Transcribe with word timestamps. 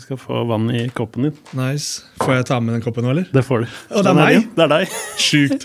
Du 0.00 0.04
skal 0.06 0.16
få 0.16 0.44
vann 0.48 0.70
i 0.72 0.86
koppen 0.88 1.26
din. 1.26 1.32
Nice. 1.52 2.06
Får 2.22 2.38
jeg 2.38 2.44
ta 2.48 2.56
med 2.64 2.72
den 2.72 2.80
koppen 2.80 3.04
nå, 3.04 3.10
eller? 3.12 3.26
Det 3.36 3.42
får 3.44 3.66
du. 3.66 3.72
Å, 3.92 4.00
det 4.00 4.08
er 4.08 4.16
meg? 4.16 4.46
Det 4.56 4.62
er 4.64 4.70
deg. 4.72 4.92
Sjukt. 5.20 5.64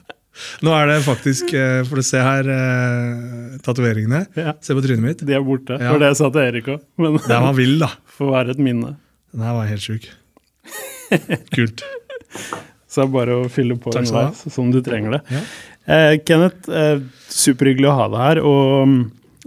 Nå 0.64 0.70
er 0.72 0.86
det 0.88 0.94
faktisk, 1.04 1.50
får 1.52 1.90
for 1.90 2.00
å 2.00 2.04
se 2.08 2.22
her, 2.24 2.46
eh, 2.54 3.58
tatoveringene. 3.66 4.22
Ja. 4.32 4.54
Se 4.64 4.72
på 4.72 4.80
trynet 4.80 5.04
mitt. 5.04 5.24
De 5.28 5.34
er 5.36 5.42
borte. 5.44 5.76
Ja. 5.76 5.82
Det 5.82 5.90
var 5.92 6.00
det 6.06 6.08
jeg 6.08 6.18
sa 6.22 6.30
til 6.32 6.40
Erik 6.46 6.70
òg. 6.72 6.86
Men 7.04 7.18
Det 7.20 7.40
var 7.44 7.56
vill, 7.58 7.74
da. 7.82 7.90
får 8.16 8.30
være 8.32 8.54
et 8.56 8.62
minne. 8.64 8.92
Den 9.36 9.44
her 9.44 9.58
var 9.58 9.68
helt 9.68 9.84
sjuk. 9.84 10.06
Kult. 11.58 11.84
Så 12.88 13.02
det 13.02 13.04
er 13.04 13.12
bare 13.18 13.36
å 13.42 13.50
fylle 13.52 13.76
på 13.76 13.92
du 13.92 13.98
underveis 14.00 14.40
som 14.54 14.70
du 14.72 14.78
trenger 14.86 15.18
det. 15.18 15.20
Ja. 15.36 15.42
Eh, 15.98 16.14
Kenneth, 16.24 16.72
eh, 16.72 17.04
superhyggelig 17.28 17.92
å 17.92 17.98
ha 18.00 18.08
deg 18.08 18.24
her. 18.24 18.40
Og 18.40 18.88
mm, 18.88 18.96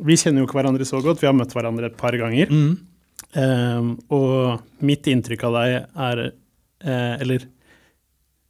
vi 0.05 0.19
kjenner 0.21 0.45
jo 0.45 0.51
ikke 0.51 0.59
hverandre 0.61 0.85
så 0.85 1.01
godt. 1.01 1.25
Vi 1.25 1.31
har 1.31 1.33
møtt 1.33 1.57
hverandre 1.57 1.89
et 1.89 1.97
par 1.97 2.13
ganger. 2.21 2.53
Mm. 2.53 2.77
Eh, 3.37 3.89
og 4.09 4.83
mitt 4.85 5.07
inntrykk 5.09 5.43
av 5.45 5.55
deg 5.59 5.73
er 5.77 6.21
eh, 6.25 7.15
Eller 7.21 7.43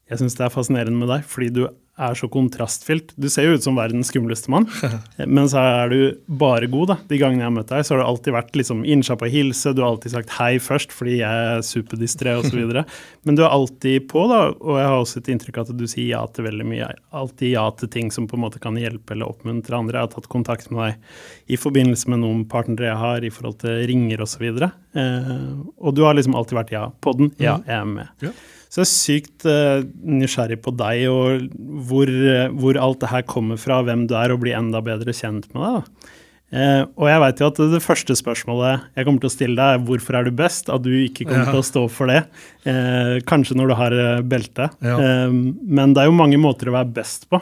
jeg 0.08 0.22
syns 0.22 0.38
det 0.38 0.46
er 0.46 0.54
fascinerende 0.54 1.02
med 1.02 1.12
deg 1.12 1.26
fordi 1.28 1.50
du 1.58 1.64
er 2.00 2.16
så 2.18 2.30
kontrastfylt. 2.32 3.12
Du 3.20 3.28
ser 3.32 3.48
jo 3.48 3.58
ut 3.58 3.66
som 3.66 3.78
verdens 3.80 4.10
skumleste 4.12 4.52
mann, 4.52 4.68
men 5.26 5.50
så 5.52 5.62
er 5.84 5.94
du 5.94 6.00
bare 6.26 6.70
god. 6.72 6.94
da. 6.94 6.98
De 7.12 7.20
gangene 7.22 7.44
jeg 7.44 7.50
har 7.50 7.56
møtt 7.56 7.74
deg, 7.74 7.86
så 7.86 7.96
har 7.96 8.02
du 8.02 8.08
alltid 8.08 8.36
vært 8.36 8.60
liksom 8.60 8.84
innsja 8.88 9.18
og 9.20 9.28
hilse. 9.34 9.74
Du 9.76 9.84
har 9.84 9.92
alltid 9.92 10.16
sagt 10.16 10.36
hei 10.40 10.54
først 10.64 10.96
fordi 10.96 11.20
jeg 11.20 11.48
er 11.54 11.66
superdistré 11.66 12.36
osv. 12.40 12.60
Men 13.28 13.38
du 13.38 13.44
er 13.44 13.52
alltid 13.52 14.08
på, 14.12 14.26
da, 14.32 14.42
og 14.56 14.80
jeg 14.80 14.90
har 14.92 14.98
også 15.00 15.24
et 15.24 15.32
inntrykk 15.36 15.60
av 15.62 15.70
at 15.70 15.80
du 15.80 15.86
sier 15.90 16.10
ja 16.14 16.24
til 16.34 16.48
veldig 16.48 16.68
mye. 16.70 16.92
Alltid 17.16 17.54
ja 17.54 17.66
til 17.80 17.92
ting 17.94 18.14
som 18.16 18.30
på 18.30 18.40
en 18.40 18.46
måte 18.46 18.62
kan 18.64 18.78
hjelpe 18.80 19.16
eller 19.16 19.30
oppmuntre 19.30 19.80
andre. 19.80 20.00
Jeg 20.00 20.08
har 20.08 20.14
tatt 20.16 20.32
kontakt 20.32 20.72
med 20.74 20.86
deg 20.94 21.54
i 21.56 21.60
forbindelse 21.60 22.12
med 22.12 22.24
noen 22.24 22.46
partnere 22.50 22.92
jeg 22.92 23.02
har 23.04 23.26
i 23.26 23.34
forhold 23.34 23.60
til 23.64 23.84
ringer 23.90 24.24
osv. 24.24 24.46
Eh, 24.50 25.50
og 25.78 25.96
du 25.98 26.06
har 26.06 26.18
liksom 26.18 26.38
alltid 26.38 26.62
vært 26.62 26.74
ja 26.76 26.88
på 27.02 27.16
den. 27.20 27.34
Ja, 27.42 27.60
jeg 27.66 27.76
er 27.82 27.90
med. 27.90 28.16
Ja. 28.24 28.34
Så 28.70 28.84
jeg 28.84 28.86
er 28.86 28.92
sykt 28.94 29.46
uh, 29.50 29.82
nysgjerrig 30.06 30.60
på 30.62 30.72
deg 30.78 31.08
og 31.10 31.48
hvor, 31.90 32.06
eh, 32.10 32.52
hvor 32.54 32.78
alt 32.78 33.00
det 33.02 33.10
her 33.10 33.24
kommer 33.26 33.58
fra, 33.58 33.80
hvem 33.82 34.04
du 34.10 34.14
er, 34.14 34.30
og 34.30 34.44
bli 34.44 34.54
enda 34.54 34.78
bedre 34.86 35.16
kjent 35.16 35.48
med 35.56 35.64
deg. 35.66 36.12
Eh, 36.50 36.84
og 36.98 37.06
jeg 37.10 37.22
vet 37.24 37.42
jo 37.42 37.48
at 37.50 37.62
det 37.74 37.80
første 37.86 38.16
spørsmålet 38.18 38.86
jeg 38.98 39.06
kommer 39.08 39.22
til 39.26 39.30
å 39.30 39.34
stille 39.34 39.58
deg, 39.58 39.74
er 39.80 39.84
hvorfor 39.90 40.20
er 40.20 40.30
du 40.30 40.38
best? 40.38 40.70
At 40.70 40.86
du 40.86 40.92
ikke 41.00 41.26
kommer 41.26 41.50
Ja. 41.50 41.56
til 41.56 41.64
å 41.64 41.66
stå 41.66 41.84
for 41.94 42.14
det. 42.14 42.22
Uh, 42.66 43.18
kanskje 43.30 43.58
når 43.58 43.74
du 43.74 43.76
har 43.82 43.98
belte. 44.30 44.70
Ja. 44.86 44.96
Men 45.30 45.94
det 45.98 46.04
er 46.04 46.10
jo 46.12 46.18
mange 46.22 46.38
måter 46.42 46.70
å 46.70 46.78
være 46.78 46.94
best 46.94 47.26
på. 47.30 47.42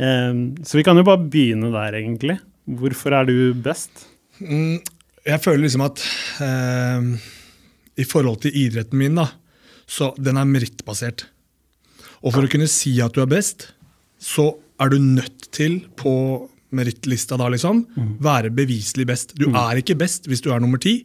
Så 0.00 0.74
vi 0.80 0.82
kan 0.82 0.96
jo 0.98 1.04
bare 1.06 1.22
begynne 1.30 1.70
der, 1.72 1.94
egentlig. 2.00 2.40
Hvorfor 2.66 3.14
er 3.20 3.28
du 3.28 3.52
best? 3.54 4.08
Mm, 4.40 4.80
jeg 5.28 5.40
føler 5.44 5.62
liksom 5.68 5.84
at 5.86 6.02
i 8.00 8.04
forhold 8.08 8.40
til 8.42 8.56
idretten 8.64 8.98
min, 8.98 9.20
da, 9.20 9.28
så 9.86 10.12
den 10.16 10.36
er 10.40 10.48
merittbasert. 10.48 11.26
Og 12.24 12.32
for 12.32 12.46
å 12.46 12.50
kunne 12.50 12.68
si 12.70 12.96
at 13.04 13.12
du 13.14 13.20
er 13.22 13.28
best, 13.30 13.72
så 14.18 14.54
er 14.80 14.90
du 14.94 14.98
nødt 14.98 15.50
til 15.54 15.82
på 16.00 16.14
merittlista 16.74 17.36
da, 17.38 17.46
liksom, 17.52 17.84
være 18.24 18.50
beviselig 18.50 19.04
best. 19.06 19.34
Du 19.38 19.46
er 19.54 19.78
ikke 19.78 19.94
best 20.00 20.26
hvis 20.26 20.40
du 20.42 20.50
er 20.50 20.58
nummer 20.64 20.80
ti, 20.82 21.04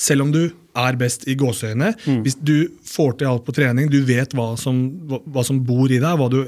selv 0.00 0.22
om 0.24 0.30
du 0.32 0.46
er 0.78 0.98
best 1.00 1.26
i 1.28 1.34
gåseøyne. 1.38 1.94
Hvis 2.24 2.36
du 2.40 2.68
får 2.86 3.18
til 3.18 3.30
alt 3.30 3.46
på 3.46 3.54
trening, 3.56 3.90
du 3.90 4.00
vet 4.06 4.34
hva 4.36 4.52
som, 4.60 4.82
hva, 5.10 5.22
hva 5.26 5.46
som 5.46 5.62
bor 5.66 5.90
i 5.90 5.98
deg, 6.02 6.20
hva 6.20 6.28
du 6.30 6.42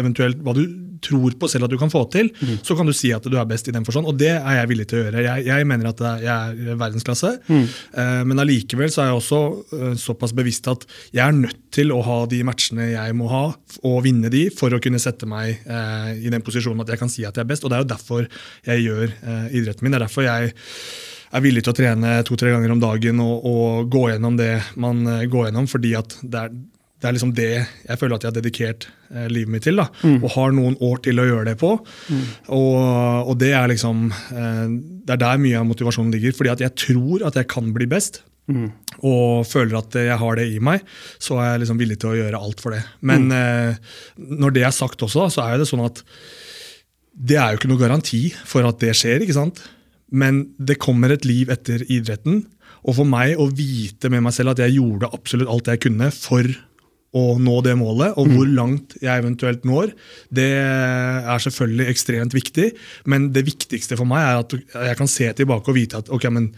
eventuelt 0.00 0.40
hva 0.44 0.54
du 0.56 0.64
tror 1.00 1.32
på 1.40 1.48
selv 1.48 1.64
at 1.64 1.72
du 1.72 1.78
kan 1.80 1.88
få 1.88 2.02
til, 2.12 2.28
så 2.62 2.74
kan 2.76 2.84
du 2.88 2.92
si 2.92 3.08
at 3.16 3.24
du 3.24 3.36
er 3.40 3.46
best 3.48 3.68
i 3.68 3.72
den 3.72 3.86
forstand. 3.86 4.06
Og 4.10 4.18
det 4.20 4.34
er 4.36 4.58
jeg 4.58 4.68
villig 4.68 4.86
til 4.90 4.98
å 4.98 5.02
gjøre. 5.06 5.22
Jeg, 5.24 5.46
jeg 5.48 5.68
mener 5.68 5.88
at 5.88 6.02
jeg 6.20 6.28
er 6.34 6.76
verdensklasse, 6.80 7.30
eh, 7.48 8.20
men 8.28 8.42
allikevel 8.42 8.92
så 8.92 9.02
er 9.04 9.08
jeg 9.10 9.20
også 9.20 9.40
eh, 9.78 9.94
såpass 10.00 10.34
bevisst 10.36 10.68
at 10.68 10.84
jeg 11.16 11.24
er 11.24 11.36
nødt 11.38 11.62
til 11.72 11.92
å 11.94 12.02
ha 12.04 12.18
de 12.30 12.42
matchene 12.44 12.90
jeg 12.90 13.16
må 13.16 13.30
ha, 13.32 13.44
og 13.86 14.02
vinne 14.04 14.28
de, 14.32 14.48
for 14.52 14.76
å 14.76 14.80
kunne 14.82 15.00
sette 15.00 15.28
meg 15.30 15.62
eh, 15.64 16.10
i 16.20 16.32
den 16.32 16.44
posisjonen 16.44 16.84
at 16.84 16.92
jeg 16.92 17.00
kan 17.00 17.12
si 17.12 17.24
at 17.24 17.36
jeg 17.36 17.46
er 17.46 17.52
best. 17.52 17.64
Og 17.64 17.72
det 17.72 17.78
er 17.78 17.86
jo 17.86 17.92
derfor 17.94 18.28
jeg 18.68 18.84
gjør 18.84 19.06
eh, 19.08 19.46
idretten 19.60 19.86
min. 19.86 19.96
Det 19.96 20.02
er 20.02 20.06
derfor 20.08 20.28
jeg 20.28 20.52
er 21.32 21.44
villig 21.44 21.62
til 21.64 21.72
å 21.74 21.78
trene 21.78 22.16
to-tre 22.26 22.50
ganger 22.54 22.72
om 22.74 22.80
dagen 22.82 23.20
og, 23.22 23.44
og 23.46 23.88
gå 23.92 24.08
gjennom 24.10 24.36
det 24.40 24.52
man 24.82 25.04
eh, 25.06 25.26
går 25.30 25.48
gjennom, 25.50 25.68
fordi 25.70 25.92
at 25.98 26.16
det 26.22 26.40
er, 26.46 26.54
det 27.00 27.08
er 27.08 27.14
liksom 27.16 27.30
det 27.36 27.50
jeg 27.86 27.98
føler 28.00 28.16
at 28.18 28.24
jeg 28.26 28.32
har 28.32 28.38
dedikert 28.40 28.88
eh, 29.14 29.28
livet 29.32 29.52
mitt 29.54 29.64
til. 29.68 29.78
da, 29.80 29.86
Og 30.20 30.26
har 30.34 30.52
noen 30.56 30.74
år 30.84 30.98
til 31.06 31.22
å 31.22 31.28
gjøre 31.28 31.46
det 31.52 31.56
på. 31.62 31.70
Og, 32.52 32.74
og 33.30 33.38
det 33.40 33.52
er 33.56 33.70
liksom 33.72 34.08
eh, 34.12 34.66
Det 35.06 35.14
er 35.16 35.22
der 35.22 35.40
mye 35.42 35.60
av 35.62 35.68
motivasjonen 35.70 36.12
ligger. 36.12 36.34
fordi 36.36 36.50
at 36.52 36.60
jeg 36.66 36.76
tror 36.86 37.24
at 37.30 37.38
jeg 37.40 37.48
kan 37.54 37.70
bli 37.76 37.86
best. 37.90 38.22
Og 39.06 39.46
føler 39.46 39.76
at 39.78 39.94
jeg 39.94 40.16
har 40.18 40.34
det 40.40 40.48
i 40.50 40.58
meg, 40.58 40.82
så 41.22 41.36
er 41.38 41.52
jeg 41.52 41.60
liksom 41.62 41.78
villig 41.78 42.00
til 42.02 42.10
å 42.10 42.16
gjøre 42.18 42.38
alt 42.42 42.60
for 42.60 42.74
det. 42.74 42.80
Men 43.06 43.28
eh, 43.30 43.76
når 44.18 44.56
det 44.56 44.64
er 44.66 44.74
sagt 44.74 45.02
også, 45.06 45.28
så 45.30 45.44
er 45.46 45.60
det 45.62 45.68
sånn 45.70 45.84
at 45.86 46.02
det 47.14 47.36
er 47.38 47.52
jo 47.54 47.60
ikke 47.60 47.70
noe 47.70 47.78
garanti 47.80 48.24
for 48.48 48.66
at 48.66 48.80
det 48.82 48.90
skjer. 48.98 49.22
ikke 49.22 49.36
sant? 49.36 49.62
Men 50.10 50.42
det 50.58 50.80
kommer 50.82 51.14
et 51.14 51.26
liv 51.28 51.50
etter 51.52 51.84
idretten. 51.86 52.44
Og 52.86 52.96
for 52.96 53.08
meg 53.08 53.38
å 53.38 53.50
vite 53.52 54.10
med 54.12 54.24
meg 54.24 54.34
selv 54.34 54.54
at 54.54 54.62
jeg 54.64 54.78
gjorde 54.78 55.10
absolutt 55.12 55.50
alt 55.52 55.70
jeg 55.70 55.82
kunne 55.84 56.10
for 56.14 56.48
å 57.10 57.24
nå 57.42 57.56
det 57.66 57.72
målet, 57.74 58.14
og 58.22 58.28
hvor 58.30 58.46
langt 58.46 58.94
jeg 59.02 59.10
eventuelt 59.18 59.64
når, 59.66 59.90
det 60.30 60.50
er 60.54 61.42
selvfølgelig 61.42 61.88
ekstremt 61.90 62.36
viktig. 62.36 62.68
Men 63.10 63.32
det 63.34 63.42
viktigste 63.48 63.98
for 63.98 64.06
meg 64.08 64.22
er 64.22 64.42
at 64.44 64.54
jeg 64.54 64.98
kan 65.00 65.10
se 65.10 65.26
tilbake 65.40 65.72
og 65.72 65.78
vite 65.78 65.98
at 65.98 66.12
ok, 66.14 66.28
men 66.30 66.52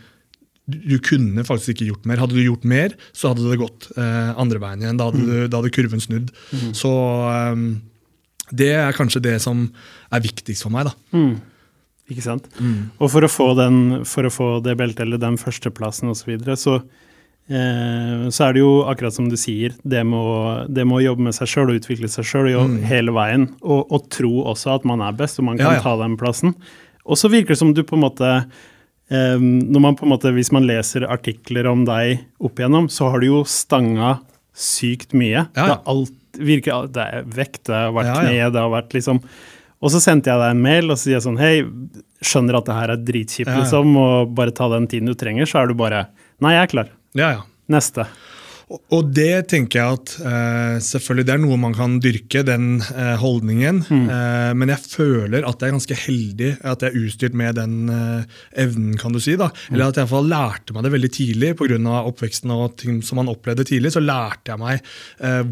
du 0.72 0.98
kunne 1.02 1.42
faktisk 1.46 1.72
ikke 1.72 1.88
gjort 1.88 2.04
mer. 2.08 2.20
Hadde 2.22 2.36
du 2.36 2.42
gjort 2.44 2.66
mer, 2.68 2.92
så 3.16 3.32
hadde 3.32 3.48
det 3.48 3.62
gått 3.62 3.88
eh, 3.96 4.28
andre 4.38 4.60
veien 4.62 4.84
igjen. 4.84 5.00
Da 5.00 5.08
hadde, 5.08 5.24
du, 5.24 5.32
da 5.48 5.58
hadde 5.58 5.72
kurven 5.74 6.04
snudd. 6.04 6.28
Så 6.76 6.92
um, 6.92 7.64
det 8.52 8.70
er 8.76 8.94
kanskje 8.96 9.24
det 9.24 9.38
som 9.42 9.64
er 10.12 10.22
viktigst 10.22 10.68
for 10.68 10.74
meg. 10.74 10.90
da. 10.90 10.94
Ikke 12.12 12.24
sant? 12.24 12.46
Og 13.00 13.08
for 13.10 13.24
å, 13.24 13.30
få 13.32 13.48
den, 13.58 13.80
for 14.08 14.28
å 14.28 14.32
få 14.32 14.50
det 14.64 14.76
beltet 14.80 15.06
eller 15.06 15.20
den 15.22 15.38
førsteplassen 15.40 16.12
osv., 16.12 16.22
så, 16.22 16.30
videre, 16.30 16.56
så 16.60 16.76
eh, 17.50 18.28
så 18.32 18.46
er 18.46 18.56
det 18.56 18.62
jo 18.62 18.72
akkurat 18.90 19.16
som 19.16 19.28
du 19.32 19.36
sier, 19.40 19.74
det 19.82 20.04
med 20.08 20.18
å, 20.18 20.36
det 20.68 20.84
med 20.86 21.00
å 21.00 21.04
jobbe 21.08 21.26
med 21.28 21.36
seg 21.36 21.50
sjøl 21.50 21.72
og 21.72 21.80
utvikle 21.80 22.10
seg 22.12 22.28
sjøl 22.28 22.50
hele 22.86 23.14
veien. 23.16 23.48
Og, 23.62 23.86
og 23.92 24.06
tro 24.14 24.44
også 24.52 24.76
at 24.76 24.86
man 24.88 25.02
er 25.04 25.16
best, 25.18 25.40
og 25.42 25.48
man 25.50 25.60
kan 25.60 25.74
Ja, 25.74 25.80
ja. 25.80 25.84
ta 25.84 25.96
den 26.04 26.18
plassen. 26.20 26.54
Og 27.02 27.18
så 27.18 27.30
virker 27.32 27.56
det 27.56 27.60
som 27.62 27.72
du 27.74 27.82
på 27.82 27.96
en 27.98 28.04
måte 28.04 28.28
eh, 29.10 29.38
når 29.42 29.82
man 29.82 29.96
på 29.98 30.06
en 30.06 30.12
måte, 30.14 30.30
Hvis 30.36 30.52
man 30.54 30.68
leser 30.68 31.08
artikler 31.10 31.66
om 31.70 31.82
deg 31.88 32.22
opp 32.38 32.60
igjennom, 32.60 32.86
så 32.92 33.10
har 33.10 33.20
du 33.22 33.26
jo 33.32 33.40
stanga 33.48 34.20
sykt 34.54 35.16
mye. 35.16 35.46
Ja. 35.56 35.64
Det, 35.66 35.78
alt, 35.90 36.12
virker, 36.38 36.86
det 36.92 37.02
er 37.02 37.26
vekt, 37.28 37.64
det 37.68 37.74
har 37.76 37.92
vært 37.96 38.14
kne, 38.20 38.46
det 38.54 38.60
har 38.62 38.70
vært 38.72 38.94
liksom 38.96 39.18
Og 39.82 39.90
så 39.90 39.98
sendte 40.02 40.30
jeg 40.30 40.38
deg 40.38 40.52
en 40.54 40.62
mail 40.62 40.90
og 40.92 40.96
så 40.98 41.08
sier 41.08 41.16
jeg 41.18 41.24
sånn 41.26 41.40
Hei, 41.42 41.54
skjønner 42.22 42.60
at 42.60 42.68
det 42.68 42.76
her 42.78 42.92
er 42.94 43.00
dritkjipt, 43.02 43.48
Ja, 43.50 43.56
ja. 43.56 43.62
liksom, 43.64 43.96
og 43.98 44.34
bare 44.38 44.54
ta 44.54 44.68
den 44.70 44.86
tiden 44.90 45.10
du 45.10 45.16
trenger, 45.18 45.48
så 45.50 45.62
er 45.62 45.72
du 45.72 45.74
bare 45.78 46.04
Nei, 46.42 46.54
jeg 46.56 46.62
er 46.68 46.70
klar. 46.70 46.92
Ja, 47.18 47.28
ja. 47.36 47.42
Neste. 47.72 48.06
Og- 48.92 49.08
det 49.12 49.48
tenker 49.50 49.78
jeg 49.80 49.98
at 49.98 50.12
uh, 50.24 50.76
selvfølgelig 50.80 51.26
det 51.28 51.34
er 51.34 51.40
noe 51.42 51.58
man 51.60 51.74
kan 51.76 51.98
dyrke, 52.02 52.42
den 52.46 52.80
uh, 52.80 53.16
holdningen. 53.20 53.82
Eh, 53.92 54.52
men 54.56 54.70
jeg 54.72 54.80
føler 54.88 55.44
at 55.48 55.60
jeg 55.60 55.68
er 55.68 55.74
ganske 55.76 55.98
heldig 56.04 56.50
at 56.64 56.82
jeg 56.84 56.92
er 56.92 56.98
utstyrt 57.02 57.36
med 57.36 57.56
den 57.58 57.90
evnen, 58.58 58.96
kan 59.00 59.12
du 59.12 59.20
si. 59.22 59.34
da. 59.40 59.50
Eller 59.70 59.90
at 59.90 59.98
jeg 59.98 60.04
i 60.04 60.06
hvert 60.06 60.12
fall 60.14 60.30
lærte 60.30 60.74
meg 60.76 60.86
det 60.86 60.92
veldig 60.94 61.10
tidlig 61.12 61.52
pga. 61.58 61.78
oppveksten 62.08 62.52
og 62.54 62.76
ting 62.80 63.00
som 63.04 63.20
man 63.20 63.30
opplevde 63.32 63.66
tidlig. 63.68 63.92
Så 63.94 64.02
lærte 64.04 64.52
jeg 64.52 64.60
meg 64.62 64.82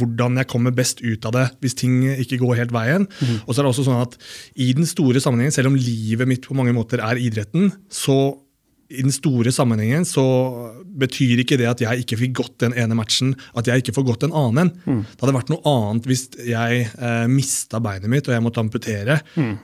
hvordan 0.01 0.41
jeg 0.41 0.49
kommer 0.51 0.75
best 0.75 1.03
ut 1.03 1.25
av 1.29 1.35
det 1.37 1.47
hvis 1.61 1.77
ting 1.81 2.03
ikke 2.13 2.41
går 2.43 2.61
helt 2.63 2.75
veien. 2.77 3.09
Og 3.47 3.53
så 3.55 3.61
er 3.61 3.67
det 3.67 3.73
også 3.75 3.87
sånn 3.89 4.03
at 4.05 4.17
i 4.57 4.73
den 4.77 4.89
store 4.89 5.21
sammenhengen, 5.23 5.55
selv 5.55 5.73
om 5.73 5.79
livet 5.79 6.29
mitt 6.31 6.47
på 6.49 6.57
mange 6.59 6.75
måter 6.77 7.03
er 7.05 7.21
idretten, 7.21 7.73
så 7.93 8.37
i 8.91 9.05
den 9.05 9.13
store 9.15 9.53
sammenhengen 9.55 10.05
så 10.09 10.25
betyr 11.01 11.43
ikke 11.45 11.59
det 11.61 11.69
at 11.71 11.83
jeg 11.85 12.03
ikke 12.03 12.19
fikk 12.19 12.33
gått 12.41 12.57
den 12.65 12.75
ene 12.79 12.97
matchen, 12.99 13.33
at 13.59 13.69
jeg 13.71 13.85
ikke 13.85 13.95
får 13.95 14.07
gått 14.09 14.25
en 14.27 14.35
annen 14.37 14.73
mm. 14.75 15.03
Det 15.11 15.23
hadde 15.23 15.35
vært 15.37 15.53
noe 15.53 15.63
annet 15.71 16.09
hvis 16.11 16.25
jeg 16.43 16.81
eh, 16.91 17.27
mista 17.31 17.79
beinet 17.83 18.11
mitt 18.11 18.27
og 18.29 18.35
jeg 18.35 18.45
måtte 18.45 18.63
amputere. 18.63 19.21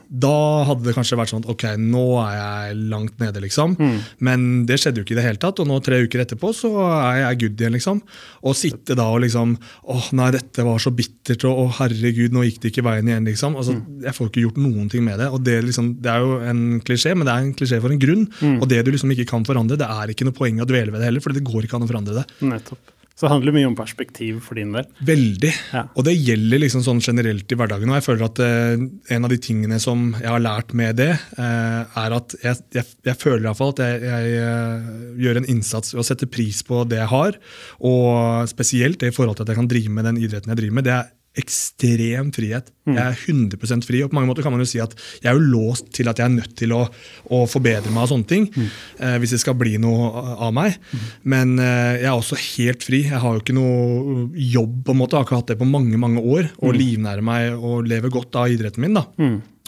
Da 0.07 0.37
hadde 0.69 0.87
det 0.87 0.95
kanskje 0.95 1.19
vært 1.19 1.33
sånn 1.33 1.43
at 1.43 1.51
ok, 1.51 1.65
nå 1.81 2.05
er 2.23 2.35
jeg 2.37 2.77
langt 2.93 3.17
nede, 3.21 3.41
liksom. 3.43 3.75
Men 4.23 4.47
det 4.69 4.79
skjedde 4.81 5.01
jo 5.01 5.07
ikke 5.07 5.17
i 5.17 5.19
det 5.19 5.25
hele 5.27 5.41
tatt, 5.41 5.59
og 5.61 5.69
nå 5.69 5.79
tre 5.83 5.99
uker 6.05 6.23
etterpå 6.23 6.53
så 6.55 6.71
er 6.85 7.21
jeg 7.25 7.41
good 7.43 7.63
igjen, 7.63 7.75
liksom. 7.75 8.01
Å 8.47 8.55
sitte 8.57 8.95
da 8.97 9.09
og 9.11 9.21
liksom 9.25 9.57
åh 9.91 10.09
nei, 10.17 10.29
dette 10.35 10.65
var 10.67 10.79
så 10.83 10.93
bittert, 10.95 11.43
og 11.49 11.63
å 11.65 11.67
herregud, 11.81 12.35
nå 12.35 12.45
gikk 12.47 12.61
det 12.63 12.71
ikke 12.71 12.85
veien 12.87 13.11
igjen, 13.11 13.27
liksom. 13.27 13.57
Altså, 13.59 13.77
Jeg 14.03 14.15
får 14.15 14.31
ikke 14.31 14.45
gjort 14.45 14.61
noen 14.61 14.89
ting 14.91 15.03
med 15.05 15.19
det. 15.21 15.29
og 15.33 15.43
Det, 15.43 15.59
liksom, 15.67 15.93
det 16.03 16.13
er 16.13 16.23
jo 16.23 16.39
en 16.47 16.63
klisjé, 16.87 17.15
men 17.17 17.27
det 17.27 17.33
er 17.35 17.45
en 17.45 17.53
klisjé 17.57 17.81
for 17.83 17.93
en 17.93 18.01
grunn. 18.01 18.25
Og 18.57 18.67
det 18.71 18.83
du 18.85 18.93
liksom 18.93 19.11
ikke 19.13 19.16
kan 19.25 19.47
forandre, 19.47 19.79
det 19.79 19.87
er 19.87 20.13
ikke 20.13 20.27
noe 20.27 20.37
poeng 20.37 20.61
å 20.61 20.69
dvele 20.69 20.93
ved 20.93 21.01
det 21.01 21.09
heller, 21.09 21.23
for 21.23 21.33
det 21.33 21.45
går 21.47 21.65
ikke 21.65 21.79
an 21.79 21.87
å 21.87 21.89
forandre 21.89 22.19
det. 22.19 22.27
Nettopp. 22.45 22.93
Så 23.17 23.25
det 23.25 23.31
handler 23.31 23.53
mye 23.55 23.65
om 23.65 23.73
perspektiv 23.73 24.43
for 24.45 24.59
din 24.59 24.75
del. 24.75 24.85
Veldig. 25.01 25.49
Ja. 25.73 25.87
Og 25.97 26.05
det 26.05 26.13
gjelder 26.13 26.61
liksom 26.61 26.83
sånn 26.85 26.99
generelt 27.01 27.49
i 27.49 27.57
hverdagen. 27.57 27.89
Og 27.89 27.97
jeg 27.97 28.05
føler 28.05 28.27
at 28.27 28.41
eh, 28.45 28.83
en 29.15 29.25
av 29.25 29.33
de 29.33 29.39
tingene 29.41 29.79
som 29.81 30.11
jeg 30.19 30.29
har 30.29 30.43
lært 30.43 30.75
med 30.77 30.99
det, 31.01 31.15
eh, 31.41 31.97
er 32.03 32.13
at 32.13 32.35
jeg, 32.43 32.61
jeg, 32.77 32.85
jeg 33.09 33.17
føler 33.17 33.41
i 33.41 33.47
hvert 33.47 33.57
fall 33.57 33.73
at 33.73 33.81
jeg, 33.81 34.03
jeg 34.05 34.37
eh, 34.43 34.91
gjør 35.25 35.41
en 35.41 35.49
innsats 35.55 35.95
ved 35.95 36.03
å 36.03 36.05
sette 36.11 36.29
pris 36.29 36.61
på 36.67 36.83
det 36.85 37.01
jeg 37.01 37.09
har. 37.15 37.41
Og 37.89 38.53
spesielt 38.53 39.01
det 39.01 39.09
i 39.09 39.17
forhold 39.17 39.39
til 39.39 39.47
at 39.47 39.55
jeg 39.55 39.61
kan 39.63 39.73
drive 39.73 39.97
med 39.97 40.11
den 40.11 40.21
idretten 40.21 40.53
jeg 40.53 40.61
driver 40.61 40.77
med. 40.77 40.85
det 40.85 40.99
er 40.99 41.09
ekstrem 41.37 42.31
frihet. 42.35 42.71
Jeg 42.87 42.97
er 43.03 43.17
100 43.27 43.83
fri. 43.83 44.01
og 44.03 44.09
på 44.11 44.15
mange 44.15 44.29
måter 44.29 44.43
kan 44.45 44.53
man 44.53 44.61
jo 44.63 44.67
si 44.69 44.79
at 44.79 44.93
Jeg 45.21 45.27
er 45.31 45.35
jo 45.35 45.49
låst 45.51 45.89
til 45.91 46.07
at 46.07 46.17
jeg 46.21 46.25
er 46.25 46.35
nødt 46.37 46.55
til 46.55 46.71
å, 46.71 46.85
å 47.29 47.41
forbedre 47.51 47.91
meg 47.91 48.05
og 48.05 48.11
sånne 48.13 48.27
ting. 48.29 48.45
Eh, 48.99 49.17
hvis 49.19 49.33
det 49.35 49.41
skal 49.41 49.57
bli 49.59 49.75
noe 49.77 50.11
av 50.37 50.53
meg. 50.55 50.77
Men 51.23 51.57
eh, 51.59 51.97
jeg 52.01 52.07
er 52.07 52.15
også 52.15 52.39
helt 52.55 52.83
fri. 52.87 53.03
Jeg 53.09 53.19
har 53.19 53.35
jo 53.35 53.43
ikke 53.43 53.57
noe 53.57 54.29
jobb. 54.33 54.83
på 54.87 54.95
en 54.95 55.01
måte, 55.01 55.17
Jeg 55.17 55.19
har 55.19 55.27
ikke 55.27 55.41
hatt 55.41 55.51
det 55.53 55.59
på 55.59 55.67
mange 55.69 55.97
mange 55.99 56.23
år. 56.23 56.49
Og 56.61 56.73
livnærer 56.79 57.21
meg 57.21 57.53
og 57.59 57.85
lever 57.87 58.09
godt 58.09 58.35
av 58.35 58.47
idretten 58.55 58.81
min. 58.81 58.93
da. 58.95 59.05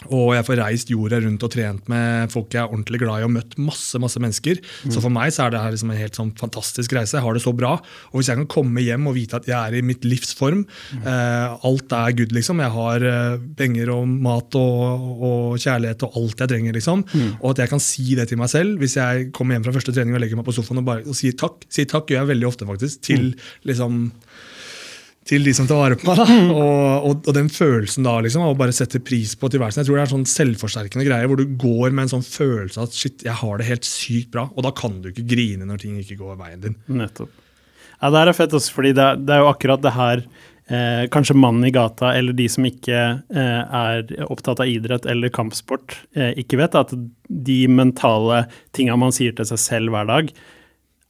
Og 0.08 0.32
jeg 0.32 0.46
får 0.46 0.60
reist 0.62 0.90
jorda 0.90 1.18
rundt 1.20 1.42
og 1.44 1.52
trent 1.52 1.88
med 1.92 2.32
folk 2.32 2.54
jeg 2.54 2.62
er 2.62 2.72
ordentlig 2.72 3.02
glad 3.02 3.20
i 3.20 3.26
og 3.26 3.34
møtt 3.34 3.56
masse 3.60 3.98
masse 4.00 4.20
mennesker. 4.22 4.60
Så 4.88 5.02
for 5.02 5.12
meg 5.12 5.34
så 5.34 5.44
er 5.44 5.52
det 5.52 5.60
her 5.60 5.74
liksom 5.74 5.92
en 5.92 6.00
helt 6.00 6.16
sånn 6.16 6.32
fantastisk 6.40 6.94
reise. 6.96 7.18
Jeg 7.18 7.24
har 7.26 7.36
det 7.36 7.42
så 7.44 7.52
bra. 7.56 7.74
Og 8.10 8.20
hvis 8.20 8.30
jeg 8.32 8.40
kan 8.40 8.48
komme 8.50 8.84
hjem 8.84 9.10
og 9.10 9.16
vite 9.18 9.36
at 9.36 9.48
jeg 9.50 9.58
er 9.58 9.76
i 9.76 9.84
mitt 9.84 10.06
livs 10.08 10.32
form, 10.38 10.64
eh, 11.02 11.66
alt 11.68 11.92
er 11.92 12.16
good, 12.16 12.32
liksom. 12.36 12.62
Jeg 12.64 12.74
har 12.78 13.06
eh, 13.12 13.36
penger 13.60 13.92
og 13.92 14.08
mat 14.08 14.56
og, 14.58 15.10
og 15.20 15.60
kjærlighet 15.60 16.06
og 16.08 16.16
alt 16.22 16.44
jeg 16.46 16.54
trenger, 16.54 16.78
liksom. 16.78 17.04
Og 17.42 17.50
at 17.52 17.64
jeg 17.64 17.74
kan 17.74 17.84
si 17.84 18.14
det 18.16 18.30
til 18.30 18.40
meg 18.40 18.52
selv 18.52 18.80
hvis 18.80 18.96
jeg 18.96 19.28
kommer 19.36 19.56
hjem 19.56 19.68
fra 19.68 19.76
første 19.76 19.92
trening 19.94 20.16
og 20.16 20.24
legger 20.24 20.40
meg 20.40 20.48
på 20.48 20.56
sofaen 20.56 20.80
og 20.80 20.88
bare 20.88 21.04
og 21.04 21.18
sier 21.18 21.36
takk. 21.36 21.66
Sier 21.68 21.88
takk 21.90 22.08
gjør 22.08 22.24
jeg 22.24 22.32
veldig 22.34 22.48
ofte, 22.48 22.68
faktisk. 22.68 23.02
Til 23.04 23.34
liksom 23.68 24.06
til 25.28 25.44
de 25.44 25.52
som 25.54 25.66
tar 25.68 25.76
vare 25.78 25.96
på 26.00 26.08
meg. 26.08 26.16
da, 26.18 26.36
og, 26.54 27.04
og, 27.10 27.26
og 27.28 27.34
den 27.36 27.50
følelsen 27.52 28.06
da, 28.06 28.16
liksom, 28.24 28.42
av 28.46 28.54
å 28.54 28.58
bare 28.58 28.72
sette 28.74 28.98
pris 29.04 29.34
på 29.38 29.50
tilværelsen. 29.52 29.82
Jeg 29.82 29.88
tror 29.90 29.98
det 29.98 30.02
er 30.02 30.08
en 30.08 30.14
sånn 30.16 30.30
selvforsterkende 30.32 31.06
greie 31.06 31.28
hvor 31.30 31.38
du 31.38 31.44
går 31.60 31.92
med 31.92 32.06
en 32.08 32.12
sånn 32.16 32.26
følelse 32.26 32.80
av 32.80 32.88
at 32.88 32.96
shit, 32.96 33.22
jeg 33.26 33.36
har 33.42 33.60
det 33.60 33.68
helt 33.68 33.86
sykt 33.86 34.30
bra. 34.34 34.48
Og 34.56 34.64
da 34.66 34.72
kan 34.74 34.96
du 35.04 35.10
ikke 35.12 35.26
grine 35.30 35.68
når 35.68 35.82
ting 35.84 35.98
ikke 36.02 36.18
går 36.22 36.38
veien 36.40 36.64
din. 36.64 36.78
Nettopp. 36.88 37.30
Ja, 38.00 38.08
Det 38.10 38.22
her 38.22 38.30
er 38.32 38.38
fett 38.40 38.56
også, 38.56 38.72
fordi 38.78 38.94
det, 38.96 39.04
er- 39.04 39.20
det 39.20 39.36
er 39.36 39.42
jo 39.44 39.50
akkurat 39.52 39.82
det 39.84 39.92
her 39.92 40.22
eh, 40.72 41.02
kanskje 41.12 41.36
mannen 41.36 41.66
i 41.68 41.72
gata 41.74 42.14
eller 42.16 42.32
de 42.38 42.46
som 42.48 42.64
ikke 42.64 42.96
eh, 42.96 43.60
er 43.84 44.14
opptatt 44.24 44.62
av 44.64 44.70
idrett 44.72 45.04
eller 45.10 45.28
kampsport, 45.36 45.98
eh, 46.16 46.32
ikke 46.40 46.58
vet. 46.62 46.78
At 46.80 46.96
de 47.28 47.58
mentale 47.68 48.46
tinga 48.72 48.96
man 48.98 49.12
sier 49.12 49.36
til 49.36 49.46
seg 49.52 49.60
selv 49.68 49.92
hver 49.92 50.08
dag, 50.08 50.32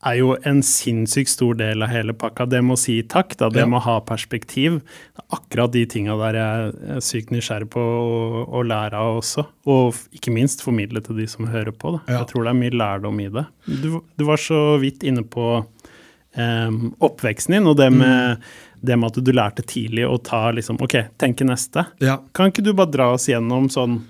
er 0.06 0.16
jo 0.16 0.30
en 0.48 0.62
sinnssykt 0.64 1.28
stor 1.28 1.56
del 1.60 1.84
av 1.84 1.90
hele 1.92 2.14
pakka. 2.16 2.46
Det 2.48 2.60
å 2.64 2.76
si 2.78 3.02
takk, 3.02 3.36
da, 3.36 3.50
det 3.52 3.60
Ja. 3.60 3.66
med 3.66 3.80
å 3.80 3.84
ha 3.84 4.00
perspektiv. 4.00 4.80
Er 5.18 5.36
akkurat 5.36 5.72
de 5.72 5.84
tinga 5.86 6.16
der 6.16 6.38
jeg 6.38 6.74
er 6.96 7.00
sykt 7.00 7.30
nysgjerrig 7.30 7.68
på 7.68 7.80
å, 7.80 8.46
å 8.48 8.62
lære 8.64 8.94
av 8.96 9.20
også. 9.20 9.46
Og 9.66 9.94
ikke 10.12 10.32
minst 10.32 10.62
formidle 10.62 11.02
til 11.04 11.16
de 11.16 11.26
som 11.26 11.46
hører 11.46 11.72
på. 11.72 11.92
Da. 11.92 12.00
Ja. 12.08 12.18
Jeg 12.20 12.28
tror 12.32 12.44
det 12.44 12.50
er 12.54 12.60
mye 12.62 12.78
lærdom 12.80 13.20
i 13.20 13.28
det. 13.28 13.46
Du, 13.66 14.00
du 14.16 14.24
var 14.24 14.36
så 14.36 14.78
vidt 14.80 15.02
inne 15.02 15.22
på 15.22 15.66
um, 16.36 16.94
oppveksten 17.00 17.58
din, 17.58 17.66
og 17.66 17.76
det 17.76 17.90
med, 17.92 18.40
det 18.80 18.96
med 18.98 19.10
at 19.10 19.24
du 19.24 19.32
lærte 19.32 19.62
tidlig 19.66 20.06
å 20.08 20.16
ta 20.22 20.50
liksom, 20.50 20.80
ok, 20.80 20.96
tenke 21.20 21.44
neste. 21.44 21.84
Ja. 22.00 22.18
Kan 22.32 22.50
ikke 22.50 22.64
du 22.64 22.72
bare 22.72 22.90
dra 22.90 23.10
oss 23.12 23.28
gjennom 23.28 23.68
sånn 23.72 24.00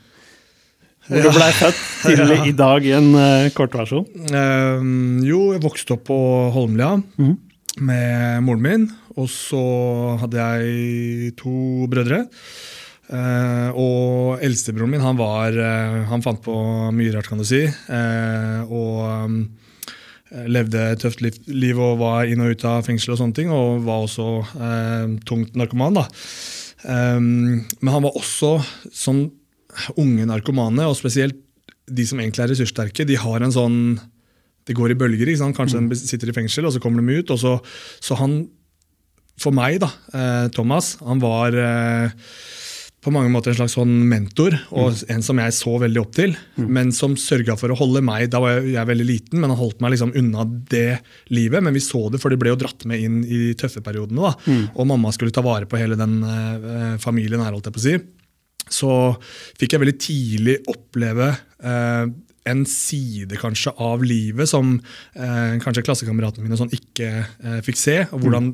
hvor 1.09 1.19
Ja. 1.19 1.23
du 1.27 1.37
blei 1.37 1.51
født 1.57 1.79
tidlig 2.05 2.39
Ja. 2.41 2.47
i 2.47 2.53
dag 2.57 2.87
i 2.87 2.93
en 2.97 3.13
uh, 3.15 3.51
kortversjon? 3.57 4.07
Ehm, 4.31 5.23
jo, 5.27 5.53
jeg 5.55 5.63
vokste 5.65 5.97
opp 5.97 6.05
på 6.11 6.19
Holmlia 6.55 6.97
mm. 7.01 7.37
med 7.87 8.43
moren 8.47 8.63
min. 8.67 8.91
Og 9.19 9.27
så 9.33 9.61
hadde 10.21 10.39
jeg 10.39 11.33
to 11.41 11.87
brødre. 11.91 12.27
Uh, 13.11 13.71
og 13.75 14.45
eldstebroren 14.47 14.93
min 14.93 15.03
han 15.03 15.17
var 15.19 15.51
uh, 15.51 16.05
Han 16.13 16.23
fant 16.23 16.39
på 16.45 16.53
mye 16.95 17.11
rart, 17.17 17.27
kan 17.27 17.41
du 17.43 17.47
si. 17.49 17.65
Uh, 17.91 18.63
og 18.71 19.01
um, 19.27 19.41
levde 20.47 20.79
et 20.93 21.01
tøft 21.03 21.25
liv, 21.25 21.35
liv 21.51 21.79
og 21.83 21.99
var 22.05 22.31
inn 22.31 22.43
og 22.45 22.55
ut 22.55 22.65
av 22.71 22.85
fengsel 22.87 23.17
og 23.17 23.19
sånne 23.19 23.35
ting. 23.35 23.51
Og 23.51 23.83
var 23.83 24.05
også 24.05 24.27
eh, 24.63 25.17
tungt 25.27 25.57
narkoman. 25.59 25.99
da. 25.99 26.05
Um, 26.85 27.67
men 27.83 27.91
han 27.93 28.05
var 28.07 28.15
også 28.17 28.53
sånn 28.95 29.25
unge 29.97 30.27
narkomane, 30.29 30.87
og 30.89 30.97
spesielt 30.99 31.37
de 31.91 32.05
som 32.07 32.21
egentlig 32.23 32.45
er 32.45 32.53
ressurssterke, 32.53 33.07
de 33.09 33.17
har 33.19 33.43
en 33.43 33.55
sånn 33.55 33.77
Det 34.69 34.75
går 34.77 34.93
i 34.93 34.95
bølger. 35.01 35.27
ikke 35.27 35.41
sant? 35.41 35.57
Kanskje 35.57 35.81
de 35.89 35.97
sitter 35.97 36.29
i 36.31 36.35
fengsel, 36.37 36.67
og 36.69 36.73
så 36.75 36.79
kommer 36.85 37.03
de 37.03 37.19
ut. 37.23 37.31
og 37.33 37.39
så, 37.41 37.57
så 38.05 38.15
han, 38.21 38.35
for 39.41 39.51
meg, 39.57 39.81
da, 39.83 39.89
eh, 40.15 40.49
Thomas, 40.55 40.93
han 41.01 41.19
var 41.19 41.57
eh, 41.57 42.13
på 43.01 43.11
mange 43.11 43.33
måter 43.33 43.51
en 43.51 43.57
slags 43.57 43.75
sånn 43.79 43.95
mentor, 44.07 44.55
og 44.77 45.01
en 45.11 45.23
som 45.25 45.41
jeg 45.41 45.57
så 45.57 45.73
veldig 45.81 46.03
opp 46.03 46.13
til. 46.15 46.37
Men 46.61 46.93
som 46.93 47.17
sørga 47.17 47.57
for 47.59 47.73
å 47.73 47.79
holde 47.81 48.03
meg 48.05 48.29
Da 48.31 48.39
var 48.45 48.59
jeg, 48.61 48.75
jeg 48.77 48.91
veldig 48.93 49.07
liten, 49.09 49.41
men 49.41 49.49
han 49.51 49.59
holdt 49.59 49.81
meg 49.81 49.95
liksom 49.97 50.13
unna 50.21 50.45
det 50.71 51.01
livet. 51.33 51.65
Men 51.65 51.75
vi 51.75 51.81
så 51.81 52.05
det, 52.13 52.21
for 52.21 52.29
de 52.31 52.37
ble 52.39 52.53
jo 52.53 52.61
dratt 52.61 52.85
med 52.87 53.01
inn 53.01 53.23
i 53.25 53.55
tøffe 53.59 53.81
periodene. 53.83 54.21
da, 54.29 54.37
Og 54.77 54.87
mamma 54.87 55.11
skulle 55.17 55.33
ta 55.33 55.41
vare 55.43 55.67
på 55.67 55.81
hele 55.81 55.97
den 55.99 56.21
eh, 56.23 56.97
familien 57.01 57.41
her, 57.41 57.57
holdt 57.57 57.73
jeg 57.73 57.79
på 57.81 57.81
å 57.83 57.89
si. 57.89 57.99
Så 58.71 58.91
fikk 59.59 59.75
jeg 59.75 59.83
veldig 59.83 60.01
tidlig 60.01 60.57
oppleve 60.71 61.31
eh, 61.59 62.05
en 62.51 62.63
side 62.69 63.39
kanskje 63.41 63.73
av 63.81 64.05
livet 64.05 64.51
som 64.51 64.77
eh, 65.15 65.57
kanskje 65.63 65.85
klassekameratene 65.87 66.47
mine 66.47 66.59
sånn 66.59 66.73
ikke 66.75 67.11
eh, 67.23 67.61
fikk 67.67 67.79
se. 67.81 67.97
og 68.11 68.25
hvordan, 68.25 68.53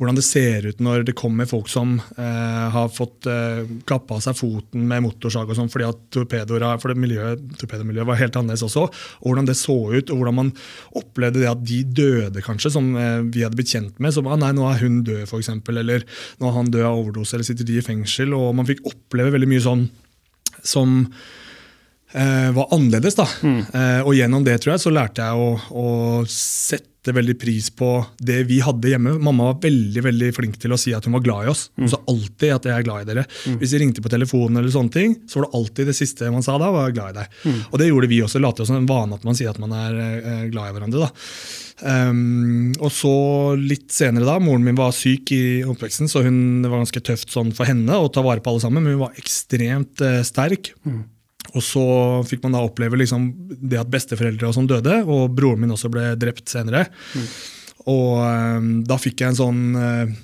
hvordan 0.00 0.18
det 0.18 0.24
ser 0.26 0.66
ut 0.68 0.80
når 0.82 1.04
det 1.08 1.16
kommer 1.18 1.48
folk 1.48 1.68
som 1.70 1.96
eh, 2.16 2.64
har 2.74 2.90
fått 2.92 3.28
eh, 3.30 3.62
kappa 3.88 4.18
av 4.18 4.24
seg 4.24 4.38
foten 4.38 4.86
med 4.90 5.04
motorsag 5.04 5.50
og 5.50 5.58
sånn 5.58 5.70
fordi 5.72 5.88
at 5.88 6.00
torpedoer 6.14 6.66
for 6.82 6.92
det 6.92 6.98
miljøet, 7.02 7.42
torpedomiljøet 7.60 8.08
var 8.08 8.20
helt 8.20 8.38
annerledes 8.40 8.66
også. 8.66 8.88
og 8.88 9.28
Hvordan 9.28 9.50
det 9.50 9.58
så 9.60 9.76
ut, 9.94 10.10
og 10.10 10.20
hvordan 10.20 10.38
man 10.40 10.52
opplevde 10.98 11.42
det 11.42 11.50
at 11.50 11.62
de 11.66 11.82
døde 11.84 12.44
kanskje, 12.44 12.74
som 12.74 12.90
eh, 12.98 13.20
vi 13.28 13.44
hadde 13.46 13.58
blitt 13.58 13.74
kjent 13.74 14.02
med. 14.02 14.14
Som 14.16 14.30
ah, 14.30 14.38
nei, 14.40 14.52
nå 14.56 14.66
er 14.70 14.82
hun 14.82 15.02
død, 15.06 15.24
f.eks., 15.28 15.52
eller 15.74 16.04
nå 16.40 16.50
er 16.50 16.58
han 16.58 16.72
død 16.74 16.88
av 16.88 16.98
overdose, 16.98 17.36
eller 17.36 17.46
sitter 17.46 17.68
de 17.68 17.78
i 17.78 17.84
fengsel. 17.84 18.34
og 18.36 18.54
Man 18.58 18.68
fikk 18.68 18.84
oppleve 18.88 19.34
veldig 19.34 19.50
mye 19.50 19.64
sånn 19.64 19.88
som 20.64 21.02
var 22.54 22.72
annerledes. 22.74 23.16
da. 23.18 23.28
Eh, 23.74 24.00
og 24.04 24.14
gjennom 24.14 24.44
det 24.46 24.60
tror 24.62 24.76
jeg, 24.76 24.84
så 24.84 24.92
lærte 24.94 25.24
jeg 25.24 25.34
å, 25.34 25.48
å 25.74 25.86
sette 26.30 27.12
veldig 27.12 27.34
pris 27.36 27.66
på 27.74 27.88
det 28.22 28.38
vi 28.48 28.60
hadde 28.64 28.92
hjemme. 28.94 29.16
Mamma 29.20 29.50
var 29.50 29.58
veldig 29.66 30.04
veldig 30.06 30.30
flink 30.36 30.54
til 30.62 30.72
å 30.72 30.78
si 30.80 30.94
at 30.96 31.04
hun 31.04 31.16
var 31.18 31.24
glad 31.26 31.44
i 31.44 31.50
oss. 31.52 31.66
Hun 31.76 31.90
sa 31.90 31.98
alltid 32.08 32.54
at 32.54 32.68
jeg 32.70 32.76
er 32.78 32.86
glad 32.86 33.04
i 33.04 33.08
dere. 33.10 33.26
Hvis 33.60 33.74
de 33.74 33.82
ringte 33.82 34.04
på 34.04 34.12
telefonen, 34.12 34.60
eller 34.60 34.72
sånne 34.72 34.94
ting, 34.94 35.18
så 35.28 35.40
var 35.40 35.48
det 35.48 35.58
alltid 35.60 35.90
det 35.90 35.96
siste 35.98 36.30
man 36.32 36.46
sa 36.46 36.56
da, 36.62 36.70
var 36.72 36.88
jeg 36.88 36.96
glad 37.00 37.12
i 37.12 37.18
deg. 37.18 37.36
Og 37.66 37.76
det 37.82 37.90
gjorde 37.90 38.10
vi 38.14 38.22
også. 38.24 38.40
Late 38.40 38.64
som 38.68 38.78
en 38.78 38.88
vane 38.88 39.18
at 39.18 39.26
man 39.26 39.36
sier 39.36 39.52
at 39.52 39.60
man 39.60 39.74
er 39.76 40.00
eh, 40.00 40.48
glad 40.54 40.70
i 40.70 40.78
hverandre. 40.78 41.08
da. 41.08 41.12
Um, 41.84 42.70
og 42.78 42.92
så 42.94 43.14
litt 43.58 43.90
senere 43.92 44.28
da, 44.28 44.38
Moren 44.40 44.62
min 44.64 44.78
var 44.78 44.94
syk 44.94 45.32
i 45.34 45.42
oppveksten, 45.66 46.06
så 46.08 46.22
hun, 46.24 46.62
det 46.62 46.70
var 46.70 46.80
ganske 46.84 47.02
tøft 47.04 47.34
sånn 47.34 47.50
for 47.56 47.68
henne 47.68 47.98
å 47.98 48.06
ta 48.14 48.22
vare 48.24 48.40
på 48.40 48.54
alle 48.54 48.62
sammen. 48.62 48.86
Men 48.86 48.96
hun 48.96 49.04
var 49.04 49.18
ekstremt 49.20 50.00
uh, 50.04 50.22
sterk. 50.26 50.72
Og 51.54 51.62
så 51.62 51.84
fikk 52.26 52.42
man 52.42 52.56
da 52.56 52.62
oppleve 52.66 52.98
liksom 52.98 53.28
det 53.62 53.78
at 53.78 53.90
besteforeldre 53.92 54.48
og 54.50 54.56
sånn 54.56 54.66
døde, 54.70 55.00
og 55.06 55.30
broren 55.38 55.60
min 55.62 55.74
også 55.76 55.90
ble 55.92 56.10
drept 56.18 56.48
senere. 56.50 56.86
Og 57.86 58.20
um, 58.24 58.70
da 58.88 58.96
fikk 59.00 59.22
jeg 59.22 59.34
en 59.34 59.38
sånn 59.40 59.64
uh, 59.76 60.14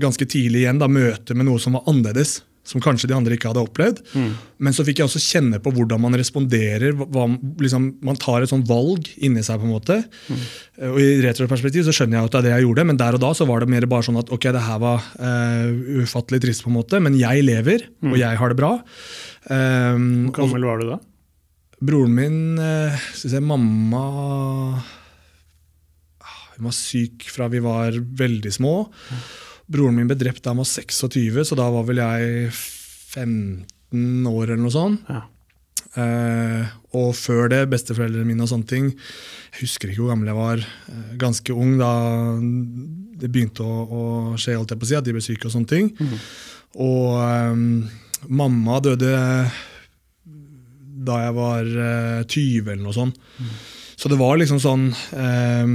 ganske 0.00 0.26
tidlig 0.28 0.64
igjen 0.64 0.80
da, 0.80 0.88
møte 0.90 1.34
med 1.36 1.48
noe 1.48 1.60
som 1.62 1.76
var 1.78 1.88
annerledes. 1.90 2.40
Som 2.68 2.82
kanskje 2.84 3.08
de 3.08 3.14
andre 3.16 3.32
ikke 3.32 3.48
hadde 3.48 3.62
opplevd. 3.64 4.00
Men 4.60 4.74
så 4.76 4.84
fikk 4.84 4.98
jeg 5.00 5.06
også 5.08 5.22
kjenne 5.24 5.56
på 5.64 5.70
hvordan 5.72 6.02
man 6.02 6.12
responderer. 6.20 6.92
Hva- 7.00 7.24
liksom, 7.64 7.86
man 8.04 8.18
tar 8.20 8.44
et 8.44 8.50
sånn 8.50 8.66
valg 8.68 9.08
inni 9.24 9.40
seg. 9.40 9.56
på 9.56 9.64
en 9.64 9.72
måte. 9.72 9.96
Mm. 10.28 10.42
Og 10.90 10.98
I 11.00 11.06
retroperspektiv 11.24 11.86
så 11.86 11.94
skjønner 11.96 12.18
jeg 12.18 12.28
at 12.28 12.34
det 12.34 12.38
er 12.42 12.44
det 12.44 12.52
jeg 12.58 12.66
gjorde, 12.66 12.84
men 12.90 13.00
der 13.00 13.16
og 13.16 13.22
da 13.24 13.30
så 13.38 13.46
var 13.48 13.64
det 13.64 13.70
mer 13.72 13.86
bare 13.88 14.04
sånn 14.04 14.20
at 14.20 14.28
ok, 14.36 14.50
det 14.52 14.66
her 14.66 14.82
var 14.84 15.00
uh, 15.16 16.02
ufattelig 16.04 16.42
trist, 16.44 16.66
på 16.66 16.68
en 16.68 16.76
måte, 16.76 17.00
men 17.00 17.16
jeg 17.16 17.46
lever, 17.48 17.86
og 18.04 18.18
jeg 18.20 18.36
har 18.42 18.52
det 18.52 18.60
bra. 18.60 18.74
Um, 19.46 20.28
Hvor 20.28 20.42
gammel 20.42 20.66
var 20.66 20.82
du 20.82 20.88
da? 20.90 20.98
Broren 21.78 22.14
min 22.16 22.58
eh, 22.58 22.96
skal 23.14 23.36
jeg, 23.36 23.44
Mamma 23.46 24.02
ah, 26.18 26.40
Hun 26.56 26.66
var 26.66 26.74
syk 26.74 27.28
fra 27.30 27.46
vi 27.52 27.62
var 27.62 27.94
veldig 27.94 28.52
små. 28.54 28.74
Broren 29.70 29.94
min 30.00 30.10
ble 30.10 30.18
drept 30.18 30.42
da 30.42 30.50
han 30.54 30.62
var 30.62 30.66
26, 30.66 31.38
så 31.46 31.58
da 31.58 31.68
var 31.70 31.86
vel 31.86 32.02
jeg 32.02 32.50
15 32.50 34.26
år 34.26 34.48
eller 34.48 34.64
noe 34.64 34.74
sånt. 34.74 35.06
Ja. 35.12 35.22
Uh, 35.98 36.66
og 36.98 37.14
før 37.16 37.48
det, 37.50 37.62
besteforeldrene 37.72 38.28
mine 38.28 38.44
og 38.44 38.50
sånne 38.50 38.68
ting 38.68 38.90
Jeg 38.90 39.62
husker 39.62 39.88
ikke 39.88 40.02
hvor 40.02 40.12
gammel 40.12 40.28
jeg 40.28 40.36
var. 40.36 40.64
Uh, 40.90 41.14
ganske 41.18 41.54
ung 41.56 41.78
da 41.80 41.92
det 43.18 43.30
begynte 43.32 43.64
å, 43.64 43.86
å 43.88 44.02
skje, 44.38 44.58
holdt 44.58 44.74
jeg 44.74 44.82
på 44.82 44.86
å 44.86 44.90
si, 44.90 44.98
at 44.98 45.06
de 45.06 45.14
ble 45.16 45.24
syke 45.24 45.48
og 45.48 45.54
sånne 45.54 45.70
ting. 45.70 45.88
Og 46.78 47.16
eh, 47.18 47.62
mamma 48.26 48.80
døde 48.84 49.14
da 51.08 51.18
jeg 51.22 51.34
var 51.38 51.64
eh, 51.64 52.22
20 52.26 52.72
eller 52.72 52.84
noe 52.84 52.96
sånt. 52.96 53.18
Så 53.98 54.10
det 54.10 54.18
var 54.20 54.38
liksom 54.38 54.60
sånn 54.62 54.88
eh, 55.14 55.66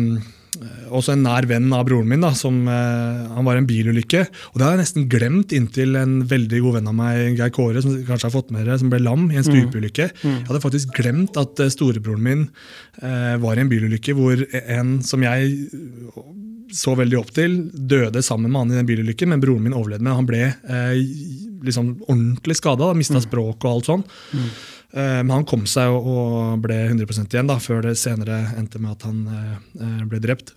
også 0.94 1.16
en 1.16 1.24
nær 1.26 1.48
venn 1.50 1.72
av 1.74 1.86
broren 1.88 2.08
min. 2.10 2.22
da, 2.22 2.32
som, 2.38 2.68
eh, 2.68 3.28
Han 3.34 3.46
var 3.46 3.56
i 3.56 3.64
en 3.64 3.68
bilulykke. 3.68 4.28
og 4.54 4.58
Det 4.58 4.62
har 4.62 4.78
jeg 4.78 4.84
nesten 4.84 5.10
glemt 5.10 5.50
inntil 5.52 5.96
en 5.96 6.24
veldig 6.28 6.62
god 6.62 6.74
venn 6.76 6.88
av 6.88 6.94
meg, 6.96 7.38
Geir 7.38 7.50
Kåre, 7.50 7.82
som 7.82 7.92
kanskje 8.06 8.30
har 8.30 8.36
fått 8.42 8.52
med 8.52 8.66
dere, 8.66 8.80
som 8.80 8.90
ble 8.90 9.00
lam 9.00 9.32
i 9.32 9.36
en 9.38 9.44
stupeulykke. 9.44 10.12
Jeg 10.24 10.48
hadde 10.48 10.62
faktisk 10.62 10.94
glemt 10.94 11.36
at 11.38 11.60
eh, 11.60 11.70
storebroren 11.70 12.22
min 12.22 12.50
eh, 13.02 13.36
var 13.38 13.58
i 13.58 13.62
en 13.62 13.70
bilulykke 13.70 14.14
hvor 14.14 14.46
en 14.68 15.02
som 15.02 15.22
jeg 15.24 15.66
så 16.74 16.96
veldig 16.98 17.20
opp 17.20 17.32
til, 17.36 17.60
døde 17.72 18.24
sammen 18.26 18.50
med 18.52 18.60
han 18.64 18.72
i 18.74 18.80
den 18.82 18.88
bilulykken, 18.90 19.30
men 19.30 19.42
broren 19.44 19.62
min 19.68 19.76
overlevde. 19.78 20.02
Men 20.08 20.18
han 20.20 20.26
ble 20.30 20.42
eh, 20.50 20.94
liksom 21.64 21.94
ordentlig 22.10 22.58
skada, 22.60 22.92
mista 22.98 23.22
språk 23.24 23.64
og 23.64 23.72
alt 23.76 23.90
sånn. 23.92 24.06
Eh, 24.94 25.22
Men 25.24 25.30
han 25.40 25.46
kom 25.50 25.64
seg 25.66 25.90
og- 25.90 26.06
og 26.06 26.62
ble 26.62 26.76
100% 26.90 27.34
igjen, 27.34 27.48
da, 27.48 27.56
før 27.58 27.82
det 27.82 27.96
senere 27.98 28.54
endte 28.58 28.80
med 28.80 28.92
at 28.92 29.02
han 29.08 29.24
eh, 29.28 29.56
eh, 29.86 30.04
ble 30.06 30.20
drept. 30.20 30.54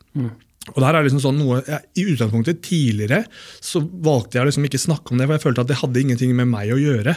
Og 0.75 0.81
det 0.83 0.85
her 0.89 0.97
er 0.99 1.05
liksom 1.07 1.21
sånn 1.23 1.39
noe, 1.39 1.61
jeg, 1.63 1.79
I 1.95 2.05
utgangspunktet 2.11 2.61
tidligere 2.61 3.21
så 3.63 3.79
valgte 4.03 4.33
jeg 4.41 4.47
liksom 4.49 4.65
ikke 4.67 4.81
snakke 4.83 5.13
om 5.13 5.19
det, 5.21 5.29
for 5.29 5.37
jeg 5.39 5.45
følte 5.45 5.61
at 5.63 5.69
det 5.69 5.77
hadde 5.79 6.01
ingenting 6.03 6.35
med 6.35 6.49
meg 6.51 6.73
å 6.75 6.81
gjøre. 6.81 7.15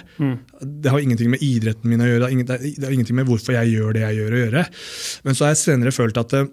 Det 0.62 0.92
har 0.94 1.00
ingenting 1.02 1.32
med 1.32 1.42
idretten 1.42 1.86
min 1.90 2.00
å 2.00 2.06
gjøre, 2.06 2.30
det 2.30 2.48
har 2.48 2.60
det 2.60 2.84
har 2.86 2.94
ingenting 2.94 3.16
med 3.18 3.26
hvorfor 3.26 3.54
jeg 3.58 3.74
gjør 3.74 3.94
det 3.98 4.02
jeg 4.06 4.16
gjør 4.20 4.32
å 4.38 4.42
gjøre. 4.46 4.66
Men 5.26 5.34
så 5.34 5.46
har 5.48 5.56
jeg 5.56 5.64
senere 5.66 5.92
følt 5.92 6.18
at 6.22 6.30
det, 6.30 6.44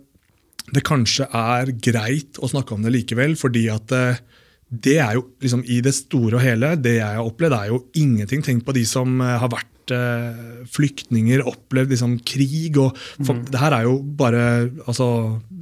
det 0.75 0.83
kanskje 0.87 1.29
er 1.31 1.71
greit 1.85 2.41
å 2.43 2.51
snakke 2.51 2.75
om 2.75 2.83
det 2.83 2.95
likevel, 2.95 3.37
fordi 3.39 3.69
at 3.71 3.93
eh, 3.95 4.19
det 4.67 4.97
er 4.99 5.15
jo 5.15 5.29
liksom 5.43 5.63
i 5.71 5.79
det 5.85 5.95
store 5.95 6.41
og 6.41 6.43
hele, 6.43 6.75
det 6.83 6.99
jeg 6.99 7.07
har 7.07 7.25
opplevd, 7.27 7.55
er 7.55 7.71
jo 7.71 7.85
ingenting. 7.99 8.43
Tenk 8.43 8.65
på 8.67 8.75
de 8.75 8.83
som 8.89 9.21
eh, 9.23 9.37
har 9.39 9.51
vært 9.53 9.93
eh, 9.95 10.65
flyktninger, 10.75 11.45
opplevd 11.47 11.93
liksom 11.95 12.17
krig. 12.27 12.75
og 12.83 12.99
for, 12.99 13.39
Det 13.47 13.61
her 13.61 13.77
er 13.77 13.87
jo 13.87 14.01
bare 14.19 14.43
altså, 14.89 15.07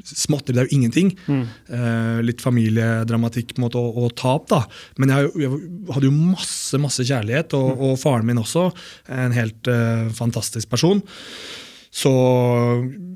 småtteri, 0.09 0.57
det 0.57 0.63
er 0.63 0.71
jo 0.71 0.79
ingenting. 0.79 1.13
Eh, 1.29 2.23
litt 2.25 2.41
familiedramatikk 2.45 3.53
på 3.53 3.61
en 3.61 3.67
måte, 3.67 3.83
og, 3.83 4.07
og 4.07 4.17
tap, 4.17 4.49
da. 4.53 4.63
Men 4.97 5.13
jeg, 5.13 5.35
jeg 5.45 5.61
hadde 5.93 6.09
jo 6.09 6.17
masse 6.17 6.81
masse 6.81 7.05
kjærlighet, 7.05 7.59
og, 7.61 7.85
og 7.91 8.01
faren 8.01 8.25
min 8.31 8.41
også. 8.41 8.71
En 9.13 9.37
helt 9.37 9.69
eh, 9.69 10.09
fantastisk 10.17 10.73
person. 10.73 11.05
Så, 11.95 12.11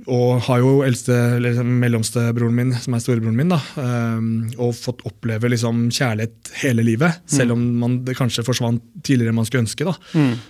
og 0.07 0.43
har 0.47 0.61
jo 0.63 0.69
eldste, 0.87 1.15
eller 1.35 1.51
liksom 1.51 1.71
mellomste 1.83 2.23
broren 2.37 2.55
min, 2.55 2.69
som 2.79 2.95
er 2.95 3.01
storebroren 3.03 3.35
min, 3.35 3.51
da, 3.51 3.59
ehm, 3.83 4.29
og 4.55 4.71
fått 4.79 5.03
oppleve 5.09 5.51
liksom 5.51 5.89
kjærlighet 5.91 6.53
hele 6.63 6.85
livet. 6.87 7.19
Selv 7.27 7.57
om 7.57 7.65
man, 7.81 7.97
det 8.07 8.15
kanskje 8.19 8.45
forsvant 8.47 8.85
tidligere 9.03 9.33
enn 9.35 9.41
man 9.41 9.49
skulle 9.49 9.65
ønske. 9.67 9.83
Da. 9.89 9.97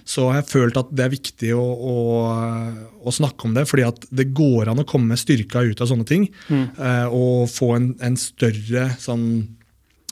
Så 0.05 0.27
har 0.29 0.43
jeg 0.43 0.51
følt 0.53 0.77
at 0.77 0.93
det 0.93 1.07
er 1.07 1.15
viktig 1.15 1.55
å, 1.57 1.65
å, 1.65 1.97
å 3.01 3.15
snakke 3.17 3.49
om 3.49 3.57
det, 3.57 3.65
fordi 3.71 3.87
at 3.89 4.05
det 4.13 4.29
går 4.37 4.69
an 4.75 4.85
å 4.85 4.89
komme 4.89 5.17
styrka 5.17 5.65
ut 5.65 5.81
av 5.81 5.89
sånne 5.89 6.05
ting. 6.09 6.29
eh, 6.53 7.07
og 7.09 7.49
få 7.49 7.73
en, 7.79 7.95
en 8.05 8.17
større 8.21 8.91
sånn 9.01 9.31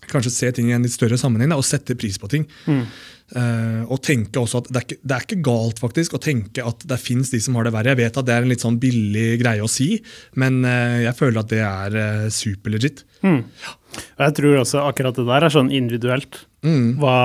Kanskje 0.07 0.31
se 0.31 0.49
ting 0.55 0.69
i 0.71 0.75
en 0.77 0.85
litt 0.87 0.93
større 0.95 1.17
sammenheng 1.19 1.51
da, 1.51 1.57
og 1.59 1.65
sette 1.67 1.97
pris 1.99 2.15
på 2.23 2.29
ting. 2.31 2.45
Eh, 2.71 2.85
og 3.35 3.99
tenke 4.07 4.39
også 4.39 4.61
at 4.63 4.69
det 4.71 4.79
er, 4.79 4.85
ikke, 4.87 5.01
det 5.03 5.15
er 5.17 5.25
ikke 5.25 5.41
galt 5.49 5.81
faktisk 5.83 6.15
å 6.15 6.21
tenke 6.23 6.63
at 6.63 6.85
det 6.87 6.99
fins 7.03 7.33
de 7.33 7.41
som 7.43 7.57
har 7.59 7.67
det 7.67 7.73
verre. 7.75 7.91
Jeg 7.95 7.99
vet 8.05 8.21
at 8.21 8.29
det 8.29 8.37
er 8.37 8.45
en 8.45 8.53
litt 8.53 8.63
sånn 8.63 8.79
billig 8.83 9.41
greie 9.41 9.65
å 9.65 9.71
si, 9.71 9.97
men 10.39 10.61
eh, 10.63 11.03
jeg 11.09 11.19
føler 11.19 11.43
at 11.43 11.51
det 11.51 11.63
er 11.67 11.97
uh, 11.99 12.29
superlegit. 12.31 13.03
Og 13.27 14.23
jeg 14.23 14.35
tror 14.37 14.61
også 14.61 14.85
akkurat 14.87 15.17
det 15.19 15.25
der 15.27 15.47
er 15.47 15.53
sånn 15.53 15.73
individuelt. 15.75 16.45
Mm. 16.67 16.97
Hva, 17.01 17.17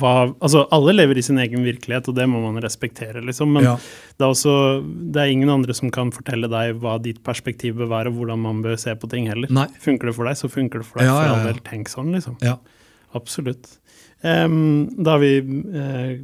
hva, 0.00 0.12
altså 0.42 0.64
alle 0.74 0.94
lever 0.96 1.20
i 1.20 1.24
sin 1.24 1.38
egen 1.42 1.62
virkelighet, 1.66 2.10
og 2.10 2.16
det 2.18 2.26
må 2.30 2.40
man 2.42 2.58
respektere, 2.62 3.22
liksom. 3.24 3.52
Men 3.54 3.66
Ja. 3.66 3.74
det, 3.78 4.22
er 4.24 4.30
også, 4.30 4.54
det 4.84 5.22
er 5.22 5.32
ingen 5.32 5.52
andre 5.52 5.74
som 5.76 5.90
kan 5.94 6.10
fortelle 6.14 6.50
deg 6.50 6.78
hva 6.82 6.98
ditt 7.02 7.22
perspektiv 7.26 7.78
bør 7.78 7.92
være, 7.94 8.12
og 8.12 8.20
hvordan 8.20 8.42
man 8.46 8.62
bør 8.64 8.78
se 8.80 8.94
på 8.98 9.10
ting 9.10 9.28
heller. 9.30 9.50
Nei. 9.50 9.68
Funker 9.82 10.10
det 10.10 10.16
for 10.18 10.28
deg, 10.28 10.38
så 10.40 10.50
funker 10.52 10.82
det 10.82 10.88
for 10.90 11.00
deg. 11.00 11.10
Ja, 11.10 11.18
for 11.18 11.28
ja, 11.30 11.36
all 11.36 11.52
del, 11.52 11.62
tenk 11.66 11.92
sånn, 11.92 12.10
liksom. 12.16 12.38
Ja. 12.44 12.58
Absolutt. 13.16 13.78
Em, 14.26 14.88
da 14.98 15.14
vi 15.22 15.38
uh, 15.42 16.18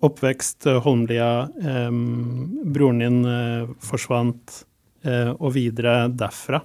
oppvekst, 0.00 0.66
eh, 0.66 0.80
Holmlia. 0.82 1.48
um, 1.60 2.48
broren 2.72 2.98
din 2.98 3.24
uh, 3.24 3.68
forsvant, 3.84 4.64
uh, 5.04 5.32
og 5.38 5.54
videre 5.54 6.08
derfra. 6.08 6.62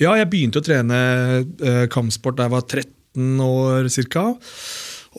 Ja, 0.00 0.12
jeg 0.16 0.28
begynte 0.30 0.60
å 0.60 0.64
trene 0.64 0.98
kampsport 1.92 2.38
da 2.38 2.46
jeg 2.46 2.54
var 2.54 2.66
13 2.68 3.40
år 3.44 3.88
ca. 4.12 4.24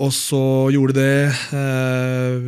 Og 0.02 0.10
så 0.16 0.42
gjorde 0.74 0.96
de 0.98 1.04
det 1.04 1.30
eh, 1.54 2.46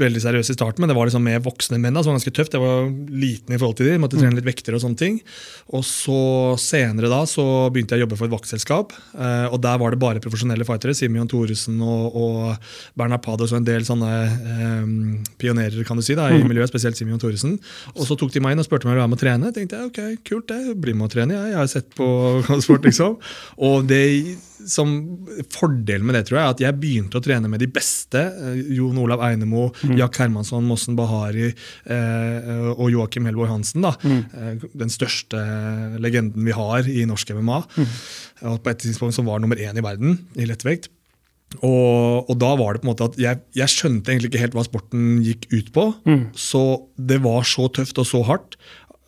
veldig 0.00 0.22
seriøst 0.24 0.54
i 0.54 0.56
starten, 0.56 0.80
men 0.80 0.88
det 0.90 0.96
var 0.96 1.08
liksom 1.08 1.24
med 1.24 1.42
voksne 1.44 1.76
menn. 1.80 1.92
da, 1.92 2.00
som 2.04 2.14
var 2.14 2.18
ganske 2.18 2.32
tøft. 2.32 2.54
Jeg 2.56 2.62
var 2.62 2.88
liten 3.12 3.54
i 3.54 3.58
forhold 3.60 3.76
til 3.80 3.90
de, 3.90 3.98
måtte 4.00 4.20
trene 4.20 4.38
litt 4.38 4.46
vekter 4.46 4.76
og 4.76 4.82
sånne 4.84 5.00
ting. 5.00 5.18
Og 5.76 5.84
så 5.84 6.20
senere 6.60 7.10
da 7.12 7.20
så 7.28 7.44
begynte 7.74 7.96
jeg 7.96 8.02
å 8.02 8.06
jobbe 8.06 8.18
for 8.20 8.28
et 8.28 8.34
vaktselskap. 8.36 8.96
Eh, 9.18 9.46
og 9.52 9.60
der 9.64 9.82
var 9.82 9.92
det 9.92 10.00
bare 10.00 10.24
profesjonelle 10.24 10.64
fightere. 10.68 10.96
Simeon 10.96 11.28
Thoresen 11.28 11.76
og, 11.84 12.16
og 12.16 12.72
Bernhard 12.96 13.24
Pados 13.26 13.52
og 13.52 13.60
en 13.60 13.68
del 13.68 13.84
sånne 13.88 14.12
eh, 14.24 14.90
pionerer 15.40 15.84
kan 15.88 16.00
du 16.00 16.06
si 16.06 16.16
da, 16.16 16.30
i 16.32 16.40
miljøet, 16.40 16.72
spesielt 16.72 16.96
Simeon 16.96 17.20
Thoresen. 17.20 17.58
Og 17.98 18.04
så 18.08 18.16
tok 18.16 18.32
de 18.32 18.44
meg 18.44 18.56
inn 18.56 18.64
og 18.64 18.68
spurte 18.68 18.88
om 18.88 18.94
jeg 18.94 18.96
ville 18.96 19.04
være 19.04 19.12
med 19.12 19.20
å 19.20 19.26
trene. 19.26 19.54
tenkte 19.56 19.82
jeg, 19.82 19.92
ok, 19.92 20.28
kult 20.32 20.52
det, 20.54 20.62
bli 20.80 20.96
med 20.96 21.10
å 21.10 21.14
trene. 21.18 21.36
Jeg, 21.36 21.52
jeg 21.52 21.60
har 21.60 21.72
sett 21.76 21.92
på 21.98 22.08
kampsport, 22.48 22.88
liksom. 22.88 23.20
Og 23.68 23.84
det 23.92 24.04
som 24.66 24.92
Fordelen 25.52 26.06
med 26.08 26.16
det 26.18 26.24
tror 26.28 26.38
jeg, 26.38 26.44
er 26.44 26.56
at 26.56 26.62
jeg 26.64 26.78
begynte 26.80 27.20
å 27.20 27.24
trene 27.24 27.50
med 27.50 27.62
de 27.62 27.70
beste. 27.70 28.18
eh, 28.18 28.60
Jon 28.78 28.98
Olav 28.98 29.22
Einemo, 29.24 29.68
Jack 29.98 30.18
Hermansson, 30.22 30.66
Mossen 30.68 30.98
Bahari 30.98 31.50
eh, 31.52 32.50
og 32.74 32.90
Joakim 32.94 33.28
Helborg 33.28 33.52
Hansen. 33.52 33.84
da. 33.84 33.94
mm. 34.02 34.68
den 34.78 34.92
største 34.92 35.40
legenden 36.02 36.46
vi 36.46 36.54
har 36.56 36.88
i 36.88 37.06
norsk 37.08 37.34
MMA. 37.38 37.62
Og 38.48 38.62
på 38.62 38.70
et 38.72 38.84
tidspunkt 38.84 39.16
som 39.16 39.28
var 39.28 39.42
nummer 39.42 39.58
én 39.60 39.78
i 39.78 39.84
verden 39.84 40.18
i 40.38 40.48
lettvekt. 40.48 40.90
Og, 41.64 42.28
og 42.28 42.34
da 42.36 42.50
var 42.60 42.74
det 42.74 42.82
på 42.82 42.88
en 42.88 42.90
måte 42.90 43.06
at 43.08 43.16
jeg, 43.20 43.40
jeg 43.56 43.72
skjønte 43.72 44.12
egentlig 44.12 44.32
ikke 44.32 44.42
helt 44.42 44.56
hva 44.58 44.66
sporten 44.66 45.06
gikk 45.24 45.48
ut 45.54 45.72
på. 45.74 45.86
Så 46.36 46.64
det 46.98 47.22
var 47.24 47.46
så 47.48 47.70
tøft 47.72 48.00
og 48.02 48.08
så 48.08 48.22
hardt. 48.28 48.58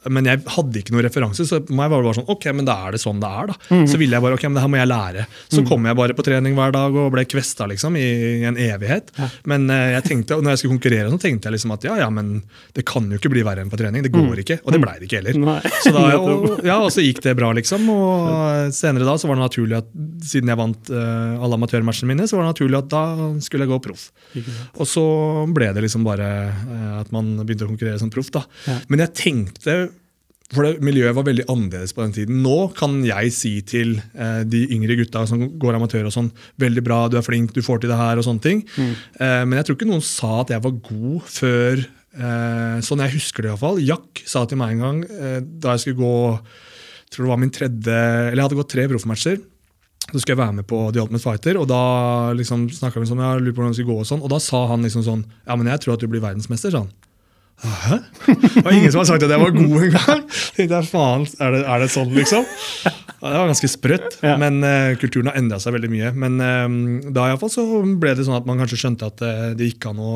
Men 0.09 0.28
jeg 0.28 0.40
hadde 0.49 0.80
ikke 0.80 0.95
noen 0.95 1.04
referanse, 1.04 1.45
så 1.45 1.59
må 1.69 1.80
meg 1.80 1.90
var 1.92 2.00
være 2.00 2.09
bare 2.09 2.19
sånn, 2.21 2.28
ok, 2.33 2.45
men 2.57 2.69
da 2.69 2.76
er 2.87 2.95
det 2.97 3.00
sånn 3.02 3.21
det 3.21 3.28
er. 3.28 3.50
da. 3.50 3.80
Så 3.90 3.99
ville 4.00 4.16
jeg 4.16 4.25
bare, 4.25 4.38
ok, 4.38 4.47
men 4.49 4.57
det 4.57 4.62
her 4.64 4.73
må 4.73 4.78
jeg 4.80 4.88
lære. 4.88 5.26
Så 5.52 5.64
kom 5.69 5.88
jeg 5.88 5.99
bare 5.99 6.16
på 6.16 6.25
trening 6.25 6.57
hver 6.57 6.73
dag 6.75 6.97
og 6.97 7.11
ble 7.12 7.25
kvesta 7.28 7.66
liksom, 7.69 7.99
i, 8.00 8.07
en 8.49 8.57
evighet. 8.61 9.12
Men 9.50 9.66
uh, 9.69 9.90
jeg 9.97 10.07
tenkte, 10.07 10.38
og 10.38 10.47
når 10.47 10.54
jeg 10.54 10.62
skulle 10.62 10.78
konkurrere, 10.78 11.11
så 11.12 11.21
tenkte 11.21 11.50
jeg 11.50 11.57
liksom 11.59 11.75
at 11.76 11.85
ja, 11.85 11.99
ja, 12.00 12.09
men 12.14 12.33
det 12.76 12.87
kan 12.88 13.11
jo 13.12 13.21
ikke 13.21 13.33
bli 13.35 13.45
verre 13.47 13.64
enn 13.64 13.73
på 13.73 13.80
trening. 13.80 14.04
Det 14.07 14.12
går 14.14 14.40
ikke. 14.45 14.61
Og 14.64 14.73
det 14.75 14.80
blei 14.83 14.97
det 15.02 15.11
ikke 15.11 15.21
heller. 15.21 15.40
Nei. 15.45 15.59
Så 15.85 15.92
da, 15.97 16.07
og, 16.23 16.49
ja, 16.64 16.78
og 16.80 16.88
så 16.95 17.04
gikk 17.04 17.21
det 17.26 17.37
bra, 17.38 17.52
liksom. 17.61 17.85
Og 17.92 18.73
senere 18.76 19.09
da 19.09 19.19
så 19.21 19.28
var 19.28 19.37
det 19.37 19.49
naturlig 19.50 19.80
at 19.83 19.92
siden 20.30 20.52
jeg 20.52 20.61
vant 20.62 20.92
uh, 20.95 21.37
alle 21.37 21.61
amatørmatchene 21.61 22.14
mine, 22.14 22.28
så 22.30 22.38
var 22.38 22.49
det 22.49 22.54
naturlig 22.54 22.80
at 22.80 22.90
da 22.92 23.04
skulle 23.45 23.69
jeg 23.69 23.75
gå 23.75 23.83
proff. 23.90 24.09
Og 24.80 24.88
så 24.88 25.04
ble 25.52 25.73
det 25.76 25.85
liksom 25.85 26.09
bare 26.09 26.30
uh, 26.57 27.00
at 27.02 27.12
man 27.12 27.35
begynte 27.45 27.69
å 27.69 27.73
konkurrere 27.75 28.00
som 28.00 28.12
proff. 28.12 28.33
da. 28.33 28.47
Ja. 28.64 28.80
Men 28.88 29.04
jeg 29.04 29.16
tenkte 29.21 29.80
for 30.50 30.66
det, 30.66 30.80
Miljøet 30.83 31.14
var 31.14 31.26
veldig 31.28 31.45
annerledes 31.52 31.95
på 31.95 32.02
den 32.02 32.14
tiden. 32.16 32.40
Nå 32.42 32.73
kan 32.75 32.97
jeg 33.07 33.30
si 33.35 33.52
til 33.66 33.92
eh, 34.19 34.40
de 34.50 34.64
yngre 34.75 34.97
gutta 34.99 35.23
som 35.30 35.45
går 35.62 35.78
amatør 35.78 36.09
og 36.09 36.14
sånn, 36.14 36.33
veldig 36.62 36.83
bra, 36.87 37.04
du 37.11 37.19
er 37.21 37.26
flink, 37.26 37.52
du 37.54 37.62
får 37.62 37.85
til 37.85 37.92
det 37.92 38.00
her 38.00 38.19
og 38.19 38.26
sånne 38.26 38.42
ting. 38.42 38.64
Eh, 38.80 39.45
men 39.47 39.59
jeg 39.61 39.69
tror 39.69 39.78
ikke 39.78 39.90
noen 39.92 40.02
sa 40.04 40.40
at 40.40 40.50
jeg 40.54 40.64
var 40.64 40.75
god 40.90 41.30
før 41.30 41.85
eh, 41.85 42.80
Sånn 42.83 43.04
jeg 43.04 43.14
husker 43.14 43.47
det 43.47 43.52
iallfall. 43.52 43.78
Jack 43.85 44.25
sa 44.26 44.42
til 44.50 44.59
meg 44.59 44.75
en 44.75 44.85
gang 44.87 45.00
eh, 45.07 45.38
da 45.40 45.76
jeg 45.76 45.85
skulle 45.85 46.02
gå 46.02 46.16
jeg 47.11 47.16
tror 47.16 47.26
det 47.26 47.30
var 47.33 47.40
min 47.42 47.50
tredje, 47.50 47.95
eller 48.00 48.38
jeg 48.38 48.45
hadde 48.45 48.57
gått 48.61 48.69
tre 48.71 48.83
proffmatcher. 48.87 49.38
Så 50.11 50.21
skulle 50.21 50.37
jeg 50.37 50.40
være 50.40 50.57
med 50.61 50.66
på 50.71 50.78
The 50.95 51.02
Ultimate 51.02 51.23
Fighter, 51.25 51.59
og 51.59 51.66
da 51.71 51.80
liksom 52.38 52.69
snakka 52.71 53.02
vi 53.02 53.09
sånn, 53.11 53.23
jeg 53.23 53.42
lurer 53.42 53.54
på 53.54 53.62
hvordan 53.62 53.75
det 53.75 53.78
skulle 53.80 53.95
gå 53.95 54.04
og 54.04 54.07
sånn, 54.07 54.23
og 54.23 54.30
da 54.30 54.38
sa 54.42 54.61
han 54.71 54.87
liksom 54.87 55.02
sånn 55.07 55.25
Ja, 55.47 55.57
men 55.59 55.71
jeg 55.71 55.83
tror 55.83 55.97
at 55.97 56.04
du 56.04 56.07
blir 56.11 56.23
verdensmester, 56.23 56.71
sa 56.71 56.85
han. 56.85 56.92
Hæ? 57.61 57.99
Det 58.26 58.64
var 58.64 58.73
ingen 58.73 58.93
som 58.93 59.02
har 59.02 59.09
sagt 59.11 59.25
at 59.26 59.33
jeg 59.33 59.40
var 59.43 59.52
god 59.52 59.83
engang! 59.85 60.23
Faen, 60.88 61.26
er 61.40 61.52
det, 61.55 61.61
er 61.69 61.83
det 61.83 61.90
sånn, 61.93 62.12
liksom? 62.17 62.47
Det 63.21 63.33
var 63.35 63.50
ganske 63.50 63.69
sprøtt, 63.69 64.17
Ja. 64.25 64.38
men 64.40 64.62
uh, 64.64 64.97
kulturen 65.00 65.29
har 65.29 65.37
endra 65.37 65.61
seg 65.61 65.76
veldig 65.76 65.90
mye. 65.93 66.12
Men 66.17 66.40
um, 66.40 66.79
da 67.12 67.29
i 67.29 67.37
fall 67.40 67.52
så 67.52 67.67
ble 68.00 68.14
det 68.17 68.25
sånn 68.25 68.38
at 68.38 68.49
man 68.49 68.62
kanskje 68.62 68.81
skjønte 68.81 69.11
at 69.12 69.25
uh, 69.25 69.50
det 69.59 69.69
gikk 69.75 69.90
an 69.90 70.00
å, 70.00 70.14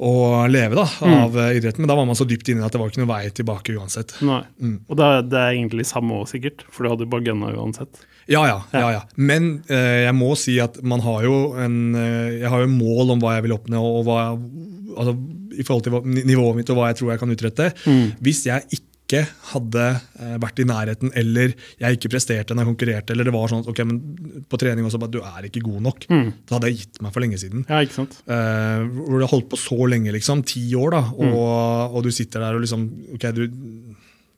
å 0.00 0.14
leve 0.48 0.80
da, 0.80 0.86
av 1.04 1.36
mm. 1.36 1.44
idretten, 1.60 1.84
men 1.84 1.92
da 1.92 1.98
var 1.98 2.08
man 2.08 2.18
så 2.18 2.26
dypt 2.28 2.48
inne 2.52 2.64
at 2.64 2.72
det 2.72 2.80
var 2.80 2.88
ikke 2.88 3.04
noe 3.04 3.12
vei 3.12 3.28
tilbake 3.36 3.76
uansett. 3.76 4.16
Mm. 4.24 4.80
Og 4.88 4.98
det, 5.00 5.12
det 5.28 5.42
er 5.42 5.58
egentlig 5.58 5.84
samme 5.90 6.22
òg, 6.22 6.28
sikkert, 6.32 6.64
for 6.72 6.86
du 6.86 6.94
hadde 6.94 7.10
bare 7.12 7.28
gunna 7.28 7.52
uansett. 7.52 8.00
Ja, 8.24 8.46
ja. 8.48 8.62
ja, 8.72 8.86
ja. 8.94 9.02
Men 9.20 9.58
uh, 9.68 10.00
jeg 10.06 10.16
må 10.16 10.32
si 10.40 10.56
at 10.64 10.80
man 10.80 11.04
har 11.04 11.26
jo 11.26 11.34
en 11.60 11.92
Jeg 11.92 12.48
har 12.48 12.62
jo 12.62 12.70
mål 12.72 13.12
om 13.12 13.20
hva 13.20 13.34
jeg 13.36 13.44
vil 13.44 13.58
oppnå, 13.58 13.82
og 13.98 14.06
hva, 14.08 14.22
altså, 14.96 15.14
i 15.58 15.66
forhold 15.66 15.86
til 15.86 16.26
nivået 16.26 16.58
mitt 16.60 16.70
og 16.74 16.80
hva 16.80 16.90
jeg 16.92 17.00
tror 17.02 17.14
jeg 17.14 17.22
kan 17.22 17.34
utrette. 17.36 17.70
Hvis 18.24 18.44
jeg 18.48 18.66
ikke 18.78 18.90
hadde 19.50 19.82
eh, 20.16 20.36
vært 20.40 20.60
i 20.62 20.64
nærheten, 20.66 21.10
eller 21.20 21.52
jeg 21.78 21.98
ikke 21.98 22.08
presterte 22.14 22.54
når 22.56 22.64
jeg 22.64 22.70
konkurrerte, 22.72 23.12
eller 23.12 23.28
det 23.28 23.34
var 23.34 23.50
sånn 23.52 23.60
at 23.60 23.68
ok, 23.70 23.82
men 23.86 23.98
på 24.48 24.58
trening 24.58 24.86
også, 24.88 24.98
bare, 25.02 25.12
du 25.12 25.20
er 25.20 25.44
ikke 25.50 25.60
god 25.66 25.84
nok, 25.84 26.06
da 26.08 26.56
hadde 26.56 26.70
jeg 26.70 26.78
gitt 26.80 27.02
meg 27.04 27.12
for 27.12 27.22
lenge 27.22 27.38
siden. 27.42 27.66
Ja, 27.68 27.82
ikke 27.84 27.98
sant? 27.98 28.16
Eh, 28.24 28.86
hvor 28.96 29.20
du 29.20 29.26
har 29.26 29.34
holdt 29.34 29.50
på 29.52 29.60
så 29.60 29.78
lenge, 29.92 30.14
liksom, 30.16 30.42
ti 30.48 30.64
år, 30.80 30.96
da, 30.96 31.02
og, 31.20 31.94
og 31.98 32.06
du 32.06 32.10
sitter 32.16 32.46
der 32.46 32.56
og 32.56 32.64
liksom 32.64 32.88
ok, 33.18 33.28
du, 33.36 33.44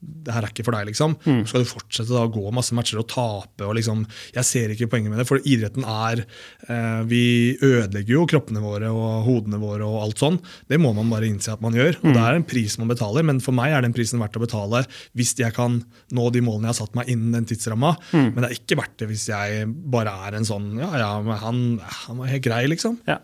det 0.06 0.34
her 0.34 0.44
er 0.44 0.50
ikke 0.52 0.64
for 0.66 0.76
deg, 0.76 0.90
liksom. 0.90 1.14
Skal 1.48 1.62
du 1.64 1.68
fortsette 1.68 2.12
da 2.12 2.24
å 2.26 2.30
gå 2.30 2.42
masse 2.54 2.74
matcher 2.76 2.98
og 3.00 3.06
tape? 3.10 3.64
og 3.64 3.74
liksom, 3.78 4.02
Jeg 4.36 4.44
ser 4.46 4.72
ikke 4.74 4.88
poenget 4.92 5.10
med 5.10 5.18
det, 5.22 5.26
for 5.28 5.40
idretten 5.40 5.86
er 5.88 6.20
eh, 6.68 7.00
Vi 7.08 7.22
ødelegger 7.64 8.12
jo 8.12 8.26
kroppene 8.28 8.60
våre 8.62 8.90
og 8.92 9.24
hodene 9.26 9.58
våre 9.62 9.86
og 9.88 10.02
alt 10.04 10.20
sånn. 10.22 10.38
Det 10.68 10.78
må 10.82 10.92
man 10.96 11.10
bare 11.10 11.26
innse 11.30 11.54
at 11.54 11.64
man 11.64 11.74
gjør. 11.74 11.96
og 12.02 12.10
Det 12.12 12.22
er 12.22 12.38
en 12.38 12.46
pris 12.46 12.76
man 12.78 12.92
betaler, 12.92 13.24
men 13.26 13.40
for 13.42 13.56
meg 13.56 13.72
er 13.72 13.86
den 13.86 13.96
prisen 13.96 14.20
verdt 14.22 14.36
å 14.38 14.44
betale 14.44 14.84
hvis 15.16 15.32
jeg 15.40 15.54
kan 15.56 15.80
nå 16.14 16.26
de 16.34 16.44
målene 16.44 16.68
jeg 16.68 16.74
har 16.76 16.80
satt 16.84 16.98
meg 16.98 17.08
innen 17.12 17.32
den 17.38 17.48
tidsramma. 17.48 17.94
Men 18.12 18.36
det 18.42 18.50
er 18.50 18.58
ikke 18.60 18.78
verdt 18.82 18.98
det 19.00 19.08
hvis 19.10 19.26
jeg 19.32 19.64
bare 19.96 20.12
er 20.28 20.36
en 20.38 20.46
sånn 20.48 20.74
Ja, 20.80 20.90
ja, 21.00 21.10
han, 21.42 21.64
han 22.04 22.20
var 22.20 22.30
helt 22.30 22.44
grei, 22.44 22.66
liksom. 22.70 23.00
Ja, 23.08 23.18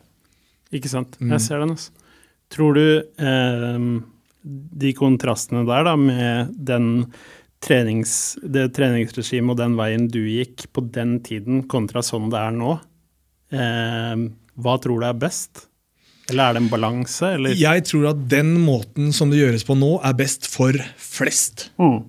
ikke 0.72 0.90
sant. 0.90 1.18
Jeg 1.20 1.44
ser 1.44 1.60
den, 1.62 1.76
altså. 1.76 1.92
Tror 2.52 2.74
du 2.76 2.84
eh, 3.00 3.84
de 4.42 4.92
kontrastene 4.96 5.64
der, 5.68 5.86
da, 5.86 5.96
med 5.98 6.54
den 6.56 7.06
trenings, 7.62 8.36
det 8.42 8.72
treningsregimet 8.76 9.54
og 9.54 9.60
den 9.60 9.76
veien 9.78 10.08
du 10.10 10.22
gikk 10.26 10.66
på 10.74 10.84
den 10.94 11.20
tiden, 11.24 11.64
kontra 11.70 12.02
sånn 12.04 12.30
det 12.32 12.40
er 12.40 12.56
nå, 12.56 12.72
eh, 13.54 14.24
hva 14.62 14.78
tror 14.82 15.02
du 15.02 15.08
er 15.08 15.20
best? 15.20 15.68
Eller 16.30 16.48
er 16.48 16.56
det 16.56 16.62
en 16.62 16.70
balanse. 16.70 17.28
Jeg 17.58 17.84
tror 17.88 18.12
at 18.12 18.20
den 18.30 18.54
måten 18.62 19.10
som 19.14 19.30
det 19.32 19.40
gjøres 19.40 19.66
på 19.66 19.76
nå, 19.78 19.96
er 20.06 20.16
best 20.16 20.46
for 20.50 20.76
flest. 20.96 21.70
Mm. 21.82 22.02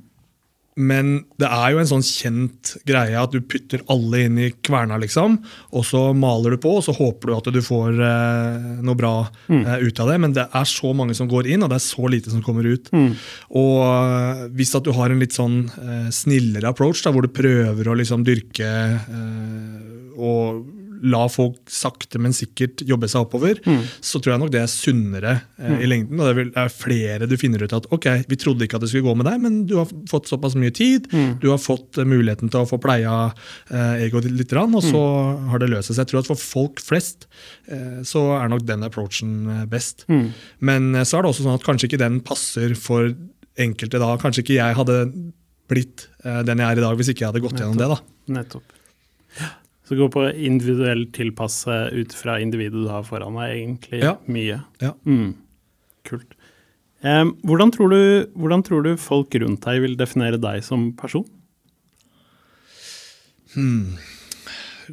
Men 0.75 1.25
det 1.37 1.49
er 1.53 1.73
jo 1.73 1.81
en 1.81 1.89
sånn 1.89 2.05
kjent 2.05 2.73
greie 2.87 3.13
at 3.19 3.33
du 3.33 3.43
putter 3.45 3.83
alle 3.93 4.23
inn 4.25 4.39
i 4.41 4.49
kverna, 4.65 4.97
liksom. 5.01 5.35
Og 5.77 5.85
så 5.85 6.01
maler 6.17 6.55
du 6.55 6.61
på, 6.63 6.71
og 6.79 6.85
så 6.87 6.95
håper 6.97 7.29
du 7.29 7.35
at 7.37 7.49
du 7.53 7.59
får 7.61 7.99
eh, 8.01 8.67
noe 8.81 8.97
bra 8.97 9.13
eh, 9.53 9.85
ut 9.85 10.01
av 10.01 10.09
det. 10.09 10.17
Men 10.23 10.33
det 10.33 10.47
er 10.49 10.69
så 10.69 10.93
mange 10.97 11.13
som 11.17 11.29
går 11.29 11.51
inn, 11.53 11.61
og 11.65 11.69
det 11.73 11.77
er 11.77 11.85
så 11.85 12.09
lite 12.09 12.33
som 12.33 12.41
kommer 12.45 12.65
ut. 12.65 12.89
Og 13.53 13.81
eh, 13.85 14.45
hvis 14.57 14.73
at 14.77 14.85
du 14.87 14.93
har 14.97 15.13
en 15.13 15.21
litt 15.21 15.37
sånn 15.37 15.63
eh, 15.77 16.07
snillere 16.13 16.73
approach, 16.73 17.03
da, 17.05 17.13
hvor 17.13 17.25
du 17.27 17.33
prøver 17.33 17.89
å 17.93 17.97
liksom 17.99 18.25
dyrke 18.25 18.69
eh, 18.97 19.91
og 20.13 20.65
la 21.03 21.25
folk 21.31 21.59
sakte, 21.71 22.19
men 22.23 22.33
sikkert 22.35 22.81
jobbe 22.87 23.09
seg 23.11 23.25
oppover, 23.27 23.59
så 24.03 24.21
tror 24.21 24.33
jeg 24.35 24.41
nok 24.43 24.53
det 24.53 24.61
er 24.63 24.71
sunnere 24.71 25.33
eh, 25.59 25.81
i 25.83 25.89
lengden. 25.89 26.19
Og 26.19 26.29
det 26.29 26.45
er 26.57 26.63
er 26.63 26.71
flere 26.71 27.27
du 27.29 27.35
finner 27.39 27.63
ut 27.65 27.73
at 27.75 27.87
ok, 27.93 28.07
vi 28.29 28.37
trodde 28.39 28.65
ikke 28.65 28.79
at 28.79 28.85
det 28.85 28.89
skulle 28.91 29.07
gå 29.07 29.15
med 29.19 29.27
deg, 29.27 29.41
men 29.43 29.59
du 29.69 29.75
har 29.81 29.89
fått 30.09 30.29
såpass 30.31 30.55
mye 30.59 30.73
tid, 30.75 31.09
du 31.41 31.49
har 31.51 31.61
fått 31.61 31.99
eh, 31.99 32.07
muligheten 32.07 32.51
til 32.53 32.63
å 32.63 32.69
få 32.69 32.79
pleia 32.83 33.15
eh, 33.69 34.05
egoet 34.07 34.27
ditt 34.27 34.37
litt, 34.39 34.53
og 34.53 34.83
så 34.85 35.03
har 35.51 35.61
det 35.61 35.71
løst 35.71 35.89
seg. 35.89 35.97
Så 35.97 36.03
jeg 36.03 36.11
tror 36.11 36.23
at 36.23 36.31
for 36.31 36.39
folk 36.41 36.83
flest 36.83 37.27
eh, 37.67 38.01
så 38.07 38.25
er 38.39 38.51
nok 38.51 38.65
den 38.67 38.85
approachen 38.85 39.33
eh, 39.49 39.63
best. 39.69 40.05
Men 40.63 40.93
eh, 40.95 41.05
så 41.07 41.19
er 41.19 41.25
det 41.25 41.33
også 41.33 41.47
sånn 41.47 41.57
at 41.57 41.65
kanskje 41.67 41.89
ikke 41.91 42.01
den 42.03 42.21
passer 42.25 42.75
for 42.79 43.11
enkelte 43.59 44.01
da. 44.01 44.13
Kanskje 44.21 44.45
ikke 44.45 44.59
jeg 44.59 44.77
hadde 44.79 44.99
blitt 45.71 46.07
den 46.23 46.59
jeg 46.59 46.67
er 46.75 46.79
i 46.79 46.83
dag 46.83 46.97
hvis 46.99 47.09
ikke 47.13 47.23
jeg 47.23 47.31
hadde 47.31 47.43
gått 47.43 47.59
gjennom 47.61 47.79
det. 47.79 47.87
da. 47.91 47.99
Nettopp. 48.39 49.62
Så 49.83 49.97
gå 49.99 50.07
på 50.13 50.23
individuell 50.31 51.05
tilpasse 51.11 51.75
ut 51.91 52.13
fra 52.15 52.37
individet 52.39 52.85
du 52.85 52.87
har 52.87 53.03
foran 53.03 53.35
deg, 53.35 53.55
egentlig 53.57 53.99
Ja. 54.03 54.13
mye. 54.31 54.61
Ja. 54.79 54.93
Mm. 55.05 55.33
Kult. 56.07 56.37
Em, 57.03 57.33
hvordan, 57.43 57.71
tror 57.75 57.89
du, 57.91 57.99
hvordan 58.39 58.63
tror 58.63 58.83
du 58.85 58.93
folk 58.95 59.35
rundt 59.35 59.65
deg 59.65 59.81
vil 59.83 59.97
definere 59.99 60.39
deg 60.39 60.63
som 60.63 60.93
person? 60.95 61.25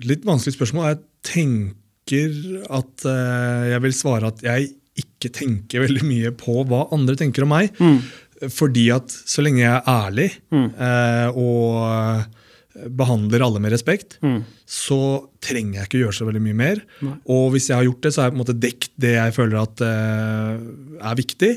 Litt 0.00 0.26
vanskelig 0.26 0.56
spørsmål. 0.56 0.90
Jeg 0.90 1.00
tenker 1.30 2.36
at 2.80 3.06
eh, 3.08 3.70
jeg 3.74 3.82
vil 3.86 3.96
svare 3.96 4.30
at 4.34 4.42
jeg 4.44 4.72
ikke 5.00 5.30
tenker 5.32 5.84
veldig 5.86 6.02
mye 6.04 6.32
på 6.36 6.60
hva 6.68 6.84
andre 6.94 7.14
tenker 7.18 7.46
om 7.46 7.52
meg. 7.54 7.70
Fordi 8.50 8.86
at 8.94 9.12
så 9.28 9.42
lenge 9.44 9.62
jeg 9.62 9.70
er 9.70 9.88
ærlig 9.90 10.28
eh, 10.56 11.28
og 11.36 11.78
eh, 11.86 12.86
behandler 12.96 13.44
alle 13.44 13.60
med 13.62 13.74
respekt, 13.74 14.18
så 14.70 15.26
trenger 15.42 15.80
jeg 15.80 15.88
ikke 15.88 16.00
gjøre 16.04 16.14
så 16.14 16.26
veldig 16.28 16.40
mye 16.44 16.56
mer. 16.56 16.80
Nei. 17.02 17.14
Og 17.32 17.48
hvis 17.54 17.70
jeg 17.70 17.78
har 17.78 17.86
gjort 17.86 18.04
det, 18.04 18.12
så 18.14 18.20
har 18.20 18.28
jeg 18.28 18.34
på 18.34 18.36
en 18.36 18.42
måte 18.42 18.54
dekt 18.60 18.92
det 19.00 19.12
jeg 19.16 19.34
føler 19.34 19.56
at 19.58 19.82
uh, 19.82 20.60
er 21.00 21.16
viktig. 21.18 21.50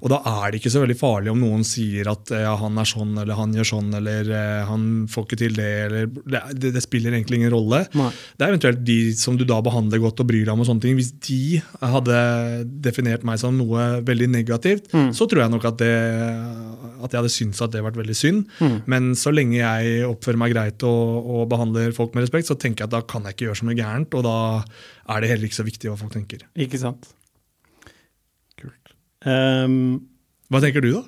Og 0.00 0.08
da 0.12 0.20
er 0.30 0.52
det 0.52 0.60
ikke 0.60 0.72
så 0.72 0.80
veldig 0.80 0.96
farlig 0.96 1.32
om 1.32 1.42
noen 1.42 1.64
sier 1.66 2.08
at 2.08 2.30
eh, 2.32 2.44
ja, 2.44 2.54
han 2.60 2.78
er 2.80 2.88
sånn, 2.88 3.12
eller 3.20 3.36
han 3.38 3.52
gjør 3.56 3.68
sånn, 3.68 3.90
eller 3.98 4.30
eh, 4.30 4.60
han 4.68 4.86
får 5.10 5.26
ikke 5.26 5.38
til 5.40 5.56
det, 5.58 5.70
eller 5.88 6.08
det, 6.54 6.70
det, 6.76 6.82
spiller 6.84 7.16
egentlig 7.16 7.40
ingen 7.40 7.52
rolle. 7.52 7.82
Nei. 7.98 8.10
Det 8.38 8.46
er 8.46 8.54
eventuelt 8.54 8.84
de 8.86 8.98
som 9.18 9.38
du 9.38 9.44
da 9.48 9.58
behandler 9.64 10.02
godt 10.02 10.22
og 10.22 10.30
bryr 10.30 10.46
deg 10.46 10.54
om, 10.54 10.62
og 10.62 10.70
sånne 10.70 10.84
ting. 10.86 10.96
Hvis 11.00 11.12
de 11.26 11.60
hadde 11.82 12.18
definert 12.86 13.26
meg 13.26 13.42
som 13.42 13.58
noe 13.58 13.88
veldig 14.06 14.30
negativt, 14.36 14.92
så 15.16 15.28
tror 15.28 15.44
jeg 15.44 15.54
nok 15.54 15.68
at, 15.68 15.82
det, 15.82 15.92
at 17.02 17.10
jeg 17.10 17.18
hadde 17.18 17.34
syntes 17.34 17.60
at 17.60 17.72
det 17.72 17.80
hadde 17.80 17.88
vært 17.90 18.00
veldig 18.00 18.18
synd. 18.18 18.44
Men 18.90 19.12
så 19.18 19.34
lenge 19.34 19.58
jeg 19.58 20.06
oppfører 20.08 20.40
meg 20.40 20.54
greit 20.54 20.86
og, 20.86 21.30
og 21.34 21.48
behandler 21.50 21.94
folk 21.96 22.14
med 22.14 22.26
respekt, 22.26 22.50
så 22.50 22.53
tenker 22.60 22.84
jeg 22.84 22.90
at 22.90 22.94
da 22.96 23.02
kan 23.08 23.24
jeg 23.26 23.36
ikke 23.36 23.46
gjøre 23.48 23.60
så 23.60 23.66
mye 23.68 23.78
gærent, 23.78 24.14
og 24.18 24.24
da 24.26 24.36
er 25.14 25.20
det 25.24 25.30
heller 25.32 25.48
ikke 25.50 25.60
så 25.60 25.66
viktig 25.66 25.90
hva 25.90 25.98
folk 26.00 26.14
tenker. 26.16 26.46
Ikke 26.56 26.80
sant? 26.80 27.10
Kult. 28.60 28.94
Um, 29.26 30.06
Hva 30.52 30.60
tenker 30.64 30.84
du, 30.84 30.92
da? 30.98 31.04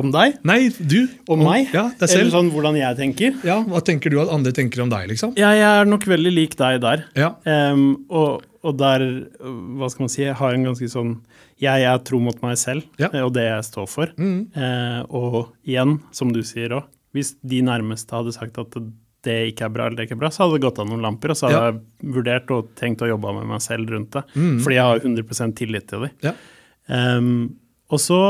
om 0.00 0.08
deg? 0.14 0.36
Nei, 0.46 0.70
du. 0.78 1.08
Om 1.28 1.42
meg? 1.44 1.72
Ja, 1.74 1.88
deg 1.98 2.08
selv. 2.08 2.22
Eller 2.22 2.32
sånn 2.32 2.50
hvordan 2.54 2.76
jeg 2.78 2.96
tenker? 2.96 3.34
Ja, 3.44 3.58
Hva 3.66 3.80
tenker 3.84 4.12
du 4.12 4.20
at 4.22 4.30
andre 4.32 4.52
tenker 4.56 4.80
om 4.84 4.88
deg, 4.92 5.08
liksom? 5.10 5.34
Ja, 5.36 5.50
jeg 5.56 5.66
er 5.82 5.88
nok 5.90 6.06
veldig 6.08 6.32
lik 6.32 6.54
deg 6.56 6.78
der. 6.84 7.02
Ja. 7.18 7.32
Um, 7.44 8.06
og, 8.08 8.46
og 8.64 8.78
der, 8.80 9.04
hva 9.42 9.90
skal 9.92 10.06
man 10.06 10.12
si, 10.14 10.22
jeg 10.24 10.38
har 10.38 10.56
en 10.56 10.64
ganske 10.70 10.88
sånn 10.92 11.16
Jeg 11.60 11.84
er 11.84 11.98
tro 12.06 12.20
mot 12.22 12.38
meg 12.40 12.56
selv 12.60 12.86
Ja. 13.02 13.10
eh, 13.12 13.20
og 13.26 13.34
det 13.36 13.44
jeg 13.44 13.66
står 13.66 13.88
for. 13.92 14.14
Eh, 14.16 15.00
og 15.10 15.52
igjen, 15.68 15.98
som 16.16 16.32
du 16.32 16.40
sier 16.46 16.72
òg, 16.78 16.88
hvis 17.12 17.34
de 17.44 17.60
nærmeste 17.66 18.14
hadde 18.16 18.32
sagt 18.32 18.56
at 18.62 18.78
det 19.26 19.36
ikke 19.52 19.66
er 19.66 19.72
bra, 19.74 19.86
eller 19.86 19.96
det 20.00 20.06
ikke 20.08 20.16
er 20.16 20.22
bra, 20.22 20.30
så 20.32 20.44
hadde 20.44 20.56
det 20.58 20.64
gått 20.64 20.78
av 20.80 20.86
noen 20.88 21.02
lamper, 21.04 21.30
og 21.34 21.36
så 21.36 21.48
hadde 21.48 21.58
Ja. 21.60 21.72
jeg 21.72 22.12
vurdert 22.14 22.50
og 22.56 22.70
tenkt 22.74 23.02
å 23.04 23.08
jobbe 23.10 23.34
med 23.36 23.46
meg 23.50 23.60
selv 23.60 23.90
rundt 23.92 24.10
det. 24.16 24.22
Fordi 24.34 24.74
jeg 24.78 24.86
har 24.86 24.98
100% 25.00 25.56
tillit 25.56 25.86
til 25.88 26.00
dem. 26.06 26.10
Ja. 26.22 26.32
Um, 26.88 27.56
og 27.90 27.98
så 28.00 28.20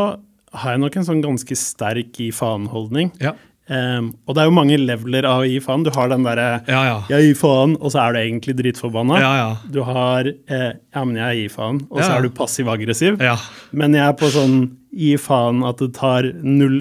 har 0.53 0.73
jeg 0.75 0.81
nok 0.81 0.97
en 0.97 1.05
sånn 1.07 1.23
ganske 1.23 1.57
sterk 1.57 2.19
i 2.21 2.31
faen-holdning. 2.35 3.13
Ja. 3.23 3.35
Um, 3.71 4.09
og 4.27 4.35
det 4.35 4.43
er 4.43 4.49
jo 4.49 4.55
mange 4.57 4.77
leveler 4.81 5.27
av 5.31 5.45
å 5.45 5.47
gi 5.47 5.61
faen. 5.63 5.85
Du 5.87 5.93
har 5.95 6.09
den 6.11 6.25
derre 6.27 6.47
Ja, 6.67 6.81
ja. 6.89 6.97
jeg 7.13 7.29
gir 7.29 7.37
faen, 7.39 7.77
og 7.79 7.93
så 7.95 8.01
er 8.03 8.17
du 8.17 8.19
egentlig 8.19 8.57
dritforbanna. 8.59 9.21
Ja, 9.23 9.31
ja. 9.39 9.51
Du 9.71 9.79
har 9.87 10.27
eh, 10.27 10.73
ja, 10.75 11.05
men 11.07 11.15
jeg 11.21 11.45
gir 11.45 11.53
faen, 11.55 11.79
og 11.87 12.01
så 12.03 12.17
er 12.17 12.27
du 12.27 12.33
passiv-aggressiv. 12.35 13.21
Ja. 13.23 13.37
Men 13.71 13.95
jeg 13.95 14.03
er 14.09 14.17
på 14.19 14.31
sånn 14.35 14.57
gi 14.91 15.13
faen 15.23 15.63
at 15.69 15.79
det 15.79 15.93
tar 15.95 16.27
0 16.43 16.81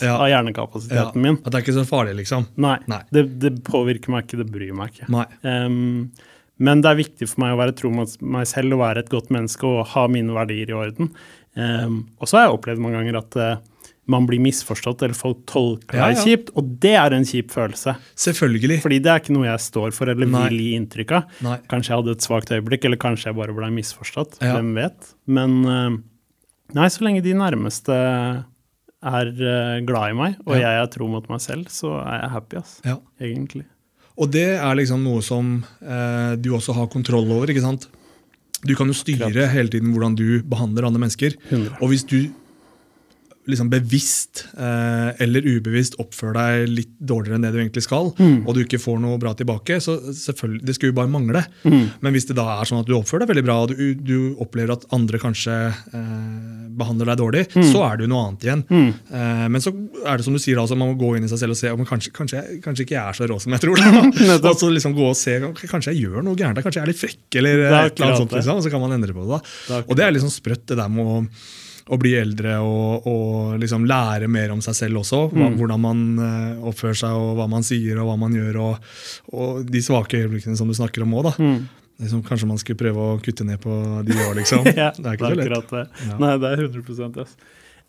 Ja. 0.00 0.14
av 0.16 0.30
hjernekapasiteten 0.32 1.20
min. 1.20 1.36
At 1.44 1.52
det 1.52 1.58
er 1.60 1.66
ikke 1.66 1.76
så 1.76 1.84
farlig, 1.92 2.16
liksom. 2.22 2.46
Nei, 2.56 2.78
Nei. 2.88 3.02
Det, 3.12 3.26
det 3.44 3.52
påvirker 3.68 4.14
meg 4.14 4.24
ikke, 4.24 4.40
det 4.40 4.48
bryr 4.54 4.72
meg 4.72 4.94
ikke. 4.96 5.10
Nei. 5.12 5.26
Um, 5.44 6.08
men 6.56 6.80
det 6.80 6.88
er 6.88 7.00
viktig 7.02 7.28
for 7.28 7.42
meg 7.44 7.52
å 7.52 7.60
være 7.60 7.76
tro 7.76 7.90
mot 7.92 8.16
meg 8.22 8.48
selv 8.48 8.78
og 8.78 8.84
være 8.86 9.04
et 9.04 9.12
godt 9.12 9.28
menneske 9.34 9.66
og 9.68 9.88
ha 9.92 10.06
mine 10.08 10.32
verdier 10.32 10.70
i 10.72 10.76
orden. 10.86 11.12
Um, 11.52 12.06
og 12.16 12.30
så 12.30 12.38
har 12.40 12.48
jeg 12.48 12.56
opplevd 12.56 12.80
mange 12.82 12.96
ganger 13.02 13.20
at 13.20 13.36
eh, 13.44 13.56
man 14.06 14.26
blir 14.28 14.40
misforstått, 14.44 15.02
eller 15.02 15.14
folk 15.16 15.44
tolker 15.48 15.96
Ja, 15.96 16.08
deg 16.10 16.16
ja. 16.18 16.24
kjipt, 16.24 16.50
og 16.60 16.66
det 16.82 16.92
er 17.00 17.14
en 17.16 17.24
kjip 17.24 17.50
følelse. 17.54 17.94
Selvfølgelig. 18.20 18.80
Fordi 18.84 18.98
det 19.00 19.10
er 19.12 19.20
ikke 19.22 19.32
noe 19.36 19.46
jeg 19.48 19.62
står 19.64 19.94
for 19.96 20.10
eller 20.12 20.26
Nei. 20.28 20.42
vil 20.50 20.58
gi 20.60 20.72
inntrykk 20.76 21.14
av. 21.16 21.30
Nei. 21.46 21.58
Kanskje 21.72 21.92
jeg 21.94 21.98
hadde 22.02 22.16
et 22.18 22.26
svakt 22.26 22.52
øyeblikk, 22.52 22.84
eller 22.84 23.00
kanskje 23.00 23.30
jeg 23.30 23.38
bare 23.38 23.54
ble 23.56 23.70
misforstått. 23.72 24.36
Ja. 24.44 24.58
Hvem 24.58 24.74
vet? 24.76 25.14
Men 25.26 25.56
eh, 25.64 25.96
nei, 26.76 26.88
så 26.92 27.06
lenge 27.06 27.22
de 27.24 27.32
nærmeste 27.38 27.96
er 29.04 29.30
eh, 29.32 29.80
glad 29.88 30.10
i 30.12 30.16
meg, 30.18 30.36
og 30.46 30.54
Ja. 30.56 30.60
jeg 30.68 30.82
er 30.82 30.92
tro 30.92 31.08
mot 31.08 31.26
meg 31.28 31.40
selv, 31.40 31.68
så 31.72 31.94
er 32.04 32.20
jeg 32.22 32.30
happy, 32.36 32.56
ass. 32.60 32.80
Ja. 32.84 32.98
Egentlig. 33.20 33.64
Og 34.16 34.30
det 34.30 34.46
er 34.60 34.74
liksom 34.78 35.02
noe 35.02 35.20
som 35.26 35.64
eh, 35.82 36.36
du 36.36 36.52
også 36.54 36.74
har 36.76 36.86
kontroll 36.92 37.26
over. 37.34 37.48
ikke 37.50 37.64
sant? 37.64 37.88
Du 38.64 38.74
kan 38.78 38.86
jo 38.88 38.94
styre 38.96 39.48
hele 39.50 39.68
tiden 39.68 39.90
hvordan 39.92 40.14
du 40.16 40.40
behandler 40.48 40.86
andre 40.86 41.00
mennesker. 41.02 41.34
100. 41.50 41.74
Og 41.82 41.88
hvis 41.90 42.04
du 42.08 42.30
liksom 43.46 43.68
bevisst 43.68 44.46
eh, 44.56 45.10
eller 45.24 45.44
ubevisst 45.44 45.98
oppfører 46.00 46.34
deg 46.38 46.68
litt 46.72 46.92
dårligere 46.98 47.36
enn 47.36 47.42
det 47.44 47.50
du 47.52 47.58
egentlig 47.60 47.82
skal, 47.84 48.12
Mm. 48.18 48.46
og 48.48 48.54
du 48.56 48.62
ikke 48.64 48.80
får 48.80 49.00
noe 49.02 49.18
bra 49.20 49.34
tilbake, 49.36 49.76
så 49.84 49.98
selvfølgelig, 50.16 50.62
det 50.64 50.74
skulle 50.76 50.92
jo 50.94 50.96
bare 50.96 51.10
mangle. 51.12 51.42
Mm. 51.64 51.90
Men 52.00 52.12
hvis 52.16 52.26
det 52.30 52.36
da 52.38 52.46
er 52.60 52.64
sånn 52.70 52.80
at 52.80 52.86
du 52.88 52.94
oppfører 52.96 53.26
deg 53.26 53.34
veldig 53.34 53.44
bra, 53.44 53.56
og 53.64 53.74
du, 53.74 53.94
du 53.94 54.34
opplever 54.40 54.72
at 54.72 54.86
andre 54.96 55.18
kanskje 55.20 55.56
eh, 55.70 56.68
behandler 56.74 57.10
deg 57.12 57.18
dårlig, 57.20 57.44
Mm. 57.54 57.66
så 57.72 57.82
er 57.86 57.96
det 58.00 58.06
jo 58.06 58.10
noe 58.14 58.22
annet 58.28 58.44
igjen. 58.48 58.62
Eh, 59.12 59.44
men 59.52 59.60
så 59.60 59.70
er 60.06 60.16
det 60.16 60.24
som 60.24 60.32
du 60.34 60.40
sier, 60.42 60.58
altså, 60.58 60.76
man 60.76 60.94
må 60.94 60.98
gå 60.98 61.12
inn 61.18 61.24
i 61.24 61.30
seg 61.30 61.38
selv 61.44 61.54
og 61.54 61.60
se 61.60 61.70
om 61.70 61.84
kanskje, 61.86 62.12
kanskje, 62.16 62.40
kanskje 62.64 62.86
ikke 62.86 62.96
jeg 62.96 63.04
er 63.04 63.18
så 63.20 63.28
rå 63.30 63.36
som 63.42 63.52
jeg 63.54 63.60
tror. 63.62 63.76
Og 64.54 64.58
så 64.60 64.70
liksom 64.72 64.94
gå 64.96 65.04
og 65.10 65.16
se, 65.18 65.36
Kanskje 65.68 65.92
jeg 65.94 66.06
gjør 66.08 66.22
noe 66.24 66.36
gærent, 66.38 66.60
kanskje 66.64 66.80
jeg 66.80 66.86
er 66.86 66.90
litt 66.92 67.00
frekk, 67.02 67.38
eller 67.40 67.62
er 67.64 67.90
eller 67.90 68.10
noe 68.10 68.18
sånt. 68.24 68.32
Liksom, 68.36 68.56
og 68.58 68.64
så 68.64 68.70
kan 68.72 68.80
man 68.82 68.92
endre 68.96 69.12
på 69.16 69.24
det. 69.24 69.36
da. 69.36 69.40
Det 69.68 69.84
Og 69.90 69.96
det 69.98 70.04
er 70.06 70.12
liksom 70.16 70.30
sprøtt, 70.32 70.64
det 70.70 70.76
der 70.78 70.88
med 70.92 71.04
å, 71.06 71.16
å 71.92 71.98
bli 72.00 72.14
eldre 72.16 72.56
og, 72.64 73.04
og 73.10 73.58
liksom 73.60 73.84
lære 73.88 74.28
mer 74.32 74.52
om 74.54 74.60
seg 74.64 74.76
selv 74.78 75.02
også. 75.02 75.24
Hva, 75.32 75.50
Mm. 75.50 75.56
Hvordan 75.60 75.80
man 75.84 76.04
eh, 76.24 76.62
oppfører 76.70 76.96
seg, 76.96 77.12
og 77.12 77.34
hva 77.36 77.48
man 77.50 77.62
sier 77.66 77.98
og 78.00 78.08
hva 78.08 78.14
man 78.20 78.32
gjør. 78.32 78.60
Og, 78.64 78.92
og 79.36 79.64
de 79.68 79.82
svake 79.84 80.22
øyeblikkene 80.22 80.56
som 80.56 80.68
du 80.70 80.74
snakker 80.76 81.04
om 81.04 81.12
òg. 81.20 81.34
Mm. 81.38 81.58
Liksom, 82.00 82.22
kanskje 82.26 82.48
man 82.50 82.58
skulle 82.58 82.80
prøve 82.80 82.98
å 83.12 83.18
kutte 83.22 83.44
ned 83.46 83.60
på 83.62 83.74
de 84.08 84.16
òg, 84.16 84.32
liksom. 84.40 84.64
ja, 84.72 84.88
det 84.98 85.04
er 85.12 85.18
ikke 85.18 85.28
så 85.34 85.36
lett. 85.42 85.68
det. 85.76 85.84
Ja. 86.08 86.16
Nei, 86.24 86.32
det 86.42 86.54
er 86.54 86.64
100 86.64 87.20
yes. 87.20 87.36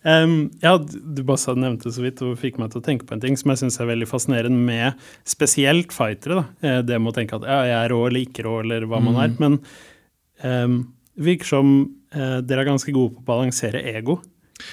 Um, 0.06 0.34
ja, 0.62 0.76
du 0.78 1.22
bare 1.26 1.54
nevnte 1.58 1.90
så 1.90 2.04
vidt 2.04 2.20
og 2.22 2.36
fikk 2.38 2.60
meg 2.62 2.70
til 2.70 2.78
å 2.78 2.84
tenke 2.86 3.08
på 3.08 3.16
en 3.16 3.22
ting 3.24 3.34
som 3.40 3.50
jeg 3.50 3.64
syns 3.64 3.80
er 3.82 3.88
veldig 3.88 4.06
fascinerende 4.06 4.60
med 4.68 5.00
spesielt 5.26 5.90
fightere. 5.96 6.44
da. 6.44 6.44
Eh, 6.68 6.82
Det 6.86 7.00
med 7.00 7.10
å 7.10 7.16
tenke 7.16 7.40
at 7.40 7.48
ja, 7.48 7.56
jeg 7.66 7.78
er 7.80 7.90
rå 7.90 8.04
eller 8.06 8.22
ikke 8.22 8.44
rå, 8.46 8.60
eller 8.62 8.86
hva 8.86 9.00
man 9.02 9.18
er. 9.24 9.32
Men 9.42 9.58
um, 10.44 10.76
virker 11.18 11.48
som 11.48 11.72
eh, 12.12 12.40
dere 12.42 12.60
er 12.64 12.70
ganske 12.70 12.92
gode 12.92 13.14
på 13.16 13.22
å 13.22 13.26
balansere 13.26 13.82
ego. 13.96 14.20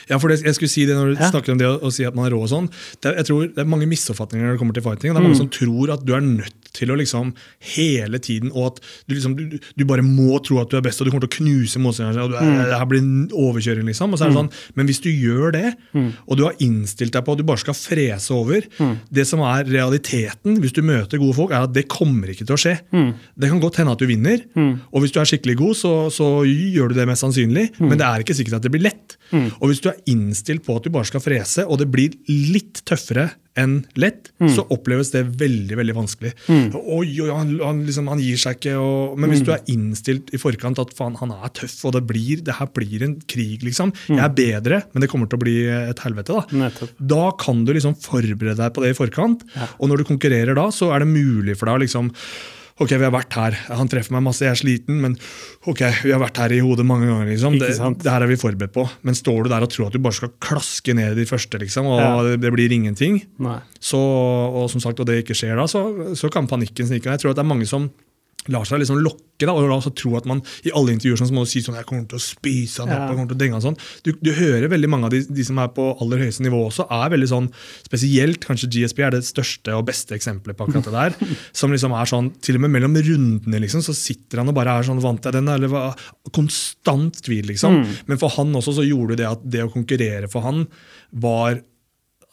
Ja, 0.08 0.16
for 0.18 0.30
det, 0.32 0.42
jeg 0.46 0.56
skulle 0.56 0.72
si 0.72 0.86
det 0.88 0.96
når 0.96 1.10
du 1.16 1.20
Ja. 1.22 1.30
snakker 1.30 1.52
om 1.52 1.58
det 1.60 1.68
å, 1.68 1.76
å 1.84 1.92
si 1.92 2.06
at 2.08 2.16
man 2.16 2.26
er 2.26 2.32
rå 2.32 2.44
og 2.44 2.48
sånn. 2.50 2.70
Det, 3.04 3.16
jeg 3.18 3.26
tror 3.28 3.48
det 3.52 3.60
er 3.60 3.68
mange 3.68 3.86
misoppfatninger 3.92 4.46
når 4.48 4.54
det 4.56 4.60
kommer 4.62 4.74
til 4.78 4.84
fighting. 4.86 5.12
Det 5.12 5.20
er 5.20 5.26
mange 5.28 5.36
Mm. 5.36 5.42
som 5.44 5.50
tror 5.50 5.92
at 5.92 6.06
du 6.06 6.14
er 6.16 6.22
nødt 6.22 6.63
til 6.74 6.90
å 6.90 6.98
liksom 6.98 7.34
hele 7.76 8.20
tiden, 8.20 8.52
og 8.54 8.66
at 8.74 8.80
du 9.08 9.16
liksom 9.16 9.36
du, 9.38 9.60
du 9.78 9.86
bare 9.86 10.02
må 10.06 10.40
tro 10.44 10.60
at 10.62 10.70
du 10.72 10.78
er 10.78 10.82
best, 10.86 11.00
og 11.02 11.06
du 11.08 11.12
kommer 11.14 11.28
til 11.28 11.32
å 11.32 11.38
knuse 11.44 11.80
motstanderen. 11.80 12.24
og 12.24 12.32
du 12.32 12.38
Mm. 12.44 12.64
Det 12.66 12.78
her 12.80 12.86
blir 12.90 13.00
en 13.00 13.30
overkjøring, 13.30 13.86
liksom. 13.86 14.12
Og 14.14 14.20
så 14.20 14.26
er 14.26 14.30
det 14.34 14.38
sånn, 14.38 14.52
Men 14.76 14.88
hvis 14.88 15.02
du 15.02 15.10
gjør 15.10 15.52
det, 15.54 15.76
Mm. 15.94 16.14
og 16.28 16.38
du 16.38 16.44
har 16.44 16.54
innstilt 16.60 17.12
deg 17.14 17.24
på 17.26 17.32
at 17.34 17.38
du 17.38 17.44
bare 17.44 17.58
skal 17.62 17.74
frese 17.74 18.32
over 18.34 18.62
Det 19.12 19.26
som 19.28 19.40
er 19.42 19.64
realiteten 19.66 20.58
hvis 20.60 20.74
du 20.74 20.82
møter 20.82 21.20
gode 21.20 21.36
folk, 21.36 21.52
er 21.52 21.64
at 21.64 21.74
det 21.74 21.88
kommer 21.88 22.28
ikke 22.34 22.46
til 22.46 22.56
å 22.56 22.60
skje. 22.60 22.80
Mm. 22.92 23.14
Det 23.38 23.50
kan 23.50 23.62
godt 23.62 23.76
hende 23.78 23.92
at 23.94 24.00
du 24.00 24.08
vinner, 24.08 24.42
og 24.92 25.02
hvis 25.02 25.12
du 25.14 25.20
er 25.20 25.26
skikkelig 25.30 25.56
god, 25.58 25.76
så, 25.76 25.94
så 26.12 26.28
gjør 26.46 26.90
du 26.90 26.96
det 26.96 27.08
mest 27.08 27.24
sannsynlig, 27.24 27.70
Mm. 27.80 27.90
men 27.90 27.98
det 27.98 28.06
er 28.06 28.24
ikke 28.24 28.36
sikkert 28.36 28.56
at 28.56 28.62
det 28.64 28.72
blir 28.72 28.84
lett. 28.84 29.18
Og 29.34 29.70
hvis 29.70 29.82
du 29.82 29.90
er 29.90 29.98
innstilt 30.08 30.64
på 30.66 30.76
at 30.76 30.84
du 30.84 30.90
bare 30.94 31.06
skal 31.06 31.20
frese, 31.22 31.66
og 31.68 31.80
det 31.80 31.90
blir 31.92 32.14
litt 32.28 32.84
tøffere 32.86 33.32
enn 33.58 33.86
lett, 33.96 34.32
så 34.50 34.66
oppleves 34.70 35.12
det 35.12 35.26
veldig 35.38 35.76
veldig 35.78 35.94
vanskelig. 35.96 36.34
Oi, 36.72 37.10
oi, 37.24 37.30
han, 37.34 37.52
han, 37.60 37.82
liksom, 37.88 38.08
han 38.12 38.22
gir 38.24 38.40
seg 38.40 38.58
ikke. 38.60 38.76
Og, 38.80 39.18
men 39.20 39.34
hvis 39.34 39.44
du 39.46 39.52
er 39.56 39.66
innstilt 39.74 40.32
i 40.34 40.40
forkant 40.42 40.80
at 40.82 40.94
faen, 40.98 41.18
han 41.20 41.34
er 41.36 41.54
tøff, 41.60 41.76
og 41.90 41.96
det, 41.98 42.04
blir, 42.10 42.44
det 42.46 42.58
her 42.60 42.72
blir 42.74 43.06
en 43.06 43.18
krig, 43.30 43.66
liksom. 43.66 43.94
Jeg 44.10 44.24
er 44.24 44.36
bedre, 44.38 44.82
men 44.94 45.06
det 45.06 45.12
kommer 45.12 45.30
til 45.30 45.40
å 45.40 45.44
bli 45.44 45.58
et 45.74 46.04
helvete. 46.06 46.40
da. 46.40 46.64
Nettopp. 46.66 46.96
Da 47.14 47.24
kan 47.44 47.64
du 47.68 47.74
liksom 47.76 47.98
forberede 48.00 48.60
deg 48.62 48.74
på 48.76 48.84
det 48.86 48.94
i 48.94 48.98
forkant. 48.98 49.46
Og 49.80 49.90
når 49.92 50.04
du 50.04 50.10
konkurrerer 50.14 50.58
da, 50.58 50.70
så 50.74 50.94
er 50.96 51.04
det 51.04 51.12
mulig 51.12 51.58
for 51.60 51.70
deg 51.70 51.80
å 51.80 51.84
liksom 51.86 52.14
Ok, 52.82 52.90
vi 52.98 53.04
har 53.06 53.12
vært 53.14 53.36
her. 53.38 53.54
Han 53.78 53.90
treffer 53.92 54.16
meg 54.16 54.24
masse, 54.26 54.42
jeg 54.42 54.50
er 54.56 54.58
sliten, 54.58 54.98
men 55.04 55.14
ok, 55.70 55.84
vi 56.08 56.14
har 56.16 56.22
vært 56.24 56.40
her 56.42 56.56
i 56.56 56.62
hodet 56.66 56.86
mange 56.90 57.06
ganger. 57.06 57.28
liksom. 57.30 57.60
Det, 57.62 57.70
det 58.02 58.10
her 58.10 58.26
er 58.26 58.32
vi 58.32 58.38
forberedt 58.42 58.74
på. 58.74 58.88
Men 59.06 59.14
står 59.20 59.44
du 59.46 59.50
der 59.54 59.62
og 59.68 59.70
tror 59.70 59.92
at 59.92 59.94
du 59.94 60.02
bare 60.02 60.18
skal 60.18 60.32
klaske 60.42 60.96
ned 60.98 61.14
de 61.22 61.26
første, 61.30 61.60
liksom, 61.62 61.86
og 61.94 62.02
Ja. 62.02 62.10
det, 62.26 62.40
det 62.42 62.52
blir 62.56 62.74
ingenting, 62.74 63.22
Nei. 63.46 63.60
så, 63.80 64.00
og 64.02 64.72
som 64.74 64.82
sagt, 64.82 65.00
og 65.00 65.06
det 65.06 65.20
ikke 65.22 65.38
skjer 65.38 65.54
da, 65.62 65.68
så, 65.70 65.84
så 66.18 66.32
kan 66.34 66.50
panikken 66.50 66.90
snike. 66.90 67.06
Jeg 67.14 67.22
tror 67.22 67.36
at 67.36 67.38
det 67.38 67.46
er 67.46 67.52
mange 67.54 67.70
som 67.70 67.92
lar 68.52 68.68
seg 68.68 68.82
liksom 68.82 69.00
lokke 69.04 69.48
da, 69.48 69.54
og 69.56 69.66
la 69.68 69.76
oss 69.76 69.90
tro 69.98 70.14
at 70.16 70.28
man 70.30 70.40
i 70.64 70.72
alle 70.76 70.94
intervjuer 70.94 71.20
sånn, 71.20 71.30
så 71.32 71.36
må 71.36 71.44
du 71.44 71.50
si 71.52 71.62
sånn, 71.64 71.76
jeg 71.76 71.88
kommer 71.90 72.06
til 72.08 72.20
å 72.20 72.24
spise 72.24 72.84
han 72.84 72.92
opp, 72.94 73.10
jeg 73.10 73.18
kommer 73.18 73.32
til 73.32 73.38
å 73.38 73.42
denge 73.42 73.58
han 73.58 73.64
sånn. 73.66 73.78
Du, 74.06 74.12
du 74.24 74.30
hører 74.38 74.70
veldig 74.72 74.90
mange 74.92 75.10
av 75.10 75.16
de, 75.16 75.24
de 75.28 75.46
som 75.48 75.60
er 75.60 75.72
på 75.76 75.88
aller 76.04 76.24
høyeste 76.24 76.46
nivå 76.46 76.62
også, 76.68 76.86
er 76.96 77.12
veldig 77.14 77.30
sånn, 77.32 77.50
spesielt 77.88 78.48
kanskje 78.48 78.70
GSP 78.76 79.04
er 79.04 79.16
det 79.18 79.24
største 79.28 79.76
og 79.76 79.88
beste 79.90 80.16
eksempelet 80.16 80.60
på 80.60 80.68
akkurat 80.68 80.88
det 80.88 80.96
der, 80.96 81.36
som 81.64 81.76
liksom 81.76 81.96
er 81.98 82.14
sånn, 82.14 82.32
til 82.46 82.60
og 82.60 82.66
med 82.66 82.76
mellom 82.78 82.96
rundene 83.10 83.64
liksom, 83.66 83.84
så 83.86 83.96
sitter 83.98 84.44
han 84.44 84.54
og 84.54 84.58
bare 84.58 84.78
er 84.80 84.88
sånn, 84.88 85.04
vant 85.04 85.28
jeg 85.28 85.36
den, 85.36 85.52
eller 85.52 85.72
hva, 85.74 85.84
konstant 86.36 87.20
tvil 87.26 87.52
liksom. 87.52 87.82
Men 88.08 88.22
for 88.22 88.34
han 88.38 88.54
også 88.56 88.78
så 88.80 88.88
gjorde 88.88 89.20
det 89.20 89.28
at 89.28 89.44
det 89.44 89.66
å 89.66 89.72
konkurrere 89.74 90.30
for 90.32 90.46
han 90.46 90.66
var 91.24 91.60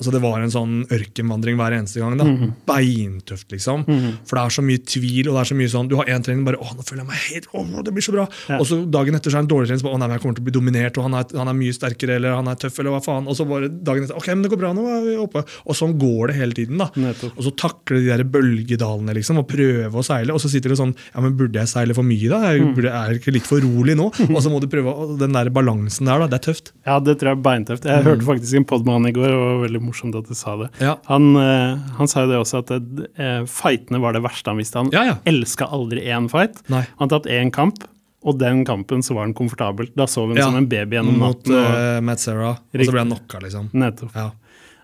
Altså 0.00 0.10
Det 0.14 0.22
var 0.24 0.40
en 0.40 0.50
sånn 0.54 0.74
ørkenvandring 0.88 1.56
hver 1.60 1.76
eneste 1.76 2.00
gang. 2.00 2.16
da, 2.16 2.24
Beintøft, 2.70 3.50
liksom. 3.52 3.84
For 4.26 4.38
det 4.38 4.42
er 4.44 4.54
så 4.56 4.64
mye 4.64 4.80
tvil, 4.80 5.28
og 5.28 5.36
det 5.36 5.40
er 5.42 5.50
så 5.50 5.56
mye 5.58 5.70
sånn 5.72 5.88
Du 5.90 5.96
har 6.00 6.06
én 6.10 6.24
trening 6.24 6.44
bare 6.46 6.56
'Å, 6.56 6.74
nå 6.76 6.82
føler 6.86 7.02
jeg 7.04 7.10
meg 7.10 7.20
helt 7.30 7.46
Å, 7.52 7.84
det 7.84 7.92
blir 7.94 8.02
så 8.02 8.12
bra!' 8.14 8.26
Ja. 8.48 8.58
Og 8.58 8.66
så 8.66 8.78
dagen 8.90 9.14
etter 9.14 9.30
så 9.30 9.38
er 9.38 9.42
det 9.42 9.50
en 9.50 9.52
dårlig 9.54 9.66
trening. 9.68 9.80
Så 9.80 9.86
bare, 9.88 9.94
'Å 9.94 10.00
nei, 10.00 10.08
men 10.08 10.16
jeg 10.16 10.22
kommer 10.24 10.36
til 10.36 10.44
å 10.44 10.48
bli 10.48 10.56
dominert, 10.58 10.98
og 10.98 11.02
han 11.04 11.14
er, 11.20 11.24
han 11.38 11.48
er 11.48 11.56
mye 11.60 11.72
sterkere', 11.76 12.16
eller 12.16 12.34
'han 12.34 12.48
er 12.48 12.56
tøff', 12.56 12.78
eller 12.80 12.90
hva 12.96 13.02
faen. 13.04 13.28
Og 13.28 13.36
så 13.36 13.44
bare 13.48 13.68
dagen 13.68 14.04
etter 14.04 14.16
'Ok, 14.16 14.26
men 14.28 14.42
det 14.42 14.50
går 14.50 14.58
bra, 14.58 14.72
nå 14.72 14.84
er 14.88 15.00
vi 15.04 15.14
oppe'. 15.20 15.44
Og 15.66 15.74
sånn 15.76 15.98
går 15.98 16.28
det 16.28 16.36
hele 16.36 16.52
tiden. 16.52 16.78
da. 16.78 16.88
Nettopp. 16.96 17.36
Og 17.36 17.44
så 17.44 17.52
takle 17.56 18.00
de 18.00 18.08
der 18.10 18.24
bølgedalene 18.24 19.14
liksom, 19.14 19.38
og 19.38 19.48
prøve 19.48 19.92
å 19.92 20.04
seile. 20.04 20.30
Og 20.32 20.40
så 20.40 20.48
sitter 20.50 20.70
det 20.70 20.78
sånn 20.78 20.94
Ja, 21.14 21.20
men 21.20 21.36
burde 21.36 21.52
jeg 21.60 21.68
seile 21.68 21.94
for 21.94 22.02
mye, 22.02 22.28
da? 22.28 22.52
Jeg 22.52 22.74
burde, 22.74 22.90
er 22.90 23.14
ikke 23.18 23.32
litt 23.32 23.46
for 23.46 23.60
rolig 23.60 23.96
nå? 23.96 24.08
Og 24.30 24.40
så 24.42 24.50
må 24.50 24.60
du 24.60 24.66
prøve 24.66 25.18
Den 25.18 25.32
der 25.32 25.50
balansen 25.50 26.06
der, 26.06 26.18
da. 26.20 26.26
Det 26.26 26.38
er 26.40 26.52
tøft. 26.52 26.72
Ja, 26.86 26.98
det 27.00 27.18
tror 27.18 27.30
jeg 27.34 27.38
er 27.38 27.42
beintøft. 27.44 27.84
Jeg 27.84 28.04
hørte 28.04 28.24
faktisk 28.26 28.54
en 28.56 28.64
podman 28.64 29.06
i 29.08 29.12
går, 29.12 29.28
og 29.30 29.40
var 29.60 29.68
veldig 29.68 29.82
morsomt 29.90 30.16
at 30.16 30.26
du 30.30 30.34
sa 30.38 30.56
det. 30.64 30.70
Ja. 30.80 30.96
Han, 31.10 31.30
eh, 31.36 31.76
han 32.00 32.08
sa 32.10 32.24
jo 32.24 32.32
det 32.32 32.40
også, 32.40 32.62
at 32.64 32.72
eh, 33.18 33.44
fightene 33.50 34.00
var 34.00 34.14
det 34.16 34.22
verste 34.24 34.50
han 34.54 34.58
visste. 34.62 34.78
Han 34.80 34.90
Ja, 34.94 35.04
ja. 35.12 35.16
elska 35.28 35.66
aldri 35.70 36.06
én 36.08 36.30
fight. 36.32 36.62
Nei. 36.72 36.86
Han 36.98 37.08
har 37.08 37.18
tatt 37.18 37.28
én 37.30 37.50
kamp, 37.52 37.82
og 38.24 38.36
den 38.40 38.64
kampen 38.68 39.00
så 39.02 39.14
var 39.16 39.24
han 39.28 39.34
komfortabel. 39.34 39.88
Da 39.96 40.04
sov 40.06 40.34
Ja, 40.36 40.44
som 40.48 40.56
en 40.56 40.66
baby 40.68 40.96
gjennom 40.98 41.16
natten. 41.20 41.54
Mot 41.56 41.70
uh, 41.70 42.00
Matt 42.04 42.20
Serra. 42.20 42.50
Og 42.72 42.84
så 42.84 42.92
ble 42.92 43.00
han 43.04 43.12
knocka, 43.14 43.40
liksom. 43.44 43.70
nettopp. 43.72 44.12
Ja. 44.14 44.30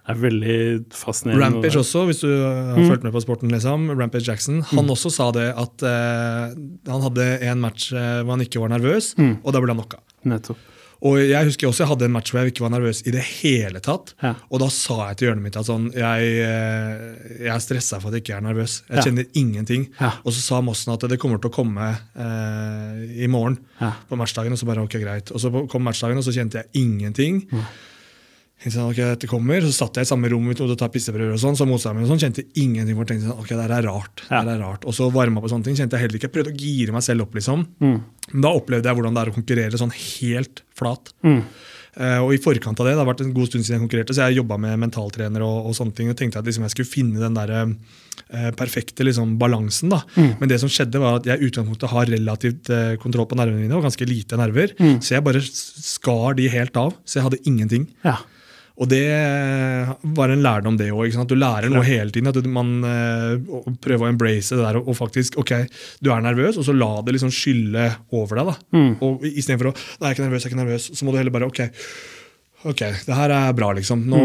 Er 0.09 0.15
veldig 0.23 0.57
fascinerende. 0.95 1.43
Rampage 1.43 1.81
også, 1.81 2.05
hvis 2.07 2.21
du 2.23 2.29
har 2.31 2.77
Mm. 2.79 2.87
fulgt 2.89 3.03
med 3.03 3.13
på 3.13 3.21
sporten. 3.25 3.51
liksom, 3.51 3.91
Rampage 3.99 4.25
Jackson, 4.29 4.63
Han 4.71 4.87
også 4.89 5.11
sa 5.11 5.33
det 5.35 5.49
at 5.59 5.83
uh, 5.83 6.55
han 6.87 7.03
hadde 7.03 7.27
en 7.43 7.59
match 7.61 7.91
hvor 7.93 8.31
han 8.37 8.41
ikke 8.47 8.61
var 8.63 8.69
nervøs, 8.79 9.15
Mm. 9.19 9.39
og 9.45 9.53
da 9.53 9.61
ble 9.61 9.75
han 9.75 9.81
knocka. 9.83 9.99
Nettopp. 10.25 10.57
Og 11.05 11.19
jeg 11.21 11.45
husker 11.45 11.69
også 11.69 11.85
jeg 11.85 11.91
hadde 11.91 12.05
en 12.09 12.13
match 12.15 12.33
hvor 12.33 12.41
jeg 12.41 12.53
ikke 12.55 12.65
var 12.65 12.71
nervøs 12.73 13.03
i 13.07 13.13
det 13.13 13.23
hele 13.43 13.81
tatt. 13.85 14.15
Ja. 14.23 14.35
Og 14.51 14.61
da 14.63 14.69
sa 14.73 15.09
jeg 15.11 15.17
til 15.21 15.29
hjørnet 15.29 15.43
mitt 15.45 15.57
at 15.61 15.67
sånn, 15.69 15.91
jeg, 15.93 16.31
eh, 16.41 17.37
jeg 17.45 17.53
er 17.53 17.61
stressa 17.61 18.01
for 18.01 18.09
at 18.09 18.15
jeg 18.17 18.25
ikke 18.25 18.37
er 18.39 18.47
nervøs. 18.49 18.79
Jeg 18.89 18.97
Ja. 18.97 19.03
kjenner 19.05 19.27
ingenting. 19.35 19.89
Ja. 20.01 20.13
Og 20.25 20.33
så 20.33 20.41
sa 20.41 20.61
Mossen 20.65 20.93
at 20.95 21.01
det 21.09 21.19
kommer 21.21 21.39
til 21.41 21.51
å 21.51 21.55
komme 21.55 21.91
eh, 22.17 23.23
i 23.25 23.29
morgen 23.29 23.59
på 24.09 24.17
matchdagen. 24.17 24.53
Og 24.53 24.59
så 24.59 24.67
bare 24.67 24.83
ok, 24.87 24.97
greit. 25.03 25.31
Og 25.33 25.41
så 25.41 25.51
kom 25.69 25.83
matchdagen, 25.85 26.17
og 26.19 26.25
så 26.25 26.33
kjente 26.33 26.63
jeg 26.63 26.67
ingenting. 26.87 27.45
Jeg 28.57 28.73
tenkte, 28.73 28.87
ok, 28.89 29.01
dette 29.13 29.29
kommer, 29.29 29.61
Så 29.61 29.73
satt 29.77 29.99
jeg 30.01 30.07
i 30.07 30.09
samme 30.09 30.31
rom 30.33 30.49
og 30.49 30.77
ta 30.81 30.89
pisseprøver, 30.89 31.35
og 31.37 31.41
sånn, 31.43 31.59
så 31.59 31.67
motstanderen 31.69 32.01
min 32.01 32.09
sånn, 32.09 32.23
kjente 32.25 32.47
ingenting. 32.57 32.97
for 32.97 33.05
tenkte 33.05 33.29
sånn, 33.29 33.43
ok, 33.43 33.53
det 33.53 33.67
er 33.69 33.85
rart. 33.85 34.25
Ja. 34.31 34.43
det 34.49 34.55
er 34.57 34.63
rart. 34.65 34.87
Og 34.89 34.97
så 34.97 35.11
varma 35.13 35.43
på 35.45 35.51
sånne 35.53 35.69
ting. 35.69 35.77
kjente 35.77 35.99
Jeg 35.99 36.07
heller 36.07 36.17
ikke, 36.17 36.31
jeg 36.31 36.37
prøvde 36.39 36.55
å 36.55 36.61
gire 36.65 36.97
meg 36.97 37.05
selv 37.05 37.27
opp. 37.27 37.37
liksom. 37.37 37.67
Mm. 37.85 37.99
Men 38.33 38.47
da 38.47 38.53
opplevde 38.57 38.89
jeg 38.89 38.97
hvordan 38.97 39.15
det 39.17 39.23
er 39.23 39.31
å 39.31 39.37
konkurrere 39.37 39.81
sånn 39.83 39.93
helt 39.93 40.63
flat. 40.75 41.13
Mm. 41.23 41.43
Uh, 41.97 42.21
og 42.27 42.35
i 42.37 42.41
forkant 42.41 42.81
av 42.81 42.89
det, 42.89 42.93
det 42.93 43.01
har 43.01 43.09
vært 43.09 43.23
en 43.25 43.33
god 43.33 43.49
stund 43.49 43.65
siden 43.65 43.79
jeg 43.79 43.83
konkurrerte, 43.87 44.13
så 44.13 44.27
jeg 44.27 44.37
jobba 44.37 44.59
med 44.61 44.77
mentaltrener 44.83 45.41
og, 45.47 45.71
og 45.71 45.77
sånne 45.79 45.97
ting, 45.97 46.11
og 46.13 46.19
tenkte 46.19 46.43
at 46.43 46.45
liksom 46.45 46.67
jeg 46.67 46.75
skulle 46.75 46.91
finne 46.91 47.23
den 47.23 47.39
der 47.39 47.53
uh, 47.57 48.51
perfekte 48.57 49.07
liksom, 49.07 49.39
balansen. 49.41 49.95
da. 49.95 50.03
Men 50.17 50.51
det 50.51 50.59
som 50.61 50.73
skjedde 50.73 51.01
var 51.01 51.23
at 51.23 51.29
jeg 51.29 51.41
i 51.41 51.49
utgangspunktet 51.49 51.93
har 51.93 52.13
relativt 52.13 52.73
uh, 52.73 52.97
kontroll 53.01 53.29
på 53.31 53.39
nervene 53.41 53.65
mine, 53.65 53.77
og 53.77 53.85
ganske 53.85 54.09
lite 54.09 54.37
nerver, 54.41 54.75
så 55.01 55.17
jeg 55.17 55.25
bare 55.25 55.41
skar 55.45 56.37
de 56.37 56.51
helt 56.53 56.77
av. 56.81 56.97
Så 57.09 57.21
jeg 57.21 57.29
hadde 57.31 57.45
ingenting. 57.49 57.89
Ja. 58.05 58.19
Og 58.77 58.89
det 58.91 59.07
var 60.19 60.33
en 60.33 60.43
lærdom, 60.45 60.77
det 60.77 60.91
òg. 60.93 61.15
Du 61.29 61.37
lærer 61.39 61.71
noe 61.73 61.85
hele 61.87 62.13
tiden. 62.13 62.29
at 62.29 62.49
Man 62.51 62.75
uh, 62.85 63.37
å 63.49 63.63
å 63.97 64.09
embrace 64.11 64.53
det 64.53 64.61
der 64.61 64.81
og, 64.81 64.91
og 64.93 64.99
faktisk 64.99 65.39
Ok, 65.41 65.55
du 66.05 66.11
er 66.13 66.25
nervøs, 66.25 66.59
og 66.61 66.67
så 66.67 66.75
la 66.77 66.91
det 67.07 67.17
liksom 67.17 67.33
skylle 67.33 67.89
over 68.13 68.43
deg. 68.43 68.53
da. 68.53 68.85
Og 69.07 69.25
Istedenfor 69.33 69.73
å 69.73 69.75
Nei, 69.77 70.11
jeg 70.11 70.11
er 70.11 70.17
ikke 70.17 70.27
nervøs, 70.27 70.45
jeg 70.45 70.51
er 70.51 70.55
ikke 70.55 70.63
nervøs. 70.65 70.91
Så 70.93 71.07
må 71.07 71.15
du 71.15 71.21
heller 71.21 71.35
bare 71.35 71.49
Ok, 71.49 71.63
ok, 72.71 72.81
det 73.07 73.15
her 73.17 73.33
er 73.35 73.53
bra, 73.57 73.69
liksom. 73.77 74.03
Nå 74.11 74.21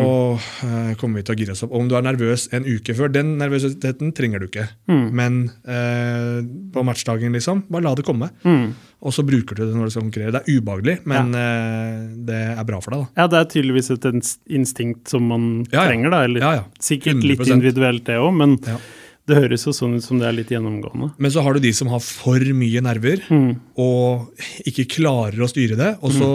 eh, 0.66 0.94
kommer 1.00 1.20
vi 1.22 1.26
til 1.28 1.36
å 1.36 1.40
gire 1.42 1.56
oss 1.56 1.64
opp. 1.66 1.72
Og 1.74 1.84
om 1.84 1.90
du 1.92 1.96
er 1.98 2.06
nervøs 2.06 2.48
en 2.58 2.66
uke 2.68 2.96
før, 2.98 3.12
den 3.14 3.36
nervøsiteten 3.40 4.14
trenger 4.18 4.42
du 4.44 4.48
ikke. 4.50 4.68
Men 4.92 5.44
eh, 5.66 6.40
på 6.74 6.84
matchdagen, 6.88 7.34
liksom, 7.38 7.66
bare 7.72 7.86
la 7.88 7.94
det 8.00 8.06
komme. 8.08 8.32
Mm. 8.46 8.72
Og 9.02 9.14
så 9.16 9.24
bruker 9.26 9.58
du 9.58 9.64
det 9.66 9.74
når 9.76 9.90
du 9.90 9.94
skal 9.96 10.06
konkurrere. 10.06 10.34
Det 10.36 10.42
er 10.44 10.58
ubehagelig, 10.62 10.98
men 11.10 11.32
eh, 11.34 12.02
det 12.32 12.42
er 12.56 12.66
bra 12.70 12.82
for 12.86 12.94
deg. 12.98 13.06
da. 13.06 13.24
ja, 13.24 13.28
det 13.34 13.40
er 13.44 13.52
tydeligvis 13.56 13.92
et 13.96 14.10
instinkt 14.62 15.10
som 15.14 15.26
man 15.32 15.48
Ja, 15.72 15.82
ja. 15.84 15.86
trenger, 15.90 16.14
da. 16.14 16.24
Eller 16.30 16.44
Ja, 16.46 16.52
ja. 16.62 16.66
sikkert 16.82 17.24
litt 17.26 17.46
individuelt, 17.48 18.04
det 18.10 18.20
òg, 18.22 18.34
men 18.38 18.58
Ja. 18.68 18.78
det 19.30 19.38
høres 19.38 19.64
jo 19.66 19.72
sånn 19.74 19.96
ut 19.98 20.04
som 20.04 20.20
det 20.20 20.28
er 20.28 20.34
litt 20.38 20.50
gjennomgående. 20.54 21.14
Men 21.18 21.32
så 21.32 21.42
har 21.46 21.54
du 21.54 21.60
de 21.64 21.72
som 21.74 21.88
har 21.94 22.00
for 22.04 22.40
mye 22.58 22.82
nerver 22.82 23.22
Mm. 23.30 23.56
og 23.78 24.32
ikke 24.66 24.86
klarer 24.98 25.40
å 25.42 25.50
styre 25.50 25.78
det. 25.78 25.92
Og 26.02 26.12
så 26.12 26.30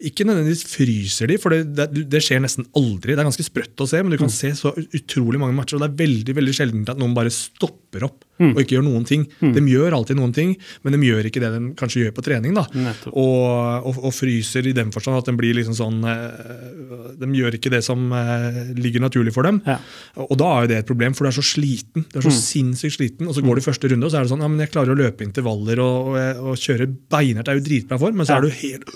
ikke 0.00 0.24
nødvendigvis 0.24 0.64
fryser 0.70 1.28
de, 1.28 1.36
for 1.40 1.52
det, 1.52 1.74
det, 1.76 2.06
det 2.08 2.22
skjer 2.24 2.40
nesten 2.40 2.66
aldri. 2.78 3.12
Det 3.12 3.20
er 3.20 3.28
ganske 3.28 3.44
sprøtt 3.44 3.84
å 3.84 3.88
se, 3.90 4.00
men 4.00 4.14
du 4.14 4.18
kan 4.20 4.32
se 4.32 4.52
så 4.56 4.72
utrolig 4.72 5.40
mange 5.42 5.56
matcher, 5.56 5.76
og 5.76 5.84
det 5.84 5.90
er 5.90 6.00
veldig 6.00 6.36
veldig 6.38 6.56
sjelden 6.56 6.86
at 6.88 7.00
noen 7.00 7.16
bare 7.16 7.32
stopper 7.34 8.06
opp 8.08 8.24
og 8.40 8.60
ikke 8.62 8.76
gjør 8.78 8.86
noen 8.86 9.04
ting. 9.08 9.26
De 9.40 9.62
gjør 9.68 9.94
alltid 9.98 10.16
noen 10.18 10.32
ting, 10.36 10.54
men 10.82 10.96
de 10.96 11.00
gjør 11.06 11.28
ikke 11.28 11.42
det 11.44 11.50
de 11.54 11.60
kanskje 11.78 12.04
gjør 12.06 12.14
på 12.16 12.24
trening. 12.24 12.54
da. 12.56 12.64
Og, 13.12 13.86
og, 13.90 13.98
og 14.08 14.12
fryser 14.16 14.66
i 14.70 14.72
den 14.76 14.90
forstand 14.94 15.18
at 15.20 15.28
de 15.30 15.34
blir 15.36 15.54
liksom 15.58 15.76
sånn 15.76 15.98
eh, 16.08 17.10
De 17.20 17.28
gjør 17.36 17.56
ikke 17.58 17.72
det 17.72 17.82
som 17.86 18.06
eh, 18.16 18.60
ligger 18.80 19.04
naturlig 19.04 19.34
for 19.36 19.46
dem. 19.46 19.60
Ja. 19.68 19.78
Og 20.24 20.36
da 20.40 20.48
er 20.56 20.64
jo 20.66 20.70
det 20.72 20.78
et 20.82 20.88
problem, 20.90 21.14
for 21.16 21.26
du 21.26 21.30
er 21.32 21.36
så 21.36 21.44
sliten. 21.44 22.06
Du 22.12 22.18
er 22.20 22.26
så 22.28 22.32
sinnssykt 22.34 22.96
sliten, 22.96 23.28
Og 23.28 23.36
så 23.36 23.44
går 23.44 23.60
du 23.60 23.64
første 23.66 23.90
runde, 23.92 24.06
og 24.08 24.12
så 24.14 24.20
er 24.20 24.26
det 24.28 24.32
sånn 24.32 24.44
ja, 24.44 24.48
men 24.50 24.64
jeg 24.64 24.72
klarer 24.74 24.94
å 24.94 24.98
løpe 25.00 25.26
intervaller 25.26 25.82
og, 25.84 26.10
og, 26.14 26.42
og 26.52 26.58
kjøre 26.60 26.88
beinhardt. 27.12 27.50
Er 27.52 27.60
jo 27.60 27.66
dritbra 27.68 27.98
for, 28.00 28.16
men 28.16 28.26
så 28.28 28.36
Ja. 28.36 28.40
er 28.40 28.48
du 28.48 28.58
helt 28.62 28.90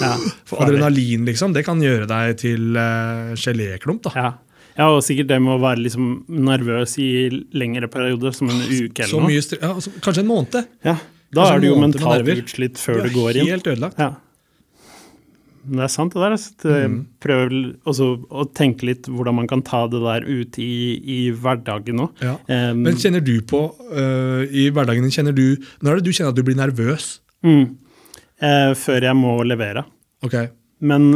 Ja. 0.00 0.14
For 0.48 0.62
adrenalin, 0.62 1.24
liksom, 1.26 1.54
det 1.56 1.64
kan 1.66 1.80
gjøre 1.82 2.06
deg 2.06 2.36
til 2.38 2.76
uh, 2.78 3.32
geléklump. 3.40 4.04
da. 4.06 4.12
Ja. 4.14 4.28
Ja, 4.78 4.86
og 4.92 5.02
sikkert 5.02 5.28
det 5.28 5.40
med 5.42 5.54
å 5.56 5.60
være 5.62 5.82
liksom 5.86 6.24
nervøs 6.28 6.98
i 7.02 7.08
lengre 7.56 7.88
perioder, 7.88 8.32
som 8.36 8.48
en 8.50 8.60
uke 8.60 9.04
eller 9.06 9.20
noe. 9.26 9.32
ja, 9.32 9.72
altså, 9.72 9.90
Kanskje 10.04 10.22
en 10.24 10.30
måned. 10.30 10.66
Ja, 10.84 10.96
da 11.32 11.42
Kanskje 11.42 11.56
er 11.56 11.60
du 11.60 11.66
jo 11.68 11.80
mentalt 11.80 12.28
utslitt 12.36 12.78
før 12.78 13.02
du 13.04 13.10
går 13.14 13.36
inn. 13.40 13.46
helt 13.50 13.66
ødelagt. 13.66 13.98
Ja. 13.98 14.12
Men 15.66 15.80
det 15.80 15.84
er 15.88 15.90
sant, 15.90 16.12
det 16.14 16.20
der. 16.22 16.30
altså. 16.36 16.52
Det- 16.62 16.88
Mm. 16.90 17.06
Prøv 17.20 17.76
også 17.84 18.24
å 18.30 18.44
tenke 18.54 18.84
litt 18.86 19.02
hvordan 19.08 19.34
man 19.34 19.48
kan 19.48 19.62
ta 19.62 19.86
det 19.88 19.98
der 20.00 20.20
ut 20.22 20.58
i, 20.58 21.00
i 21.02 21.30
hverdagen 21.32 21.98
òg. 21.98 22.12
Ja. 22.22 22.36
Men 22.72 22.94
kjenner 22.94 23.24
du 23.24 23.40
på, 23.42 23.74
uh, 23.90 24.46
i 24.46 24.70
hverdagen 24.70 25.02
din, 25.02 25.10
kjenner 25.10 25.34
du, 25.34 25.56
når 25.82 25.90
er 25.90 25.96
det 25.96 26.04
du 26.04 26.10
kjenner 26.12 26.28
at 26.30 26.36
du 26.36 26.42
blir 26.44 26.54
nervøs? 26.56 27.18
mm, 27.44 27.76
Uh, 28.36 28.74
før 28.76 29.00
jeg 29.00 29.16
må 29.16 29.42
levere. 29.48 29.82
Ok, 30.22 30.34
Men 30.78 31.06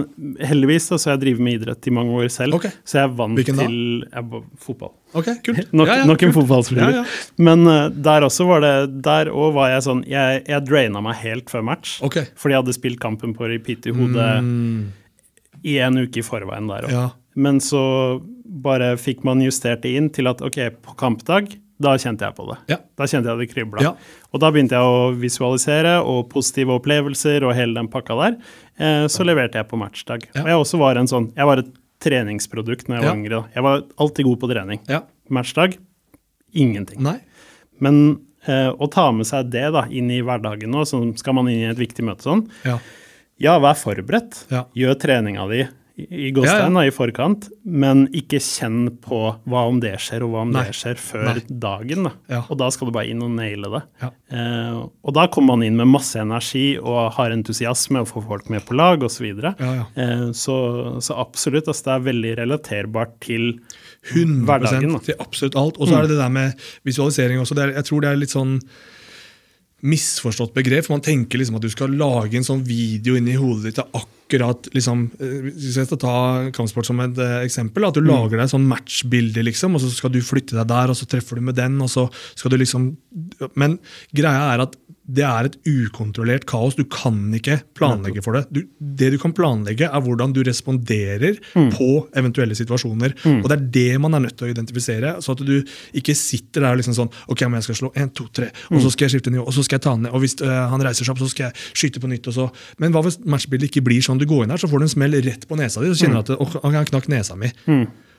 heldigvis 0.41 0.87
så 0.89 0.97
har 0.97 1.19
jeg 1.19 1.21
drevet 1.21 1.43
med 1.45 1.59
idrett 1.59 1.87
i 1.87 1.93
mange 1.93 2.15
år 2.17 2.31
selv, 2.33 2.55
okay. 2.57 2.71
så 2.89 3.03
jeg 3.03 3.11
vant 3.19 3.37
Hvilken 3.37 3.59
da? 3.61 3.67
til 3.69 4.07
jeg, 4.09 4.41
fotball. 4.65 4.93
ok, 5.13 5.29
kult. 5.45 5.73
Nok, 5.77 5.91
Ja, 5.91 5.97
ja, 6.01 6.07
nok 6.09 6.23
en 6.25 6.33
fotballspiller. 6.33 6.95
Ja. 6.97 7.03
Men 7.45 7.67
uh, 7.69 7.91
der 7.93 8.25
også 8.25 8.47
var 8.49 8.65
det 8.65 8.73
Der 9.05 9.29
òg 9.29 9.53
var 9.59 9.69
jeg 9.75 9.83
sånn 9.85 10.01
Jeg, 10.09 10.45
jeg 10.49 10.65
draina 10.65 11.03
meg 11.05 11.19
helt 11.21 11.51
før 11.53 11.63
match. 11.69 11.99
okay. 12.03 12.25
Fordi 12.41 12.57
jeg 12.57 12.63
hadde 12.65 12.77
spilt 12.79 13.01
kampen 13.05 13.35
på 13.37 13.49
repeat 13.53 13.85
i 13.91 13.93
hodet 13.93 14.31
Mm, 14.41 14.93
i 15.63 15.77
en 15.85 15.99
uke 16.01 16.23
i 16.23 16.25
forveien 16.25 16.67
der 16.71 16.87
òg. 16.89 16.91
ja. 16.97 17.09
Men 17.37 17.61
så 17.61 17.83
bare 18.45 18.95
fikk 18.99 19.21
man 19.29 19.43
justert 19.45 19.83
det 19.85 19.93
inn 19.95 20.09
til 20.11 20.27
at 20.27 20.41
ok, 20.43 20.57
på 20.83 20.97
kampdag, 20.99 21.53
da 21.81 21.95
kjente 21.97 22.27
jeg 22.27 22.37
på 22.37 22.45
det. 22.51 22.57
Ja. 22.75 22.77
Da 23.01 23.07
kjente 23.09 23.31
jeg 23.33 23.41
det 23.41 23.49
kribla. 23.55 23.83
Ja. 23.85 23.93
Og 24.35 24.43
da 24.43 24.51
begynte 24.53 24.77
jeg 24.77 24.85
å 24.85 25.11
visualisere 25.17 25.95
og 26.05 26.27
positive 26.33 26.75
opplevelser 26.77 27.47
og 27.49 27.55
hele 27.57 27.79
den 27.79 27.89
pakka 27.93 28.17
der. 28.21 28.37
Eh, 28.77 29.05
så 29.13 29.25
leverte 29.25 29.57
jeg 29.63 29.69
på 29.71 29.79
matchdag. 29.81 30.27
Ja. 30.35 30.43
Og 30.45 30.51
jeg 30.53 30.61
også 30.65 30.81
var 30.83 31.01
en 31.01 31.09
sånn 31.11 31.31
Jeg 31.37 31.49
var 31.49 31.63
et 31.65 31.71
treningsprodukt 32.01 32.89
når 32.89 33.01
jeg 33.01 33.07
var 33.09 33.17
yngre. 33.17 33.41
Jeg 33.57 33.65
var 33.65 33.83
alltid 34.01 34.29
god 34.29 34.41
på 34.45 34.51
trening. 34.53 34.83
Matchdag 35.31 35.79
ingenting. 36.53 37.01
Nei. 37.05 37.19
Men 37.81 37.99
eh, 38.49 38.71
å 38.73 38.89
ta 38.93 39.09
med 39.15 39.29
seg 39.29 39.51
det 39.53 39.67
da 39.75 39.87
inn 39.89 40.11
i 40.13 40.21
hverdagen 40.25 40.73
nå, 40.73 40.85
så 40.89 41.01
skal 41.21 41.37
man 41.39 41.49
inn 41.53 41.63
i 41.65 41.71
et 41.71 41.81
viktig 41.81 42.05
møte 42.07 42.27
sånn, 42.27 42.47
Ja. 42.67 42.79
ja, 43.41 43.59
vær 43.63 43.77
forberedt. 43.79 44.45
Gjør 44.77 44.99
treninga 45.01 45.47
di 45.53 45.63
i 46.09 46.31
gåstein, 46.35 46.77
ja, 46.77 46.85
ja. 46.85 46.89
i 46.89 46.95
forkant, 46.95 47.49
men 47.65 48.07
ikke 48.17 48.41
kjenn 48.43 48.89
på 49.05 49.21
hva 49.51 49.65
om 49.69 49.81
det 49.83 49.95
skjer, 50.03 50.25
og 50.27 50.35
hva 50.35 50.45
om 50.47 50.55
Nei. 50.55 50.65
det 50.69 50.77
skjer 50.79 51.01
før 51.01 51.27
Nei. 51.29 51.43
dagen. 51.49 52.09
Da. 52.09 52.13
Ja. 52.33 52.41
Og 52.49 52.61
da 52.63 52.71
skal 52.75 52.91
du 52.91 52.95
bare 52.97 53.11
inn 53.13 53.23
og 53.25 53.33
naile 53.37 53.71
det. 53.75 53.83
Eh, 54.33 54.81
og 54.81 55.17
da 55.17 55.27
kommer 55.33 55.57
man 55.57 55.67
inn 55.67 55.79
med 55.81 55.91
masse 55.91 56.21
energi 56.21 56.65
og 56.79 57.13
har 57.17 57.35
entusiasme 57.35 58.05
og 58.05 58.11
får 58.13 58.27
folk 58.29 58.53
med 58.53 58.65
på 58.67 58.79
lag 58.79 59.03
osv. 59.07 59.21
Så, 59.21 59.27
videre. 59.27 59.51
Ja, 59.61 59.71
ja. 59.83 59.89
eh, 60.01 60.29
så, 60.33 60.55
så 61.05 61.19
absolutt, 61.21 61.67
altså, 61.69 61.85
det 61.91 61.93
er 61.93 62.07
veldig 62.07 62.31
relaterbart 62.39 63.19
til 63.21 63.51
100 64.15 64.47
hverdagen. 64.49 64.95
Da. 64.97 65.03
til 65.05 65.21
absolutt 65.21 65.59
alt. 65.61 65.77
Og 65.77 65.91
så 65.91 65.99
er 65.99 66.07
det 66.07 66.15
det 66.15 66.23
der 66.23 66.33
med 66.33 66.71
visualisering 66.89 67.43
også. 67.43 67.59
Det 67.59 67.67
er, 67.67 67.75
jeg 67.77 67.91
tror 67.91 68.05
det 68.05 68.11
er 68.11 68.23
litt 68.23 68.33
sånn 68.33 68.57
misforstått 69.87 70.55
begrep. 70.57 70.87
for 70.87 70.97
Man 70.97 71.05
tenker 71.05 71.41
liksom 71.41 71.59
at 71.59 71.65
du 71.65 71.71
skal 71.73 71.95
lage 71.97 72.39
en 72.39 72.47
sånn 72.47 72.65
video 72.67 73.17
inni 73.19 73.37
hodet 73.39 73.71
ditt 73.71 73.83
av 73.83 74.03
akkurat 74.03 74.69
liksom, 74.77 75.09
Hvis 75.19 75.79
jeg 75.81 75.89
skal 75.89 76.01
ta 76.01 76.17
kampsport 76.55 76.87
som 76.87 77.01
et 77.03 77.19
eh, 77.19 77.41
eksempel, 77.47 77.87
at 77.89 77.97
du 77.97 78.05
lager 78.05 78.39
deg 78.39 78.53
sånn 78.53 78.69
matchbilde, 78.71 79.43
liksom, 79.49 79.75
og 79.75 79.83
så 79.83 79.91
skal 79.91 80.13
du 80.15 80.21
flytte 80.23 80.59
deg 80.59 80.69
der, 80.71 80.93
og 80.93 80.99
så 80.99 81.09
treffer 81.11 81.41
du 81.41 81.49
med 81.49 81.59
den, 81.59 81.81
og 81.83 81.91
så 81.91 82.07
skal 82.35 82.55
du 82.55 82.61
liksom 82.61 82.93
Men 83.59 83.79
greia 84.15 84.53
er 84.55 84.67
at 84.67 84.77
det 85.17 85.25
er 85.27 85.49
et 85.49 85.57
ukontrollert 85.67 86.45
kaos. 86.51 86.77
Du 86.79 86.85
kan 86.91 87.17
ikke 87.37 87.59
planlegge 87.79 88.23
for 88.25 88.37
det. 88.37 88.45
Du, 88.55 88.61
det 88.79 89.11
du 89.15 89.19
kan 89.23 89.35
planlegge, 89.37 89.89
er 89.89 90.05
hvordan 90.05 90.35
du 90.37 90.43
responderer 90.47 91.39
på 91.75 91.89
eventuelle 92.17 92.57
situasjoner. 92.59 93.17
Og 93.41 93.49
det 93.51 93.57
er 93.57 93.65
det 93.77 94.01
man 94.03 94.15
er 94.15 94.25
nødt 94.27 94.37
til 94.39 94.49
å 94.49 94.53
identifisere. 94.53 95.17
Så 95.25 95.35
at 95.35 95.43
du 95.47 95.57
ikke 95.99 96.15
sitter 96.19 96.67
der 96.67 96.75
og 96.77 96.81
liksom 96.83 96.97
sånn 96.97 97.11
Ok, 97.31 97.43
men 97.47 97.59
jeg 97.59 97.69
skal 97.69 97.79
slå 97.83 97.93
én, 97.99 98.11
to, 98.15 98.27
tre, 98.35 98.51
og 98.71 98.81
så 98.85 98.91
skal 98.93 99.09
jeg 99.09 99.17
skifte 99.17 99.33
nivå, 99.35 99.47
og 99.49 99.55
så 99.55 99.65
skal 99.67 99.79
jeg 99.79 99.87
ta 99.87 99.95
han 99.97 100.05
ned. 100.07 100.15
Og 100.15 100.23
hvis 100.25 100.37
øh, 100.45 100.53
han 100.73 100.85
reiser 100.85 101.07
seg 101.07 101.15
opp, 101.15 101.23
så 101.23 101.31
skal 101.33 101.49
jeg 101.49 101.69
skyte 101.83 102.03
på 102.03 102.11
nytt. 102.11 102.29
og 102.31 102.37
så. 102.37 102.47
Men 102.83 102.95
hva 102.95 103.03
hvis 103.07 103.21
matchbildet 103.25 103.71
ikke 103.71 103.85
blir 103.87 104.05
sånn? 104.05 104.21
Du 104.21 104.27
går 104.31 104.45
inn 104.47 104.55
der, 104.55 104.63
så 104.63 104.71
får 104.71 104.83
du 104.83 104.87
en 104.89 104.95
smell 104.95 105.19
rett 105.27 105.47
på 105.49 105.59
nesa 105.59 105.83
di, 105.83 105.91
og 105.93 105.99
kjenner 105.99 106.23
du 106.23 106.35
at 106.37 106.39
å, 106.39 106.71
han 106.71 106.89
knakk 106.93 107.11
nesa 107.13 107.39
mi. 107.39 107.51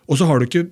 Og 0.10 0.18
så 0.20 0.28
har 0.28 0.40
du 0.40 0.48
ikke 0.48 0.66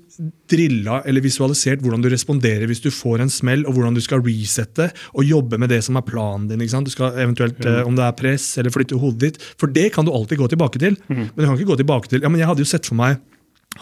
drilla 0.50 1.00
eller 1.08 1.24
visualisert 1.24 1.84
hvordan 1.84 2.02
du 2.04 2.10
responderer 2.12 2.66
hvis 2.70 2.82
du 2.84 2.90
får 2.92 3.24
en 3.24 3.32
smell, 3.32 3.66
og 3.68 3.78
hvordan 3.78 3.96
du 3.96 4.02
skal 4.04 4.24
resette 4.26 4.90
og 5.14 5.28
jobbe 5.28 5.60
med 5.62 5.72
det 5.72 5.82
som 5.86 6.00
er 6.00 6.06
planen 6.08 6.50
din. 6.50 6.60
Du 6.60 6.92
skal 6.92 7.18
eventuelt, 7.22 7.60
mm. 7.62 7.82
Om 7.88 8.00
det 8.00 8.06
er 8.06 8.18
press 8.20 8.52
eller 8.60 8.74
flytte 8.74 9.00
hodet 9.00 9.20
ditt. 9.26 9.42
For 9.60 9.72
det 9.72 9.90
kan 9.96 10.08
du 10.08 10.14
alltid 10.14 10.42
gå 10.42 10.50
tilbake 10.52 10.82
til. 10.82 10.98
Men 11.08 11.30
du 11.36 11.46
kan 11.46 11.58
ikke 11.58 11.74
gå 11.74 11.82
tilbake 11.84 12.12
til 12.12 12.24
ja, 12.24 12.32
men 12.32 12.42
Jeg 12.42 12.50
hadde 12.50 12.66
jo 12.66 12.70
sett 12.70 12.90
for 12.90 13.00
meg 13.00 13.20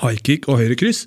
high 0.01 0.19
kick 0.23 0.47
og 0.49 0.59
høyre 0.61 0.77
kryss. 0.79 1.05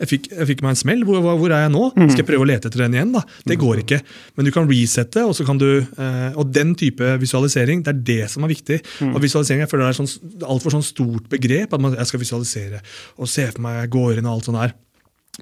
Jeg, 0.00 0.08
fikk, 0.10 0.28
jeg 0.32 0.48
fikk 0.50 0.62
meg 0.64 0.74
en 0.74 0.80
smell. 0.80 1.04
Hvor, 1.06 1.22
hvor, 1.22 1.54
er 1.54 1.66
jeg 1.66 1.72
nå? 1.74 1.84
Skal 1.94 2.22
jeg 2.22 2.28
prøve 2.28 2.46
å 2.46 2.50
lete 2.50 2.70
etter 2.70 2.84
den 2.84 2.96
igjen? 2.98 3.14
da? 3.14 3.24
Det 3.48 3.58
går 3.60 3.82
ikke. 3.84 4.00
Men 4.36 4.48
du 4.48 4.52
kan 4.54 4.68
resette, 4.70 5.24
og 5.28 5.34
så 5.38 5.46
kan 5.48 5.60
du 5.60 5.68
eh, 5.80 6.30
Og 6.38 6.52
den 6.52 6.74
type 6.78 7.16
visualisering, 7.22 7.84
det 7.86 7.94
er 7.94 8.04
det 8.12 8.30
som 8.32 8.46
er 8.46 8.54
viktig. 8.54 8.80
Og 9.12 9.20
visualisering 9.22 9.64
jeg 9.64 9.72
føler 9.72 9.88
det 9.88 9.94
er 9.94 10.00
sånn, 10.02 10.38
altfor 10.54 10.76
sånn 10.76 10.86
stort 10.86 11.28
begrep. 11.32 11.74
At 11.74 11.82
man, 11.84 11.98
jeg 11.98 12.10
skal 12.10 12.22
visualisere 12.22 12.82
og 13.18 13.30
se 13.30 13.46
for 13.50 13.62
meg 13.64 13.82
jeg 13.82 13.94
går 13.96 14.18
inn 14.18 14.28
og 14.28 14.38
alt 14.38 14.50
sånt 14.50 14.60
der. 14.60 14.78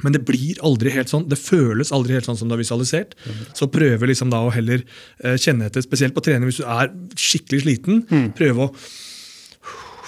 Men 0.05 0.15
det 0.15 0.23
blir 0.23 0.59
aldri 0.63 0.93
helt 0.95 1.11
sånn. 1.11 1.27
Det 1.29 1.39
føles 1.41 1.91
aldri 1.95 2.15
helt 2.15 2.29
sånn 2.29 2.39
som 2.39 2.49
du 2.51 2.55
har 2.55 2.63
visualisert. 2.63 3.17
Så 3.59 3.67
prøve 3.73 4.07
liksom 4.07 4.31
da 4.31 4.45
å 4.47 4.53
heller 4.55 4.85
eh, 5.25 5.35
kjenne 5.41 5.67
etter, 5.67 5.83
spesielt 5.83 6.15
på 6.15 6.23
trening 6.25 6.47
hvis 6.51 6.61
du 6.63 6.67
er 6.69 6.93
skikkelig 7.19 7.65
sliten. 7.65 8.05
Prøve 8.39 8.69
å 8.69 8.75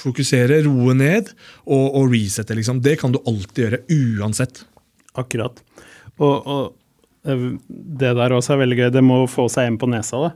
fokusere, 0.02 0.60
roe 0.66 0.94
ned 0.98 1.30
og, 1.66 1.86
og 2.02 2.12
resette. 2.12 2.54
liksom. 2.58 2.80
Det 2.84 2.98
kan 3.00 3.12
du 3.14 3.20
alltid 3.26 3.64
gjøre, 3.64 3.82
uansett. 4.20 4.64
Akkurat. 5.18 5.60
Og, 6.18 6.46
og 6.46 7.28
eh, 7.28 7.44
det 8.02 8.14
der 8.18 8.34
også 8.36 8.54
er 8.56 8.62
veldig 8.64 8.78
gøy. 8.82 8.88
Det 8.94 9.04
må 9.06 9.22
få 9.30 9.48
seg 9.52 9.70
en 9.70 9.78
på 9.80 9.88
nesa, 9.92 10.26
da. 10.28 10.32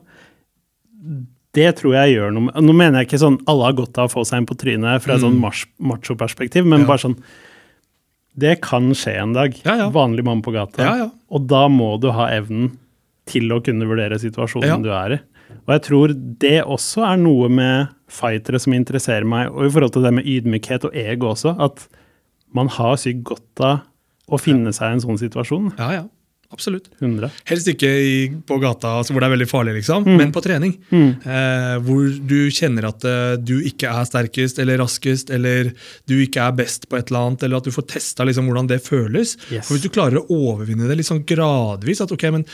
Det 1.57 1.71
tror 1.79 1.95
jeg 1.97 2.17
gjør 2.17 2.33
noe 2.37 2.47
med 2.51 2.65
Nå 2.67 2.73
mener 2.77 3.01
jeg 3.01 3.07
ikke 3.09 3.21
sånn 3.23 3.37
alle 3.49 3.65
har 3.71 3.77
godt 3.79 3.97
av 4.03 4.11
å 4.11 4.13
få 4.13 4.25
seg 4.29 4.43
en 4.43 4.49
på 4.49 4.57
trynet 4.61 5.01
fra 5.05 5.15
et 5.17 5.23
sånn 5.23 5.39
mach- 5.41 5.69
macho-perspektiv, 5.81 6.67
men 6.69 6.83
Mm. 6.83 6.85
Ja. 6.85 6.89
bare 6.91 7.03
sånn 7.05 7.17
Det 8.37 8.61
kan 8.61 8.91
skje 8.93 9.15
en 9.23 9.33
dag. 9.33 9.55
Ja, 9.65 9.77
ja. 9.81 9.87
Vanlig 9.91 10.23
mann 10.25 10.43
på 10.45 10.53
gata. 10.53 10.83
Ja, 10.85 10.97
ja. 11.07 11.11
Og 11.33 11.47
da 11.49 11.63
må 11.73 11.99
du 11.99 12.11
ha 12.13 12.27
evnen 12.29 12.75
til 13.25 13.49
å 13.49 13.63
kunne 13.65 13.87
vurdere 13.89 14.19
situasjonen 14.21 14.83
du 14.85 14.91
er 14.93 15.15
i. 15.17 15.21
Og 15.67 15.73
jeg 15.73 15.83
tror 15.87 16.13
det 16.39 16.59
også 16.67 17.07
er 17.09 17.17
noe 17.17 17.49
med 17.49 17.89
fightere 18.09 18.61
som 18.63 18.75
interesserer 18.77 19.27
meg, 19.29 19.51
og 19.51 19.67
i 19.67 19.73
forhold 19.73 19.95
til 19.97 20.07
det 20.07 20.15
med 20.15 20.27
ydmykhet 20.31 20.87
og 20.89 20.97
ego 20.97 21.33
også, 21.33 21.57
at 21.63 21.87
man 22.55 22.71
har 22.73 22.97
sykt 23.01 23.25
godt 23.27 23.65
av 23.65 23.85
å 24.27 24.39
finne 24.43 24.73
seg 24.75 24.91
i 24.91 24.97
en 24.97 25.03
sånn 25.05 25.21
situasjon. 25.21 25.73
Ja, 25.79 25.91
ja. 25.95 26.05
Absolutt. 26.55 26.87
100. 27.01 27.31
Helst 27.49 27.69
ikke 27.71 27.89
i, 27.91 28.17
på 28.47 28.59
gata 28.63 28.97
altså, 29.01 29.15
hvor 29.15 29.23
det 29.23 29.29
er 29.29 29.35
veldig 29.35 29.49
farlig, 29.51 29.75
liksom, 29.81 30.07
men 30.07 30.33
på 30.35 30.43
trening. 30.45 30.77
Eh, 30.93 31.75
hvor 31.85 32.07
du 32.31 32.39
kjenner 32.55 32.89
at 32.91 33.07
uh, 33.07 33.35
du 33.41 33.57
ikke 33.67 33.91
er 33.91 34.07
sterkest 34.09 34.61
eller 34.63 34.79
raskest, 34.81 35.33
eller 35.35 35.73
du 36.09 36.15
ikke 36.23 36.45
er 36.45 36.55
best 36.57 36.87
på 36.91 36.99
et 36.99 37.11
eller 37.11 37.31
annet, 37.31 37.47
eller 37.47 37.61
at 37.61 37.67
du 37.67 37.75
får 37.75 37.89
testa 37.97 38.27
liksom, 38.27 38.49
hvordan 38.49 38.71
det 38.71 38.79
føles. 38.85 39.35
Yes. 39.51 39.71
Hvis 39.73 39.85
du 39.85 39.91
klarer 39.93 40.21
å 40.21 40.27
overvinne 40.37 40.89
det 40.89 40.99
litt 41.01 41.09
sånn 41.09 41.25
gradvis 41.27 42.03
at 42.05 42.15
ok, 42.15 42.29
men 42.35 42.47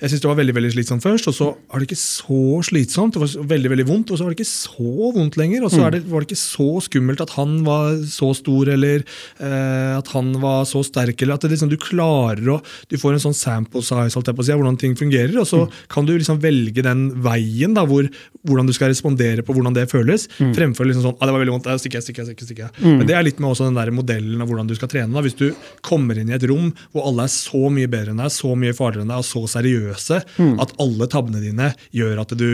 Jeg 0.00 0.12
syns 0.12 0.22
det 0.22 0.28
var 0.30 0.38
veldig 0.38 0.54
veldig 0.56 0.70
slitsomt 0.72 1.04
først, 1.04 1.28
og 1.30 1.34
så 1.36 1.48
var 1.52 1.82
det 1.82 1.88
ikke 1.90 2.00
så 2.00 2.42
slitsomt. 2.64 3.16
Det 3.16 3.22
var 3.22 3.50
veldig 3.50 3.72
veldig 3.74 3.86
vondt, 3.88 4.12
og 4.12 4.18
så 4.18 4.26
var 4.26 4.32
det 4.32 4.40
ikke 4.40 4.52
så 4.52 5.10
vondt 5.16 5.36
lenger. 5.40 5.66
Og 5.66 5.74
så 5.74 5.82
er 5.86 5.96
det, 5.96 6.02
var 6.08 6.22
det 6.22 6.30
ikke 6.30 6.40
så 6.40 6.68
skummelt 6.86 7.22
at 7.24 7.34
han 7.36 7.58
var 7.66 7.98
så 8.08 8.30
stor, 8.36 8.70
eller 8.72 9.02
eh, 9.02 9.92
at 9.96 10.10
han 10.14 10.32
var 10.42 10.64
så 10.70 10.82
sterk, 10.86 11.20
eller 11.20 11.36
at 11.36 11.44
det 11.44 11.52
liksom, 11.54 11.72
du 11.72 11.78
klarer 11.80 12.54
å 12.54 12.60
Du 12.90 12.96
får 13.00 13.16
en 13.16 13.22
sånn 13.22 13.36
sample 13.40 13.82
size 13.84 14.14
holdt 14.18 14.28
jeg 14.30 14.36
på 14.38 14.44
å 14.44 14.48
si, 14.48 14.56
hvordan 14.60 14.78
ting 14.80 14.96
fungerer, 14.98 15.34
og 15.40 15.48
så 15.48 15.62
kan 15.92 16.06
du 16.08 16.12
liksom 16.16 16.40
velge 16.42 16.84
den 16.86 17.06
veien 17.24 17.74
da, 17.76 17.86
hvor, 17.88 18.06
hvordan 18.46 18.68
du 18.68 18.74
skal 18.76 18.92
respondere 18.92 19.44
på 19.46 19.56
hvordan 19.56 19.74
det 19.76 19.86
føles, 19.90 20.26
fremfor 20.56 20.88
liksom 20.88 21.04
sånn 21.06 21.16
ah, 21.18 21.26
det 21.28 21.34
var 21.34 21.42
veldig 21.44 21.54
vondt, 21.56 21.68
stikker 21.82 22.00
jeg, 22.00 22.06
stikker 22.08 22.28
jeg, 22.28 22.38
stikker 22.44 22.66
jeg. 22.68 22.74
Men 23.00 23.06
det 23.08 23.16
er 23.16 23.24
litt 23.26 23.40
med 23.42 23.50
også 23.50 23.66
den 23.70 23.78
der 23.80 23.90
modellen 23.94 24.40
av 24.44 24.50
hvordan 24.50 24.68
du 24.70 24.74
skal 24.78 24.90
trene. 24.92 25.12
da, 25.16 25.22
Hvis 25.24 25.38
du 25.38 25.46
kommer 25.86 26.18
inn 26.20 26.30
i 26.32 26.36
et 26.36 26.46
rom 26.50 26.70
hvor 26.92 27.08
alle 27.10 27.26
er 27.26 27.32
så 27.32 27.70
mye 27.72 27.88
bedre 27.90 28.14
enn 28.14 28.20
deg, 28.22 28.32
så 28.34 28.52
mye 28.58 28.76
farligere 28.76 29.06
enn 29.06 29.12
deg, 29.12 29.22
og 29.24 29.28
så 29.28 29.42
seriøse 29.56 30.20
at 30.64 30.74
alle 30.84 31.08
tabbene 31.10 31.42
dine 31.42 31.72
gjør 31.96 32.20
at 32.24 32.36
du 32.36 32.46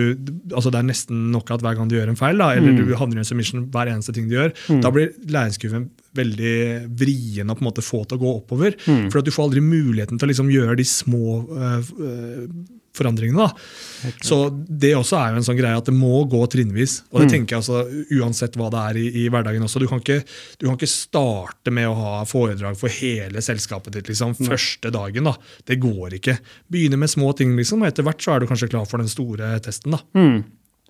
altså 0.57 0.71
Det 0.73 0.79
er 0.81 0.87
nesten 0.89 1.31
nok 1.33 1.51
at 1.55 1.63
hver 1.65 1.77
gang 1.79 1.89
du 1.91 1.97
gjør 1.97 2.11
en 2.13 2.19
feil, 2.19 2.39
da, 2.41 2.53
eller 2.57 2.77
du 2.79 2.95
havner 2.99 3.19
i 3.19 3.23
en 3.25 3.29
submission 3.29 3.67
hver 3.73 3.91
eneste 3.93 4.13
ting 4.17 4.29
du 4.31 4.37
gjør. 4.37 4.53
Da 4.83 4.91
blir 4.95 5.13
læringskurven 5.27 5.89
veldig 6.17 6.57
vrien 6.99 7.53
å 7.53 7.57
på 7.57 7.65
en 7.65 7.71
måte 7.71 7.85
få 7.85 8.05
til 8.05 8.19
å 8.19 8.23
gå 8.23 8.33
oppover. 8.41 8.79
For 8.87 9.21
at 9.21 9.29
du 9.29 9.35
får 9.35 9.49
aldri 9.49 9.63
muligheten 9.65 10.19
til 10.19 10.29
å 10.29 10.33
liksom 10.33 10.51
gjøre 10.53 10.79
de 10.81 10.87
små 10.89 11.39
uh, 11.53 11.93
forandringene. 12.97 13.45
da. 13.45 14.11
Så 14.25 14.39
det 14.53 14.95
også 14.97 15.19
er 15.21 15.33
jo 15.35 15.41
en 15.41 15.47
sånn 15.47 15.59
greie 15.59 15.77
at 15.77 15.89
det 15.89 15.95
må 15.97 16.23
gå 16.31 16.41
trinnvis. 16.53 16.99
Og 17.13 17.23
det 17.23 17.31
tenker 17.35 17.57
jeg 17.57 17.63
altså 17.63 17.85
uansett 18.17 18.57
hva 18.59 18.71
det 18.73 18.85
er 18.91 19.01
i, 19.01 19.07
i 19.23 19.27
hverdagen 19.33 19.67
også. 19.67 19.83
Du 19.83 19.89
kan, 19.91 20.03
ikke, 20.03 20.23
du 20.61 20.69
kan 20.69 20.79
ikke 20.79 20.91
starte 20.91 21.75
med 21.75 21.91
å 21.91 21.97
ha 21.99 22.15
foredrag 22.29 22.79
for 22.81 22.93
hele 22.93 23.43
selskapet 23.45 23.99
ditt 23.99 24.13
liksom, 24.13 24.37
første 24.39 24.93
dagen. 24.95 25.29
da. 25.29 25.37
Det 25.69 25.81
går 25.83 26.21
ikke. 26.21 26.39
Begynne 26.73 27.01
med 27.01 27.13
små 27.13 27.33
ting, 27.37 27.57
liksom, 27.59 27.85
og 27.85 27.91
etter 27.91 28.07
hvert 28.07 28.23
så 28.25 28.35
er 28.35 28.43
du 28.43 28.51
kanskje 28.51 28.73
klar 28.73 28.89
for 28.89 29.03
den 29.03 29.13
store 29.13 29.57
testen. 29.65 29.99
da. 29.99 30.05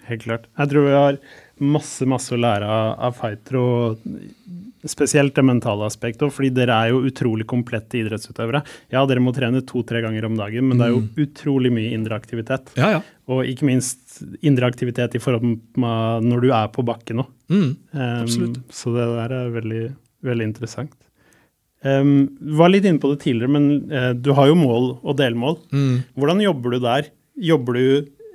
Helt 0.06 0.22
klart. 0.22 0.46
Jeg 0.54 0.70
tror 0.70 0.86
vi 0.86 0.94
har 0.94 1.18
masse 1.66 2.06
masse 2.08 2.34
å 2.34 2.38
lære 2.38 2.66
av, 2.68 3.22
og 3.58 4.02
spesielt 4.90 5.34
det 5.36 5.44
mentale 5.46 5.86
aspektet, 5.88 6.32
fordi 6.34 6.50
dere 6.54 6.76
er 6.76 6.92
jo 6.92 7.02
utrolig 7.08 7.46
komplette 7.48 7.98
idrettsutøvere. 8.00 8.62
Ja, 8.94 9.04
dere 9.08 9.22
må 9.24 9.34
trene 9.36 9.62
to-tre 9.66 10.02
ganger 10.04 10.28
om 10.28 10.36
dagen, 10.38 10.68
men 10.68 10.80
det 10.80 10.88
er 10.88 10.94
jo 10.94 11.26
utrolig 11.26 11.72
mye 11.74 11.92
indre 11.96 12.18
aktivitet. 12.18 12.72
Ja, 12.78 12.96
ja. 12.96 13.00
Og 13.32 13.48
ikke 13.50 13.66
minst 13.68 14.20
indre 14.46 14.68
aktivitet 14.70 15.16
i 15.18 15.22
forhold 15.22 15.46
med 15.78 16.28
når 16.28 16.44
du 16.44 16.52
er 16.54 16.70
på 16.74 16.84
bakken 16.86 17.24
òg. 17.24 17.32
Mm. 17.52 17.68
Um, 17.94 18.54
så 18.74 18.94
det 18.94 19.08
der 19.16 19.34
er 19.40 19.52
veldig, 19.54 19.82
veldig 20.26 20.48
interessant. 20.52 20.94
Um, 21.86 22.32
var 22.58 22.72
litt 22.72 22.86
inne 22.88 23.02
på 23.02 23.12
det 23.12 23.20
tidligere, 23.22 23.52
men 23.52 23.68
uh, 23.92 24.12
du 24.14 24.32
har 24.34 24.50
jo 24.50 24.58
mål 24.58 24.92
og 25.02 25.18
delmål. 25.20 25.58
Mm. 25.74 25.96
Hvordan 26.18 26.42
jobber 26.42 26.74
du 26.74 26.80
der? 26.82 27.10
Jobber 27.36 27.76
du 27.76 27.86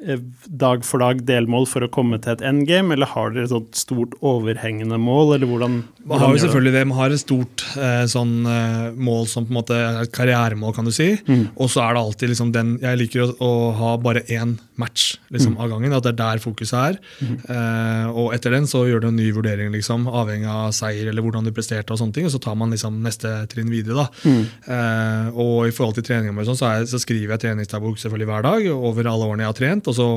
dag 0.01 0.85
for 0.87 1.03
dag 1.03 1.21
delmål 1.27 1.67
for 1.69 1.85
å 1.85 1.89
komme 1.93 2.17
til 2.21 2.33
et 2.33 2.43
endgame, 2.45 2.95
eller 2.95 3.09
har 3.11 3.33
dere 3.33 3.45
et 3.45 3.53
sånt 3.53 3.77
stort 3.77 4.15
overhengende 4.25 4.97
mål, 5.01 5.35
eller 5.35 5.49
hvordan, 5.49 5.81
Man 6.05 6.19
har 6.23 6.33
jo 6.33 6.41
selvfølgelig 6.41 6.73
det, 6.73 6.83
man 6.89 6.97
har 6.97 7.13
et 7.13 7.21
stort 7.21 7.65
eh, 7.77 8.05
sånn, 8.09 8.33
eh, 8.49 8.87
mål 8.97 9.27
som 9.29 9.45
på 9.45 9.53
en 9.53 9.59
måte 9.59 9.77
er 9.77 9.99
et 10.01 10.13
karrieremål, 10.15 10.73
kan 10.73 10.87
du 10.87 10.93
si. 10.95 11.11
Og 11.55 11.69
så 11.69 11.83
er 11.85 11.93
det 11.93 12.01
alltid 12.01 12.31
liksom 12.33 12.51
den 12.55 12.71
Jeg 12.81 12.97
liker 12.97 13.25
å, 13.27 13.29
å 13.45 13.51
ha 13.77 13.91
bare 14.01 14.23
én 14.33 14.55
match 14.81 15.17
liksom, 15.29 15.57
av 15.61 15.69
gangen. 15.69 15.93
At 15.93 16.07
det 16.07 16.13
er 16.15 16.19
der 16.19 16.41
fokuset 16.41 16.77
er. 16.79 16.97
Eh, 17.21 18.07
og 18.09 18.33
etter 18.35 18.55
den 18.55 18.65
så 18.69 18.83
gjør 18.89 19.03
du 19.03 19.07
en 19.11 19.19
ny 19.19 19.29
vurdering, 19.35 19.69
liksom, 19.75 20.07
avhengig 20.09 20.49
av 20.49 20.71
seier 20.75 21.11
eller 21.11 21.21
hvordan 21.25 21.45
du 21.45 21.53
presterte. 21.53 21.93
Og 21.93 22.01
sånne 22.01 22.17
ting, 22.17 22.25
og 22.25 22.33
så 22.33 22.41
tar 22.41 22.57
man 22.57 22.73
liksom 22.73 22.97
neste 23.05 23.33
trinn 23.51 23.69
videre. 23.71 24.07
da. 24.07 24.33
Eh, 24.71 25.29
og 25.37 25.69
i 25.69 25.75
forhold 25.75 25.99
til 25.99 26.07
treninga 26.09 26.33
mi, 26.33 26.47
sånn, 26.47 26.57
så, 26.59 26.73
så 26.89 27.01
skriver 27.01 27.35
jeg 27.35 27.45
treningsdagbok 27.45 28.01
selvfølgelig 28.01 28.31
hver 28.31 28.47
dag 28.47 28.69
over 28.73 29.11
alle 29.11 29.29
årene 29.29 29.45
jeg 29.45 29.53
har 29.53 29.59
trent. 29.61 29.90
Og 29.91 29.97
så 29.97 30.07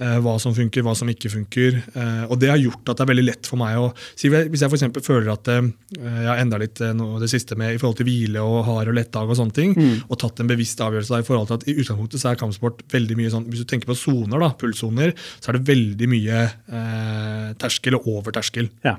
eh, 0.00 0.18
Hva 0.22 0.36
som 0.42 0.54
funker, 0.56 0.84
hva 0.86 0.94
som 0.98 1.10
ikke 1.10 1.32
funker. 1.32 1.80
Eh, 1.92 2.22
og 2.28 2.38
det 2.40 2.52
har 2.52 2.60
gjort 2.60 2.92
at 2.92 3.00
det 3.00 3.04
er 3.04 3.10
veldig 3.12 3.26
lett 3.26 3.50
for 3.50 3.60
meg 3.60 3.78
å 3.80 3.90
si, 4.14 4.30
Hvis 4.30 4.64
jeg 4.64 4.72
for 4.72 5.04
føler 5.10 5.32
at 5.34 5.50
eh, 5.52 5.70
jeg 5.98 6.30
har 6.30 6.42
enda 6.42 6.60
litt 6.62 6.80
eh, 6.84 7.04
det 7.20 7.30
siste 7.32 7.58
med 7.60 7.74
i 7.74 7.80
forhold 7.82 8.00
til 8.00 8.08
hvile 8.08 8.44
og 8.44 8.62
hard 8.68 8.92
og 8.92 8.98
lett 8.98 9.12
dag, 9.14 9.28
og 9.28 9.38
sånne 9.38 9.56
ting, 9.56 9.76
og 10.06 10.18
tatt 10.20 10.40
en 10.42 10.50
bevisst 10.50 10.80
avgjørelse 10.84 11.14
da, 11.14 11.22
i 11.22 11.26
forhold 11.26 11.50
til 11.50 11.58
at 11.58 11.68
i 11.68 11.76
utgangspunktet 11.76 12.22
så 12.22 12.32
er 12.32 12.40
kampsport 12.40 12.82
veldig 12.92 13.18
mye 13.18 13.32
sånn 13.32 13.46
Hvis 13.50 13.64
du 13.64 13.68
tenker 13.70 13.90
på 13.90 13.98
soner, 13.98 14.40
da, 14.40 14.52
pulssoner, 14.60 15.14
så 15.40 15.50
er 15.50 15.58
det 15.58 15.68
veldig 15.70 16.10
mye 16.10 16.42
eh, 16.48 17.46
terskel 17.60 17.98
og 17.98 18.08
over 18.10 18.34
terskel. 18.36 18.70
Ja. 18.86 18.96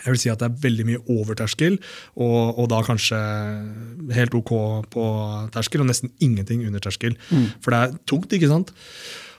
Jeg 0.00 0.14
vil 0.14 0.20
si 0.22 0.30
at 0.32 0.40
det 0.40 0.48
er 0.48 0.60
veldig 0.62 0.86
mye 0.88 1.00
over 1.12 1.36
terskel, 1.38 1.76
og, 2.16 2.60
og 2.60 2.68
da 2.72 2.80
kanskje 2.86 3.18
helt 4.16 4.36
ok 4.38 4.52
på 4.94 5.08
terskel, 5.54 5.84
og 5.84 5.90
nesten 5.90 6.12
ingenting 6.24 6.64
under 6.68 6.82
terskel. 6.82 7.16
For 7.60 7.74
det 7.74 7.80
er 7.80 7.98
tungt, 8.08 8.32
ikke 8.36 8.48
sant? 8.50 8.72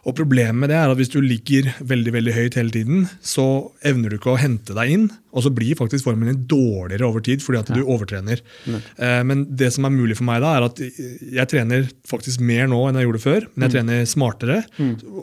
Og 0.02 0.16
problemet 0.18 0.58
med 0.58 0.72
det 0.72 0.78
er 0.80 0.90
at 0.90 0.98
hvis 0.98 1.12
du 1.14 1.20
ligger 1.22 1.68
veldig 1.86 2.14
veldig 2.16 2.34
høyt 2.34 2.58
hele 2.58 2.74
tiden, 2.74 3.04
så 3.22 3.46
evner 3.86 4.10
du 4.10 4.18
ikke 4.18 4.34
å 4.34 4.42
hente 4.42 4.74
deg 4.78 4.94
inn, 4.96 5.10
og 5.32 5.46
så 5.46 5.52
blir 5.54 5.78
faktisk 5.80 6.06
formen 6.08 6.32
din 6.32 6.44
dårligere 6.50 7.08
over 7.08 7.24
tid 7.26 7.44
fordi 7.44 7.62
at 7.62 7.72
du 7.72 7.82
overtrener. 7.84 8.42
Eh, 8.68 9.22
men 9.28 9.44
det 9.58 9.72
som 9.76 9.88
er 9.88 9.94
mulig 9.96 10.18
for 10.20 10.28
meg 10.28 10.42
da, 10.44 10.54
er 10.58 10.68
at 10.68 10.82
jeg 10.82 11.48
trener 11.52 11.88
faktisk 12.08 12.44
mer 12.46 12.70
nå 12.72 12.82
enn 12.88 13.00
jeg 13.00 13.08
gjorde 13.08 13.24
før, 13.24 13.48
men 13.54 13.68
jeg 13.68 13.76
trener 13.78 14.06
smartere. 14.10 14.60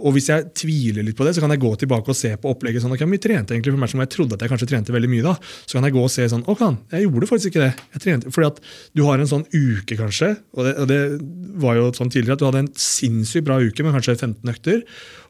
Og 0.01 0.15
hvis 0.17 0.31
jeg 0.33 0.49
tviler 0.59 1.07
litt 1.07 1.19
på 1.19 1.27
det, 1.27 1.35
så 1.37 1.45
kan 1.45 1.55
jeg 1.55 1.63
gå 1.63 1.75
tilbake 1.83 2.13
og 2.13 2.19
se 2.19 2.35
på 2.41 2.53
opplegget 2.53 2.85
sånn, 2.85 2.95
ok, 2.97 3.05
men 3.07 3.17
vi 3.19 3.23
trente 3.29 3.57
egentlig 3.57 3.75
for 3.75 3.83
meg 3.85 3.93
som 3.93 4.05
jeg 4.05 4.13
trodde 4.15 4.39
at 4.39 4.45
jeg 4.45 4.53
kanskje 4.55 4.71
trente 4.73 4.95
veldig 4.95 5.13
mye 5.13 5.27
da, 5.27 5.37
så 5.65 5.79
kan 5.79 5.89
jeg 5.89 5.97
gå 5.97 6.05
og 6.05 6.13
se 6.13 6.29
sånn, 6.33 6.45
ok, 6.49 6.65
jeg 6.95 7.07
gjorde 7.07 7.31
faktisk 7.31 7.53
ikke 7.53 7.65
det. 7.67 7.71
Jeg 7.97 8.05
trente, 8.05 8.35
fordi 8.35 8.51
at 8.53 8.61
du 8.97 9.05
har 9.07 9.21
en 9.21 9.31
sånn 9.31 9.47
uke 9.53 9.99
kanskje, 9.99 10.35
og 10.57 10.69
det, 10.69 10.75
og 10.83 10.91
det 10.91 11.01
var 11.63 11.79
jo 11.79 11.89
sånn 11.97 12.13
tidligere 12.13 12.39
at 12.39 12.43
du 12.43 12.49
hadde 12.49 12.65
en 12.67 12.75
sinnssykt 12.79 13.49
bra 13.49 13.59
uke 13.63 13.85
med 13.87 13.97
kanskje 13.97 14.17
15 14.19 14.55
økter, 14.55 14.85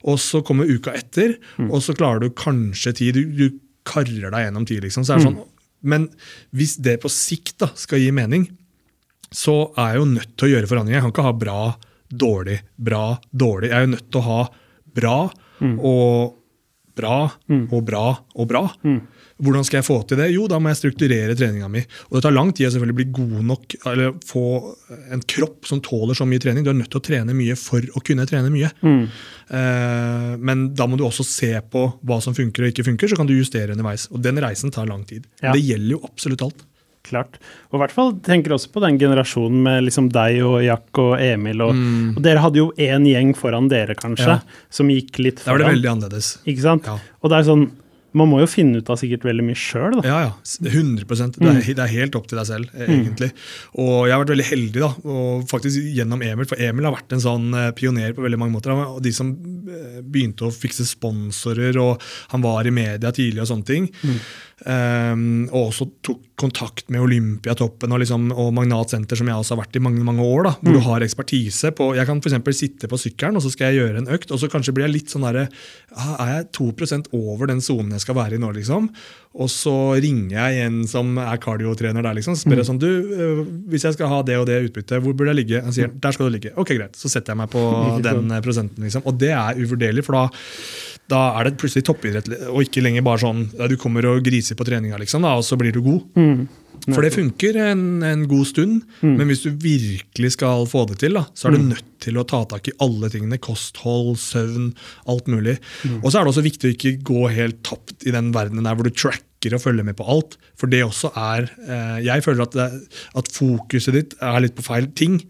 og 0.08 0.20
så 0.22 0.42
kommer 0.46 0.68
uka 0.70 0.94
etter, 0.96 1.36
og 1.68 1.80
så 1.84 1.94
klarer 1.96 2.22
du 2.22 2.30
kanskje 2.38 2.94
du, 3.14 3.24
du 3.34 3.46
karrer 3.88 4.30
deg 4.34 4.46
gjennom 4.46 4.68
tid, 4.68 4.84
liksom. 4.84 5.04
Så 5.06 5.14
er 5.14 5.20
det 5.20 5.28
sånn, 5.28 5.42
men 5.88 6.08
hvis 6.56 6.76
det 6.82 6.96
på 7.02 7.10
sikt 7.12 7.58
da, 7.62 7.70
skal 7.78 8.02
gi 8.02 8.10
mening, 8.14 8.48
så 9.34 9.72
er 9.76 9.92
jeg 9.92 10.00
jo 10.00 10.08
nødt 10.14 10.32
til 10.36 10.48
å 10.48 10.52
gjøre 10.54 10.70
forandringer. 10.70 10.98
Jeg 10.98 11.04
kan 11.06 11.14
ikke 11.14 11.26
ha 11.28 11.34
bra, 11.36 11.60
dårlig, 12.08 12.58
bra, 12.80 13.04
dårlig. 13.30 13.68
Jeg 13.70 13.76
er 13.76 13.86
jo 13.86 13.92
nødt 13.92 14.08
til 14.08 14.20
å 14.22 14.26
ha 14.28 14.40
bra 14.98 15.16
og 15.76 16.34
bra 16.98 17.16
og 17.70 17.82
bra 17.86 18.04
og 18.34 18.48
bra. 18.50 18.62
Hvordan 19.38 19.64
skal 19.68 19.78
jeg 19.78 19.86
få 19.86 19.96
til 20.10 20.18
det? 20.18 20.30
Jo, 20.34 20.48
da 20.50 20.58
må 20.58 20.72
jeg 20.72 20.80
strukturere 20.80 21.36
treninga 21.38 21.68
mi. 21.70 21.82
Og 22.08 22.16
det 22.18 22.22
tar 22.24 22.34
lang 22.34 22.48
tid 22.52 22.66
å 22.66 22.72
selvfølgelig 22.74 22.96
bli 22.98 23.04
god 23.20 23.44
nok, 23.52 23.76
eller 23.86 24.16
få 24.26 24.42
en 25.14 25.22
kropp 25.30 25.68
som 25.70 25.78
tåler 25.84 26.18
så 26.18 26.26
mye 26.26 26.42
trening. 26.42 26.64
Du 26.66 26.72
er 26.72 26.78
nødt 26.80 26.90
til 26.90 26.98
å 26.98 27.04
trene 27.06 27.36
mye 27.38 27.54
for 27.60 27.78
å 27.94 28.02
kunne 28.02 28.26
trene 28.26 28.50
mye. 28.50 28.72
Eh, 29.48 30.32
men 30.42 30.66
da 30.76 30.86
må 30.90 30.98
du 30.98 31.04
også 31.06 31.24
se 31.26 31.52
på 31.72 31.84
hva 32.02 32.18
som 32.24 32.34
funker 32.36 32.66
og 32.66 32.72
ikke 32.72 32.86
funker, 32.90 33.08
så 33.12 33.18
kan 33.20 33.28
du 33.30 33.36
justere 33.36 33.72
underveis. 33.76 34.08
Og 34.12 34.20
den 34.24 34.40
reisen 34.42 34.74
tar 34.74 34.90
lang 34.90 35.06
tid. 35.08 35.28
Ja. 35.42 35.54
Det 35.54 35.62
gjelder 35.64 35.96
jo 35.96 36.02
absolutt 36.10 36.44
alt. 36.48 36.66
Klart. 37.08 37.38
Og 37.70 37.78
i 37.78 37.80
hvert 37.80 37.94
fall 37.94 38.10
tenker 38.26 38.52
også 38.52 38.68
på 38.74 38.82
den 38.84 38.98
generasjonen 39.00 39.62
med 39.64 39.84
liksom 39.86 40.10
deg 40.12 40.42
og 40.44 40.58
Jack 40.66 40.98
og 41.00 41.14
Emil. 41.24 41.62
Og, 41.64 41.78
og 42.18 42.22
dere 42.26 42.42
hadde 42.44 42.60
jo 42.60 42.72
én 42.76 43.06
gjeng 43.08 43.30
foran 43.38 43.70
dere, 43.70 43.94
kanskje, 43.96 44.34
Ja. 44.34 44.64
som 44.68 44.90
gikk 44.92 45.16
litt 45.22 45.38
foran. 45.40 45.46
Da 45.46 45.54
var 45.56 45.62
det 45.62 45.76
veldig 45.78 45.92
annerledes. 45.94 46.32
Ikke 46.44 46.66
sant? 46.66 46.90
Ja. 46.90 46.98
Og 47.22 47.30
det 47.32 47.38
er 47.38 47.46
sånn, 47.48 47.64
man 48.16 48.30
må 48.30 48.38
jo 48.40 48.48
finne 48.48 48.80
ut 48.80 48.88
av 48.88 48.96
sikkert 49.00 49.26
veldig 49.28 49.44
mye 49.44 49.58
sjøl. 49.58 49.98
Ja, 50.06 50.20
ja. 50.24 50.30
100 50.64 51.04
det 51.04 51.50
er, 51.50 51.60
det 51.76 51.84
er 51.84 51.92
helt 51.92 52.16
opp 52.16 52.28
til 52.30 52.40
deg 52.40 52.48
selv, 52.48 52.70
egentlig. 52.72 52.96
egentlig. 53.02 53.28
Og 53.84 53.94
jeg 54.08 54.14
har 54.14 54.22
vært 54.22 54.32
veldig 54.32 54.46
heldig, 54.48 54.80
da, 54.80 54.90
og 55.12 55.44
faktisk 55.50 55.90
gjennom 55.98 56.24
Emil, 56.24 56.48
for 56.48 56.64
Emil 56.64 56.88
har 56.88 56.96
vært 56.96 57.16
en 57.16 57.24
sånn 57.24 57.48
eh, 57.52 57.70
pioner 57.76 58.16
på 58.16 58.24
veldig 58.24 58.40
mange 58.40 58.56
måter. 58.56 58.72
Og 58.72 59.02
de 59.04 59.12
som 59.14 59.34
eh, 59.34 60.00
begynte 60.00 60.48
å 60.48 60.54
fikse 60.54 60.88
sponsorer, 60.88 61.76
og 61.82 62.04
han 62.32 62.44
var 62.44 62.68
i 62.68 62.74
media 62.74 63.12
tidlig 63.14 63.44
og 63.44 63.50
sånne 63.52 63.68
ting. 63.68 63.90
Um, 64.66 65.44
og 65.52 65.68
også 65.68 65.86
tok 66.02 66.24
kontakt 66.38 66.88
med 66.90 67.02
Olympiatoppen 67.02 67.92
og, 67.94 68.00
liksom, 68.02 68.28
og 68.34 68.50
Magnat 68.54 68.90
Senter, 68.90 69.18
som 69.18 69.28
jeg 69.30 69.38
også 69.38 69.54
har 69.54 69.60
vært 69.60 69.78
i 69.78 69.82
mange 69.82 70.02
mange 70.06 70.24
år. 70.24 70.48
da, 70.48 70.52
Hvor 70.58 70.74
du 70.74 70.82
har 70.86 71.04
ekspertise 71.06 71.70
på 71.74 71.92
Jeg 71.98 72.06
kan 72.06 72.22
for 72.22 72.54
sitte 72.54 72.90
på 72.90 72.98
sykkelen 72.98 73.38
og 73.38 73.44
så 73.44 73.52
skal 73.54 73.70
jeg 73.70 73.82
gjøre 73.82 74.02
en 74.02 74.10
økt, 74.14 74.30
og 74.34 74.40
så 74.42 74.50
kanskje 74.50 74.74
blir 74.74 74.86
jeg 74.86 74.94
litt 74.96 75.14
sånn 75.14 75.26
derre 75.26 75.48
ah, 75.94 76.14
Er 76.24 76.32
jeg 76.32 76.50
2% 76.58 77.10
over 77.14 77.50
den 77.50 77.62
sonen 77.62 77.94
jeg 77.94 78.02
skal 78.02 78.18
være 78.18 78.38
i 78.38 78.42
nå, 78.42 78.50
liksom? 78.54 78.90
Og 79.38 79.50
så 79.52 79.76
ringer 80.02 80.34
jeg 80.34 80.66
en 80.66 80.82
som 80.90 81.14
er 81.22 81.38
kardiotrener 81.42 82.02
der, 82.06 82.18
liksom, 82.18 82.34
så 82.34 82.46
spør 82.46 82.62
jeg 82.62 82.70
sånn 82.70 82.82
Du, 82.82 82.90
øh, 82.90 83.42
hvis 83.70 83.86
jeg 83.86 83.98
skal 83.98 84.10
ha 84.10 84.22
det 84.26 84.38
og 84.38 84.46
det 84.50 84.60
utbyttet, 84.68 85.02
hvor 85.02 85.14
burde 85.14 85.34
jeg 85.34 85.42
ligge? 85.42 85.62
Han 85.62 85.74
sier 85.74 85.90
der 85.90 86.14
skal 86.14 86.28
du 86.28 86.34
ligge. 86.34 86.54
Ok, 86.58 86.74
greit. 86.78 86.98
Så 86.98 87.10
setter 87.10 87.34
jeg 87.34 87.42
meg 87.42 87.50
på 87.54 87.62
den 88.08 88.34
prosenten, 88.42 88.86
liksom. 88.86 89.06
Og 89.06 89.18
det 89.18 89.34
er 89.34 89.58
uvurderlig, 89.58 90.06
for 90.06 90.18
da 90.18 90.26
da 91.08 91.20
er 91.38 91.48
det 91.48 91.58
plutselig 91.60 91.86
toppidrett, 91.88 92.28
og 92.52 92.62
ikke 92.66 92.82
lenger 92.84 93.04
bare 93.06 93.22
sånn 93.22 93.46
ja, 93.56 93.68
du 93.70 93.78
kommer 93.80 94.04
og 94.10 94.24
griser 94.26 94.58
på 94.58 94.66
treninga, 94.68 94.98
liksom, 95.00 95.24
da, 95.24 95.36
og 95.40 95.44
så 95.46 95.56
blir 95.60 95.72
du 95.72 95.80
god. 95.84 96.02
For 96.88 97.04
det 97.04 97.10
funker 97.16 97.56
en, 97.58 97.80
en 98.06 98.22
god 98.30 98.46
stund, 98.48 98.82
men 99.02 99.26
hvis 99.28 99.42
du 99.44 99.50
virkelig 99.60 100.30
skal 100.36 100.62
få 100.70 100.84
det 100.88 101.00
til, 101.02 101.16
da, 101.18 101.24
så 101.36 101.48
er 101.48 101.56
du 101.56 101.64
nødt 101.72 101.88
til 102.04 102.16
å 102.20 102.24
ta 102.28 102.44
tak 102.48 102.70
i 102.70 102.74
alle 102.84 103.10
tingene. 103.12 103.40
Kosthold, 103.42 104.14
søvn, 104.22 104.70
alt 105.10 105.26
mulig. 105.28 105.56
Og 105.98 106.06
så 106.12 106.20
er 106.20 106.24
det 106.28 106.32
også 106.32 106.44
viktig 106.46 106.68
å 106.70 106.76
ikke 106.76 106.94
gå 107.10 107.24
helt 107.34 107.58
tapt 107.66 108.06
i 108.06 108.14
den 108.14 108.30
verdenen 108.36 108.68
der 108.68 108.78
hvor 108.78 108.86
du 108.86 108.94
tracker 108.94 109.24
og 109.54 109.62
følge 109.62 109.84
med 109.86 109.94
på 109.98 110.06
alt. 110.10 110.36
For 110.58 110.66
det 110.70 110.82
også 110.84 111.12
er 111.14 111.46
eh, 111.46 111.98
Jeg 112.04 112.24
føler 112.24 112.42
at, 112.42 112.56
det, 112.58 112.66
at 113.20 113.30
fokuset 113.32 113.94
ditt 113.94 114.16
er 114.20 114.40
litt 114.42 114.56
på 114.58 114.64
feil 114.66 114.88
ting. 114.98 115.20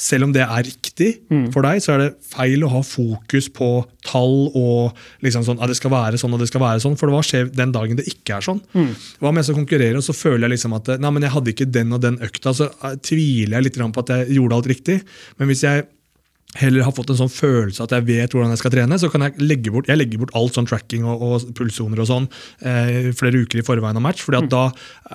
Selv 0.00 0.24
om 0.24 0.32
det 0.32 0.42
er 0.46 0.64
riktig 0.64 1.10
for 1.52 1.62
deg, 1.66 1.82
så 1.84 1.94
er 1.94 1.98
det 2.02 2.10
feil 2.32 2.64
å 2.64 2.72
ha 2.72 2.82
fokus 2.86 3.48
på 3.52 3.70
tall 4.08 4.50
og 4.58 4.96
liksom 5.22 5.44
sånn, 5.46 5.60
at 5.62 5.70
det 5.70 5.76
skal 5.78 5.92
være 5.92 6.18
sånn 6.18 6.32
og 6.34 6.40
det 6.42 6.48
skal 6.50 6.64
være 6.64 6.82
sånn. 6.82 6.96
For 7.00 7.12
hva 7.12 7.22
skjer 7.26 7.52
den 7.52 7.72
dagen 7.74 8.00
det 8.00 8.08
ikke 8.10 8.38
er 8.40 8.48
sånn? 8.48 8.62
Hva 9.20 9.30
om 9.30 9.36
jeg 9.40 9.48
skal 9.48 9.60
konkurrere, 9.60 10.00
og 10.00 10.06
så 10.06 10.16
føler 10.16 10.46
jeg 10.48 10.56
liksom 10.56 10.76
at 10.78 10.94
nei, 11.02 11.12
men 11.12 11.22
jeg 11.26 11.36
hadde 11.36 11.52
ikke 11.54 11.70
den 11.70 11.92
og 11.92 12.02
den 12.02 12.18
økta, 12.24 12.54
så 12.56 12.70
eh, 12.82 12.96
tviler 13.04 13.58
jeg 13.60 13.68
litt 13.68 13.80
på 13.82 14.04
at 14.06 14.14
jeg 14.16 14.38
gjorde 14.38 14.58
alt 14.58 14.70
riktig. 14.72 15.02
Men 15.38 15.52
hvis 15.52 15.66
jeg 15.66 15.86
heller 16.60 16.82
har 16.84 16.92
fått 16.92 17.08
en 17.10 17.16
sånn 17.16 17.30
følelse 17.32 17.80
at 17.86 17.92
jeg 17.96 18.04
vet 18.04 18.32
hvordan 18.34 18.50
jeg 18.52 18.58
skal 18.60 18.70
trene, 18.74 18.98
så 19.00 19.08
kan 19.12 19.22
jeg 19.24 19.38
legge 19.40 19.70
bort, 19.72 19.86
jeg 19.88 19.96
legger 19.96 20.18
bort 20.20 20.34
alt 20.36 20.52
sånn 20.58 20.66
tracking 20.68 21.04
og, 21.08 21.22
og 21.24 21.46
pulssoner 21.56 22.02
og 22.02 22.08
sånn 22.10 22.26
eh, 22.60 23.08
flere 23.16 23.40
uker 23.46 23.62
i 23.62 23.64
forveien 23.64 23.96
av 23.96 24.04
match. 24.04 24.20
fordi 24.26 24.42
at 24.42 24.50
da 24.52 24.64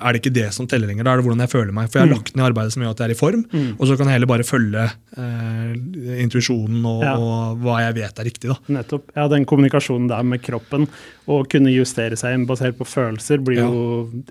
er 0.02 0.12
det 0.16 0.22
ikke 0.22 0.34
det 0.34 0.48
som 0.54 0.66
teller 0.66 0.90
lenger. 0.90 1.04
Da 1.06 1.12
er 1.14 1.20
det 1.22 1.26
hvordan 1.28 1.44
jeg 1.46 1.52
føler 1.54 1.72
meg. 1.76 1.90
For 1.92 2.00
jeg 2.00 2.08
har 2.08 2.14
lagt 2.16 2.34
ned 2.34 2.46
arbeidet 2.48 2.74
som 2.74 2.82
gjør 2.82 2.90
at 2.96 3.02
jeg 3.04 3.10
er 3.10 3.14
i 3.14 3.18
form, 3.22 3.44
og 3.78 3.84
så 3.86 3.96
kan 3.98 4.10
jeg 4.10 4.18
heller 4.18 4.30
bare 4.34 4.46
følge 4.48 4.88
eh, 5.18 6.22
intuisjonen 6.24 6.82
og, 6.88 7.02
Ja. 7.06 7.14
og 7.18 7.62
hva 7.62 7.78
jeg 7.86 7.94
vet 8.00 8.18
er 8.22 8.28
riktig. 8.28 8.50
da. 8.50 8.58
Nettopp. 8.80 9.10
Ja, 9.16 9.28
den 9.30 9.46
kommunikasjonen 9.48 10.08
der 10.10 10.22
med 10.26 10.42
kroppen, 10.44 10.88
å 11.28 11.42
kunne 11.50 11.68
justere 11.74 12.16
seg 12.16 12.34
inn 12.34 12.46
basert 12.48 12.78
på 12.78 12.86
følelser, 12.88 13.42
blir 13.44 13.58
jo 13.60 13.80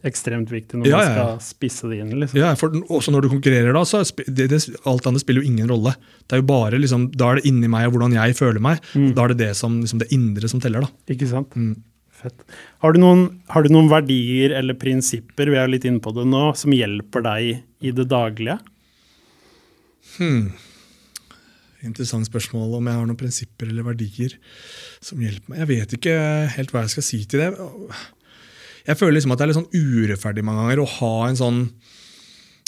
ekstremt 0.08 0.50
viktig 0.50 0.80
når 0.82 0.88
Ja, 0.90 0.98
man 0.98 1.06
ja, 1.06 1.14
ja. 1.14 1.26
skal 1.38 1.46
spisse 1.46 1.90
det 1.92 2.00
inn. 2.02 2.16
liksom. 2.20 2.40
Ja, 2.42 2.56
for 2.56 2.70
den- 2.74 2.84
Også 2.90 3.12
når 3.14 3.22
du 3.24 3.30
konkurrerer, 3.30 3.72
da, 3.74 3.84
så 3.86 4.02
det, 4.26 4.48
det, 4.50 4.62
alt 4.86 5.06
annet 5.06 5.22
spiller 5.22 5.44
jo 5.44 5.48
ingen 5.52 5.68
rolle. 5.70 5.94
Det 6.28 6.34
er 6.38 6.42
jo 6.42 6.48
bare 6.50 6.80
liksom, 6.82 6.97
Da 7.14 7.32
er 7.32 7.40
det 7.40 7.50
inni 7.50 7.70
meg 7.72 7.88
og 7.88 7.96
hvordan 7.96 8.16
jeg 8.18 8.38
føler 8.40 8.64
meg. 8.64 8.82
Da 9.16 9.26
er 9.26 9.34
det 9.34 9.40
det, 9.44 9.52
som, 9.60 9.80
liksom 9.84 10.02
det 10.02 10.10
indre 10.16 10.50
som 10.52 10.64
teller. 10.64 10.88
da. 10.88 11.14
Ikke 11.14 11.30
sant? 11.30 11.54
Mm. 11.56 11.76
Fett. 12.18 12.40
Har 12.82 12.96
du, 12.96 13.02
noen, 13.04 13.28
har 13.54 13.62
du 13.62 13.70
noen 13.70 13.92
verdier 13.92 14.56
eller 14.58 14.74
prinsipper 14.82 15.52
vi 15.54 15.60
er 15.62 15.70
litt 15.70 15.86
inne 15.86 16.02
på 16.02 16.16
det 16.16 16.24
nå, 16.26 16.48
som 16.58 16.74
hjelper 16.74 17.22
deg 17.28 17.60
i 17.86 17.94
det 17.94 18.08
daglige? 18.10 18.58
Interessant 21.86 22.26
spørsmål 22.26 22.80
om 22.80 22.90
jeg 22.90 22.98
har 22.98 23.06
noen 23.06 23.20
prinsipper 23.20 23.70
eller 23.70 23.86
verdier 23.86 24.34
som 25.04 25.22
hjelper 25.22 25.52
meg. 25.52 25.62
Jeg 25.62 25.70
vet 25.76 25.98
ikke 26.00 26.16
helt 26.56 26.74
hva 26.74 26.86
jeg 26.88 26.96
skal 26.96 27.06
si 27.06 27.22
til 27.30 27.44
det. 27.44 27.52
Jeg 28.88 28.98
føler 28.98 29.18
liksom 29.18 29.36
at 29.36 29.40
det 29.40 29.46
er 29.46 29.52
litt 29.52 29.60
sånn 29.60 29.78
urettferdig 29.78 30.46
mange 30.48 30.64
ganger 30.64 30.82
å 30.82 30.92
ha 30.98 31.14
en 31.28 31.38
sånn 31.38 31.62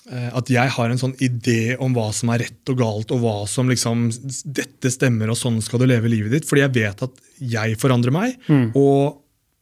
At 0.09 0.49
jeg 0.49 0.71
har 0.73 0.89
en 0.89 0.97
sånn 0.97 1.13
idé 1.21 1.75
om 1.77 1.93
hva 1.93 2.07
som 2.15 2.31
er 2.33 2.41
rett 2.45 2.71
og 2.73 2.79
galt, 2.79 3.11
og 3.13 3.19
hva 3.21 3.33
som 3.47 3.69
liksom 3.69 4.07
Dette 4.45 4.89
stemmer, 4.89 5.29
og 5.29 5.37
sånn 5.37 5.59
skal 5.61 5.83
du 5.83 5.85
leve 5.85 6.09
livet 6.09 6.33
ditt. 6.33 6.47
Fordi 6.49 6.63
jeg 6.63 6.73
vet 6.79 7.03
at 7.05 7.19
jeg 7.39 7.77
forandrer 7.77 8.11
meg, 8.15 8.37
og 8.73 9.19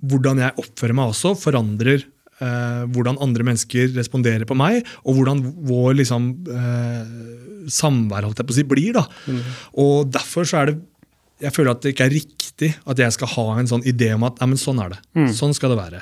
hvordan 0.07 0.39
jeg 0.39 0.55
oppfører 0.61 0.95
meg 0.95 1.11
også, 1.11 1.33
forandrer 1.41 2.03
eh, 2.39 2.83
hvordan 2.93 3.17
andre 3.23 3.43
mennesker 3.43 3.91
responderer 3.97 4.45
på 4.47 4.55
meg, 4.57 4.85
og 5.03 5.17
hvordan 5.17 5.41
vår 5.67 5.97
liksom, 5.99 6.27
eh, 6.53 7.67
samvær 7.67 8.27
holdt 8.27 8.39
jeg 8.39 8.47
på 8.47 8.53
å 8.55 8.57
si, 8.59 8.63
blir. 8.63 8.93
da. 8.93 9.03
Og 9.83 10.07
derfor 10.13 10.45
så 10.47 10.61
er 10.61 10.71
det 10.71 10.77
jeg 11.39 11.53
føler 11.53 11.71
at 11.71 11.81
det 11.81 11.93
ikke 11.93 12.05
er 12.07 12.15
riktig 12.17 12.69
at 12.89 12.97
jeg 12.97 13.13
skal 13.13 13.27
ha 13.35 13.43
en 13.59 13.67
sånn 13.69 13.83
idé 13.85 14.07
om 14.15 14.23
at 14.25 14.39
men 14.41 14.57
sånn 14.57 14.79
er 14.81 14.89
det. 14.95 14.97
Mm. 15.13 15.27
Sånn 15.37 15.53
skal 15.53 15.69
det 15.69 15.77
være. 15.77 15.99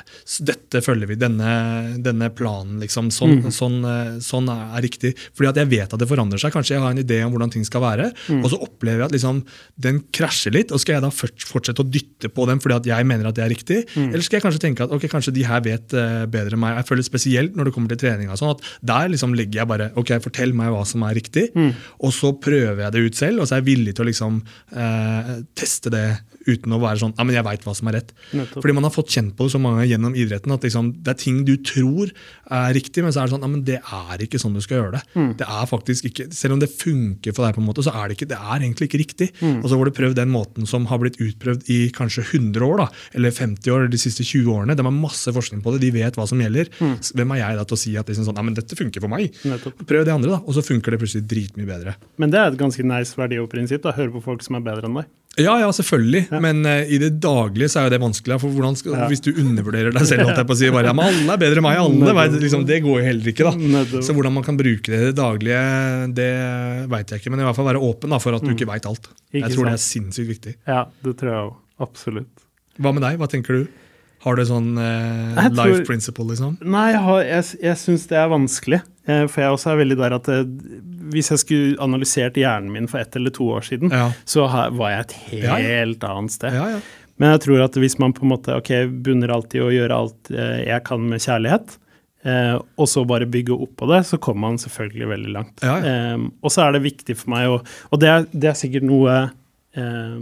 Dette 0.47 0.79
følger 0.85 1.09
vi. 1.09 1.15
Denne, 1.19 1.97
denne 1.99 2.29
planen, 2.31 2.77
liksom. 2.79 3.09
Sånn, 3.11 3.41
Mm. 3.43 3.51
sånn, 3.51 3.75
eh, 3.83 4.19
sånn 4.23 4.47
er 4.47 4.81
riktig. 4.81 5.11
Fordi 5.35 5.49
at 5.49 5.55
jeg 5.57 5.67
vet 5.67 5.93
at 5.93 5.99
det 5.99 6.07
forandrer 6.07 6.39
seg. 6.39 6.53
Kanskje 6.53 6.75
jeg 6.75 6.79
har 6.79 6.91
en 6.91 7.03
idé 7.03 7.17
om 7.25 7.33
hvordan 7.33 7.51
ting 7.51 7.65
skal 7.65 7.81
være, 7.81 8.13
Mm. 8.29 8.43
og 8.45 8.51
så 8.51 8.61
opplever 8.63 8.99
jeg 9.03 9.05
at 9.05 9.11
liksom, 9.11 9.43
den 9.77 9.99
krasjer 10.13 10.53
litt. 10.53 10.71
og 10.71 10.79
Skal 10.79 10.93
jeg 10.95 11.01
da 11.01 11.09
fortsette 11.09 11.83
å 11.83 11.89
dytte 11.91 12.29
på 12.31 12.47
den 12.47 12.59
fordi 12.59 12.75
at 12.75 12.85
jeg 12.85 13.05
mener 13.05 13.27
at 13.27 13.35
det 13.35 13.43
er 13.43 13.49
riktig? 13.53 13.85
Mm. 13.95 14.13
Eller 14.13 14.21
skal 14.23 14.39
jeg 14.39 14.43
kanskje 14.47 14.63
tenke 14.63 14.83
at 14.83 14.91
ok, 14.91 15.01
kanskje 15.11 15.33
de 15.33 15.43
her 15.43 15.59
vet 15.59 15.93
eh, 15.93 16.25
bedre 16.25 16.53
enn 16.53 16.59
meg? 16.59 16.77
Jeg 16.77 16.85
føler 16.87 17.03
spesielt 17.03 17.55
når 17.55 17.65
det 17.65 17.73
kommer 17.73 17.89
til 17.89 17.97
trening. 17.97 18.29
og 18.31 18.37
sånn, 18.37 18.51
at 18.55 18.61
Der 18.85 19.09
liksom 19.09 19.35
legger 19.35 19.59
jeg 19.59 19.67
bare 19.67 19.91
ok, 19.97 20.07
fortell 20.23 20.53
meg 20.53 20.69
hva 20.71 20.85
som 20.87 21.03
er 21.03 21.13
riktig, 21.15 21.51
Mm. 21.53 21.73
og 21.99 22.11
så 22.13 22.31
prøver 22.39 22.77
jeg 22.83 22.91
det 22.93 23.01
ut 23.05 23.15
selv. 23.15 23.41
Og 23.41 23.47
så 23.47 23.57
er 23.57 23.61
jeg 23.61 23.75
villig 23.75 23.95
til 23.95 24.05
å 24.05 24.07
liksom 24.07 24.41
eh, 24.71 25.24
teste 25.57 25.91
det 25.93 26.05
uten 26.45 26.75
å 26.75 26.79
være 26.81 27.01
sånn 27.01 27.15
ja, 27.15 27.25
men 27.25 27.37
jeg 27.37 27.45
veit 27.47 27.65
hva 27.65 27.73
som 27.77 27.89
er 27.89 27.99
rett. 27.99 28.13
Nettopp. 28.35 28.61
Fordi 28.61 28.75
man 28.77 28.87
har 28.87 28.93
fått 28.93 29.13
kjent 29.15 29.35
på 29.37 29.47
det 29.47 29.55
så 29.55 29.61
mange 29.61 29.85
gjennom 29.89 30.15
idretten 30.17 30.53
at 30.55 30.65
liksom, 30.65 30.91
det 31.05 31.13
er 31.13 31.19
ting 31.21 31.41
du 31.47 31.55
tror 31.65 32.11
er 32.53 32.75
riktig, 32.77 33.03
men 33.05 33.13
så 33.13 33.21
er 33.21 33.27
det 33.27 33.35
sånn 33.35 33.45
ja, 33.45 33.51
men 33.51 33.63
det 33.67 33.79
er 33.81 34.23
ikke 34.25 34.41
sånn 34.41 34.55
du 34.55 34.61
skal 34.63 34.79
gjøre 34.79 34.97
det. 34.97 35.03
Mm. 35.15 35.31
Det 35.39 35.47
er 35.57 35.69
faktisk 35.69 36.09
ikke, 36.09 36.27
Selv 36.35 36.55
om 36.55 36.61
det 36.61 36.71
funker 36.71 37.35
for 37.35 37.45
deg, 37.45 37.55
på 37.57 37.63
en 37.63 37.67
måte, 37.67 37.85
så 37.85 37.93
er 37.95 38.07
det 38.07 38.17
ikke, 38.17 38.29
det 38.31 38.39
er 38.39 38.57
egentlig 38.59 38.89
ikke 38.89 39.01
riktig. 39.01 39.29
Mm. 39.41 39.59
Og 39.61 39.69
så 39.69 39.79
får 39.79 39.89
du 39.89 39.95
prøvd 39.99 40.19
den 40.19 40.33
måten 40.33 40.69
som 40.69 40.87
har 40.89 41.01
blitt 41.01 41.19
utprøvd 41.21 41.69
i 41.73 41.79
kanskje 41.95 42.25
100 42.25 42.65
år, 42.65 42.83
da, 42.83 42.87
eller 43.17 43.35
50 43.35 43.73
år, 43.73 43.83
eller 43.83 43.93
de 43.93 44.01
siste 44.01 44.25
20 44.25 44.51
årene. 44.53 44.77
De 44.77 44.85
har 44.85 44.95
masse 44.95 45.33
forskning 45.35 45.63
på 45.65 45.75
det, 45.75 45.83
de 45.85 45.93
vet 45.95 46.19
hva 46.19 46.27
som 46.29 46.41
gjelder. 46.41 46.71
Mm. 46.79 46.95
Hvem 47.19 47.35
er 47.35 47.41
jeg 47.41 47.59
da 47.59 47.67
til 47.67 47.77
å 47.77 47.81
si 47.85 47.95
at 47.99 48.11
liksom 48.11 48.29
sånn, 48.29 48.39
ja, 48.39 48.45
men 48.45 48.57
dette 48.57 48.79
funker 48.79 49.03
for 49.03 49.11
meg? 49.11 49.41
Nettopp. 49.47 49.85
Prøv 49.89 50.07
det 50.07 50.15
andre, 50.15 50.37
da, 50.37 50.41
og 50.43 50.57
så 50.57 50.65
funker 50.65 50.95
det 50.95 51.01
plutselig 51.01 51.27
dritmye 51.31 51.69
bedre. 51.69 51.97
Men 52.21 52.33
det 52.33 52.41
er 52.41 52.53
et 52.53 52.59
ganske 52.59 52.85
nice 52.85 53.17
verdi 53.17 53.41
og 53.41 53.51
prinsipp. 53.51 53.83
da, 53.85 53.95
Høre 53.95 54.13
på 54.15 54.23
folk 54.25 54.45
som 54.45 54.59
er 54.59 54.65
bedre 54.65 54.89
enn 54.89 55.01
deg. 55.01 55.13
Ja, 55.37 55.57
ja, 55.59 55.67
selvfølgelig, 55.75 56.21
men 56.39 56.61
uh, 56.63 56.85
i 56.87 56.97
det 57.01 57.09
daglige 57.19 57.67
så 57.73 57.81
er 57.81 57.87
jo 57.89 57.93
det 57.95 57.99
vanskelig. 57.99 58.37
For 58.39 58.53
hvordan 58.55 58.77
skal, 58.79 58.93
Ja. 58.95 59.07
Hvis 59.11 59.19
du 59.25 59.31
undervurderer 59.33 59.91
deg 59.91 60.05
selv, 60.07 60.23
holdt 60.29 60.39
jeg 60.39 60.47
på 60.47 60.55
å 60.55 60.59
si, 60.61 60.69
bare, 60.71 60.87
ja, 60.87 60.93
men 60.95 61.09
alle 61.11 61.33
er 61.35 61.41
bedre 61.41 61.59
enn 61.59 61.65
meg, 61.67 61.79
alle 61.81 62.13
vet, 62.15 62.37
liksom, 62.45 62.63
det 62.69 62.77
går 62.85 63.01
jo 63.01 63.05
heller 63.09 63.31
ikke. 63.33 63.49
da. 63.49 64.01
Så 64.05 64.15
hvordan 64.15 64.33
man 64.37 64.45
kan 64.47 64.55
bruke 64.59 64.87
det 64.93 64.99
i 65.01 65.09
det 65.09 65.15
daglige, 65.19 65.59
det 66.15 66.29
veit 66.93 67.11
jeg 67.11 67.19
ikke. 67.23 67.33
Men 67.35 67.43
i 67.43 67.47
hvert 67.49 67.57
fall 67.59 67.67
være 67.67 67.83
åpen 67.83 68.15
da, 68.15 68.19
for 68.23 68.37
at 68.37 68.45
du 68.47 68.53
ikke 68.55 68.69
veit 68.69 68.87
alt. 68.87 69.09
Mm. 69.11 69.15
Ikke 69.35 69.43
Jeg 69.49 69.55
tror 69.57 69.65
det 69.69 69.73
er 69.75 69.83
sinnssykt 69.89 70.29
viktig. 70.31 70.55
Ja, 70.71 70.85
det 71.03 71.15
tror 71.19 71.31
jeg 71.33 71.41
òg. 71.49 71.53
Absolutt. 71.83 72.45
Hva 72.79 72.93
med 72.95 73.03
deg? 73.03 73.17
Hva 73.19 73.27
tenker 73.31 73.59
du? 73.59 73.67
Har 74.25 74.39
du 74.39 74.45
sånn 74.47 74.71
uh, 74.79 75.35
tror- 75.51 75.59
life 75.59 75.83
principle, 75.85 76.25
liksom? 76.31 76.55
Nei, 76.63 76.87
jeg, 76.95 77.01
har- 77.05 77.25
jeg, 77.27 77.43
jeg 77.61 77.77
syns 77.83 78.07
det 78.09 78.17
er 78.17 78.31
vanskelig. 78.31 78.79
Eh, 79.07 79.25
For 79.29 79.41
jeg 79.43 79.51
også 79.53 79.71
er 79.73 79.79
veldig 79.83 79.97
der 79.99 80.15
at 80.17 80.29
hvis 81.13 81.29
jeg 81.31 81.39
skulle 81.43 81.79
analysert 81.83 82.33
hjernen 82.39 82.71
min 82.73 82.87
for 82.89 82.97
ett 82.99 83.15
eller 83.15 83.29
to 83.35 83.45
år 83.53 83.61
siden, 83.67 83.91
Ja. 83.93 84.11
så 84.25 84.47
var 84.49 84.89
jeg 84.91 84.99
et 85.05 85.15
Ja, 85.43 85.55
helt 85.61 86.03
annet 86.03 86.31
sted. 86.31 86.53
Ja, 86.53 86.67
ja. 86.75 86.79
Men 87.17 87.31
jeg 87.31 87.41
tror 87.45 87.63
at 87.63 87.73
hvis 87.79 87.97
man 87.99 88.11
på 88.13 88.23
en 88.25 88.29
måte 88.33 88.55
ok, 88.57 88.71
bunner 89.05 89.29
alltid 89.31 89.61
å 89.61 89.69
gjøre 89.71 89.95
alt 89.95 90.31
eh, 90.31 90.65
jeg 90.67 90.83
kan 90.83 90.99
med 91.07 91.21
kjærlighet, 91.23 91.77
eh, 92.25 92.55
og 92.77 92.87
så 92.91 93.05
bare 93.07 93.25
bygge 93.29 93.53
opp 93.55 93.77
på 93.77 93.87
det, 93.93 94.01
så 94.09 94.17
kommer 94.19 94.49
man 94.49 94.57
selvfølgelig 94.57 95.07
veldig 95.13 95.31
langt. 95.37 95.63
Ja, 95.63 95.77
ja. 95.79 95.93
Eh, 96.15 96.17
og 96.43 96.51
så 96.51 96.65
er 96.67 96.73
det 96.75 96.83
viktig 96.83 97.15
for 97.15 97.29
meg 97.29 97.47
å 97.47 97.61
Og 97.93 97.99
det 98.01 98.09
er, 98.09 98.25
det 98.33 98.49
er 98.49 98.57
sikkert 98.59 98.83
noe 98.83 99.15
eh, 99.77 100.17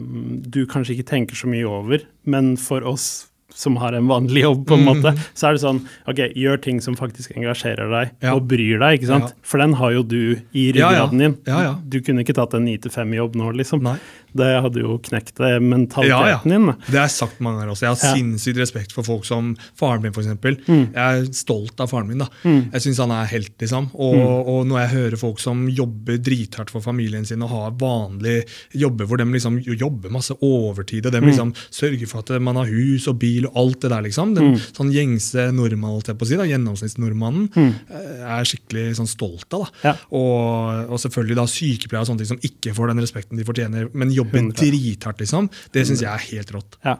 du 0.53 0.65
kanskje 0.67 0.97
ikke 0.99 1.09
tenker 1.15 1.35
så 1.39 1.47
mye 1.49 1.65
over, 1.65 2.03
men 2.25 2.57
for 2.57 2.81
oss 2.85 3.29
som 3.55 3.75
har 3.77 3.93
en 3.93 4.07
vanlig 4.07 4.41
jobb, 4.43 4.65
på 4.67 4.73
en 4.73 4.83
Mm. 4.83 4.89
måte, 5.01 5.13
så 5.35 5.47
er 5.47 5.53
det 5.53 5.61
sånn 5.61 5.81
ok, 6.07 6.33
gjør 6.35 6.61
ting 6.61 6.81
som 6.81 6.95
faktisk 6.95 7.35
engasjerer 7.37 7.89
deg 7.89 8.11
Ja. 8.21 8.33
og 8.35 8.47
bryr 8.47 8.79
deg, 8.79 8.99
ikke 8.99 9.07
sant? 9.07 9.23
Ja. 9.29 9.41
For 9.43 9.57
den 9.59 9.73
har 9.73 9.91
jo 9.93 10.03
du 10.03 10.35
i 10.53 10.71
ryggraden 10.73 11.17
din. 11.19 11.37
Ja, 11.45 11.61
ja. 11.61 11.75
Du 11.87 12.01
kunne 12.01 12.23
ikke 12.25 12.33
tatt 12.33 12.53
en 12.55 12.65
9-5-jobb 12.65 13.35
nå, 13.35 13.51
liksom. 13.55 13.81
Nei. 13.83 13.97
Det 14.35 14.61
hadde 14.63 14.81
jo 14.81 14.97
knekt 14.99 15.35
det 15.37 15.61
mentaliteten 15.61 16.09
Ja, 16.09 16.27
ja. 16.27 16.39
din. 16.43 16.65
Det 16.87 16.97
har 16.97 17.07
jeg 17.07 17.11
sagt 17.17 17.39
mange 17.39 17.59
ganger 17.61 17.73
også. 17.73 17.85
Jeg 17.85 17.93
har 17.93 18.01
Ja. 18.03 18.13
sinnssykt 18.15 18.57
respekt 18.57 18.91
for 18.91 19.03
folk 19.03 19.25
som 19.25 19.55
faren 19.77 20.01
min, 20.01 20.11
f.eks. 20.11 20.27
Mm. 20.67 20.93
Jeg 20.93 20.97
er 20.97 21.25
stolt 21.33 21.79
av 21.79 21.89
faren 21.89 22.07
min. 22.07 22.17
da. 22.17 22.27
Jeg 22.43 22.81
syns 22.81 22.97
han 22.97 23.11
er 23.11 23.25
helt, 23.25 23.57
liksom. 23.59 23.91
Og, 23.93 24.15
Mm. 24.15 24.47
og 24.47 24.65
når 24.67 24.79
jeg 24.79 24.89
hører 24.97 25.17
folk 25.17 25.39
som 25.39 25.67
jobber 25.69 26.17
drithardt 26.17 26.69
for 26.69 26.81
familien 26.81 27.25
sin 27.25 27.41
og 27.43 27.49
har 27.49 27.71
vanlige 27.71 28.45
jobber 28.73 29.05
hvor 29.05 29.17
de 29.17 29.25
liksom 29.25 29.59
jobber 29.63 30.09
masse 30.09 30.31
overtid, 30.41 31.05
og 31.05 31.11
de 31.11 31.21
Mm. 31.21 31.27
liksom 31.29 31.53
sørger 31.71 32.07
for 32.07 32.19
at 32.19 32.41
man 32.41 32.55
har 32.55 32.65
hus 32.65 33.07
og 33.07 33.19
bil 33.19 33.45
og 33.45 33.53
alt 33.55 33.79
det 33.81 33.89
der, 33.91 34.01
liksom. 34.01 34.33
Mm. 34.33 34.35
Den 34.35 34.55
sånn 34.73 34.91
gjengse 34.93 35.51
nordmann, 35.53 35.91
holdt 35.93 36.07
jeg 36.07 36.17
på 36.17 36.25
å 36.25 36.27
si, 36.27 36.35
da, 36.37 36.43
gjennomsnittsnordmannen, 36.43 37.49
Mm. 37.53 37.73
eh, 37.91 38.39
er 38.39 38.43
skikkelig 38.43 38.95
sånn 38.97 39.07
stolt 39.07 39.53
av. 39.53 39.69
da. 39.83 39.89
Ja. 39.89 39.93
Og, 40.11 40.89
og 40.91 40.97
selvfølgelig 40.99 41.35
da 41.35 41.45
sykepleiere 41.45 42.01
og 42.01 42.07
sånne 42.07 42.17
ting 42.17 42.27
som 42.27 42.37
ikke 42.39 42.73
får 42.73 42.87
den 42.87 42.99
respekten 43.03 43.37
de 43.37 43.43
fortjener, 43.43 43.89
men 43.93 44.09
jobber 44.11 44.22
100. 44.31 44.53
drithardt, 44.59 45.19
liksom. 45.19 45.49
Det 45.73 45.85
syns 45.87 46.01
jeg 46.01 46.11
er 46.11 46.25
helt 46.31 46.51
rått. 46.55 46.77
Ja. 46.85 46.97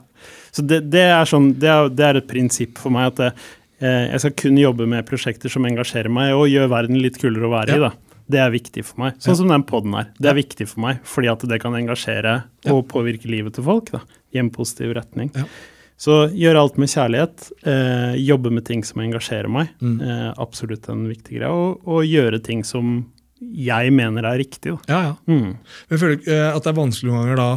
Så 0.52 0.62
det, 0.68 0.82
det, 0.92 1.06
er 1.14 1.26
sånn, 1.26 1.54
det, 1.60 1.70
er, 1.70 1.90
det 1.90 2.06
er 2.08 2.16
et 2.22 2.28
prinsipp 2.28 2.78
for 2.78 2.90
meg 2.96 3.08
at 3.14 3.16
det, 3.22 3.30
eh, 3.82 4.10
jeg 4.14 4.20
skal 4.24 4.36
kun 4.44 4.58
jobbe 4.58 4.88
med 4.88 5.06
prosjekter 5.10 5.50
som 5.50 5.66
engasjerer 5.66 6.10
meg 6.14 6.34
og 6.38 6.48
gjør 6.52 6.70
verden 6.70 7.02
litt 7.02 7.20
kulere 7.22 7.50
å 7.50 7.54
være 7.54 7.70
Ja. 7.70 7.76
i. 7.76 7.80
da. 7.90 7.92
Det 8.34 8.40
er 8.40 8.50
viktig 8.54 8.86
for 8.88 9.02
meg. 9.04 9.18
Sånn 9.20 9.34
Ja. 9.34 9.36
som 9.36 9.50
den 9.52 9.64
poden 9.68 9.94
her. 9.94 10.08
Det 10.18 10.30
er 10.32 10.38
viktig 10.40 10.68
for 10.68 10.80
meg, 10.80 11.02
fordi 11.04 11.28
at 11.32 11.40
det 11.50 11.60
kan 11.62 11.74
engasjere 11.76 12.44
og 12.72 12.88
påvirke 12.88 13.28
livet 13.28 13.54
til 13.58 13.64
folk 13.66 13.92
da, 13.92 14.00
i 14.34 14.40
en 14.40 14.50
positiv 14.50 14.94
retning. 14.96 15.30
Ja. 15.36 15.44
Så 16.00 16.30
gjøre 16.34 16.58
alt 16.60 16.78
med 16.78 16.88
kjærlighet, 16.90 17.52
eh, 17.68 18.16
jobbe 18.18 18.50
med 18.52 18.66
ting 18.66 18.82
som 18.84 19.02
engasjerer 19.04 19.48
meg. 19.52 19.70
Mm. 19.82 20.02
Eh, 20.02 20.34
absolutt 20.38 20.88
en 20.90 21.08
viktig 21.08 21.38
greie. 21.38 21.52
Og, 21.52 21.82
og 21.86 22.04
gjøre 22.04 22.42
ting 22.44 22.64
som 22.64 23.06
jeg 23.66 23.94
mener 23.96 24.26
er 24.30 24.40
riktig. 24.42 24.74
Da. 24.74 24.80
Ja, 24.90 25.02
ja. 25.10 25.14
Mm. 25.28 25.54
Men 25.56 25.96
jeg 25.96 26.02
føler 26.02 26.18
eh, 26.28 26.50
at 26.50 26.64
det 26.64 26.72
er 26.72 26.80
vanskelig 26.80 27.12
noen 27.12 27.24
ganger 27.24 27.42
da 27.42 27.50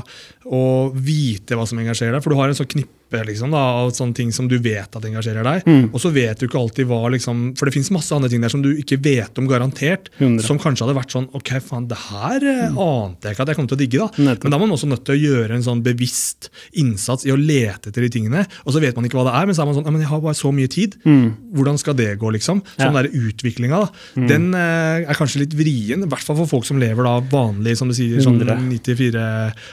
å 0.57 0.63
vite 0.93 1.59
hva 1.59 1.67
som 1.69 1.81
engasjerer 1.83 2.17
deg. 2.17 2.25
For 2.25 2.35
du 2.35 2.41
har 2.41 2.53
en 2.53 2.59
sånn 2.59 2.71
knippe 2.75 2.96
liksom, 3.13 3.53
da, 3.55 3.63
av 3.83 3.91
sånne 3.95 4.15
ting 4.15 4.33
som 4.35 4.49
du 4.51 4.57
vet 4.59 4.97
at 4.97 5.05
engasjerer 5.05 5.47
deg. 5.47 5.67
Mm. 5.67 5.91
Og 5.93 6.01
så 6.03 6.11
vet 6.15 6.39
du 6.41 6.47
ikke 6.47 6.59
alltid 6.59 6.89
hva 6.91 7.09
liksom, 7.15 7.55
For 7.59 7.69
det 7.69 7.75
fins 7.77 7.91
masse 7.95 8.13
andre 8.15 8.29
ting 8.33 8.43
der 8.43 8.53
som 8.53 8.63
du 8.65 8.73
ikke 8.75 8.99
vet 9.03 9.39
om 9.39 9.47
garantert. 9.47 10.11
100. 10.19 10.43
Som 10.47 10.59
kanskje 10.59 10.87
hadde 10.87 10.97
vært 10.99 11.15
sånn 11.15 11.29
Ok, 11.37 11.53
faen, 11.65 11.87
det 11.91 11.99
her 12.09 12.47
mm. 12.73 12.79
ante 12.83 13.29
jeg 13.29 13.37
ikke 13.37 13.47
at 13.47 13.53
jeg 13.53 13.59
kom 13.61 13.69
til 13.71 13.79
å 13.79 13.81
digge. 13.81 13.99
da. 13.99 14.25
Nettopp. 14.31 14.45
Men 14.45 14.55
da 14.55 14.59
er 14.59 14.65
man 14.65 14.75
også 14.77 14.91
nødt 14.91 15.05
til 15.07 15.17
å 15.17 15.21
gjøre 15.23 15.57
en 15.57 15.67
sånn 15.67 15.83
bevisst 15.87 16.51
innsats 16.83 17.27
i 17.27 17.33
å 17.35 17.39
lete 17.39 17.91
etter 17.93 18.07
de 18.07 18.11
tingene. 18.13 18.47
Og 18.65 18.75
så 18.75 18.83
vet 18.83 18.97
man 18.99 19.07
ikke 19.09 19.21
hva 19.21 19.27
det 19.31 19.37
er, 19.39 19.47
men 19.49 19.57
så 19.59 19.65
er 19.65 19.71
man 19.71 19.79
sånn 19.79 19.87
men 19.87 20.03
jeg 20.03 20.11
har 20.11 20.21
bare 20.25 20.37
så 20.37 20.51
mye 20.53 20.71
tid. 20.73 20.99
Mm. 21.07 21.27
Hvordan 21.57 21.79
skal 21.81 21.97
det 21.99 22.11
gå, 22.21 22.31
liksom? 22.35 22.63
Sånn 22.77 22.91
Ja. 22.93 23.03
der 23.03 23.11
utviklinga, 23.15 23.79
da. 23.87 24.27
Den 24.29 24.51
eh, 24.55 25.07
er 25.07 25.17
kanskje 25.19 25.45
litt 25.45 25.55
vrien, 25.57 26.03
i 26.05 26.11
hvert 26.11 26.25
fall 26.27 26.37
for 26.43 26.51
folk 26.51 26.67
som 26.69 26.81
lever 26.83 27.07
da 27.07 27.21
vanlig, 27.21 27.77
som 27.79 27.89
du 27.89 27.95
sier, 27.97 28.21
sånn 28.25 28.41
94 28.43 29.23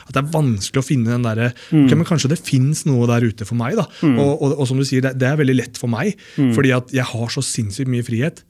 At 0.07 0.13
det 0.13 0.21
er 0.21 0.31
vanskelig 0.33 0.81
å 0.81 0.85
finne 0.85 1.11
den 1.13 1.25
derre 1.25 1.51
Mm. 1.73 1.85
Ok, 1.85 1.95
men 1.97 2.07
kanskje 2.07 2.29
det 2.31 2.39
fins 2.43 2.83
noe 2.89 3.07
der 3.09 3.22
ute 3.31 3.47
for 3.49 3.55
meg, 3.59 3.77
da. 3.79 3.87
Og, 4.03 4.33
og, 4.41 4.57
og 4.59 4.67
som 4.69 4.79
du 4.81 4.85
sier, 4.87 5.01
det, 5.05 5.15
det 5.21 5.29
er 5.31 5.39
veldig 5.39 5.55
lett 5.59 5.79
for 5.81 5.91
meg, 5.91 6.13
Mm. 6.37 6.51
fordi 6.55 6.71
at 6.75 6.91
jeg 6.95 7.05
har 7.05 7.29
så 7.33 7.41
sinnssykt 7.45 7.89
mye 7.91 8.03
frihet. 8.05 8.43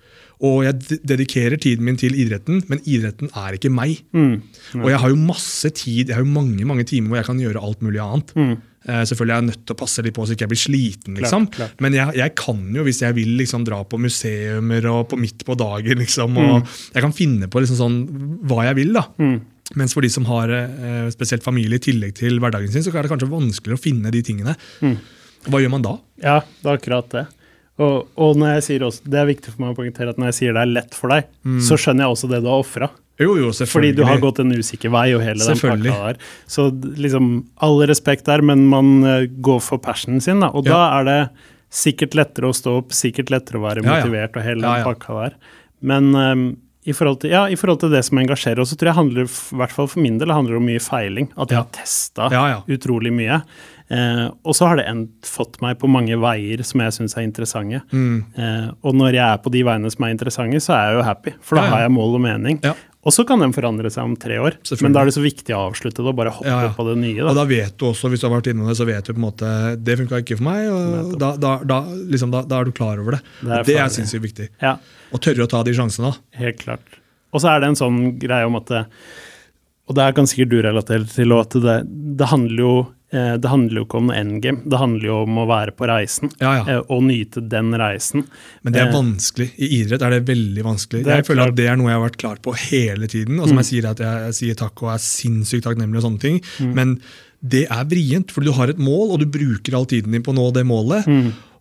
Og 0.44 0.64
jeg 0.66 1.00
dedikerer 1.08 1.56
tiden 1.62 1.86
min 1.88 1.96
til 2.00 2.16
idretten, 2.20 2.64
men 2.68 2.82
idretten 2.90 3.30
er 3.38 3.56
ikke 3.56 3.72
meg. 3.72 4.02
Mm. 4.12 4.42
Og 4.82 4.90
jeg 4.92 5.00
har 5.00 5.10
jo 5.14 5.20
masse 5.20 5.70
tid, 5.78 6.10
jeg 6.10 6.16
har 6.18 6.24
jo 6.26 6.32
mange 6.34 6.66
mange 6.68 6.84
timer 6.90 7.14
hvor 7.14 7.20
jeg 7.22 7.28
kan 7.30 7.40
gjøre 7.44 7.62
alt 7.64 7.84
mulig 7.86 8.02
annet. 8.04 8.34
Mm. 8.36 8.54
Eh, 8.84 9.04
selvfølgelig 9.08 9.32
er 9.32 9.40
jeg 9.40 9.48
nødt 9.48 9.62
til 9.64 9.76
å 9.78 9.80
passe 9.80 10.04
litt 10.04 10.16
på 10.18 10.26
så 10.28 10.36
ikke 10.36 10.44
jeg 10.44 10.52
blir 10.52 10.60
sliten, 10.60 11.16
liksom. 11.22 11.46
Klart, 11.54 11.56
klart. 11.78 11.84
Men 11.86 11.96
jeg, 11.96 12.18
jeg 12.20 12.34
kan 12.36 12.60
jo, 12.76 12.84
hvis 12.84 13.00
jeg 13.06 13.16
vil, 13.16 13.32
liksom 13.40 13.64
dra 13.64 13.80
på 13.88 14.00
museumer 14.04 14.90
og 14.92 15.06
på 15.14 15.20
midt 15.22 15.46
på 15.48 15.56
dagen, 15.56 16.02
liksom. 16.04 16.36
Og 16.44 16.68
jeg 16.92 17.06
kan 17.06 17.16
finne 17.16 17.48
på 17.48 17.64
liksom 17.64 17.80
sånn 17.80 17.98
hva 18.50 18.66
jeg 18.68 18.82
vil, 18.82 18.92
da. 19.00 19.06
Mm. 19.72 19.78
Mens 19.80 19.94
for 19.96 20.04
de 20.06 20.10
som 20.12 20.26
har 20.28 20.52
eh, 20.52 21.06
spesielt 21.14 21.44
familie 21.46 21.80
i 21.80 21.84
tillegg 21.84 22.16
til 22.20 22.40
hverdagen 22.44 22.72
sin, 22.74 22.84
så 22.84 22.92
er 22.94 23.06
det 23.06 23.14
kanskje 23.14 23.32
vanskeligere 23.32 23.80
å 23.80 23.84
finne 23.84 24.12
de 24.14 24.22
tingene. 24.26 24.58
Mm. 24.84 24.98
Hva 25.48 25.62
gjør 25.64 25.72
man 25.74 25.86
da? 25.86 25.94
Ja, 26.24 26.38
det 26.62 26.70
er 26.70 26.78
akkurat 26.82 27.10
det. 27.16 27.24
Og, 27.82 28.10
og 28.22 28.36
når 28.38 28.58
jeg 28.60 28.66
sier 28.68 28.84
også, 28.86 29.02
det 29.10 29.18
er 29.24 29.26
viktig 29.32 29.54
for 29.56 29.64
meg 29.64 29.72
å 29.74 29.78
poengtere 29.80 30.12
at 30.14 30.20
når 30.22 30.30
jeg 30.30 30.38
sier 30.38 30.54
det 30.54 30.62
er 30.62 30.74
lett 30.76 30.94
for 30.94 31.10
deg, 31.10 31.32
så 31.66 31.78
skjønner 31.80 32.06
jeg 32.06 32.16
også 32.18 32.30
det 32.30 32.42
du 32.44 32.50
har 32.52 32.62
ofra. 32.62 32.90
Jo, 33.22 33.34
jo, 33.38 33.50
Fordi 33.70 33.92
du 33.94 34.02
har 34.08 34.18
gått 34.22 34.40
en 34.42 34.52
usikker 34.58 34.90
vei 34.94 35.08
og 35.14 35.22
hele 35.22 35.42
den 35.46 35.58
pakka 35.60 35.78
der. 35.86 36.20
Så 36.50 36.68
liksom, 36.98 37.32
all 37.62 37.82
respekt 37.90 38.26
der, 38.30 38.42
men 38.46 38.66
man 38.72 38.94
eh, 39.06 39.26
går 39.46 39.60
for 39.62 39.82
passionen 39.82 40.22
sin, 40.24 40.42
da. 40.42 40.50
Og 40.54 40.66
Ja. 40.66 40.74
da 40.74 41.00
er 41.00 41.10
det 41.10 41.18
sikkert 41.74 42.14
lettere 42.18 42.50
å 42.50 42.56
stå 42.58 42.78
opp, 42.82 42.94
sikkert 42.94 43.30
lettere 43.34 43.58
å 43.62 43.66
være 43.66 43.84
Ja, 43.84 44.00
ja. 44.00 44.06
motivert 44.06 44.38
og 44.38 44.46
hele 44.46 44.62
den 44.62 44.82
ja. 44.82 44.86
pakka 44.86 45.18
der. 45.24 45.38
Men 45.82 46.10
eh, 46.16 46.44
i 46.86 46.92
forhold, 46.94 47.22
til, 47.22 47.32
ja, 47.32 47.46
i 47.48 47.56
forhold 47.56 47.80
til 47.80 47.90
det 47.94 48.02
som 48.06 48.18
engasjerer. 48.20 48.60
oss, 48.60 48.70
så 48.74 48.76
tror 48.80 48.90
jeg 48.92 48.98
handler, 48.98 49.24
i 49.30 49.56
hvert 49.62 49.72
fall 49.72 49.88
for 49.88 50.02
min 50.04 50.18
del, 50.20 50.32
handler 50.36 50.58
om 50.60 50.66
mye 50.68 50.82
feiling. 50.84 51.30
At 51.38 51.50
jeg 51.54 51.58
har 51.62 51.70
testa 51.72 52.30
Ja, 52.34 52.42
ja. 52.52 52.58
utrolig 52.76 53.14
mye. 53.16 53.42
Eh, 53.94 54.26
og 54.44 54.56
så 54.58 54.68
har 54.68 54.80
det 54.80 54.86
endt, 54.90 55.12
fått 55.28 55.62
meg 55.62 55.78
på 55.80 55.88
mange 55.92 56.16
veier 56.20 56.64
som 56.68 56.82
jeg 56.82 56.92
syns 56.98 57.16
er 57.18 57.24
interessante. 57.28 57.82
Mm. 57.94 58.24
Eh, 58.36 58.68
og 58.84 58.96
når 59.00 59.14
jeg 59.16 59.24
er 59.28 59.38
på 59.44 59.52
de 59.54 59.64
veiene 59.64 59.92
som 59.94 60.04
er 60.08 60.16
interessante, 60.16 60.60
så 60.64 60.74
er 60.76 60.90
jeg 60.90 60.98
jo 61.00 61.06
happy. 61.08 61.34
For 61.42 61.56
da 61.56 61.62
Ja, 61.62 61.68
ja. 61.70 61.76
har 61.76 61.82
jeg 61.88 61.92
mål 61.96 62.16
og 62.20 62.22
mening. 62.28 62.60
Og 63.04 63.12
så 63.12 63.26
kan 63.28 63.42
den 63.44 63.52
forandre 63.52 63.90
seg 63.92 64.06
om 64.08 64.14
tre 64.16 64.38
år. 64.40 64.56
Men 64.82 64.94
da 64.96 65.02
er 65.04 65.10
det 65.10 65.16
så 65.18 65.24
viktig 65.24 65.52
å 65.52 65.66
avslutte 65.70 66.00
det 66.00 66.08
og 66.08 66.16
bare 66.16 66.32
hoppe 66.32 66.48
Ja, 66.48 66.62
ja. 66.70 66.70
på 66.78 66.86
det 66.88 66.94
nye. 67.02 67.20
Og 67.26 67.34
Da. 67.34 67.42
da 67.42 67.44
vet 67.50 67.76
du 67.78 67.86
også, 67.90 68.08
hvis 68.14 68.22
du 68.24 68.30
har 68.30 68.36
vært 68.38 68.48
innom 68.54 68.70
det, 68.72 68.78
så 68.80 68.86
vet 68.88 69.04
du 69.04 69.12
på 69.12 69.20
en 69.20 69.26
måte 69.28 69.50
det 69.84 69.98
funka 70.00 70.22
ikke 70.24 70.38
for 70.40 70.48
meg. 70.48 70.70
og 70.72 71.18
da, 71.20 71.34
da, 71.36 71.52
da, 71.68 71.82
liksom, 72.14 72.32
da, 72.32 72.44
da 72.48 72.62
er 72.62 72.66
du 72.66 72.72
klar 72.72 73.02
over 73.04 73.18
det. 73.18 73.22
Det 73.42 73.52
er 73.52 73.60
Og 73.60 73.66
det 73.68 73.76
er 73.84 73.92
sinnssykt 73.92 74.24
viktig. 74.30 74.48
Ja, 74.64 74.78
Å 75.12 75.20
tørre 75.20 75.44
å 75.44 75.50
ta 75.52 75.64
de 75.68 75.74
sjansene. 75.76 76.14
da. 76.14 76.40
helt 76.40 76.60
klart. 76.64 77.00
Og 77.34 77.42
så 77.44 77.50
er 77.52 77.60
det 77.60 77.68
en 77.74 77.76
sånn 77.82 78.00
greie 78.22 78.46
om 78.48 78.56
at 78.56 78.72
Og 78.72 79.96
det 79.98 80.04
her 80.06 80.14
kan 80.16 80.24
sikkert 80.26 80.50
du 80.50 80.62
relatere 80.64 81.04
til, 81.12 81.28
òg, 81.36 81.42
at 81.44 81.60
det, 81.60 81.78
det 82.18 82.28
handler 82.32 82.58
jo 82.64 82.74
det 83.38 83.50
handler 83.52 83.78
jo 83.80 83.86
ikke 83.86 84.00
om 84.02 84.08
endgame, 84.12 84.64
det 84.66 84.80
handler 84.82 85.06
jo 85.06 85.18
om 85.24 85.36
å 85.38 85.46
være 85.50 85.74
på 85.78 85.86
reisen. 85.90 86.32
Ja, 86.42 86.54
ja. 86.60 86.64
eh, 86.80 86.82
Og 86.90 87.04
nyte 87.06 87.44
den 87.48 87.70
reisen. 87.78 88.24
Men 88.64 88.74
det 88.74 88.82
er 88.82 88.88
Eh, 88.90 88.96
vanskelig. 88.96 89.50
I 89.58 89.70
idrett 89.82 90.02
er 90.02 90.16
det 90.18 90.24
veldig 90.32 90.64
vanskelig. 90.66 91.04
Det 91.06 91.20
jeg 91.20 91.26
føler 91.30 91.44
klart. 91.44 91.54
at 91.54 91.60
det 91.62 91.68
er 91.70 91.78
noe 91.78 91.92
jeg 91.92 92.00
har 92.00 92.08
vært 92.10 92.18
klar 92.24 92.42
på 92.42 92.56
hele 92.70 93.08
tiden. 93.08 93.40
Og 93.40 93.48
som 93.52 93.58
jeg 93.62 93.70
sier, 93.70 93.90
at 93.92 94.00
jeg, 94.02 94.34
sier 94.40 94.56
takk 94.56 94.82
og 94.84 94.94
er 94.96 95.04
sinnssykt 95.06 95.64
takknemlig 95.68 96.02
og 96.02 96.08
sånne 96.10 96.20
ting. 96.26 96.42
Men 96.74 96.98
det 97.44 97.66
er 97.70 97.84
vrient, 97.86 98.32
for 98.32 98.42
du 98.42 98.52
har 98.56 98.70
et 98.72 98.80
mål, 98.80 99.12
og 99.14 99.20
du 99.20 99.26
bruker 99.28 99.76
all 99.76 99.86
tiden 99.86 100.12
din 100.16 100.24
på 100.24 100.32
å 100.32 100.38
nå 100.38 100.50
det 100.56 100.66
målet. 100.66 101.06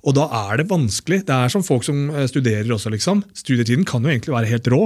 Og 0.02 0.16
da 0.16 0.24
er 0.34 0.58
det 0.58 0.66
vanskelig. 0.70 1.20
Det 1.28 1.34
er 1.34 1.50
som 1.52 1.62
folk 1.62 1.84
som 1.86 2.08
eh, 2.10 2.26
studerer 2.30 2.70
også, 2.74 2.90
liksom. 2.90 3.22
Studietiden 3.38 3.84
kan 3.86 4.02
jo 4.02 4.10
egentlig 4.10 4.34
være 4.34 4.50
helt 4.50 4.70
rå, 4.72 4.80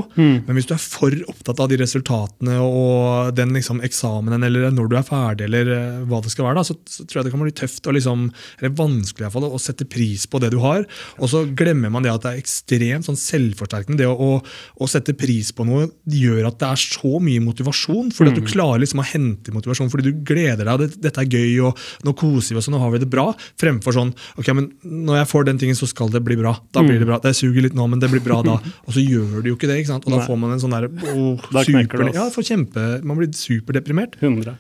men 0.44 0.58
hvis 0.58 0.68
du 0.68 0.74
er 0.76 0.82
for 0.82 1.14
opptatt 1.30 1.60
av 1.62 1.70
de 1.70 1.78
resultatene 1.80 2.58
og 2.60 3.32
den 3.36 3.54
liksom 3.56 3.80
eksamenen, 3.86 4.44
eller 4.44 4.68
når 4.74 4.90
du 4.92 4.96
er 4.98 5.06
ferdig, 5.06 5.46
eller 5.48 5.70
eh, 5.72 6.02
hva 6.10 6.20
det 6.24 6.32
skal 6.34 6.48
være, 6.48 6.60
da, 6.60 6.66
så, 6.68 6.76
så 6.84 7.06
tror 7.06 7.20
jeg 7.20 7.28
det 7.28 7.32
kan 7.32 7.44
bli 7.46 7.54
tøft 7.56 7.88
og 7.88 7.96
liksom, 7.96 8.26
eller 8.60 8.74
vanskelig 8.76 9.24
i 9.24 9.26
hvert 9.26 9.36
fall, 9.38 9.48
å 9.48 9.62
sette 9.62 9.88
pris 9.88 10.26
på 10.28 10.40
det 10.42 10.52
du 10.52 10.58
har. 10.64 10.84
Og 11.16 11.32
så 11.32 11.44
glemmer 11.56 11.92
man 11.94 12.04
det 12.04 12.12
at 12.12 12.26
det 12.26 12.34
er 12.34 12.42
ekstremt 12.42 13.08
sånn 13.08 13.20
selvforsterkende. 13.20 14.02
Det 14.02 14.10
å, 14.10 14.16
å, 14.20 14.84
å 14.84 14.90
sette 14.90 15.16
pris 15.16 15.52
på 15.56 15.64
noe 15.68 15.88
gjør 16.12 16.50
at 16.50 16.60
det 16.60 16.70
er 16.74 16.84
så 16.84 17.16
mye 17.24 17.44
motivasjon, 17.46 18.12
fordi 18.12 18.34
at 18.34 18.40
du 18.42 18.44
klarer 18.52 18.84
liksom 18.84 19.00
å 19.00 19.08
hente 19.08 19.54
motivasjon, 19.54 19.88
fordi 19.92 20.10
du 20.12 20.22
gleder 20.28 20.68
deg, 20.68 21.00
dette 21.00 21.24
er 21.24 21.32
gøy, 21.32 21.56
og 21.70 21.86
nå 22.04 22.16
koser 22.18 22.52
vi 22.52 22.60
oss, 22.60 22.68
og 22.68 22.76
nå 22.76 22.84
har 22.84 22.92
vi 22.92 23.00
det 23.00 23.10
bra, 23.10 23.30
fremfor 23.60 23.96
sånn, 23.96 24.12
ok, 24.36 24.52
men 24.58 24.70
når 25.07 25.20
jeg 25.22 25.28
får 25.30 25.46
den 25.48 25.61
tingen, 25.62 25.78
så 25.78 25.86
skal 25.90 26.11
det 26.12 26.20
bli 26.26 26.36
bra. 26.40 26.57
Da 26.74 26.82
blir 26.84 26.98
det 27.00 27.07
bra. 27.09 27.18
Det 27.22 27.32
suger 27.38 27.64
litt 27.66 27.76
nå, 27.78 27.86
men 27.90 28.02
det 28.02 28.11
blir 28.12 28.22
bra 28.24 28.40
da. 28.46 28.59
Og 28.84 28.96
så 28.96 29.02
gjør 29.04 29.38
det 29.40 29.52
jo 29.52 29.57
ikke 29.59 29.70
det, 29.70 29.80
ikke 29.82 29.92
sant? 29.94 30.07
Og 30.09 30.14
da 30.16 30.20
Nei. 30.20 30.26
får 30.28 30.40
man 30.42 30.54
en 30.54 30.62
sånn 30.62 30.74
der, 30.76 30.88
oh, 31.14 31.46
super, 31.66 32.07
ja, 32.16 32.26
kjempe, 32.34 32.86
man 33.07 33.20
blir 33.20 33.30
superdeprimert. 33.36 34.18
100. 34.20 34.57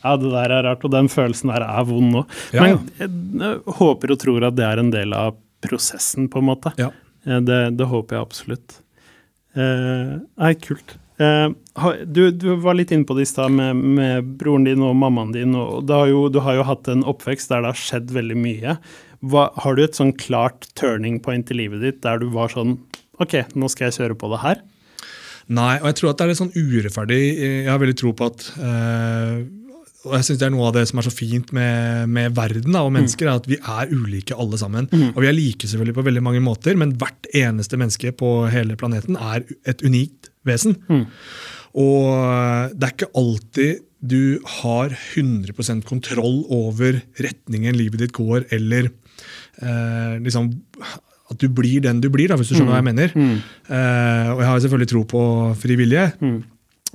Ja, 0.00 0.16
det 0.16 0.32
der 0.32 0.54
er 0.56 0.64
rart, 0.64 0.84
og 0.86 0.92
den 0.94 1.10
følelsen 1.12 1.52
der 1.52 1.64
er 1.66 1.84
vond 1.88 2.14
nå. 2.14 2.24
Ja, 2.56 2.64
Men 2.64 2.88
jeg, 2.98 3.10
jeg 3.42 3.76
håper 3.80 4.14
og 4.16 4.22
tror 4.22 4.48
at 4.48 4.56
det 4.56 4.66
er 4.66 4.80
en 4.80 4.92
del 4.94 5.12
av 5.16 5.36
prosessen, 5.64 6.30
på 6.32 6.40
en 6.40 6.48
måte. 6.48 6.72
Ja. 6.80 6.88
Eh, 7.26 7.40
Det, 7.44 7.60
det 7.76 7.88
håper 7.90 8.16
jeg 8.16 8.24
absolutt. 8.24 8.80
Eh, 9.56 10.16
Nei, 10.40 10.54
kult. 10.62 10.96
Eh, 11.20 11.48
du, 12.08 12.22
du 12.32 12.48
var 12.62 12.78
litt 12.78 12.92
inne 12.94 13.04
på 13.04 13.16
det 13.18 13.26
i 13.26 13.28
stad 13.28 13.52
med, 13.52 13.76
med 13.76 14.30
broren 14.40 14.64
din 14.64 14.82
og 14.86 14.96
mammaen 14.96 15.34
din. 15.36 15.54
og 15.54 15.88
har 15.92 16.08
jo, 16.08 16.28
Du 16.32 16.40
har 16.44 16.56
jo 16.56 16.64
hatt 16.68 16.88
en 16.88 17.04
oppvekst 17.04 17.52
der 17.52 17.64
det 17.64 17.74
har 17.74 17.80
skjedd 17.80 18.14
veldig 18.16 18.38
mye. 18.40 18.78
Hva, 19.20 19.50
har 19.60 19.76
du 19.76 19.84
et 19.84 19.98
sånn 19.98 20.14
klart 20.16 20.68
turning 20.78 21.18
point 21.20 21.50
i 21.52 21.56
livet 21.58 21.82
ditt 21.84 22.02
der 22.06 22.22
du 22.22 22.30
var 22.32 22.52
sånn 22.52 22.78
Ok, 23.20 23.34
nå 23.52 23.68
skal 23.68 23.90
jeg 23.90 23.98
kjøre 23.98 24.14
på 24.16 24.30
det 24.32 24.38
her? 24.40 24.60
Nei, 25.52 25.74
og 25.82 25.90
jeg 25.90 25.96
tror 25.98 26.10
at 26.10 26.20
det 26.20 26.24
er 26.24 26.30
litt 26.30 26.38
sånn 26.38 26.54
urettferdig. 26.54 27.18
Jeg 27.36 27.68
har 27.68 27.80
veldig 27.82 27.96
tro 28.00 28.12
på 28.16 28.28
at 28.30 28.46
eh, 28.56 29.42
og 30.06 30.14
jeg 30.16 30.24
synes 30.24 30.38
Det 30.40 30.46
er 30.46 30.54
noe 30.54 30.68
av 30.70 30.76
det 30.78 30.86
som 30.88 31.00
er 31.00 31.04
så 31.04 31.12
fint 31.12 31.50
med, 31.56 32.08
med 32.08 32.32
verden 32.36 32.72
da, 32.72 32.86
og 32.86 32.94
mennesker, 32.94 33.28
er 33.28 33.42
at 33.42 33.48
vi 33.50 33.58
er 33.60 33.92
ulike 33.92 34.36
alle 34.40 34.56
sammen. 34.60 34.88
Og 35.10 35.20
Vi 35.20 35.28
er 35.28 35.36
like 35.36 35.68
selvfølgelig 35.68 35.98
på 35.98 36.06
veldig 36.06 36.22
mange 36.24 36.40
måter, 36.44 36.78
men 36.80 36.94
hvert 37.00 37.28
eneste 37.36 37.76
menneske 37.80 38.14
på 38.16 38.30
hele 38.52 38.78
planeten 38.80 39.18
er 39.20 39.44
et 39.68 39.84
unikt 39.84 40.30
vesen. 40.48 40.78
Og 41.76 42.72
det 42.72 42.88
er 42.88 42.96
ikke 42.96 43.12
alltid 43.20 43.84
du 44.00 44.40
har 44.62 44.94
100% 44.96 45.84
kontroll 45.84 46.40
over 46.48 47.02
retningen 47.20 47.76
livet 47.76 48.00
ditt 48.00 48.16
går, 48.16 48.48
eller 48.56 48.88
eh, 49.62 50.18
liksom 50.24 50.50
at 51.30 51.38
du 51.38 51.46
blir 51.48 51.80
den 51.84 52.00
du 52.02 52.08
blir, 52.10 52.28
da, 52.28 52.36
hvis 52.36 52.48
du 52.50 52.56
skjønner 52.56 52.72
hva 52.74 52.80
jeg 52.80 52.88
mener. 52.90 53.12
Eh, 53.14 54.28
og 54.34 54.40
jeg 54.42 54.48
har 54.48 54.60
selvfølgelig 54.64 54.88
tro 54.90 55.02
på 55.04 55.22
frivillige, 55.62 56.08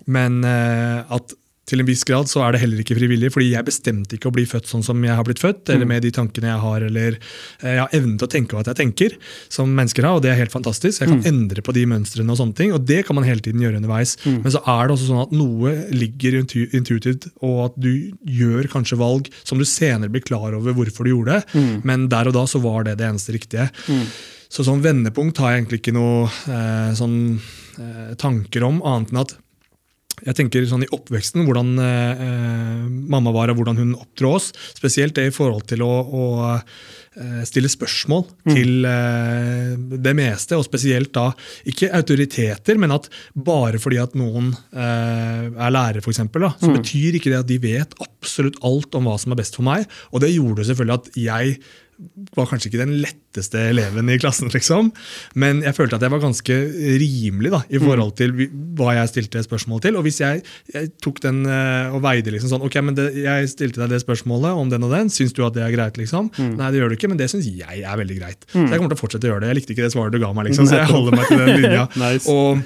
men 0.08 0.44
eh, 0.44 1.04
at 1.16 1.36
til 1.66 1.82
en 1.82 1.88
viss 1.88 2.04
grad 2.06 2.30
så 2.30 2.44
er 2.46 2.54
det 2.54 2.62
heller 2.62 2.82
ikke 2.82 2.98
frivillig, 2.98 3.32
fordi 3.34 3.52
jeg 3.54 3.66
bestemte 3.66 4.18
ikke 4.18 4.30
å 4.30 4.36
bli 4.36 4.46
født 4.50 4.70
sånn 4.70 4.84
som 4.86 5.02
jeg 5.06 5.18
har 5.18 5.26
blitt 5.26 5.42
født, 5.42 5.72
eller 5.74 5.90
med 5.90 6.04
de 6.06 6.12
tankene 6.14 6.52
jeg 6.52 6.62
har, 6.62 6.86
eller 6.90 7.18
eh, 7.18 7.72
jeg 7.72 7.82
har 7.82 7.96
evnen 7.98 8.20
til 8.22 8.28
å 8.28 8.34
tenke 8.36 8.58
hva 8.58 8.64
jeg 8.68 8.80
tenker, 8.80 9.16
som 9.50 9.72
mennesker 9.74 10.06
har, 10.06 10.20
og 10.20 10.26
det 10.26 10.34
er 10.34 10.40
helt 10.44 10.54
fantastisk. 10.54 11.02
Jeg 11.02 11.10
kan 11.10 11.26
endre 11.32 11.64
på 11.66 11.74
de 11.76 11.88
mønstrene 11.90 12.32
og 12.32 12.40
sånne 12.42 12.58
ting, 12.60 12.76
og 12.76 12.86
det 12.86 13.02
kan 13.08 13.18
man 13.18 13.26
hele 13.28 13.42
tiden 13.46 13.64
gjøre 13.66 13.82
underveis. 13.82 14.16
Men 14.26 14.54
så 14.54 14.62
er 14.62 14.86
det 14.86 14.96
også 14.98 15.10
sånn 15.10 15.24
at 15.24 15.34
noe 15.36 15.74
ligger 15.96 16.38
intuitivt, 16.42 17.30
og 17.42 17.58
at 17.70 17.80
du 17.82 17.92
gjør 18.30 18.70
kanskje 18.72 19.00
valg 19.02 19.32
som 19.42 19.62
du 19.62 19.66
senere 19.66 20.14
blir 20.14 20.26
klar 20.26 20.54
over 20.58 20.76
hvorfor 20.78 21.06
du 21.06 21.16
gjorde 21.16 21.40
det, 21.40 21.66
men 21.86 22.08
der 22.14 22.30
og 22.30 22.38
da 22.38 22.46
så 22.50 22.62
var 22.64 22.86
det 22.86 22.98
det 23.02 23.10
eneste 23.10 23.34
riktige. 23.36 23.70
Så 24.54 24.64
sånn 24.64 24.84
vendepunkt 24.86 25.40
har 25.42 25.52
jeg 25.52 25.64
egentlig 25.64 25.82
ikke 25.82 25.96
noe 25.98 26.28
eh, 26.30 26.92
sånn 26.96 27.18
eh, 27.82 28.14
tanker 28.22 28.64
om, 28.68 28.78
annet 28.86 29.12
enn 29.12 29.24
at 29.24 29.34
jeg 30.24 30.38
tenker 30.38 30.66
sånn 30.70 30.86
i 30.86 30.92
oppveksten, 30.96 31.44
hvordan 31.44 31.74
eh, 31.82 32.84
mamma 33.12 33.34
var 33.36 33.52
og 33.52 33.60
hvordan 33.60 33.82
hun 33.82 33.96
oppdro 33.98 34.36
oss. 34.38 34.52
Spesielt 34.78 35.18
det 35.18 35.28
i 35.28 35.34
forhold 35.36 35.66
til 35.68 35.84
å, 35.84 35.92
å 35.92 36.24
eh, 36.64 37.42
stille 37.48 37.72
spørsmål 37.72 38.24
til 38.48 38.88
eh, 38.88 39.76
det 39.76 40.16
meste, 40.16 40.56
og 40.56 40.68
spesielt 40.68 41.12
da 41.18 41.28
ikke 41.68 41.92
autoriteter, 42.00 42.80
men 42.80 42.96
at 42.96 43.10
bare 43.36 43.82
fordi 43.82 44.00
at 44.02 44.16
noen 44.20 44.54
eh, 44.72 45.50
er 45.52 45.76
lærer, 45.76 46.00
f.eks., 46.00 46.24
så 46.24 46.72
betyr 46.72 47.20
ikke 47.20 47.34
det 47.34 47.42
at 47.44 47.52
de 47.52 47.60
vet 47.64 47.98
absolutt 48.06 48.62
alt 48.66 48.96
om 48.96 49.10
hva 49.10 49.18
som 49.20 49.36
er 49.36 49.42
best 49.42 49.60
for 49.60 49.68
meg. 49.68 49.90
Og 50.14 50.24
det 50.24 50.32
gjorde 50.32 50.70
selvfølgelig 50.70 51.02
at 51.02 51.12
jeg 51.26 51.58
var 52.36 52.50
kanskje 52.50 52.70
ikke 52.70 52.82
den 52.82 52.94
letteste 53.04 53.62
eleven 53.72 54.10
i 54.12 54.18
klassen, 54.20 54.50
liksom. 54.54 54.92
Men 55.40 55.62
jeg 55.64 55.76
følte 55.78 55.98
at 55.98 56.06
jeg 56.06 56.14
var 56.14 56.24
ganske 56.24 56.58
rimelig 57.02 57.52
da, 57.54 57.62
i 57.72 57.82
forhold 57.82 58.16
til 58.20 58.34
hva 58.78 58.98
jeg 58.98 59.12
stilte 59.14 59.44
spørsmål 59.46 59.84
til. 59.86 60.00
Og 60.00 60.06
hvis 60.08 60.22
jeg, 60.24 60.44
jeg 60.74 60.92
tok 61.04 61.22
den 61.24 61.44
eh, 61.48 61.96
og 61.96 62.02
veide 62.06 62.34
liksom 62.34 62.52
sånn 62.52 62.66
Ok, 62.66 62.78
men 62.84 62.98
det, 62.98 63.10
jeg 63.24 63.52
stilte 63.52 63.82
deg 63.84 63.94
det 63.96 64.02
spørsmålet 64.04 64.58
om 64.58 64.72
den 64.72 64.88
og 64.88 64.96
den, 64.96 65.12
syns 65.14 65.36
du 65.36 65.44
at 65.48 65.56
det 65.56 65.64
er 65.66 65.74
greit? 65.76 65.96
liksom? 66.00 66.32
Nei, 66.58 66.72
det 66.72 66.82
gjør 66.82 66.92
du 66.92 66.98
ikke, 66.98 67.10
men 67.12 67.20
det 67.20 67.30
syns 67.32 67.48
jeg 67.48 67.84
er 67.86 68.00
veldig 68.00 68.18
greit. 68.20 68.48
Så 68.52 68.66
jeg 68.66 68.80
kommer 68.80 68.92
til 68.92 68.98
å 68.98 69.04
fortsette 69.04 69.28
å 69.30 69.34
gjøre 69.34 69.46
det. 69.46 69.52
Jeg 69.54 69.60
likte 69.62 69.76
ikke 69.76 69.86
det 69.86 69.94
svaret 69.96 70.16
du 70.16 70.22
ga 70.24 70.32
meg, 70.36 70.50
liksom, 70.50 70.68
så 70.72 70.82
jeg 70.82 70.92
holder 70.92 71.20
meg 71.20 71.30
til 71.32 71.44
den 71.44 71.62
linja. 71.62 71.86
Nice. 72.06 72.30
Og 72.30 72.60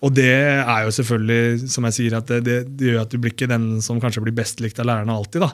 og 0.00 0.12
det 0.16 0.32
er 0.32 0.84
jo 0.86 0.92
selvfølgelig, 0.96 1.68
som 1.68 1.86
jeg 1.88 1.96
sier, 1.96 2.16
at 2.16 2.28
det, 2.30 2.40
det, 2.46 2.58
det 2.80 2.88
gjør 2.88 3.02
at 3.02 3.12
du 3.12 3.18
blir 3.20 3.34
ikke 3.34 3.50
den 3.50 3.66
som 3.84 4.00
kanskje 4.00 4.22
blir 4.24 4.36
best 4.36 4.62
likt 4.64 4.80
av 4.80 4.88
lærerne 4.88 5.12
alltid. 5.12 5.44
da. 5.44 5.50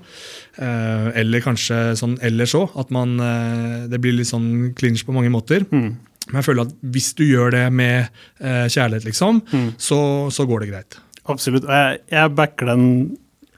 Eh, 0.62 1.08
eller 1.22 1.42
kanskje 1.42 1.80
sånn 1.98 2.14
ellers 2.24 2.54
òg, 2.58 2.76
at 2.78 2.92
man, 2.94 3.16
eh, 3.18 3.86
det 3.90 4.00
blir 4.02 4.14
litt 4.14 4.30
sånn 4.30 4.70
clinch 4.78 5.02
på 5.06 5.16
mange 5.16 5.32
måter. 5.34 5.66
Men 5.72 6.40
jeg 6.40 6.46
føler 6.46 6.66
at 6.66 6.78
hvis 6.94 7.10
du 7.18 7.24
gjør 7.26 7.56
det 7.56 7.64
med 7.74 8.06
eh, 8.38 8.66
kjærlighet, 8.70 9.08
liksom, 9.10 9.42
så, 9.82 10.00
så 10.34 10.46
går 10.46 10.62
det 10.62 10.70
greit. 10.70 10.98
Absolutt. 11.26 11.66
Jeg, 11.66 12.02
jeg 12.14 12.34
backer 12.38 12.70
den 12.70 12.86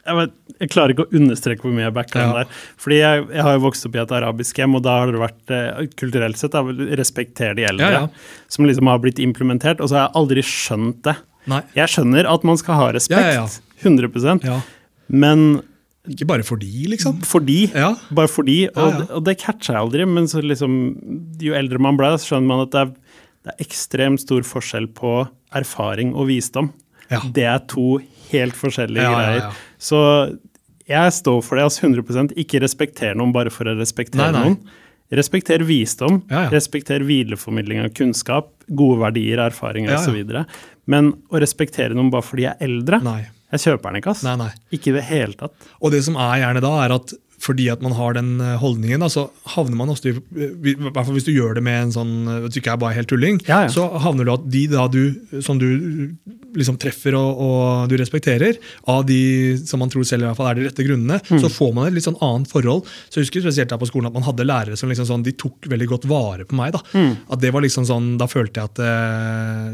jeg, 0.09 0.17
vet, 0.19 0.35
jeg 0.65 0.71
klarer 0.73 0.95
ikke 0.95 1.05
å 1.07 1.13
understreke 1.21 1.65
hvor 1.67 1.75
mye 1.77 1.87
jeg 1.87 1.95
den 2.15 2.23
Ja. 2.25 2.33
der. 2.41 2.59
Fordi 2.81 2.99
jeg, 2.99 3.27
jeg 3.37 3.45
har 3.47 3.55
jo 3.59 3.63
vokst 3.69 3.87
opp 3.89 3.95
i 3.99 4.03
et 4.03 4.15
arabisk 4.19 4.59
hjem, 4.63 4.75
og 4.79 4.83
da 4.89 4.97
har 5.03 5.13
det 5.15 5.21
vært 5.23 5.55
eh, 5.55 5.87
kulturelt 6.01 6.41
sett 6.41 6.57
da, 6.57 6.63
respekter 6.99 7.55
de 7.59 7.67
eldre. 7.69 7.93
Ja, 7.93 8.03
ja. 8.09 8.45
Som 8.49 8.67
liksom 8.69 8.91
har 8.91 8.99
blitt 9.05 9.21
implementert. 9.23 9.81
Og 9.85 9.91
så 9.93 9.99
har 10.01 10.07
jeg 10.09 10.17
aldri 10.23 10.45
skjønt 10.49 11.03
det. 11.07 11.17
Nei. 11.49 11.63
Jeg 11.79 11.93
skjønner 11.95 12.27
at 12.29 12.43
man 12.45 12.59
skal 12.61 12.75
ha 12.81 12.91
respekt, 12.97 13.21
Ja, 13.23 13.45
ja, 13.45 13.47
ja. 13.47 13.85
100 13.85 14.43
Ja. 14.45 14.61
men 15.09 15.63
Ikke 16.09 16.27
bare 16.27 16.43
fordi, 16.43 16.87
liksom. 16.89 17.21
fordi. 17.23 17.71
Ja. 17.75 17.95
Bare 18.11 18.29
fordi. 18.33 18.67
Og, 18.75 18.77
Ja, 18.77 18.99
ja. 18.99 19.07
og 19.15 19.25
det 19.25 19.39
catcher 19.39 19.75
jeg 19.77 19.83
aldri, 19.85 20.07
men 20.09 20.25
så 20.27 20.41
liksom, 20.43 20.75
jo 21.41 21.53
eldre 21.55 21.79
man 21.79 21.97
ble, 22.01 22.15
så 22.19 22.33
skjønner 22.33 22.47
man 22.49 22.63
at 22.65 22.71
det 22.73 22.81
er, 22.81 22.93
det 23.45 23.53
er 23.55 23.65
ekstremt 23.67 24.21
stor 24.25 24.41
forskjell 24.43 24.89
på 24.97 25.29
erfaring 25.55 26.15
og 26.17 26.29
visdom. 26.31 26.73
Ja. 27.11 27.21
Det 27.33 27.45
er 27.49 27.59
to 27.69 27.99
helt 28.33 28.57
forskjellige 28.57 29.05
Ja, 29.05 29.13
ja, 29.13 29.19
greier. 29.21 29.61
Så 29.79 29.99
jeg 30.89 31.13
står 31.13 31.43
for 31.45 31.57
det, 31.59 31.65
altså 31.69 31.87
100 31.87 32.33
Ikke 32.41 32.61
respekter 32.65 33.15
noen 33.19 33.33
bare 33.35 33.51
for 33.53 33.69
å 33.71 33.77
respektere 33.79 34.31
Nei, 34.33 34.35
nei. 34.35 34.45
noen. 34.51 34.85
Respekter 35.09 35.63
visdom, 35.65 36.19
Ja, 36.29 36.43
ja. 36.45 36.49
respekter 36.53 37.01
videreformidling 37.01 37.81
av 37.81 37.93
kunnskap, 37.97 38.51
gode 38.69 38.99
verdier, 39.01 39.39
erfaringer 39.41 39.95
Ja, 39.95 40.01
ja. 40.03 40.05
osv. 40.05 40.45
Men 40.87 41.13
å 41.33 41.41
respektere 41.41 41.95
noen 41.97 42.11
bare 42.13 42.23
fordi 42.27 42.45
de 42.45 42.49
er 42.51 42.57
eldre, 42.67 43.01
Nei. 43.05 43.23
jeg 43.53 43.61
kjøper 43.61 43.93
den 43.93 44.03
ikke. 44.03 44.11
ass. 44.11 44.25
Nei, 44.25 44.37
nei. 44.37 44.51
Ikke 44.77 44.91
i 44.93 44.97
det 44.99 45.05
hele 45.09 45.33
tatt. 45.33 45.55
Og 45.81 45.93
det 45.93 46.03
som 46.05 46.17
er 46.21 46.43
gjerne 46.43 46.61
da, 46.61 46.75
er 46.85 46.93
at 46.99 47.15
fordi 47.39 47.69
at 47.71 47.81
man 47.85 47.93
har 47.95 48.15
den 48.19 48.41
eh, 48.41 48.57
holdningen, 48.59 49.01
da, 49.01 49.07
så 49.09 49.29
havner 49.55 49.77
man 49.79 49.89
ofte 49.93 50.11
i 50.11 50.15
i 50.19 50.75
hvert 50.75 50.95
fall 51.05 51.15
Hvis 51.15 51.27
du 51.29 51.33
gjør 51.33 51.55
det 51.55 51.63
med 51.63 51.77
en 51.87 51.93
sånn 51.95 52.13
eh, 52.27 52.39
Hvis 52.45 52.57
du 52.57 52.61
ikke 52.61 52.73
er 52.75 52.81
bare 52.83 52.97
helt 52.97 53.09
tulling, 53.13 53.39
Ja, 53.47 53.61
ja. 53.67 53.69
så 53.71 53.85
havner 54.03 54.27
du 54.27 54.33
at 54.35 54.49
de 54.51 54.65
da 54.73 54.89
du, 54.91 55.15
som 55.45 55.59
du 55.61 55.69
liksom 56.59 56.79
treffer 56.81 57.15
og, 57.19 57.39
og 57.45 57.89
du 57.91 57.97
respekterer, 58.01 58.57
av 58.91 59.05
de 59.07 59.19
som 59.69 59.79
man 59.83 59.91
tror 59.93 60.03
selv 60.09 60.25
i 60.25 60.27
hvert 60.29 60.39
fall 60.41 60.51
er 60.51 60.59
de 60.59 60.67
rette 60.69 60.87
grunnene, 60.87 61.21
Mm. 61.29 61.41
så 61.43 61.49
får 61.53 61.73
man 61.77 61.87
et 61.89 61.95
litt 61.95 62.07
sånn 62.07 62.17
annet 62.25 62.49
forhold. 62.51 62.87
Så 63.11 63.19
jeg 63.21 63.27
husker 63.27 63.43
spesielt 63.45 63.71
her 63.75 63.79
på 63.81 63.87
skolen 63.91 64.09
at 64.09 64.15
man 64.17 64.25
hadde 64.25 64.47
lærere 64.49 64.77
som 64.79 64.89
liksom 64.91 65.07
sånn, 65.09 65.23
de 65.27 65.33
tok 65.37 65.67
veldig 65.69 65.89
godt 65.91 66.07
vare 66.09 66.47
på 66.49 66.57
meg. 66.59 66.73
Da 66.73 66.81
Mm. 66.95 67.17
At 67.31 67.41
det 67.43 67.51
var 67.53 67.61
liksom 67.63 67.85
sånn, 67.87 68.17
da 68.19 68.27
følte 68.31 68.63
jeg 68.63 68.71
at 68.73 68.79
eh, 68.81 69.73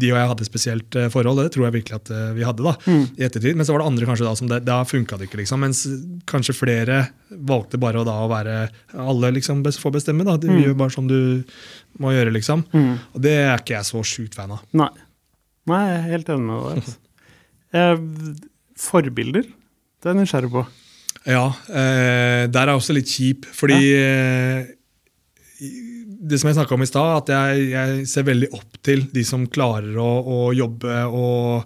de 0.00 0.10
og 0.12 0.18
jeg 0.18 0.28
hadde 0.30 0.44
et 0.46 0.48
spesielt 0.50 0.96
eh, 0.98 1.08
forhold. 1.12 1.42
Det 1.44 1.52
tror 1.54 1.66
jeg 1.68 1.76
virkelig 1.82 1.98
at 2.00 2.10
eh, 2.10 2.32
vi 2.38 2.42
hadde 2.46 2.64
da, 2.64 2.74
Mm. 2.88 3.04
i 3.18 3.22
ettertid. 3.28 3.54
Men 3.56 3.66
så 3.66 3.72
var 3.76 3.84
det 3.84 3.86
andre 3.92 4.06
kanskje 4.08 4.26
da 4.28 4.34
som 4.34 4.48
det, 4.48 4.64
da 4.64 4.82
funka 4.84 5.18
det 5.18 5.28
ikke. 5.28 5.42
liksom, 5.44 5.60
Mens 5.60 5.84
kanskje 6.26 6.54
flere 6.56 7.03
valgte 7.30 7.78
bare 7.80 8.00
å 8.02 8.04
da 8.06 8.14
å 8.24 8.28
være 8.30 8.68
Alle 8.94 9.30
liksom 9.34 9.62
får 9.64 9.92
bestemme. 9.96 10.24
da, 10.24 10.36
Du 10.36 10.48
Mm. 10.48 10.62
gjør 10.62 10.76
bare 10.76 10.90
som 10.94 11.06
du 11.08 11.44
må 11.98 12.12
gjøre, 12.14 12.32
liksom. 12.32 12.64
Mm. 12.72 12.98
Og 13.14 13.20
det 13.22 13.32
er 13.38 13.58
ikke 13.58 13.74
jeg 13.78 13.84
så 13.90 14.02
sjukt 14.04 14.34
fan 14.34 14.50
av. 14.52 14.60
Nei. 14.72 14.88
Nei, 15.66 15.82
jeg 15.88 15.98
er 15.98 16.10
helt 16.10 16.28
enig 16.28 16.46
med 16.46 16.62
deg. 16.62 16.76
Altså. 16.82 16.96
Eh, 17.74 17.96
forbilder? 18.76 19.42
Det 20.02 20.06
er 20.10 20.14
jeg 20.14 20.20
nysgjerrig 20.22 20.50
på. 20.52 20.66
Ja, 21.26 21.46
eh, 21.70 22.46
der 22.52 22.62
er 22.68 22.72
jeg 22.74 22.80
også 22.82 22.94
litt 22.94 23.08
kjip, 23.08 23.46
fordi 23.56 23.78
eh, 23.96 24.66
det 26.24 26.38
som 26.40 26.48
jeg 26.50 26.56
snakka 26.58 26.74
om 26.76 26.82
i 26.84 26.88
stad, 26.88 27.22
at 27.22 27.32
jeg, 27.32 27.68
jeg 27.72 28.06
ser 28.10 28.26
veldig 28.28 28.50
opp 28.56 28.78
til 28.84 29.06
de 29.14 29.24
som 29.24 29.46
klarer 29.46 29.96
å, 30.00 30.10
å 30.24 30.38
jobbe 30.56 30.98
og 31.08 31.64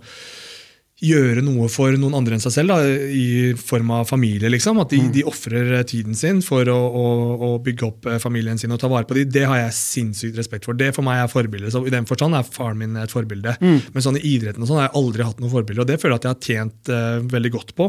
gjøre 0.99 1.45
noe 1.47 1.69
for 1.71 1.95
noen 1.95 2.17
andre 2.19 2.35
enn 2.35 2.43
seg 2.43 2.55
selv, 2.57 2.73
da, 2.75 2.87
i 3.15 3.53
form 3.55 3.93
av 3.95 4.09
familie. 4.11 4.51
liksom, 4.51 4.81
At 4.83 4.91
de, 4.91 4.99
de 5.15 5.23
ofrer 5.29 5.71
tiden 5.87 6.17
sin 6.19 6.41
for 6.43 6.67
å, 6.73 6.75
å, 6.75 7.05
å 7.47 7.51
bygge 7.63 7.87
opp 7.87 8.09
eh, 8.11 8.19
familien 8.23 8.59
sin 8.59 8.75
og 8.75 8.81
ta 8.83 8.91
vare 8.91 9.07
på 9.07 9.15
dem. 9.15 9.31
Det 9.31 9.45
har 9.47 9.61
jeg 9.61 9.77
sinnssykt 9.79 10.39
respekt 10.41 10.67
for. 10.67 10.79
Det 10.79 10.91
for 10.97 11.07
meg 11.07 11.23
er 11.23 11.31
forbilder. 11.31 11.71
så 11.71 11.85
I 11.87 11.95
den 11.95 12.09
forstand 12.09 12.35
er 12.35 12.47
faren 12.47 12.81
min 12.83 12.99
et 12.99 13.15
forbilde. 13.15 13.55
Men 13.95 14.05
sånn 14.05 14.19
i 14.19 14.25
idretten 14.35 14.65
og 14.65 14.71
sånn 14.71 14.81
har 14.81 14.89
jeg 14.89 14.97
aldri 14.99 15.29
hatt 15.29 15.43
noe 15.43 15.53
forbilde, 15.53 15.85
og 15.85 15.91
det 15.91 16.01
føler 16.03 16.17
jeg 16.17 16.21
at 16.21 16.27
jeg 16.27 16.35
har 16.35 16.49
tjent 16.49 16.93
uh, 16.93 17.31
veldig 17.31 17.55
godt 17.55 17.75
på. 17.79 17.89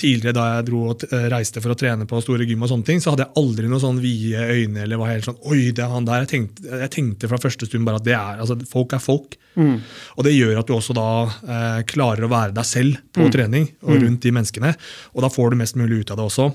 Tidligere 0.00 0.36
da 0.36 0.46
jeg 0.54 0.68
dro 0.70 0.82
og 0.92 1.06
eh, 1.10 1.28
reiste 1.32 1.60
for 1.64 1.74
å 1.74 1.78
trene 1.78 2.08
på 2.08 2.20
store 2.24 2.48
gym, 2.48 2.64
og 2.64 2.72
sånne 2.72 2.88
ting, 2.88 3.02
så 3.04 3.12
hadde 3.12 3.26
jeg 3.26 3.42
aldri 3.42 3.68
noe 3.70 3.82
sånn 3.82 4.00
vide 4.00 4.48
øyne 4.56 4.84
eller 4.86 5.00
var 5.00 5.12
helt 5.12 5.28
sånn 5.28 5.42
Oi, 5.46 5.70
det 5.76 5.84
er 5.84 5.92
han 5.92 6.08
der. 6.08 6.24
Jeg 6.24 6.32
tenkte, 6.32 6.70
jeg 6.86 6.92
tenkte 6.94 7.30
fra 7.30 7.40
første 7.42 7.68
stund 7.68 7.84
bare 7.86 8.00
at 8.00 8.06
det 8.06 8.16
er, 8.16 8.40
altså 8.40 8.56
folk 8.70 8.96
er 8.96 9.02
folk. 9.02 9.36
Og 9.56 10.24
det 10.26 10.34
gjør 10.34 10.58
at 10.60 10.68
du 10.68 10.74
også 10.76 10.94
da 10.96 11.08
uh, 11.26 11.80
klarer 11.88 12.26
å 12.26 12.30
være 12.32 12.45
deg 12.54 12.64
selv 12.64 13.00
på 13.12 13.30
trening 13.32 13.68
og 13.82 14.02
rundt 14.02 14.22
de 14.22 14.30
menneskene. 14.30 14.74
Og 15.14 15.22
da 15.22 15.28
får 15.32 15.50
du 15.50 15.56
mest 15.56 15.76
mulig 15.76 16.00
ut 16.04 16.10
av 16.10 16.16
det 16.20 16.24
også. 16.30 16.54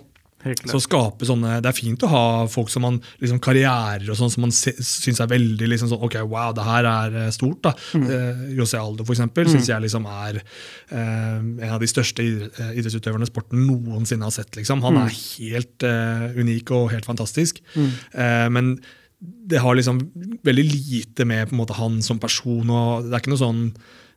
Så 0.65 0.79
skape 0.81 1.21
sånne, 1.21 1.59
Det 1.61 1.69
er 1.69 1.75
fint 1.77 2.01
å 2.01 2.07
ha 2.09 2.21
folk 2.49 2.69
som 2.73 2.81
man 2.81 2.95
liksom 3.21 3.37
karrierer 3.39 4.09
og 4.09 4.17
sånn 4.17 4.31
som 4.33 4.41
man 4.41 4.49
syns 4.51 5.19
er 5.21 5.27
veldig 5.29 5.67
liksom 5.69 5.91
sånn, 5.91 6.01
ok, 6.01 6.15
wow, 6.25 6.49
det 6.57 6.63
her 6.65 6.87
er 6.89 7.17
eh, 7.27 7.29
stort. 7.29 7.61
da. 7.61 7.75
Eh, 7.93 8.55
José 8.57 8.79
Aldo 8.81 9.05
for 9.05 9.13
eksempel, 9.13 9.45
synes 9.45 9.69
jeg 9.69 9.81
liksom 9.85 10.07
er 10.09 10.39
eh, 10.41 11.37
en 11.37 11.69
av 11.75 11.79
de 11.79 11.85
største 11.91 12.25
eh, 12.25 12.73
idrettsutøverne 12.73 13.29
sporten 13.29 13.67
noensinne 13.67 14.25
har 14.25 14.33
sett. 14.33 14.55
liksom. 14.57 14.81
Han 14.81 14.97
er 15.03 15.13
helt 15.13 15.83
eh, 15.85 16.33
unik 16.41 16.71
og 16.73 16.89
helt 16.95 17.05
fantastisk. 17.05 17.61
Eh, 17.77 18.49
men 18.49 18.79
det 19.21 19.61
har 19.61 19.75
liksom 19.77 20.01
veldig 20.41 20.65
lite 20.65 21.25
med 21.29 21.49
på 21.49 21.53
en 21.53 21.61
måte 21.61 21.77
han 21.77 22.01
som 22.01 22.17
person 22.17 22.65
og 22.73 23.05
Det 23.05 23.13
er 23.13 23.21
ikke 23.21 23.35
noe 23.35 23.45
sånn 23.45 23.65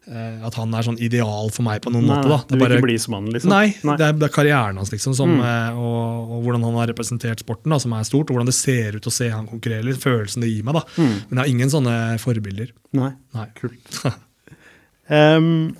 at 0.07 0.55
han 0.55 0.75
er 0.75 0.83
sånn 0.85 0.99
ideal 1.01 1.49
for 1.51 1.63
meg 1.65 1.81
på 1.81 1.91
noen 1.93 2.05
Nei, 2.07 2.17
måte. 2.19 2.29
da. 2.29 2.37
nei, 2.37 2.45
Det 2.45 2.49
du 2.49 2.57
vil 2.59 2.65
bare- 2.69 2.77
ikke 2.79 2.87
bli 2.89 2.99
som 2.99 3.15
han, 3.15 3.27
liksom? 3.33 3.49
Nei, 3.49 3.69
Det, 3.97 4.01
er, 4.05 4.13
det 4.13 4.23
er 4.29 4.35
karrieren 4.35 4.77
hans 4.77 4.91
liksom, 4.93 5.15
som, 5.17 5.31
Mm. 5.39 5.41
eh, 5.45 5.79
og, 5.79 6.31
og 6.31 6.43
hvordan 6.45 6.63
han 6.65 6.75
har 6.75 6.87
representert 6.93 7.39
sporten, 7.41 7.71
da, 7.71 7.79
som 7.79 7.93
er 7.95 8.03
stort. 8.05 8.29
Og 8.31 8.37
hvordan 8.37 8.47
det 8.47 8.55
ser 8.55 8.97
ut 8.97 9.07
å 9.09 9.13
se 9.13 9.31
han 9.31 9.47
konkurrere. 9.49 9.83
litt, 9.85 9.97
Følelsen 10.03 10.41
det 10.43 10.51
gir 10.51 10.63
meg. 10.65 10.75
da. 10.75 10.83
Mm. 11.01 11.15
Men 11.31 11.31
jeg 11.31 11.39
har 11.39 11.53
ingen 11.55 11.71
sånne 11.71 11.97
forbilder. 12.21 12.71
Nei. 12.93 13.13
Nei. 13.35 13.47
Kult. 13.55 14.05
um, 15.11 15.77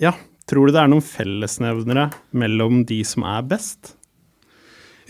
ja, 0.00 0.12
tror 0.50 0.66
du 0.66 0.72
det 0.74 0.82
er 0.82 0.88
noen 0.90 1.02
fellesnevnere 1.04 2.08
mellom 2.34 2.84
de 2.86 3.02
som 3.04 3.24
er 3.24 3.42
best? 3.42 3.94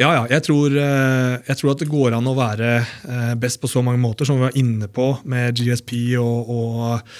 Ja, 0.01 0.11
ja. 0.11 0.23
Jeg 0.31 0.43
tror, 0.49 0.75
eh, 0.75 1.35
jeg 1.47 1.59
tror 1.61 1.75
at 1.75 1.83
det 1.83 1.91
går 1.91 2.17
an 2.17 2.31
å 2.31 2.37
være 2.37 2.71
eh, 2.83 3.35
best 3.41 3.61
på 3.63 3.71
så 3.71 3.83
mange 3.85 4.03
måter, 4.03 4.27
som 4.27 4.41
vi 4.41 4.49
var 4.49 4.57
inne 4.59 4.89
på 4.91 5.13
med 5.31 5.61
GSP 5.61 6.17
og, 6.19 6.51
og 6.51 7.13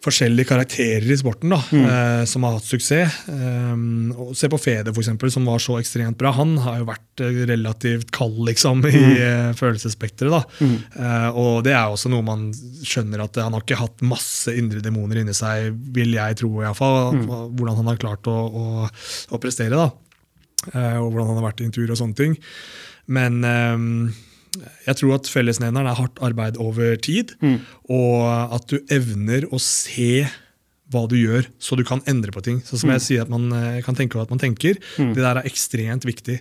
forskjellige 0.00 0.48
karakterer 0.48 1.10
i 1.12 1.16
sporten 1.18 1.52
da, 1.52 1.58
eh, 1.76 2.22
som 2.28 2.44
har 2.46 2.56
hatt 2.56 2.66
suksess. 2.66 3.18
Um, 3.28 4.12
og 4.16 4.32
se 4.38 4.48
på 4.50 4.58
Fede, 4.60 4.94
for 4.94 5.02
eksempel, 5.02 5.32
som 5.32 5.44
var 5.48 5.60
så 5.62 5.76
ekstremt 5.80 6.18
bra. 6.20 6.32
Han 6.38 6.56
har 6.64 6.80
jo 6.80 6.88
vært 6.88 7.24
relativt 7.50 8.12
kald 8.16 8.40
liksom, 8.48 8.84
i 8.88 9.04
uh, 9.20 9.50
følelsesspekteret. 9.58 10.56
Mm. 10.64 10.76
Eh, 11.04 11.28
og 11.36 11.64
det 11.66 11.74
er 11.76 11.92
også 11.92 12.12
noe 12.12 12.24
man 12.26 12.48
skjønner 12.54 13.26
at 13.26 13.40
han 13.42 13.56
har 13.56 13.64
ikke 13.64 13.80
hatt 13.82 14.04
masse 14.06 14.54
indre 14.56 14.80
demoner 14.84 15.20
inni 15.20 15.36
seg, 15.36 15.74
vil 15.94 16.16
jeg 16.16 16.40
tro 16.40 16.54
iallfall. 16.62 17.18
Mm. 17.20 17.26
Hvordan 17.58 17.82
han 17.82 17.92
har 17.92 18.00
klart 18.00 18.30
å, 18.30 18.38
å, 18.48 18.86
å 18.88 19.42
prestere. 19.42 19.76
da. 19.76 19.90
Eh, 20.74 20.98
og 21.00 21.12
hvordan 21.12 21.32
han 21.32 21.40
har 21.40 21.48
vært 21.50 21.62
i 21.62 21.68
intervjuer 21.68 21.94
og 21.94 22.00
sånne 22.02 22.18
ting. 22.18 22.36
Men 23.10 23.40
ehm, 23.46 24.10
jeg 24.86 24.98
tror 25.00 25.16
at 25.16 25.30
fellesnevneren 25.30 25.88
er 25.88 25.98
hardt 25.98 26.20
arbeid 26.24 26.58
over 26.60 26.96
tid, 27.02 27.36
og 27.90 28.54
at 28.56 28.66
du 28.70 28.80
evner 28.92 29.46
å 29.50 29.60
se 29.62 30.26
hva 30.90 31.04
du 31.06 31.14
gjør, 31.14 31.46
så 31.62 31.78
du 31.78 31.84
kan 31.86 32.02
endre 32.10 32.34
på 32.34 32.42
ting. 32.42 32.58
Så 32.66 32.80
som 32.80 32.90
jeg 32.90 33.04
sier 33.04 33.22
at 33.22 33.30
man 33.30 33.46
eh, 33.54 33.78
kan 33.86 33.94
tenke 33.94 34.18
på 34.18 34.24
at 34.24 34.32
man 34.32 34.42
tenker, 34.42 34.78
det 34.98 35.22
der 35.22 35.38
er 35.38 35.46
ekstremt 35.46 36.06
viktig. 36.08 36.40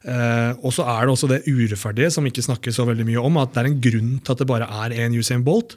Uh, 0.00 0.56
og 0.64 0.72
så 0.72 0.86
er 0.88 1.04
det 1.04 1.12
også 1.12 1.28
det 1.28 1.42
urettferdige, 1.44 2.08
som 2.14 2.24
ikke 2.24 2.40
snakkes 2.40 2.78
så 2.78 2.86
veldig 2.88 3.04
mye 3.04 3.20
om, 3.20 3.34
at 3.36 3.50
det 3.52 3.60
er 3.60 3.66
en 3.68 3.82
grunn 3.84 4.14
til 4.24 4.32
at 4.32 4.40
det 4.40 4.46
bare 4.48 4.68
er 4.86 4.94
én 5.04 5.12
Usain 5.12 5.44
Bolt. 5.44 5.74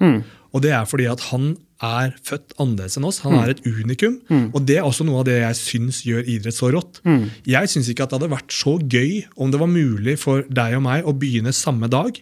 Og 0.53 0.61
det 0.61 0.71
er 0.71 0.85
fordi 0.85 1.09
at 1.09 1.19
han 1.31 1.55
er 1.83 2.13
født 2.23 2.53
annerledes 2.63 2.95
enn 2.95 3.03
oss. 3.09 3.17
Han 3.25 3.33
er 3.41 3.49
et 3.51 3.65
unikum. 3.67 4.13
Og 4.55 4.63
det 4.63 4.77
er 4.77 4.85
også 4.87 5.03
noe 5.03 5.19
av 5.19 5.25
det 5.27 5.33
jeg 5.41 5.55
syns 5.59 5.97
gjør 6.07 6.21
idrett 6.31 6.55
så 6.55 6.69
rått. 6.71 7.01
Jeg 7.49 7.67
syns 7.67 7.89
ikke 7.91 8.05
at 8.05 8.13
det 8.13 8.19
hadde 8.21 8.29
vært 8.31 8.53
så 8.55 8.77
gøy 8.79 9.25
om 9.35 9.51
det 9.51 9.59
var 9.59 9.67
mulig 9.67 10.13
for 10.21 10.45
deg 10.47 10.77
og 10.77 10.83
meg 10.85 11.03
å 11.03 11.11
begynne 11.11 11.51
samme 11.51 11.89
dag, 11.91 12.15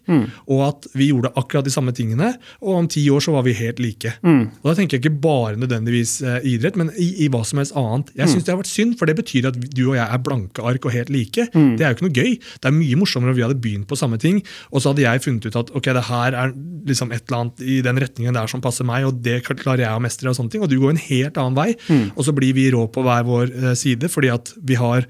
og 0.50 0.64
at 0.66 0.88
vi 0.98 1.12
gjorde 1.12 1.30
akkurat 1.38 1.68
de 1.68 1.70
samme 1.76 1.94
tingene, 1.94 2.32
og 2.64 2.74
om 2.80 2.88
ti 2.90 3.04
år 3.14 3.22
så 3.22 3.36
var 3.36 3.44
vi 3.46 3.54
helt 3.54 3.78
like. 3.84 4.16
Og 4.64 4.66
Da 4.72 4.74
tenker 4.80 4.98
jeg 4.98 5.04
ikke 5.06 5.22
bare 5.22 5.60
nødvendigvis 5.62 6.16
eh, 6.24 6.40
idrett, 6.56 6.76
men 6.80 6.90
i, 6.98 7.26
i 7.26 7.30
hva 7.30 7.44
som 7.46 7.60
helst 7.62 7.76
annet. 7.78 8.10
Jeg 8.18 8.30
syns 8.34 8.44
det 8.48 8.56
har 8.56 8.62
vært 8.64 8.72
synd, 8.74 8.98
for 8.98 9.06
det 9.06 9.18
betyr 9.20 9.52
at 9.52 9.60
du 9.62 9.84
og 9.92 9.96
jeg 10.00 10.08
er 10.10 10.18
blanke 10.26 10.64
ark 10.66 10.86
og 10.90 10.92
helt 10.96 11.10
like. 11.14 11.46
Det 11.78 11.86
er 11.86 11.92
jo 11.94 12.00
ikke 12.00 12.08
noe 12.10 12.18
gøy. 12.18 12.40
Det 12.58 12.66
er 12.66 12.72
mye 12.80 12.96
morsommere 12.98 13.30
om 13.30 13.38
vi 13.38 13.46
hadde 13.46 13.62
begynt 13.62 13.86
på 13.88 14.00
samme 14.00 14.18
ting, 14.18 14.42
og 14.72 14.82
så 14.82 14.90
hadde 14.96 15.06
jeg 15.06 15.22
funnet 15.22 15.46
ut 15.46 15.56
at 15.56 15.70
ok, 15.76 15.84
det 15.94 16.06
her 16.10 16.34
er 16.34 16.56
liksom 16.90 17.12
et 17.14 17.28
eller 17.28 17.38
annet 17.44 17.62
i 17.62 17.82
den 17.86 17.98
retningen 18.02 18.21
der 18.30 18.52
som 18.52 18.62
passer 18.64 18.88
meg, 18.88 19.08
og 19.08 19.20
det 19.26 19.42
klarer 19.48 19.86
jeg 19.86 19.98
å 19.98 20.04
mestre, 20.04 20.30
og 20.30 20.38
sånne 20.38 20.54
ting, 20.54 20.64
og 20.64 20.70
du 20.72 20.78
går 20.82 20.94
en 20.94 21.04
helt 21.08 21.42
annen 21.42 21.58
vei. 21.58 21.70
Og 22.16 22.24
så 22.28 22.36
blir 22.38 22.54
vi 22.58 22.70
rå 22.74 22.86
på 22.94 23.04
hver 23.06 23.26
vår 23.28 23.52
eh, 23.52 23.76
side, 23.80 24.12
fordi 24.12 24.32
at 24.34 24.54
vi 24.62 24.78
har 24.80 25.08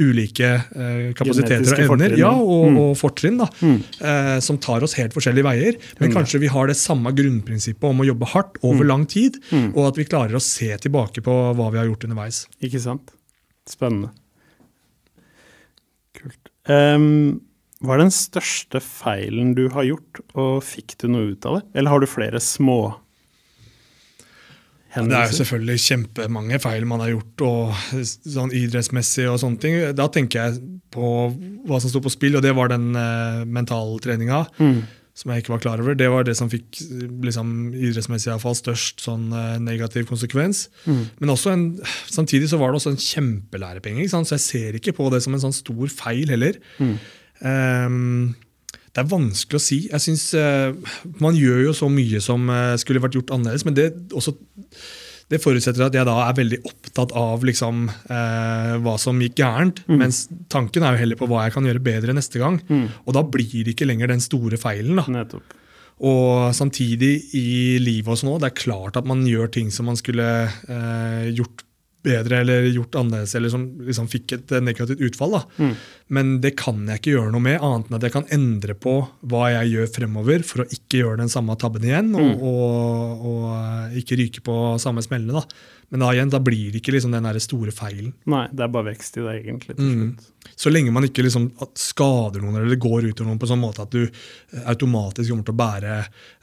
ulike 0.00 0.48
eh, 0.48 1.10
kapasiteter 1.12 1.82
og 1.84 1.84
evner 1.84 2.14
ja, 2.16 2.30
og, 2.32 2.62
og, 2.70 2.78
og 2.80 2.94
fortrinn 2.96 3.36
da, 3.42 3.50
eh, 3.60 4.38
som 4.40 4.56
tar 4.62 4.86
oss 4.86 4.96
helt 4.96 5.12
forskjellige 5.12 5.44
veier. 5.44 5.76
Men 6.00 6.14
kanskje 6.14 6.40
vi 6.40 6.48
har 6.52 6.70
det 6.70 6.78
samme 6.80 7.12
grunnprinsippet 7.12 7.84
om 7.90 8.00
å 8.00 8.08
jobbe 8.08 8.30
hardt 8.32 8.56
over 8.64 8.88
lang 8.88 9.04
tid, 9.10 9.36
og 9.74 9.82
at 9.90 10.00
vi 10.00 10.08
klarer 10.08 10.38
å 10.38 10.44
se 10.44 10.72
tilbake 10.80 11.24
på 11.26 11.36
hva 11.52 11.68
vi 11.74 11.82
har 11.82 11.90
gjort 11.90 12.08
underveis. 12.08 12.46
Ikke 12.64 12.80
sant? 12.80 13.12
Spennende. 13.68 14.14
Kult. 16.16 16.50
Ehm, 16.70 17.40
hva 17.80 17.94
er 17.96 18.02
den 18.02 18.12
største 18.12 18.80
feilen 18.84 19.54
du 19.56 19.70
har 19.72 19.86
gjort, 19.88 20.20
og 20.36 20.58
fikk 20.66 20.98
du 21.00 21.06
noe 21.08 21.30
ut 21.32 21.46
av 21.48 21.58
det? 21.58 21.62
Eller 21.80 21.94
har 21.94 22.02
du 22.02 22.10
flere 22.10 22.40
små 22.44 22.80
hendelser? 24.92 25.08
Det 25.08 25.20
er 25.20 25.30
jo 25.30 25.38
selvfølgelig 25.38 25.82
kjempemange 25.86 26.60
feil 26.60 26.84
man 26.90 27.00
har 27.00 27.14
gjort, 27.14 27.44
og 27.48 28.04
sånn 28.04 28.52
idrettsmessig 28.52 29.30
og 29.30 29.40
sånne 29.40 29.62
ting. 29.64 29.78
Da 29.96 30.10
tenker 30.12 30.42
jeg 30.42 30.60
på 30.92 31.10
hva 31.70 31.80
som 31.80 31.92
sto 31.92 32.02
på 32.04 32.12
spill, 32.12 32.36
og 32.36 32.44
det 32.44 32.52
var 32.58 32.72
den 32.72 32.90
uh, 32.92 33.46
mentaltreninga. 33.48 34.46
Som 35.20 35.32
jeg 35.32 35.42
ikke 35.42 35.52
var 35.52 35.60
klar 35.60 35.80
over. 35.82 35.96
Det 35.98 36.06
var 36.08 36.24
det 36.24 36.36
som 36.38 36.48
fikk 36.48 36.78
liksom, 37.26 37.48
idrettsmessig 37.74 38.28
i 38.28 38.32
hvert 38.34 38.44
fall, 38.44 38.54
størst 38.56 39.02
sånn, 39.04 39.26
eh, 39.36 39.56
negativ 39.60 40.06
konsekvens. 40.08 40.62
Men 41.18 41.32
også 41.34 41.50
en, 41.52 41.64
samtidig 42.08 42.48
så 42.48 42.60
var 42.60 42.70
det 42.70 42.78
også 42.78 42.92
en 42.94 43.02
kjempelærepenge, 43.04 44.06
så 44.08 44.22
jeg 44.30 44.44
ser 44.44 44.78
ikke 44.78 44.94
på 44.96 45.08
det 45.12 45.20
som 45.24 45.34
en 45.36 45.42
sånn 45.42 45.56
stor 45.56 45.92
feil 45.92 46.30
heller. 46.30 46.60
Ehm, 47.46 48.34
det 48.90 49.04
er 49.04 49.10
vanskelig 49.10 49.58
å 49.60 49.62
si. 49.62 49.78
Jeg 49.90 50.02
synes, 50.02 50.24
eh, 50.34 50.72
Man 51.20 51.36
gjør 51.38 51.62
jo 51.68 51.76
så 51.76 51.88
mye 51.92 52.20
som 52.22 52.48
eh, 52.50 52.74
skulle 52.76 53.02
vært 53.02 53.14
gjort 53.18 53.30
annerledes, 53.36 53.64
men 53.64 53.76
det, 53.76 53.86
også, 54.10 54.34
det 55.30 55.40
forutsetter 55.42 55.86
at 55.86 55.94
jeg 55.94 56.08
da 56.08 56.16
er 56.26 56.34
veldig 56.34 56.58
opptatt 56.66 57.14
av 57.14 57.46
liksom, 57.46 57.86
eh, 57.88 58.74
hva 58.82 58.96
som 58.98 59.20
gikk 59.22 59.38
gærent. 59.38 59.84
Mens 59.86 60.24
tanken 60.50 60.82
er 60.82 60.96
jo 60.96 61.04
heller 61.04 61.20
på 61.20 61.30
hva 61.30 61.46
jeg 61.46 61.54
kan 61.54 61.70
gjøre 61.70 61.84
bedre 61.86 62.16
neste 62.16 62.42
gang. 62.42 62.58
Og 63.06 63.14
da 63.14 63.22
blir 63.22 63.64
det 63.64 63.76
ikke 63.76 63.86
lenger 63.88 64.10
den 64.10 64.20
store 64.20 64.58
feilen. 64.58 64.98
da. 64.98 65.06
Nettopp. 65.06 65.56
Og 66.00 66.54
samtidig 66.56 67.34
i 67.36 67.76
livet 67.78 68.08
også 68.08 68.24
nå, 68.24 68.38
det 68.40 68.48
er 68.50 68.56
klart 68.56 68.96
at 68.96 69.04
man 69.04 69.20
gjør 69.28 69.50
ting 69.52 69.70
som 69.70 69.84
man 69.86 69.98
skulle 70.00 70.48
gjort 71.36 71.62
bedre 72.02 72.38
eller 72.40 72.68
gjort 72.72 72.94
annerledes, 72.96 73.34
eller 73.36 73.52
som 73.52 73.64
liksom 73.84 74.06
fikk 74.08 74.32
et 74.38 74.54
negativt 74.64 75.02
utfall. 75.04 75.36
Mm. 75.58 75.74
Men 76.16 76.30
det 76.40 76.54
kan 76.56 76.80
jeg 76.88 77.00
ikke 77.02 77.12
gjøre 77.16 77.32
noe 77.34 77.44
med, 77.44 77.58
annet 77.60 77.90
enn 77.90 77.98
at 77.98 78.06
jeg 78.08 78.14
kan 78.14 78.28
endre 78.32 78.74
på 78.74 78.94
hva 79.30 79.50
jeg 79.52 79.74
gjør 79.74 79.90
fremover 79.98 80.42
for 80.46 80.64
å 80.64 80.68
ikke 80.72 81.02
gjøre 81.02 81.20
den 81.20 81.32
samme 81.32 81.56
tabben 81.60 81.84
igjen, 81.84 82.14
og, 82.16 82.30
Mm. 82.30 82.40
og, 82.40 83.26
og 83.26 83.44
og 83.50 83.96
ikke 84.00 84.16
ryke 84.18 84.40
på 84.46 84.54
samme 84.80 85.02
smellene. 85.04 85.40
da. 85.40 85.44
Men 85.90 86.00
da 86.04 86.12
igjen, 86.14 86.30
da 86.30 86.38
blir 86.38 86.70
det 86.70 86.80
ikke 86.82 86.92
liksom 86.94 87.10
den 87.12 87.24
der 87.26 87.38
store 87.42 87.72
feilen. 87.74 88.12
Nei, 88.30 88.44
det 88.54 88.62
er 88.62 88.68
bare 88.70 88.92
vekst 88.92 89.16
i 89.18 89.24
det, 89.24 89.32
egentlig. 89.44 89.74
til 89.76 89.84
Mm. 89.84 90.12
slutt. 90.16 90.26
Så 90.56 90.70
lenge 90.70 90.92
man 90.92 91.02
ikke 91.04 91.22
liksom 91.24 91.50
skader 91.74 92.40
noen 92.40 92.56
eller 92.62 92.76
går 92.76 93.08
ut 93.10 93.20
over 93.20 93.28
noen 93.30 93.38
på 93.40 93.48
sånn 93.48 93.60
måte 93.60 93.82
at 93.82 93.90
du 93.90 94.04
eh, 94.04 94.62
automatisk 94.70 95.30
kommer 95.30 95.44
til 95.44 95.54
å 95.54 95.60
bære 95.60 95.96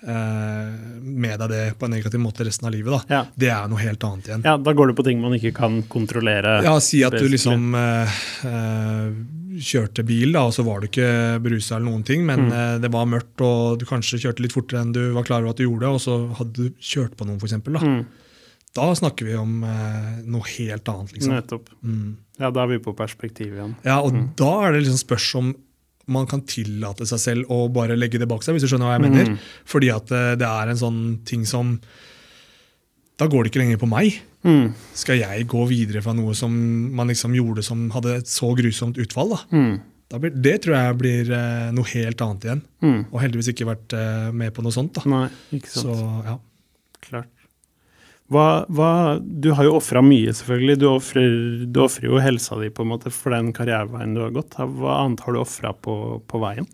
eh, 0.08 1.02
med 1.02 1.40
deg 1.40 1.50
det 1.50 1.62
på 1.80 1.88
en 1.88 1.92
negativ 1.96 2.20
måte 2.22 2.46
resten 2.48 2.68
av 2.68 2.74
livet. 2.76 2.92
da. 2.92 3.16
Ja. 3.16 3.22
Det 3.38 3.50
er 3.54 3.68
noe 3.72 3.80
helt 3.82 4.04
annet 4.04 4.28
igjen. 4.30 4.44
ja, 4.46 4.58
da 4.58 4.74
går 4.74 4.88
det 4.92 4.96
på 5.00 5.04
ting 5.08 5.22
man 5.22 5.34
ikke 5.38 5.54
kan 5.56 5.82
kontrollere. 5.84 6.62
Ja, 6.64 6.78
Si 6.80 7.02
at 7.04 7.14
du 7.18 7.28
liksom 7.28 7.74
eh, 7.76 8.20
eh, 8.48 9.10
kjørte 9.58 10.06
bil, 10.06 10.32
da, 10.36 10.44
og 10.46 10.54
så 10.54 10.64
var 10.68 10.82
du 10.84 10.88
ikke 10.88 11.42
berusa 11.42 11.78
eller 11.78 11.90
noen 11.90 12.04
ting, 12.06 12.26
men 12.26 12.48
Mm. 12.50 12.54
eh, 12.54 12.78
det 12.80 12.92
var 12.92 13.06
mørkt, 13.10 13.42
og 13.42 13.80
du 13.80 13.86
kanskje 13.86 14.20
kjørte 14.22 14.40
litt 14.46 14.54
fortere 14.54 14.82
enn 14.82 14.94
du 14.94 15.14
var 15.14 15.24
klar 15.24 15.42
over 15.42 15.50
at 15.50 15.58
du 15.58 15.66
gjorde, 15.66 15.88
og 15.90 16.00
så 16.00 16.18
hadde 16.38 16.54
du 16.54 16.70
kjørt 16.80 17.16
på 17.18 17.26
noen, 17.26 17.40
f.eks. 17.42 17.54
Mm, 17.66 18.06
da 18.76 18.90
snakker 18.96 19.26
vi 19.26 19.36
om 19.40 19.64
eh, 19.64 20.18
noe 20.26 20.44
helt 20.58 20.88
annet. 20.92 21.14
liksom. 21.16 21.34
nettopp. 21.34 21.70
Mm. 21.84 22.18
Ja, 22.40 22.52
da 22.52 22.64
er 22.64 22.68
vi 22.68 22.78
på 22.86 22.94
perspektiv 22.96 23.54
igjen. 23.56 23.76
Ja, 23.86 24.00
og 24.02 24.14
Mm. 24.14 24.36
da 24.36 24.52
er 24.68 24.72
det 24.74 24.84
liksom 24.86 25.00
spørs 25.02 25.36
om 25.40 25.56
man 26.08 26.26
kan 26.28 26.42
tillate 26.48 27.06
seg 27.06 27.20
selv 27.20 27.50
å 27.52 27.68
bare 27.74 27.98
legge 27.98 28.20
det 28.20 28.28
bak 28.30 28.44
seg, 28.44 28.54
hvis 28.56 28.64
du 28.64 28.68
skjønner 28.70 28.88
hva 28.88 28.96
jeg 29.00 29.10
mener. 29.12 29.26
Mm. 29.34 29.40
Fordi 29.66 29.90
at 29.92 30.12
eh, 30.12 30.36
det 30.36 30.48
er 30.48 30.70
en 30.70 30.78
sånn 30.80 31.02
ting 31.26 31.46
som 31.46 31.80
Da 33.18 33.26
går 33.26 33.44
det 33.44 33.50
ikke 33.52 33.64
lenger 33.64 33.80
på 33.82 33.88
meg. 33.90 34.20
Mm, 34.46 34.74
Skal 34.94 35.18
jeg 35.18 35.48
gå 35.50 35.64
videre 35.68 36.04
fra 36.06 36.14
noe 36.14 36.36
som 36.38 36.54
man 36.94 37.08
liksom 37.10 37.34
gjorde 37.34 37.64
som 37.66 37.90
hadde 37.96 38.18
et 38.20 38.28
så 38.30 38.52
grusomt 38.56 38.98
utfall? 39.02 39.30
da? 39.34 39.40
mm, 39.52 39.80
Da 40.14 40.20
blir, 40.20 40.32
det 40.40 40.62
tror 40.62 40.76
jeg 40.78 40.98
blir 41.02 41.32
eh, 41.34 41.72
noe 41.74 41.84
helt 41.96 42.22
annet 42.22 42.46
igjen. 42.46 42.62
mm. 42.86 43.00
Og 43.12 43.20
heldigvis 43.24 43.50
ikke 43.52 43.66
vært 43.68 43.94
eh, 43.98 44.30
med 44.32 44.54
på 44.54 44.62
noe 44.64 44.72
sånt. 44.72 44.94
da. 44.94 45.02
Nei, 45.10 45.26
ikke 45.58 45.68
sant. 45.74 45.90
Så 45.90 46.24
ja. 46.30 46.38
Klart. 47.02 47.28
Hva, 48.28 48.66
hva, 48.68 48.92
du 49.24 49.54
har 49.56 49.68
jo 49.70 49.78
ofra 49.78 50.02
mye, 50.04 50.34
selvfølgelig. 50.36 50.80
Du 50.82 50.88
ofrer, 50.92 52.08
jo 52.10 52.20
helsa 52.20 52.58
di 52.60 52.68
på 52.74 52.84
en 52.84 52.92
måte 52.92 53.12
for 53.14 53.32
den 53.32 53.54
karriereveien 53.56 54.18
du 54.18 54.26
har 54.26 54.34
gått. 54.36 54.58
Hva 54.60 54.98
annet 55.06 55.24
har 55.24 55.36
du 55.36 55.40
ofra 55.40 55.72
på, 55.72 55.96
på 56.28 56.42
veien? 56.44 56.68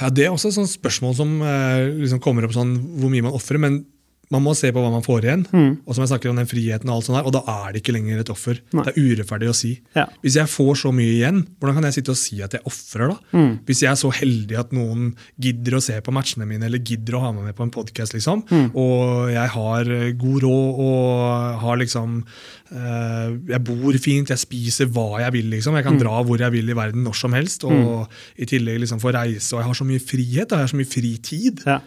ja, 0.00 0.08
Det 0.10 0.26
er 0.26 0.32
også 0.32 0.50
et 0.50 0.56
sånt 0.58 0.72
spørsmål 0.72 1.14
som 1.18 1.36
eh, 1.44 1.92
liksom 2.02 2.22
kommer 2.24 2.46
opp 2.46 2.56
sånn 2.56 2.74
hvor 2.98 3.12
mye 3.12 3.26
man 3.26 3.36
ofrer. 3.36 3.60
Men 3.62 3.82
man 4.30 4.42
må 4.42 4.54
se 4.58 4.72
på 4.74 4.82
hva 4.82 4.90
man 4.90 5.04
får 5.06 5.22
igjen. 5.22 5.42
Mm. 5.52 5.72
Og 5.86 5.94
som 5.94 6.02
jeg 6.02 6.10
snakker 6.10 6.30
om 6.32 6.36
den 6.40 6.48
friheten 6.50 6.88
og 6.90 6.96
alt 6.96 7.04
sånt 7.06 7.18
her, 7.20 7.26
og 7.28 7.32
da 7.36 7.42
er 7.46 7.72
det 7.76 7.82
ikke 7.82 7.94
lenger 7.94 8.18
et 8.24 8.30
offer. 8.32 8.58
Nei. 8.74 8.82
Det 8.88 8.92
er 8.96 9.04
urettferdig 9.06 9.48
å 9.52 9.54
si. 9.54 9.70
Ja. 9.94 10.06
Hvis 10.24 10.34
jeg 10.40 10.50
får 10.50 10.72
så 10.82 10.90
mye 10.92 11.12
igjen, 11.14 11.42
hvordan 11.60 11.76
kan 11.78 11.86
jeg 11.86 11.94
sitte 12.00 12.10
og 12.10 12.18
si 12.18 12.40
at 12.42 12.56
jeg 12.58 12.62
ofrer 12.66 13.12
da? 13.12 13.18
Mm. 13.38 13.52
Hvis 13.68 13.82
jeg 13.84 13.90
er 13.92 14.00
så 14.00 14.10
heldig 14.10 14.58
at 14.58 14.72
noen 14.74 15.12
gidder 15.38 15.78
å 15.78 15.82
se 15.82 16.00
på 16.02 16.14
matchene 16.16 16.46
mine 16.50 16.66
eller 16.66 16.82
gidder 16.82 17.14
å 17.18 17.22
ha 17.26 17.30
meg 17.36 17.44
med 17.50 17.56
på 17.56 17.62
en 17.68 17.70
podkast, 17.70 18.14
liksom, 18.18 18.42
Mm. 18.50 18.70
og 18.74 19.30
jeg 19.30 19.48
har 19.54 19.90
eh, 19.90 20.12
god 20.18 20.42
råd 20.42 20.80
og 20.86 21.60
har 21.62 21.76
liksom 21.80 22.24
øh, 22.72 23.38
Jeg 23.48 23.62
bor 23.64 23.98
fint, 24.02 24.28
jeg 24.32 24.38
spiser 24.42 24.86
hva 24.90 25.20
jeg 25.22 25.32
vil, 25.36 25.50
liksom. 25.54 25.74
Jeg 25.78 25.84
kan 25.86 25.94
Mm. 25.96 26.00
dra 26.02 26.22
hvor 26.24 26.38
jeg 26.38 26.52
vil 26.52 26.68
i 26.70 26.74
verden 26.74 27.04
når 27.04 27.14
som 27.14 27.32
helst, 27.32 27.64
og 27.64 28.08
i 28.38 28.44
tillegg 28.44 28.80
liksom 28.80 29.00
få 29.00 29.12
reise, 29.14 29.52
og 29.54 29.60
jeg 29.62 29.66
har 29.66 29.74
så 29.74 29.86
mye 29.86 30.00
frihet, 30.02 30.50
og 30.52 30.58
jeg 30.58 30.66
har 30.66 30.72
så 30.74 30.76
mye 30.76 30.90
fritid 30.92 31.62
Ja. 31.66 31.80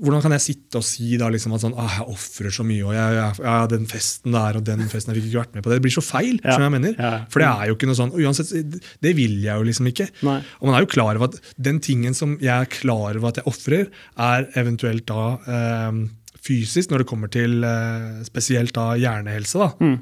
Hvordan 0.00 0.22
kan 0.24 0.34
jeg 0.36 0.44
sitte 0.44 0.80
og 0.80 0.86
si 0.86 1.16
da 1.20 1.28
liksom 1.32 1.54
at 1.56 1.64
sånn, 1.64 1.76
ah, 1.80 1.98
jeg 1.98 2.06
ofrer 2.14 2.54
så 2.54 2.64
mye, 2.66 2.84
og 2.86 2.94
jeg, 2.96 3.16
jeg, 3.18 3.42
ja, 3.46 3.56
den 3.70 3.88
festen 3.90 4.36
der 4.36 4.58
og 4.60 4.66
den 4.66 4.84
festen, 4.90 5.12
jeg 5.12 5.20
fikk 5.20 5.28
ikke 5.30 5.42
vært 5.42 5.58
med 5.58 5.64
på 5.64 5.72
det. 5.72 5.80
Det 5.80 5.86
blir 5.86 5.96
så 5.96 6.04
feil. 6.04 6.38
Ja. 6.44 6.54
som 6.54 6.64
jeg 6.66 6.74
mener. 6.76 6.94
Ja. 6.96 7.12
For 7.32 7.42
det 7.42 7.50
er 7.50 7.70
jo 7.70 7.76
ikke 7.76 7.90
noe 7.90 7.98
sånn, 7.98 8.14
uansett, 8.16 8.86
det 9.04 9.12
vil 9.18 9.36
jeg 9.44 9.50
jo 9.50 9.66
liksom 9.66 9.90
ikke. 9.90 10.08
Nei. 10.26 10.38
Og 10.60 10.70
man 10.70 10.78
er 10.78 10.86
jo 10.86 10.92
klar 10.94 11.18
over 11.18 11.30
at 11.30 11.52
den 11.60 11.82
tingen 11.84 12.16
som 12.16 12.36
jeg 12.42 12.54
er 12.54 12.70
klar 12.70 13.18
over 13.18 13.30
at 13.30 13.42
jeg 13.42 13.48
ofrer, 13.50 13.90
er 14.20 14.48
eventuelt 14.60 15.06
da 15.10 15.24
eh, 15.44 16.00
fysisk, 16.40 16.92
når 16.92 17.04
det 17.04 17.10
kommer 17.10 17.32
til 17.32 17.60
eh, 17.66 18.22
spesielt 18.26 18.74
da 18.76 18.92
hjernehelse. 19.00 19.60
da. 19.60 19.72
Mm. 19.80 19.98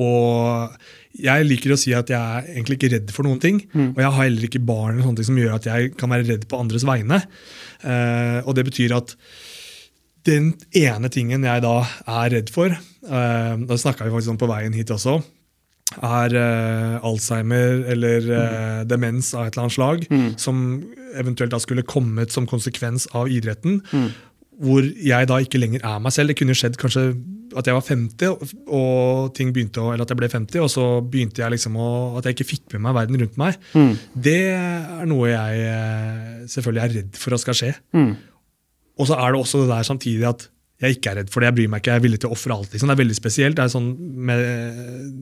Og 0.00 0.80
jeg 1.18 1.46
liker 1.48 1.72
å 1.74 1.78
si 1.80 1.90
at 1.96 2.10
jeg 2.12 2.18
er 2.20 2.50
egentlig 2.54 2.76
ikke 2.78 2.92
redd 2.94 3.10
for 3.14 3.26
noen 3.26 3.40
ting. 3.42 3.62
Mm. 3.74 3.88
Og 3.96 3.98
jeg 4.02 4.10
har 4.14 4.22
heller 4.24 4.46
ikke 4.46 4.62
barn 4.62 4.94
eller 4.94 5.06
sånne 5.08 5.20
ting 5.20 5.28
som 5.32 5.40
gjør 5.40 5.56
at 5.56 5.66
jeg 5.66 5.94
kan 5.98 6.12
være 6.12 6.28
redd 6.28 6.46
på 6.50 6.60
andres 6.60 6.86
vegne. 6.86 7.18
Uh, 7.82 8.38
og 8.46 8.54
det 8.58 8.66
betyr 8.70 8.94
at 8.96 9.16
den 10.28 10.52
ene 10.76 11.08
tingen 11.12 11.44
jeg 11.48 11.62
da 11.64 11.74
er 12.06 12.32
redd 12.36 12.50
for, 12.54 12.72
uh, 12.76 13.54
da 13.58 13.78
snakka 13.80 14.06
vi 14.06 14.12
faktisk 14.14 14.34
om 14.34 14.40
på 14.40 14.48
veien 14.50 14.76
hit 14.76 14.92
også, 14.94 15.18
er 16.06 16.34
uh, 16.38 17.06
Alzheimer 17.08 17.80
eller 17.90 18.26
eh, 18.30 18.82
demens 18.86 19.32
av 19.34 19.48
et 19.48 19.56
eller 19.56 19.64
annet 19.64 19.74
slag, 19.74 20.04
Mm. 20.12 20.28
som 20.38 20.60
eventuelt 21.18 21.50
da 21.50 21.58
skulle 21.58 21.82
kommet 21.82 22.30
som 22.30 22.46
konsekvens 22.46 23.08
av 23.10 23.26
idretten 23.26 23.80
Mm. 23.90 24.10
Hvor 24.60 24.84
jeg 24.84 25.28
da 25.30 25.38
ikke 25.40 25.60
lenger 25.60 25.84
er 25.88 26.00
meg 26.04 26.12
selv. 26.12 26.32
Det 26.32 26.38
kunne 26.40 26.56
skjedd 26.58 26.76
kanskje 26.80 27.04
at 27.56 27.66
jeg 27.66 27.74
var 27.74 27.82
50, 27.82 28.28
og- 28.68 29.32
ting 29.34 29.52
begynte 29.52 29.80
å, 29.82 29.88
eller 29.92 30.04
at 30.04 30.12
jeg 30.12 30.18
ble 30.20 30.28
50, 30.30 30.60
og 30.62 30.68
så 30.70 30.84
begynte 31.02 31.42
jeg 31.42 31.50
liksom 31.56 31.74
å, 31.80 32.18
at 32.18 32.24
jeg 32.28 32.36
ikke 32.36 32.48
fikk 32.52 32.72
med 32.76 32.84
meg 32.86 32.94
verden 32.94 33.20
rundt 33.22 33.36
meg. 33.40 33.56
Mm. 33.74 33.94
Det 34.14 34.36
er 34.54 35.06
noe 35.10 35.32
jeg 35.32 35.64
eh, 35.66 36.46
selvfølgelig 36.46 36.82
er 36.84 36.94
redd 37.00 37.16
for 37.18 37.34
at 37.34 37.40
skal 37.42 37.58
skje. 37.58 37.72
Mm. 37.96 38.12
Og 39.00 39.08
så 39.08 39.16
er 39.18 39.32
det 39.32 39.40
også 39.40 39.62
det 39.64 39.70
der 39.72 39.88
samtidig 39.88 40.28
at 40.28 40.46
jeg 40.80 40.96
ikke 40.96 41.12
er 41.12 41.20
redd 41.20 41.32
for 41.32 41.42
det. 41.42 41.50
Jeg 41.50 41.58
bryr 41.58 41.70
meg 41.72 41.82
ikke, 41.82 41.92
jeg 41.92 42.00
er 42.00 42.04
villig 42.06 42.20
til 42.22 42.30
å 42.30 42.36
ofre 42.36 42.56
alt. 42.56 42.72
Liksom. 42.72 42.90
Det 42.90 42.96
er 42.96 43.02
veldig 43.02 43.16
spesielt. 43.18 43.58
Det 43.58 43.64
er 43.64 43.72
sånn 43.72 43.90
med 44.30 44.44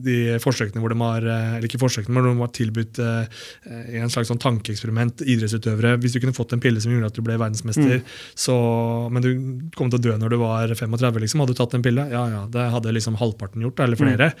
de 0.05 0.17
forsøkene 0.43 0.83
hvor 0.83 0.93
de 0.93 0.99
har 1.01 1.29
eller 1.29 1.67
ikke 1.67 1.81
forsøkene, 1.81 2.15
men 2.15 2.27
de 2.29 2.43
har 2.43 2.51
tilbudt 2.55 3.01
eh, 3.03 3.39
i 3.95 4.01
en 4.01 4.11
slags 4.11 4.31
sånn 4.31 4.41
tankeeksperiment 4.41 5.23
idrettsutøvere 5.25 5.95
Hvis 6.01 6.15
du 6.15 6.21
kunne 6.23 6.35
fått 6.35 6.55
en 6.55 6.63
pille 6.63 6.81
som 6.83 6.93
gjorde 6.93 7.11
at 7.11 7.17
du 7.17 7.23
ble 7.25 7.37
verdensmester, 7.39 8.03
så, 8.37 8.57
men 9.11 9.25
du 9.25 9.31
kom 9.77 9.91
til 9.91 9.99
å 9.99 10.05
dø 10.09 10.17
når 10.19 10.35
du 10.35 10.39
var 10.41 10.75
35, 10.75 11.23
liksom, 11.25 11.43
hadde 11.43 11.55
du 11.55 11.59
tatt 11.59 11.75
en 11.77 11.85
pille? 11.85 12.05
Ja, 12.13 12.25
ja, 12.31 12.43
det 12.51 12.69
hadde 12.75 12.95
liksom 12.95 13.19
halvparten 13.19 13.65
gjort, 13.65 13.83
eller 13.83 13.99
flere. 13.99 14.31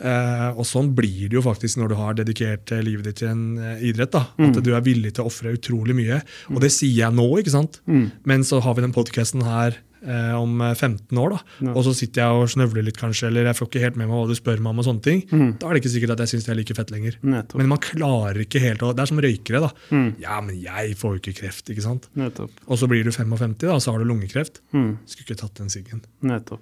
Eh, 0.00 0.48
og 0.56 0.64
sånn 0.64 0.94
blir 0.96 1.28
det 1.28 1.36
jo 1.36 1.44
faktisk 1.44 1.80
når 1.80 1.92
du 1.92 1.96
har 1.98 2.16
dedikert 2.16 2.72
eh, 2.72 2.80
livet 2.84 3.10
ditt 3.10 3.20
til 3.20 3.32
en 3.32 3.44
eh, 3.60 3.84
idrett. 3.90 4.14
da, 4.14 4.24
At 4.48 4.62
du 4.64 4.72
er 4.72 4.84
villig 4.84 5.14
til 5.16 5.26
å 5.26 5.30
ofre 5.30 5.52
utrolig 5.56 5.96
mye. 5.96 6.22
Og 6.54 6.62
det 6.64 6.72
sier 6.74 7.02
jeg 7.04 7.16
nå, 7.16 7.28
ikke 7.40 7.54
sant? 7.54 7.80
Mm. 7.90 8.08
Men 8.28 8.46
så 8.46 8.62
har 8.64 8.76
vi 8.76 8.86
den 8.86 8.96
podkasten 8.96 9.44
her 9.44 9.76
eh, 10.06 10.32
om 10.38 10.60
15 10.74 11.18
år, 11.18 11.30
da. 11.36 11.40
Ja. 11.66 11.72
og 11.74 11.84
så 11.84 11.92
sitter 11.96 12.22
jeg 12.22 12.30
og 12.42 12.48
snøvler 12.52 12.84
litt, 12.86 12.96
kanskje, 13.00 13.26
eller 13.28 13.44
jeg 13.50 13.58
får 13.58 13.68
ikke 13.70 13.82
helt 13.84 13.96
med 14.00 14.08
meg 14.08 14.16
hva 14.16 14.28
du 14.28 14.34
spør 14.38 14.60
meg 14.60 14.70
om. 14.72 14.78
og 14.80 14.86
sånne 14.88 15.02
ting. 15.04 15.22
Mm. 15.30 15.58
Da 15.60 15.68
er 15.68 15.74
det 15.76 15.82
ikke 15.84 15.92
sikkert 15.96 16.14
at 16.16 16.24
jeg 16.24 16.32
syns 16.34 16.46
det 16.48 16.54
er 16.54 16.60
like 16.60 16.74
fett 16.78 16.90
lenger. 16.94 17.18
Nettopp. 17.22 17.56
Men 17.60 17.68
man 17.74 17.78
klarer 17.84 18.40
ikke 18.46 18.60
helt 18.64 18.80
å 18.86 18.94
Det 18.94 19.02
er 19.04 19.10
som 19.12 19.18
røykere. 19.20 19.60
da. 19.60 19.70
Mm. 19.90 20.08
Ja, 20.20 20.40
men 20.40 20.56
jeg 20.60 20.96
får 20.96 21.14
jo 21.16 21.20
ikke 21.24 21.36
kreft, 21.42 21.68
ikke 21.70 21.82
sant? 21.84 22.08
Nettopp. 22.16 22.50
Og 22.66 22.78
så 22.78 22.88
blir 22.88 23.04
du 23.04 23.10
55, 23.12 23.58
da, 23.66 23.74
og 23.76 23.80
så 23.84 23.92
har 23.92 23.98
du 23.98 24.08
lungekreft. 24.10 24.60
Mm. 24.72 24.98
Skulle 25.06 25.26
ikke 25.28 25.40
tatt 25.44 25.54
den 25.60 25.68
siggen. 25.72 26.02
Nettopp. 26.22 26.60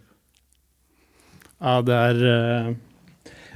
Ja, 1.61 1.81
det 1.83 1.95
er 1.95 2.21
eh, 2.23 2.75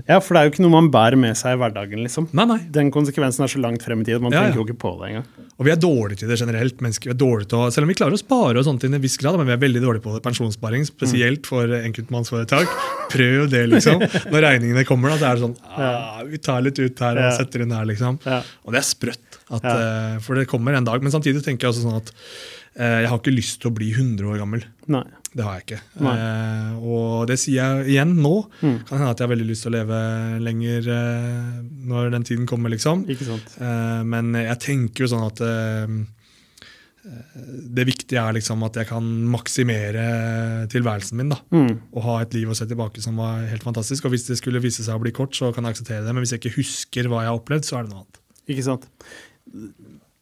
Ja, 0.09 0.17
for 0.25 0.35
det 0.35 0.41
er 0.41 0.47
jo 0.49 0.53
ikke 0.55 0.63
noe 0.65 0.73
man 0.75 0.89
bærer 0.91 1.19
med 1.21 1.37
seg 1.39 1.55
i 1.55 1.59
hverdagen, 1.61 2.01
liksom. 2.03 2.27
Nei, 2.35 2.47
nei. 2.49 2.57
Den 2.73 2.89
konsekvensen 2.91 3.45
er 3.45 3.51
så 3.53 3.61
langt 3.63 3.85
frem 3.85 4.01
i 4.03 4.07
tid 4.09 4.17
at 4.19 4.23
man 4.25 4.33
Ja, 4.33 4.41
ja. 4.41 4.49
tenker 4.51 4.63
jo 4.63 4.65
ikke 4.67 4.81
på 4.83 4.93
det 5.03 5.11
engang. 5.13 5.29
Og 5.63 5.69
vi 5.69 5.71
er 5.71 5.79
dårlige 5.79 6.25
til 6.25 6.31
det 6.33 6.41
generelt. 6.41 6.81
mennesker. 6.83 7.13
Vi 7.13 7.15
er 7.15 7.21
dårlige 7.21 7.49
til 7.53 7.61
å, 7.61 7.67
Selv 7.71 7.87
om 7.87 7.93
vi 7.93 7.97
klarer 7.99 8.17
å 8.17 8.21
spare, 8.21 8.59
og 8.59 8.67
sånt 8.67 8.83
til 8.83 8.91
en 8.91 9.03
viss 9.03 9.15
grad, 9.21 9.37
men 9.39 9.47
vi 9.47 9.55
er 9.55 9.61
veldig 9.63 9.83
dårlige 9.85 10.03
på 10.03 10.17
det. 10.17 10.23
pensjonssparing, 10.27 10.83
spesielt 10.89 11.47
for 11.47 11.71
enkeltmannsforetak. 11.79 12.67
Prøv 13.13 13.47
det, 13.53 13.63
liksom. 13.71 14.03
Når 14.33 14.43
regningene 14.49 14.85
kommer, 14.89 15.15
da, 15.15 15.21
så 15.21 15.29
er 15.31 15.39
det 15.39 15.45
sånn 15.45 15.57
ah, 15.71 16.23
Vi 16.27 16.41
tar 16.43 16.65
litt 16.67 16.81
ut 16.83 17.05
her 17.07 17.21
og 17.23 17.39
setter 17.39 17.63
inn 17.63 17.77
her, 17.77 17.87
liksom. 17.87 18.19
Og 18.67 18.75
det 18.75 18.83
er 18.83 18.89
sprøtt. 18.91 19.39
At, 19.53 19.65
eh, 19.69 20.19
for 20.25 20.35
det 20.41 20.49
kommer 20.51 20.75
en 20.75 20.85
dag. 20.89 21.03
Men 21.05 21.13
samtidig 21.15 21.45
tenker 21.47 21.69
jeg 21.69 21.77
også 21.77 21.87
sånn 21.87 22.01
at 22.01 22.13
eh, 22.75 23.01
jeg 23.05 23.11
har 23.13 23.21
ikke 23.23 23.35
lyst 23.39 23.61
til 23.63 23.71
å 23.71 23.77
bli 23.77 23.93
100 23.95 24.27
år 24.33 24.41
gammel. 24.43 24.65
Nei. 24.91 25.05
Det 25.35 25.45
har 25.47 25.55
jeg 25.59 25.65
ikke. 25.65 25.81
Eh, 26.13 26.73
og 26.85 27.27
det 27.31 27.39
sier 27.41 27.57
jeg 27.63 27.93
igjen 27.95 28.11
nå. 28.21 28.35
Mm. 28.61 28.75
Kan 28.85 28.99
hende 28.99 29.11
at 29.15 29.21
jeg 29.23 29.27
har 29.29 29.33
veldig 29.35 29.47
lyst 29.49 29.65
til 29.65 29.73
å 29.73 29.77
leve 29.79 30.01
lenger 30.45 30.89
eh, 30.93 31.53
når 31.89 32.11
den 32.13 32.27
tiden 32.29 32.47
kommer, 32.51 32.69
liksom. 32.75 33.07
Eh, 33.09 34.03
men 34.05 34.35
jeg 34.37 34.59
tenker 34.61 35.07
jo 35.07 35.09
sånn 35.15 35.25
at 35.31 35.41
eh, 35.41 35.95
det 37.73 37.83
viktige 37.89 38.21
er 38.23 38.37
liksom 38.37 38.61
at 38.63 38.77
jeg 38.79 38.87
kan 38.93 39.03
maksimere 39.33 40.05
tilværelsen 40.71 41.19
min. 41.19 41.33
da, 41.33 41.39
Mm. 41.51 41.73
Og 41.97 42.03
ha 42.07 42.19
et 42.23 42.35
liv 42.37 42.47
å 42.53 42.55
se 42.55 42.67
tilbake 42.71 43.03
som 43.03 43.17
var 43.19 43.41
helt 43.51 43.65
fantastisk. 43.65 44.05
Og 44.07 44.13
hvis 44.15 44.29
det 44.29 44.37
skulle 44.39 44.61
vise 44.63 44.85
seg 44.85 44.95
å 44.95 45.03
bli 45.03 45.11
kort, 45.17 45.35
så 45.35 45.49
kan 45.53 45.65
jeg 45.65 45.75
akseptere 45.75 46.05
det. 46.05 46.13
Men 46.15 46.23
hvis 46.23 46.37
jeg 46.37 46.41
ikke 46.45 46.57
husker 46.61 47.09
hva 47.11 47.25
jeg 47.25 47.33
har 47.33 47.41
opplevd, 47.41 47.65
så 47.67 47.81
er 47.81 47.83
det 47.89 47.91
noe 47.97 48.05
annet. 48.05 48.21
Ikke 48.53 48.63
sant. 48.69 48.87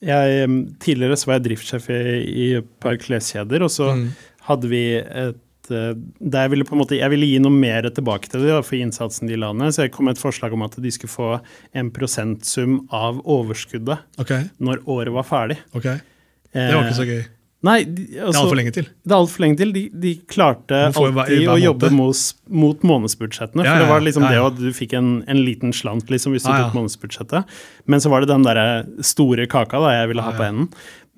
Jeg, 0.01 0.49
tidligere 0.81 1.17
så 1.21 1.29
var 1.29 1.37
jeg 1.37 1.45
driftssjef 1.51 1.91
i, 1.93 1.99
i 2.25 2.47
et 2.63 2.69
par 2.81 2.97
kleskjeder, 2.97 3.61
og 3.67 3.69
så 3.75 3.91
Mm. 3.97 4.07
Hadde 4.49 4.71
vi 4.71 4.85
et 4.99 5.71
eh, 5.71 5.91
der 6.19 6.47
jeg 6.47 6.53
ville 6.55 6.67
på 6.67 6.75
en 6.75 6.83
måte, 6.83 6.99
jeg 6.99 7.13
ville 7.13 7.29
gi 7.31 7.41
noe 7.43 7.55
mer 7.55 7.87
tilbake 7.95 8.31
til 8.33 8.47
dem 8.47 8.63
for 8.67 8.79
innsatsen 8.79 9.31
de 9.31 9.39
la 9.39 9.53
ned, 9.55 9.75
så 9.77 9.87
jeg 9.87 9.95
kom 9.95 10.09
med 10.09 10.19
et 10.19 10.23
forslag 10.23 10.55
om 10.57 10.65
at 10.67 10.79
de 10.83 10.95
skulle 10.95 11.13
få 11.13 11.33
en 11.79 11.93
prosentsum 11.95 12.81
av 12.91 13.21
overskuddet 13.23 14.01
okay. 14.19 14.49
når 14.59 14.83
året 14.91 15.15
var 15.15 15.29
ferdig. 15.29 15.61
ok. 15.75 15.93
Det 16.51 16.73
var 16.75 16.89
ikke 16.89 16.99
så 16.99 17.07
gøy. 17.07 17.21
Nei, 17.61 17.83
de, 17.85 18.07
Det 18.09 18.17
er 18.17 18.25
altså, 18.25 18.41
altfor 18.47 18.57
lenge 18.57 18.73
til. 18.73 18.87
Det 18.89 19.13
er 19.13 19.19
alt 19.19 19.33
for 19.35 19.45
lenge 19.45 19.59
til. 19.61 19.73
De, 19.75 19.83
de 20.03 20.13
klarte 20.33 20.79
alltid 20.87 21.11
hver, 21.19 21.33
hver- 21.35 21.51
å 21.53 21.57
jobbe 21.61 21.91
mot, 21.93 22.23
mot 22.63 22.87
månedsbudsjettene. 22.89 23.67
Ja, 23.67 23.75
For 23.75 23.85
det 23.85 23.91
var 23.91 24.05
liksom 24.07 24.25
det 24.25 24.39
at 24.41 24.57
du 24.57 24.71
fikk 24.77 24.95
en, 24.97 25.11
en 25.29 25.43
liten 25.45 25.75
slant 25.77 26.09
liksom, 26.13 26.33
hvis 26.33 26.47
du 26.47 26.51
tok 26.51 26.79
månedsbudsjettet. 26.79 27.59
Men 27.85 28.01
så 28.01 28.13
var 28.13 28.25
det 28.25 28.31
den 28.33 28.47
der 28.49 28.63
store 29.05 29.45
kaka 29.51 29.83
da 29.85 29.93
jeg 29.99 30.13
ville 30.15 30.25
ha 30.25 30.33
på 30.39 30.47
enden. 30.49 30.71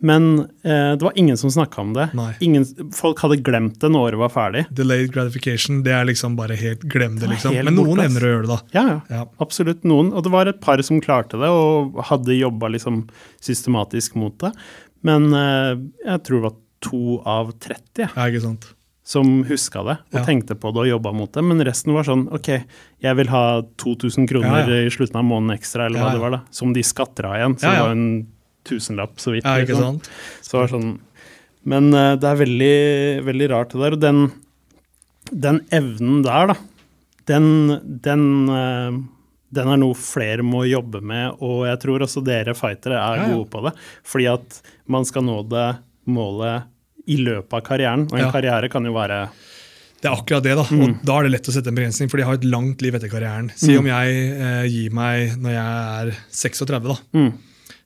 Men 0.03 0.25
eh, 0.67 0.93
det 0.99 1.03
var 1.07 1.13
ingen 1.15 1.37
som 1.39 1.51
snakka 1.55 1.81
om 1.81 1.93
det. 1.95 2.09
Ingen, 2.43 2.65
folk 2.93 3.21
hadde 3.23 3.37
glemt 3.47 3.77
det 3.81 3.91
når 3.95 4.09
året 4.11 4.19
var 4.25 4.33
ferdig. 4.35 4.65
Delayed 4.75 5.13
gratification, 5.15 5.83
det 5.87 5.93
er 5.95 6.05
liksom 6.09 6.35
bare 6.37 6.57
helt 6.59 6.83
Glem 6.91 7.21
det, 7.21 7.29
liksom. 7.31 7.55
Men 7.55 7.77
noen 7.77 7.93
bortplass. 7.93 8.09
ass. 8.09 8.17
evner 8.17 8.27
å 8.27 8.33
gjøre 8.33 8.43
det, 8.49 8.51
da. 8.51 8.61
Ja, 8.75 8.85
ja. 8.89 8.99
Ja. 9.21 9.23
Absolutt 9.47 9.85
noen. 9.87 10.11
Og 10.13 10.25
det 10.27 10.33
var 10.35 10.51
et 10.51 10.61
par 10.61 10.83
som 10.83 10.99
klarte 11.01 11.39
det, 11.39 11.49
og 11.49 12.03
hadde 12.11 12.35
jobba 12.35 12.73
liksom 12.75 13.05
systematisk 13.41 14.15
mot 14.19 14.35
det. 14.43 14.53
Men 15.07 15.31
eh, 15.35 15.73
jeg 16.07 16.23
tror 16.27 16.39
det 16.41 16.47
var 16.51 16.59
to 16.83 17.19
av 17.29 17.53
30 17.63 18.09
Ja, 18.17 18.27
ikke 18.27 18.43
sant. 18.43 18.73
som 19.07 19.43
huska 19.47 19.83
det 19.87 19.97
og 20.13 20.19
Ja. 20.21 20.25
tenkte 20.27 20.55
på 20.59 20.71
det 20.75 20.79
og 20.85 20.87
jobba 20.89 21.13
mot 21.15 21.31
det. 21.35 21.43
Men 21.47 21.63
resten 21.67 21.93
var 21.95 22.03
sånn 22.07 22.27
OK, 22.33 22.49
jeg 23.03 23.17
vil 23.19 23.29
ha 23.31 23.63
2000 23.79 24.27
kroner 24.31 24.63
Ja, 24.67 24.77
ja. 24.79 24.87
i 24.87 24.91
slutten 24.95 25.17
av 25.19 25.25
måneden 25.27 25.59
ekstra, 25.59 25.87
eller 25.87 25.99
hva 26.03 26.13
det 26.13 26.21
var, 26.23 26.31
da. 26.31 26.41
Som 26.51 26.73
de 26.73 26.83
skatter 26.83 27.27
av 27.27 27.35
igjen. 27.39 27.57
Så 27.59 27.71
det 27.71 27.81
var 27.83 27.91
en 27.91 28.27
tusenlapp, 28.69 29.17
så 29.23 29.33
vidt. 29.35 29.45
Ja, 29.45 29.57
ikke 29.63 29.75
liksom. 29.75 29.99
sant? 30.03 30.11
Så 30.47 30.59
var 30.61 30.69
sånn 30.73 30.93
Men 31.65 31.93
uh, 31.95 32.17
det 32.19 32.27
er 32.27 32.41
veldig, 32.41 32.77
veldig 33.29 33.49
rart, 33.53 33.71
det 33.75 33.81
der. 33.85 33.97
Og 33.97 34.01
den, 34.03 34.23
den 35.47 35.61
evnen 35.71 36.23
der, 36.27 36.53
da, 36.53 36.57
den, 37.31 37.47
den, 38.03 38.25
uh, 38.51 38.97
den 39.55 39.71
er 39.71 39.79
noe 39.79 39.95
flere 39.95 40.43
må 40.47 40.65
jobbe 40.67 41.01
med, 41.07 41.37
og 41.45 41.67
jeg 41.69 41.79
tror 41.85 42.03
også 42.07 42.23
dere 42.27 42.55
fightere 42.59 42.99
er 42.99 43.21
Ja, 43.21 43.29
ja. 43.29 43.31
gode 43.37 43.49
på 43.53 43.63
det. 43.69 43.75
Fordi 44.09 44.27
at 44.33 44.61
man 44.91 45.07
skal 45.09 45.23
nå 45.29 45.39
det 45.53 45.69
målet 46.11 46.65
i 47.07 47.17
løpet 47.19 47.55
av 47.59 47.63
karrieren. 47.67 48.09
Og 48.11 48.19
en 48.19 48.27
Ja. 48.27 48.33
karriere 48.35 48.69
kan 48.71 48.85
jo 48.87 48.93
være 48.95 49.29
Det 50.03 50.11
er 50.11 50.17
akkurat 50.19 50.43
det, 50.43 50.57
da. 50.59 50.65
Mm. 50.67 50.81
Og 50.83 51.05
da 51.07 51.17
er 51.21 51.23
det 51.23 51.31
lett 51.37 51.47
å 51.47 51.53
sette 51.55 51.69
en 51.71 51.77
begrensning, 51.79 52.09
for 52.11 52.19
de 52.19 52.25
har 52.27 52.35
et 52.35 52.43
langt 52.51 52.83
liv 52.83 52.95
etter 52.99 53.07
karrieren. 53.09 53.53
Si 53.55 53.71
Mm. 53.71 53.79
om 53.79 53.87
jeg 53.87 54.33
eh, 54.35 54.65
gir 54.67 54.91
meg 54.91 55.37
når 55.39 55.53
jeg 55.55 56.11
er 56.11 56.17
36, 56.29 56.89
da, 56.91 56.97
mm, 57.15 57.33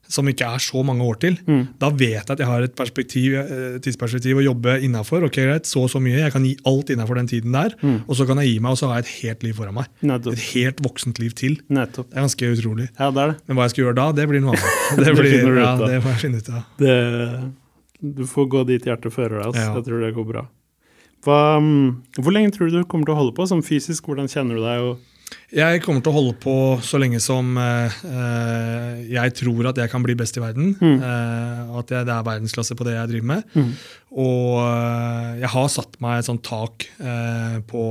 som 0.07 0.27
ikke 0.31 0.47
er 0.55 0.61
så 0.63 0.83
mange 0.87 1.03
år 1.03 1.17
til. 1.19 1.37
mm, 1.47 1.63
Da 1.79 1.89
vet 1.89 2.13
jeg 2.23 2.31
at 2.35 2.39
jeg 2.39 2.47
har 2.47 2.63
et 2.63 2.75
perspektiv, 2.75 3.35
eh, 3.39 3.77
tidsperspektiv 3.83 4.37
å 4.39 4.45
jobbe 4.45 4.77
innafor. 4.87 5.25
Ok, 5.27 5.39
greit, 5.43 5.65
så 5.67 5.83
og 5.83 5.89
så 5.91 5.99
mye. 6.03 6.17
Jeg 6.23 6.31
kan 6.33 6.43
gi 6.47 6.55
alt 6.65 6.89
innafor 6.93 7.15
den 7.19 7.27
tiden 7.27 7.51
der. 7.51 7.75
Mm. 7.81 8.01
Og 8.07 8.15
så 8.15 8.25
kan 8.27 8.37
jeg 8.41 8.53
gi 8.53 8.59
meg, 8.63 8.71
og 8.71 8.77
så 8.81 8.87
har 8.91 9.01
jeg 9.01 9.05
et 9.07 9.13
helt 9.21 9.43
liv 9.43 9.53
foran 9.59 9.73
meg. 9.77 9.85
nettopp. 10.01 10.33
Et 10.33 10.45
helt 10.55 10.81
voksent 10.87 11.19
liv 11.19 11.33
til. 11.35 11.57
nettopp. 11.69 12.09
Det 12.09 12.17
er 12.17 12.27
ganske 12.27 12.51
utrolig. 12.57 12.89
Ja, 12.99 13.11
det 13.11 13.21
er 13.23 13.27
det. 13.33 13.37
Men 13.47 13.57
hva 13.57 13.63
jeg 13.67 13.75
skal 13.75 13.83
gjøre 13.85 13.95
da, 13.95 14.11
det 14.11 14.27
blir 14.29 14.41
noe 14.41 14.55
annet. 14.55 14.75
Det, 14.97 15.05
Det 15.05 15.15
blir, 15.17 15.31
finner 15.37 15.55
du 15.55 15.61
ja, 15.61 15.75
ut 15.75 15.81
av. 15.81 15.87
det 15.89 16.01
får 16.03 16.11
jeg 16.15 16.21
finne 16.25 16.37
ut 16.37 16.49
av. 16.49 16.63
det 16.77 17.53
du 18.17 18.23
får 18.29 18.45
gå 18.53 18.63
dit 18.67 18.83
hjertet 18.85 19.11
fører 19.13 19.39
deg. 19.39 19.45
Altså. 19.49 19.61
Ja. 19.63 19.73
Jeg 19.79 19.85
tror 19.87 20.01
det 20.05 20.13
går 20.13 20.25
bra. 20.29 20.43
Hva, 21.25 21.37
mm, 21.59 22.21
hvor 22.21 22.31
lenge 22.35 22.51
tror 22.53 22.69
du 22.69 22.77
du 22.77 22.83
kommer 22.85 23.05
til 23.09 23.15
å 23.15 23.17
holde 23.17 23.33
på? 23.35 23.47
Sånn 23.49 23.63
fysisk, 23.65 24.05
hvordan 24.05 24.29
kjenner 24.29 24.59
du 24.59 24.61
deg? 24.61 24.83
Og, 24.85 24.99
Jeg 25.47 25.79
kommer 25.79 26.03
til 26.03 26.11
å 26.11 26.17
holde 26.17 26.33
på 26.43 26.53
så 26.83 26.99
lenge 26.99 27.21
som 27.23 27.53
eh, 27.61 27.99
eh, 28.03 28.97
jeg 29.13 29.31
tror 29.39 29.69
at 29.69 29.77
jeg 29.79 29.91
kan 29.93 30.03
bli 30.03 30.15
best 30.19 30.35
i 30.35 30.43
verden. 30.43 30.73
Mm. 30.75 30.97
eh, 30.99 31.77
at 31.79 31.93
jeg, 31.93 32.07
det 32.09 32.11
er 32.11 32.25
verdensklasse 32.27 32.75
på 32.75 32.87
det 32.87 32.97
jeg 32.97 33.11
driver 33.13 33.29
med. 33.31 33.53
Mm. 33.55 33.69
Og 34.19 34.57
eh, 34.59 35.29
jeg 35.43 35.51
har 35.53 35.69
satt 35.71 35.95
meg 36.03 36.19
et 36.19 36.27
sånt 36.27 36.43
tak 36.43 36.83
eh, 36.99 37.55
på 37.69 37.83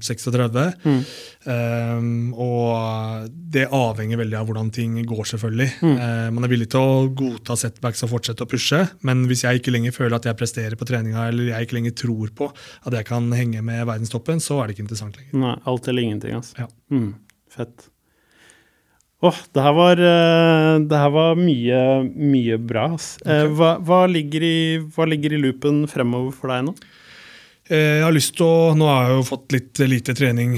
36. 0.00 0.64
Mm. 0.88 1.02
Um, 1.48 2.08
og 2.36 3.28
det 3.52 3.66
avhenger 3.72 4.20
veldig 4.20 4.40
av 4.40 4.48
hvordan 4.48 4.72
ting 4.72 4.96
går, 5.08 5.22
selvfølgelig. 5.34 5.68
Mm. 5.84 5.94
Eh, 5.94 6.24
man 6.36 6.48
er 6.48 6.52
villig 6.52 6.70
til 6.72 6.84
å 6.88 7.06
godta 7.20 7.56
setbacks 7.56 8.04
og 8.04 8.12
fortsette 8.14 8.44
å 8.44 8.50
pushe, 8.50 8.82
men 9.08 9.26
hvis 9.28 9.44
jeg 9.44 9.60
ikke 9.60 9.72
lenger 9.76 9.96
føler 9.96 10.18
at 10.18 10.28
jeg 10.28 10.40
presterer 10.40 10.76
på 10.80 10.88
treninga, 10.88 11.28
eller 11.28 11.52
jeg 11.52 11.68
ikke 11.68 11.80
lenger 11.82 11.96
tror 12.04 12.32
på 12.36 12.48
at 12.48 12.96
jeg 12.96 13.08
kan 13.08 13.28
henge 13.36 13.64
med 13.64 13.84
verdenstoppen, 13.88 14.40
så 14.44 14.62
er 14.62 14.68
det 14.68 14.76
ikke 14.76 14.88
interessant 14.88 15.20
lenger. 15.20 15.36
nei, 15.44 15.56
alt 15.68 15.88
eller 15.88 16.08
ingenting, 16.08 16.36
altså. 16.40 16.64
Ja. 16.64 16.68
Mm, 16.90 17.14
fett. 17.52 17.88
Åh, 19.18 19.34
det 19.50 19.62
her 19.64 19.74
var, 19.74 19.98
eh, 19.98 20.76
det 20.86 20.98
her 21.02 21.10
var 21.10 21.34
mye, 21.34 21.80
mye 22.14 22.58
bra. 22.62 22.92
Eh, 23.26 23.48
hva, 23.50 23.72
hva, 23.82 24.04
ligger 24.06 24.44
i, 24.46 24.58
hva 24.94 25.08
ligger 25.10 25.34
i 25.34 25.40
loopen 25.42 25.88
fremover 25.90 26.30
for 26.36 26.52
deg 26.54 26.68
nå? 26.68 26.74
Eh, 27.68 27.98
Jeg 27.98 28.04
har 28.06 28.14
lyst 28.14 28.36
til 28.38 28.46
å, 28.46 28.76
Nå 28.78 28.86
har 28.86 29.08
jeg 29.08 29.16
jo 29.18 29.24
fått 29.26 29.52
litt 29.52 29.82
lite 29.90 30.14
trening 30.16 30.54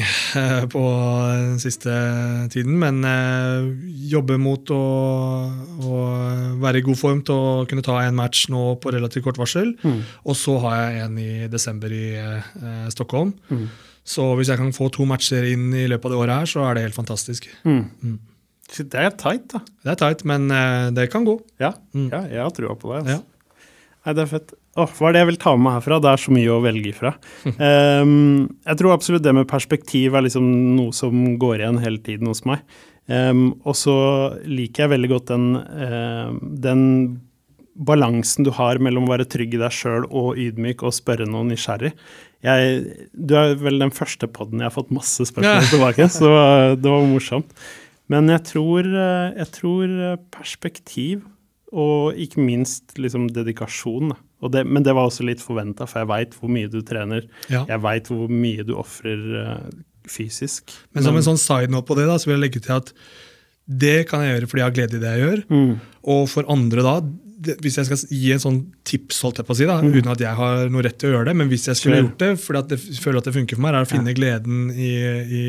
på 0.74 0.84
den 1.32 1.56
siste 1.58 1.90
tiden, 2.52 2.76
men 2.78 3.00
jobbe 4.12 4.36
mot 4.38 4.68
å, 4.76 4.84
å 5.80 6.04
være 6.60 6.82
i 6.82 6.86
god 6.86 7.00
form 7.00 7.24
til 7.24 7.34
å 7.34 7.66
kunne 7.66 7.82
ta 7.82 7.96
en 8.04 8.14
match 8.20 8.44
nå 8.52 8.76
på 8.76 8.92
relativt 8.92 9.24
kort 9.24 9.40
varsel. 9.40 9.72
Mm. 9.80 10.02
Og 10.28 10.36
så 10.36 10.60
har 10.66 10.82
jeg 10.84 11.06
en 11.08 11.18
i 11.18 11.30
desember 11.48 11.96
i 11.96 12.06
eh, 12.20 12.90
Stockholm. 12.92 13.32
Mm. 13.48 13.70
Så 14.10 14.24
hvis 14.38 14.50
jeg 14.50 14.58
kan 14.58 14.72
få 14.74 14.88
to 14.94 15.06
matcher 15.08 15.46
inn 15.52 15.68
i 15.76 15.86
løpet 15.90 16.08
av 16.10 16.14
det 16.14 16.20
året 16.24 16.40
her, 16.42 16.50
så 16.50 16.64
er 16.66 16.76
det 16.78 16.86
helt 16.88 16.98
fantastisk. 16.98 17.46
Mm. 17.62 17.84
Mm. 18.02 18.16
Det 18.70 19.02
er 19.02 19.12
tight, 19.18 19.48
da. 19.52 19.60
Det 19.84 19.92
er 19.92 19.98
tight, 19.98 20.24
men 20.30 20.50
eh, 20.54 20.88
det 20.94 21.08
kan 21.12 21.26
gå. 21.26 21.36
Ja, 21.62 21.72
Mm. 21.94 22.08
ja 22.12 22.22
jeg 22.30 22.42
har 22.42 22.50
trua 22.54 22.74
på. 22.78 22.90
Ja. 22.94 23.02
Altså. 23.02 23.22
Nei, 24.00 24.14
det 24.16 24.22
er 24.24 24.30
fett. 24.30 24.52
Åh, 24.80 24.92
hva 24.96 25.08
er 25.08 25.12
det 25.12 25.20
jeg 25.24 25.28
vil 25.32 25.40
ta 25.42 25.52
med 25.56 25.64
meg 25.66 25.74
herfra? 25.76 25.98
Det 26.00 26.10
er 26.12 26.20
så 26.22 26.32
mye 26.32 26.52
å 26.54 26.60
velge 26.64 26.92
ifra. 26.92 27.10
Um, 27.44 28.46
jeg 28.68 28.78
tror 28.80 28.94
absolutt 28.94 29.24
det 29.26 29.34
med 29.36 29.48
perspektiv 29.50 30.14
er 30.14 30.24
liksom 30.24 30.46
noe 30.78 30.94
som 30.96 31.34
går 31.42 31.58
igjen 31.60 31.80
hele 31.82 32.00
tiden 32.06 32.30
hos 32.30 32.44
meg. 32.48 32.62
Um, 33.10 33.50
og 33.66 33.74
så 33.76 33.96
liker 34.46 34.86
jeg 34.86 34.92
veldig 34.94 35.10
godt 35.10 35.32
den, 35.32 35.48
uh, 35.58 36.30
den 36.62 36.84
balansen 37.74 38.46
du 38.46 38.52
har 38.54 38.78
mellom 38.82 39.08
å 39.08 39.12
være 39.14 39.26
trygg 39.30 39.56
i 39.56 39.60
deg 39.60 39.74
sjøl 39.74 40.06
og 40.06 40.38
ydmyk 40.40 40.84
og 40.86 40.94
spørre 40.96 41.26
noe 41.28 41.46
nysgjerrig. 41.50 41.92
Jeg, 42.42 42.84
du 43.12 43.34
er 43.36 43.54
vel 43.60 43.78
den 43.82 43.92
første 43.92 44.28
podden 44.32 44.62
jeg 44.62 44.70
har 44.70 44.74
fått 44.76 44.92
masse 44.96 45.26
spørsmål 45.28 45.60
Ja. 45.60 45.68
tilbake, 45.68 46.06
så 46.20 46.30
det 46.80 46.88
var, 46.88 47.04
morsomt. 47.10 47.50
Men 48.10 48.30
jeg 48.32 48.42
tror, 48.48 48.86
eh, 48.88 49.36
jeg 49.42 49.50
tror 49.58 49.92
eh, 50.12 50.16
perspektiv 50.34 51.26
og 51.70 52.16
ikke 52.18 52.42
minst 52.42 52.96
liksom 52.98 53.28
dedikasjon. 53.30 54.14
Det, 54.50 54.64
men 54.66 54.82
det 54.82 54.94
var 54.96 55.06
også 55.10 55.22
litt 55.28 55.42
forventa, 55.44 55.86
for 55.86 56.00
jeg 56.02 56.08
veit 56.10 56.32
hvor 56.40 56.50
mye 56.50 56.70
du 56.72 56.80
trener. 56.82 57.28
Ja. 57.52 57.66
Jeg 57.68 57.82
veit 57.84 58.08
hvor 58.10 58.32
mye 58.32 58.64
du 58.66 58.72
ofrer 58.80 59.20
eh, 59.44 59.68
fysisk. 60.10 60.72
Men 60.96 61.04
som 61.06 61.14
en 61.20 61.26
sånn 61.28 61.38
side 61.38 61.70
note 61.70 61.86
på 61.92 61.94
det, 62.00 62.08
da, 62.08 62.16
så 62.18 62.30
vil 62.30 62.38
jeg 62.40 62.46
legge 62.48 62.64
til 62.64 62.78
at 62.80 62.90
det 63.70 64.08
kan 64.10 64.24
jeg 64.24 64.32
gjøre 64.40 64.48
fordi 64.50 64.62
jeg 64.64 64.66
har 64.66 64.74
glede 64.80 64.96
i 64.98 65.02
det 65.04 65.10
jeg 65.14 65.22
gjør. 65.26 65.42
mm, 65.52 65.74
Og 66.16 66.22
for 66.32 66.48
andre 66.50 66.82
da, 66.88 66.94
det, 67.40 67.54
hvis 67.64 67.76
jeg 67.80 67.86
skal 67.88 68.00
gi 68.12 68.32
en 68.34 68.42
sånn 68.42 68.58
tips, 68.84 69.22
holdt 69.24 69.38
jeg 69.40 69.46
på 69.48 69.54
å 69.54 69.56
si 69.56 69.64
da, 69.68 69.78
Mm. 69.80 69.94
uten 69.96 70.10
at 70.12 70.20
jeg 70.20 70.34
har 70.36 70.68
noe 70.68 70.82
rett 70.84 70.98
til 71.00 71.08
å 71.10 71.12
gjøre 71.14 71.30
det, 71.30 71.36
men 71.40 71.48
hvis 71.48 71.66
jeg 71.70 71.76
skulle 71.80 72.00
gjort 72.02 72.18
det, 72.20 72.30
fordi 72.38 72.58
at 72.60 72.74
jeg 72.76 72.98
føler 73.00 73.18
at 73.18 73.24
det 73.30 73.34
funker 73.34 73.56
for 73.56 73.62
meg, 73.64 73.74
er 73.74 73.86
å 73.86 73.88
finne 73.88 74.14
gleden 74.14 74.58
i, 74.76 74.90
i, 75.40 75.44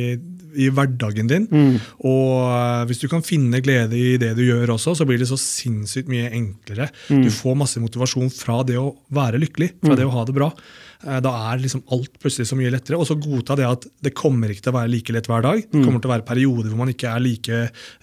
i 0.66 0.70
hverdagen 0.72 1.28
din. 1.28 1.48
mm, 1.52 1.76
Og 2.08 2.88
hvis 2.90 3.00
du 3.04 3.08
kan 3.12 3.22
finne 3.24 3.62
glede 3.64 3.94
i 4.00 4.18
det 4.22 4.36
du 4.38 4.44
gjør 4.44 4.74
også, 4.78 4.96
så 4.98 5.06
blir 5.08 5.20
det 5.20 5.28
så 5.30 5.38
sinnssykt 5.40 6.08
mye 6.12 6.32
enklere. 6.32 6.90
Mm. 7.10 7.24
Du 7.26 7.30
får 7.32 7.56
masse 7.60 7.80
motivasjon 7.84 8.32
fra 8.32 8.62
det 8.64 8.78
å 8.80 8.96
være 9.12 9.40
lykkelig, 9.44 9.72
fra 9.84 9.96
det 10.00 10.06
å 10.08 10.12
ha 10.16 10.24
det 10.28 10.36
bra. 10.36 10.52
Eh, 11.06 11.20
Da 11.24 11.32
er 11.52 11.62
liksom 11.64 11.82
alt 11.92 12.20
plutselig 12.22 12.48
så 12.50 12.58
mye 12.60 12.72
lettere. 12.74 13.00
Og 13.00 13.08
så 13.10 13.16
godta 13.20 13.56
det 13.58 13.66
at 13.68 13.88
det 14.06 14.14
kommer 14.18 14.50
ikke 14.54 14.66
til 14.68 14.74
å 14.74 14.78
være 14.80 14.92
like 14.94 15.14
lett 15.16 15.28
hver 15.32 15.42
dag. 15.46 15.64
Det 15.72 15.82
kommer 15.84 16.00
til 16.04 16.12
å 16.12 16.14
være 16.16 16.28
perioder 16.28 16.70
hvor 16.70 16.82
man 16.84 16.94
ikke 16.94 17.10
er 17.12 17.20
like 17.24 17.60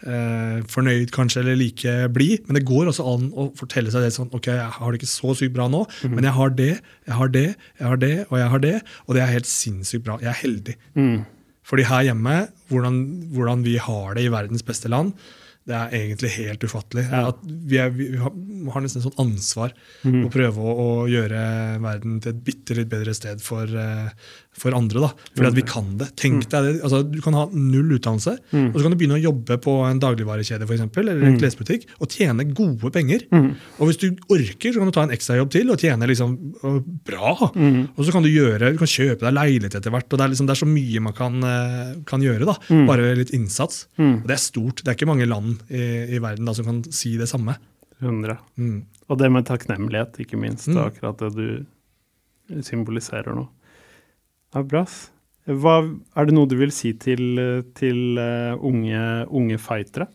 eh, 0.06 0.58
fornøyd 0.68 1.12
kanskje, 1.14 1.42
eller 1.44 1.58
like 1.58 1.94
blid. 2.14 2.44
Men 2.48 2.58
det 2.58 2.64
går 2.68 2.90
også 2.92 3.06
an 3.14 3.30
å 3.32 3.48
fortelle 3.58 3.92
seg 3.94 4.06
det 4.06 4.12
sånn 4.16 4.30
Ok, 4.34 4.50
jeg 4.52 4.70
har 4.78 4.92
det 4.92 5.00
ikke 5.00 5.10
så 5.10 5.34
sykt 5.38 5.54
bra 5.56 5.68
nå, 5.72 5.84
men 6.10 6.26
jeg 6.26 6.34
har 6.36 6.50
det, 6.58 6.70
jeg 7.08 7.16
har 7.16 7.28
det, 7.34 7.46
jeg 7.80 7.88
har 7.88 7.96
det, 8.02 8.14
og 8.28 8.38
jeg 8.38 8.52
har 8.54 8.62
det. 8.66 8.76
Og 9.06 9.14
det 9.16 9.22
er 9.24 9.34
helt 9.38 9.48
sinnssykt 9.50 10.04
bra. 10.06 10.18
Jeg 10.22 10.32
er 10.34 10.40
heldig. 10.44 10.76
mm. 10.98 11.18
Fordi 11.68 11.84
her 11.84 12.06
hjemme, 12.06 12.34
hvordan, 12.70 12.94
hvordan 13.36 13.60
vi 13.66 13.74
har 13.76 14.14
det 14.16 14.22
i 14.24 14.30
verdens 14.32 14.62
beste 14.64 14.88
land, 14.88 15.12
det 15.68 15.76
er 15.76 15.94
egentlig 15.98 16.30
helt 16.38 16.64
ufattelig. 16.64 17.04
Ja. 17.12 17.26
At 17.28 17.42
vi, 17.44 17.76
er, 17.82 17.90
vi 17.92 18.06
har 18.16 18.32
har 18.72 18.82
nesten 18.82 19.02
et 19.02 19.06
sånt 19.06 19.20
ansvar 19.22 19.74
Mm. 20.06 20.24
å 20.26 20.30
prøve 20.32 20.62
å, 20.62 20.72
å 20.78 20.90
gjøre 21.10 21.38
verden 21.82 22.20
til 22.22 22.32
et 22.32 22.44
bitte 22.46 22.76
litt 22.78 22.88
bedre 22.90 23.12
sted 23.16 23.42
for, 23.44 23.66
eh, 23.66 24.10
for 24.58 24.74
andre. 24.76 25.00
da. 25.06 25.10
Fordi 25.36 25.48
at 25.52 25.56
vi 25.58 25.62
kan 25.62 25.96
det. 26.00 26.08
Tenk 26.18 26.48
deg 26.50 26.66
det. 26.66 26.72
Altså, 26.82 27.02
du 27.08 27.20
kan 27.24 27.34
ha 27.38 27.46
null 27.52 27.94
utdannelse, 27.98 28.36
Mm. 28.52 28.68
og 28.72 28.76
så 28.78 28.82
kan 28.82 28.92
du 28.94 28.98
begynne 28.98 29.18
å 29.18 29.22
jobbe 29.22 29.58
på 29.62 29.72
en 29.88 30.00
dagligvarekjede 30.00 30.66
for 30.66 30.74
eksempel, 30.74 31.08
eller 31.08 31.26
en 31.28 31.38
klesbutikk, 31.38 31.86
og 32.00 32.08
tjene 32.08 32.44
gode 32.54 32.90
penger. 32.92 33.24
Mm. 33.30 33.54
Og 33.78 33.86
hvis 33.90 33.98
du 34.02 34.08
orker, 34.28 34.72
så 34.72 34.78
kan 34.82 34.86
du 34.90 34.92
ta 34.96 35.02
en 35.06 35.14
ekstrajobb 35.14 35.50
til 35.50 35.70
og 35.70 35.78
tjene 35.78 36.08
liksom 36.08 36.36
bra. 37.04 37.34
Mm. 37.54 37.88
Og 37.96 38.04
så 38.04 38.12
kan 38.12 38.22
du 38.22 38.28
gjøre, 38.28 38.72
du 38.72 38.78
kan 38.78 38.90
kjøpe 38.90 39.20
deg 39.26 39.34
leilighet 39.36 39.74
etter 39.78 39.90
hvert. 39.94 40.08
og 40.12 40.18
Det 40.18 40.24
er, 40.26 40.32
liksom, 40.34 40.46
det 40.46 40.56
er 40.56 40.62
så 40.66 40.70
mye 40.70 41.00
man 41.00 41.12
kan, 41.14 41.38
eh, 41.44 41.94
kan 42.06 42.20
gjøre. 42.20 42.44
da, 42.46 42.56
Bare 42.88 43.02
ved 43.02 43.18
litt 43.18 43.30
innsats. 43.36 43.86
Mm. 43.98 44.22
Og 44.22 44.26
det 44.26 44.34
er 44.36 44.42
stort. 44.42 44.82
Det 44.84 44.88
er 44.88 44.96
ikke 44.98 45.10
mange 45.12 45.26
land 45.28 45.58
i, 45.70 46.16
i 46.16 46.18
verden 46.18 46.44
da, 46.44 46.52
som 46.54 46.64
kan 46.64 46.82
si 46.92 47.16
det 47.16 47.28
samme. 47.28 47.56
100. 48.00 48.38
Mm. 48.58 48.82
Og 49.10 49.18
det 49.18 49.30
med 49.32 49.44
takknemlighet, 49.46 50.18
ikke 50.20 50.38
minst. 50.38 50.68
Mm. 50.68 50.78
akkurat 50.86 51.18
det 51.18 51.32
du 51.34 51.66
symboliserer 52.64 53.34
nå. 53.36 53.46
Ja, 54.54 54.62
bra. 54.64 54.84
Hva, 55.48 55.74
er 56.16 56.28
det 56.28 56.34
noe 56.36 56.48
du 56.48 56.56
vil 56.60 56.72
si 56.74 56.92
til, 57.00 57.38
til 57.76 58.18
eh, 58.20 58.54
unge, 58.68 59.02
unge 59.32 59.56
fightere? 59.60 60.06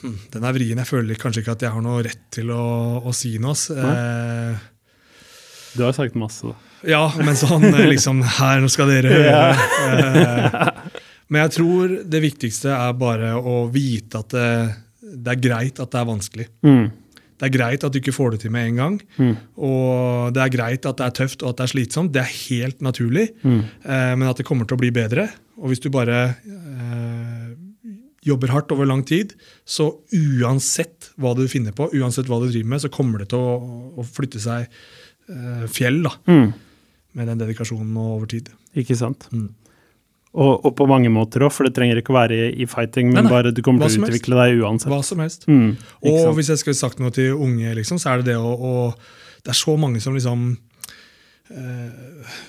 Hm, 0.00 0.14
Den 0.32 0.44
er 0.48 0.54
vrien. 0.56 0.80
Jeg 0.80 0.88
føler 0.88 1.20
kanskje 1.20 1.44
ikke 1.44 1.54
at 1.56 1.64
jeg 1.66 1.74
har 1.74 1.84
noe 1.84 2.02
rett 2.06 2.22
til 2.34 2.50
å, 2.54 2.62
å 3.04 3.12
si 3.16 3.34
noe. 3.42 3.54
Eh, 3.54 4.70
Du 5.76 5.82
har 5.84 5.92
sagt 5.96 6.14
masse, 6.18 6.46
da. 6.46 6.54
ja, 6.88 7.02
men 7.20 7.36
sånn 7.38 7.64
eh, 7.72 7.84
liksom 7.94 8.20
Her, 8.38 8.60
nå 8.64 8.68
skal 8.72 8.90
dere 8.92 9.12
høre. 9.12 10.72
Men 11.32 11.46
jeg 11.46 11.54
tror 11.56 11.94
det 12.12 12.20
viktigste 12.20 12.72
er 12.76 12.92
bare 13.00 13.32
å 13.40 13.64
vite 13.72 14.20
at 14.20 14.34
det, 14.34 14.48
det 15.24 15.32
er 15.32 15.40
greit 15.40 15.80
at 15.80 15.90
det 15.94 16.00
er 16.02 16.08
vanskelig. 16.10 16.46
Mm. 16.66 16.84
Det 17.38 17.48
er 17.48 17.54
greit 17.56 17.82
at 17.84 17.92
du 17.92 17.98
ikke 17.98 18.14
får 18.14 18.30
det 18.34 18.40
til 18.44 18.52
med 18.54 18.68
en 18.70 18.76
gang. 18.78 18.96
Mm. 19.18 19.32
Og 19.66 20.32
det 20.36 20.42
er 20.44 20.52
greit 20.54 20.86
at 20.86 21.00
det 21.00 21.06
er 21.08 21.14
tøft 21.18 21.42
og 21.42 21.50
at 21.50 21.58
det 21.58 21.64
er 21.66 21.72
slitsomt. 21.72 22.12
Det 22.14 22.22
er 22.22 22.30
helt 22.48 22.80
naturlig. 22.86 23.28
Mm. 23.42 23.60
Eh, 23.82 24.12
men 24.20 24.28
at 24.30 24.38
det 24.38 24.46
kommer 24.46 24.68
til 24.70 24.78
å 24.78 24.82
bli 24.84 24.92
bedre. 24.94 25.26
Og 25.58 25.72
hvis 25.72 25.82
du 25.82 25.88
bare 25.94 26.20
eh, 26.46 27.48
jobber 28.24 28.52
hardt 28.54 28.72
over 28.72 28.86
lang 28.88 29.02
tid, 29.06 29.34
så 29.68 29.90
uansett 30.14 31.10
hva 31.20 31.34
du 31.36 31.42
finner 31.50 31.74
på, 31.76 31.90
uansett 31.98 32.30
hva 32.30 32.38
du 32.42 32.48
driver 32.50 32.70
med, 32.74 32.82
så 32.84 32.92
kommer 32.92 33.20
det 33.20 33.28
til 33.34 33.42
å, 33.42 33.58
å 34.00 34.06
flytte 34.06 34.40
seg 34.42 34.68
eh, 35.28 35.66
fjell 35.70 36.02
da, 36.06 36.14
Mm. 36.30 36.52
med 37.14 37.28
den 37.30 37.42
dedikasjonen 37.44 37.92
og 38.00 38.14
over 38.20 38.30
tid. 38.32 38.48
Ikke 38.78 38.96
sant? 38.98 39.28
Mm. 39.34 39.50
Og, 40.34 40.64
og 40.66 40.72
på 40.74 40.86
mange 40.90 41.10
måter 41.14 41.44
òg, 41.46 41.52
for 41.54 41.62
det 41.68 41.76
trenger 41.76 42.00
ikke 42.00 42.10
å 42.10 42.16
være 42.16 42.34
i, 42.34 42.46
i 42.64 42.66
fighting, 42.66 43.12
men 43.12 43.20
Nei, 43.22 43.28
nei. 43.28 43.30
bare 43.36 43.52
du 43.54 43.60
kommer 43.62 43.84
til 43.86 44.00
å 44.00 44.02
å 44.02 44.06
helst. 44.08 44.10
utvikle 44.10 44.38
deg 44.40 44.62
uansett. 44.64 44.90
Hva 44.90 44.98
som 45.06 45.20
helst. 45.22 45.46
Mm. 45.46 45.76
Og 46.10 46.32
hvis 46.34 46.50
jeg 46.50 46.58
skulle 46.58 46.78
sagt 46.80 46.98
noe 46.98 47.14
til 47.14 47.36
unge, 47.38 47.74
liksom, 47.78 48.00
så 48.02 48.10
er 48.16 48.22
det 48.24 48.32
det 48.32 48.38
å, 48.42 48.50
å 48.50 48.72
Det 49.44 49.52
er 49.52 49.58
så 49.60 49.76
mange 49.78 50.00
som 50.02 50.14
liksom 50.16 50.56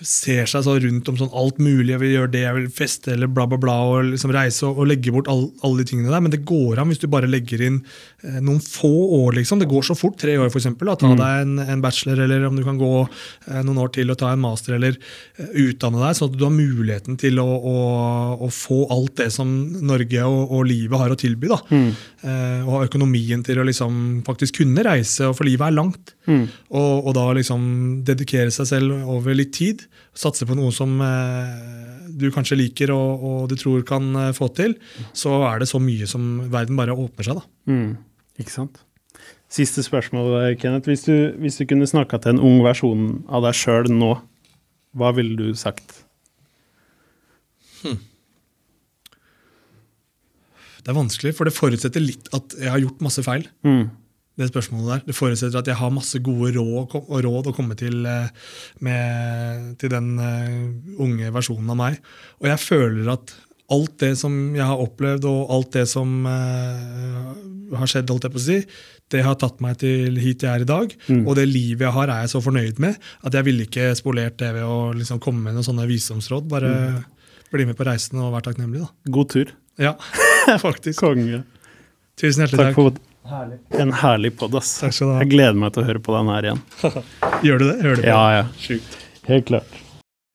ser 0.05 0.47
seg 0.47 0.63
så 0.63 0.75
rundt 0.79 1.09
om 1.11 1.17
sånn 1.19 1.33
alt 1.35 1.57
mulig. 1.61 1.91
Jeg 1.93 2.01
vil 2.01 2.13
gjøre 2.13 2.31
det, 2.31 2.43
jeg 2.45 2.55
vil 2.57 2.67
feste 2.73 3.11
eller 3.15 3.27
bla, 3.31 3.43
bla, 3.51 3.57
bla. 3.59 3.75
Og 3.91 4.11
liksom 4.13 4.31
reise 4.35 4.63
og, 4.69 4.79
og 4.81 4.87
legge 4.91 5.11
bort 5.11 5.27
all, 5.31 5.49
alle 5.67 5.81
de 5.83 5.89
tingene 5.91 6.13
der. 6.13 6.23
Men 6.23 6.33
det 6.33 6.43
går 6.47 6.79
an 6.81 6.91
hvis 6.91 7.01
du 7.03 7.07
bare 7.11 7.27
legger 7.29 7.63
inn 7.67 7.81
eh, 8.23 8.39
noen 8.39 8.61
få 8.63 8.91
år. 9.19 9.35
liksom. 9.39 9.59
Det 9.61 9.67
går 9.71 9.83
så 9.89 9.97
fort. 9.99 10.17
Tre 10.21 10.37
år, 10.39 10.47
f.eks. 10.51 10.69
Ta 10.79 10.95
Mm. 11.05 11.17
deg 11.19 11.41
en, 11.43 11.59
en 11.75 11.81
bachelor, 11.83 12.19
eller 12.23 12.45
om 12.47 12.55
du 12.57 12.63
kan 12.65 12.79
gå 12.79 12.91
eh, 13.03 13.61
noen 13.67 13.81
år 13.83 13.91
til 13.93 14.09
og 14.13 14.17
ta 14.21 14.31
en 14.33 14.41
master, 14.41 14.77
eller 14.77 14.95
eh, 14.95 15.51
utdanne 15.67 15.99
deg, 16.01 16.15
sånn 16.17 16.31
at 16.31 16.37
du 16.39 16.45
har 16.47 16.55
muligheten 16.55 17.19
til 17.21 17.39
å, 17.43 17.45
å, 17.45 17.75
å 18.47 18.49
få 18.53 18.79
alt 18.95 19.17
det 19.19 19.27
som 19.35 19.51
Norge 19.85 20.23
og, 20.25 20.55
og 20.55 20.65
livet 20.69 21.01
har 21.03 21.13
å 21.13 21.19
tilby. 21.19 21.51
da. 21.51 21.59
Mm. 21.69 21.89
Eh, 22.25 22.61
og 22.65 22.71
ha 22.77 22.83
økonomien 22.87 23.43
til 23.45 23.59
å 23.61 23.67
liksom 23.67 24.23
faktisk 24.25 24.61
kunne 24.63 24.87
reise, 24.87 25.27
og 25.29 25.35
for 25.37 25.47
livet 25.47 25.67
er 25.67 25.75
langt. 25.77 26.15
Mm. 26.25 26.47
Og, 26.73 27.05
og 27.05 27.11
da 27.19 27.27
liksom 27.37 27.67
dedikere 28.07 28.49
seg 28.55 28.65
selv 28.71 28.83
over 28.93 29.35
litt 29.37 29.53
tid, 29.57 29.85
satse 30.17 30.47
på 30.47 30.57
noe 30.57 30.73
som 30.75 30.97
eh, 31.03 32.09
du 32.15 32.27
kanskje 32.33 32.57
liker 32.59 32.93
og, 32.95 33.25
og 33.25 33.39
du 33.51 33.55
tror 33.59 33.85
kan 33.87 34.09
eh, 34.21 34.33
få 34.35 34.49
til, 34.57 34.75
så 35.15 35.39
er 35.49 35.61
det 35.61 35.69
så 35.71 35.81
mye 35.81 36.07
som 36.09 36.45
verden 36.53 36.79
bare 36.79 36.95
åpner 36.95 37.29
seg. 37.29 37.41
da. 37.41 37.73
Mm. 37.73 37.89
Ikke 38.41 38.53
sant? 38.53 38.81
Siste 39.51 39.83
spørsmål, 39.85 40.55
Kenneth. 40.59 40.89
Hvis 40.89 41.05
du, 41.07 41.15
hvis 41.39 41.59
du 41.61 41.67
kunne 41.69 41.87
snakka 41.87 42.19
til 42.21 42.35
en 42.35 42.43
ung 42.43 42.63
versjon 42.65 43.23
av 43.31 43.45
deg 43.45 43.55
sjøl 43.55 43.91
nå, 43.93 44.15
hva 44.95 45.11
ville 45.15 45.37
du 45.37 45.55
sagt? 45.59 46.01
Det 50.85 50.91
er 50.93 50.97
vanskelig, 50.99 51.33
for 51.33 51.49
det 51.49 51.55
forutsetter 51.55 52.03
litt 52.03 52.27
at 52.37 52.53
jeg 52.61 52.69
har 52.69 52.81
gjort 52.83 52.99
masse 53.01 53.23
feil. 53.25 53.47
Mm. 53.65 53.87
Det 54.39 54.49
spørsmålet 54.49 54.91
der. 54.91 55.03
Det 55.07 55.15
forutsetter 55.15 55.61
at 55.61 55.69
jeg 55.71 55.79
har 55.79 55.93
masse 55.95 56.19
gode 56.23 56.51
råd, 56.57 56.95
å 56.99 57.21
råd 57.23 57.49
å 57.51 57.55
komme 57.55 57.77
til 57.79 58.05
eh, 58.09 58.29
med, 58.83 59.75
til 59.81 59.93
den 59.93 60.13
eh, 60.19 60.61
unge 61.03 61.31
versjonen 61.35 61.71
av 61.71 61.79
meg. 61.79 61.99
Og 62.43 62.49
jeg 62.51 62.63
føler 62.65 63.13
at 63.15 63.35
alt 63.73 63.95
det 64.03 64.11
som 64.19 64.33
jeg 64.53 64.65
har 64.65 64.81
opplevd, 64.81 65.25
og 65.29 65.53
alt 65.55 65.71
det 65.73 65.87
som 65.89 66.11
uh, 66.29 67.31
har 67.79 67.89
skjedd, 67.89 68.11
holdt 68.13 68.27
jeg 68.27 68.33
på 68.35 68.37
å 68.37 68.43
si, 68.43 68.57
det 69.09 69.23
har 69.25 69.39
tatt 69.41 69.57
meg 69.63 69.79
til 69.81 70.19
hit 70.21 70.45
jeg 70.45 70.51
er 70.51 70.65
i 70.65 70.69
dag. 70.69 70.93
Og 71.15 71.31
det 71.39 71.47
livet 71.49 71.87
jeg 71.87 71.95
har, 71.95 72.11
er 72.13 72.27
jeg 72.27 72.35
så 72.35 72.43
fornøyd 72.45 72.81
med 72.83 72.99
at 73.25 73.37
jeg 73.37 73.47
ville 73.47 73.65
ikke 73.65 73.89
spolert 73.97 74.37
det 74.41 74.51
ved 74.59 74.69
å 74.69 74.93
liksom 74.93 75.21
komme 75.23 75.47
med 75.47 75.57
noen 75.57 75.65
sånne 75.65 75.87
visdomsråd. 75.89 76.45
Bare 76.51 76.75
bli 77.49 77.65
med 77.65 77.77
på 77.77 77.89
reisen 77.89 78.21
og 78.21 78.33
være 78.35 78.51
takknemlig, 78.51 78.85
da. 78.85 79.13
God 79.17 79.33
tur. 79.33 79.57
Ja, 79.81 79.97
faktisk. 80.67 81.01
Konge. 81.01 81.43
Tusen 82.19 82.45
hjertelig 82.45 82.69
Takk 82.69 82.73
takk. 82.77 83.04
For 83.29 83.81
en 83.81 83.93
herlig 84.01 84.33
pod, 84.39 84.55
ass. 84.59 84.75
Takk 84.81 84.93
skal 84.95 85.09
du 85.09 85.13
ha. 85.15 85.21
Jeg 85.23 85.31
gleder 85.33 85.57
meg 85.59 85.73
til 85.75 85.83
å 85.83 85.87
høre 85.89 86.01
på 86.05 86.15
den 86.15 86.31
her 86.33 86.49
igjen. 86.49 86.61
Gjør 87.47 87.61
du 87.61 87.65
det? 87.67 87.77
Hører 87.81 87.99
du 87.99 88.03
på? 88.03 88.09
Ja, 88.11 88.23
ja. 88.37 88.45
Sjukt. 88.61 88.97
Helt 89.29 89.47
klart. 89.49 89.79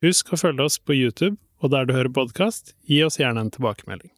Husk 0.05 0.33
å 0.35 0.41
følge 0.41 0.67
oss 0.67 0.79
på 0.81 0.97
YouTube, 0.97 1.37
og 1.61 1.75
der 1.75 1.87
du 1.87 1.95
hører 1.97 2.11
podkast, 2.17 2.75
gi 2.89 3.03
oss 3.07 3.21
gjerne 3.21 3.47
en 3.47 3.53
tilbakemelding. 3.55 4.11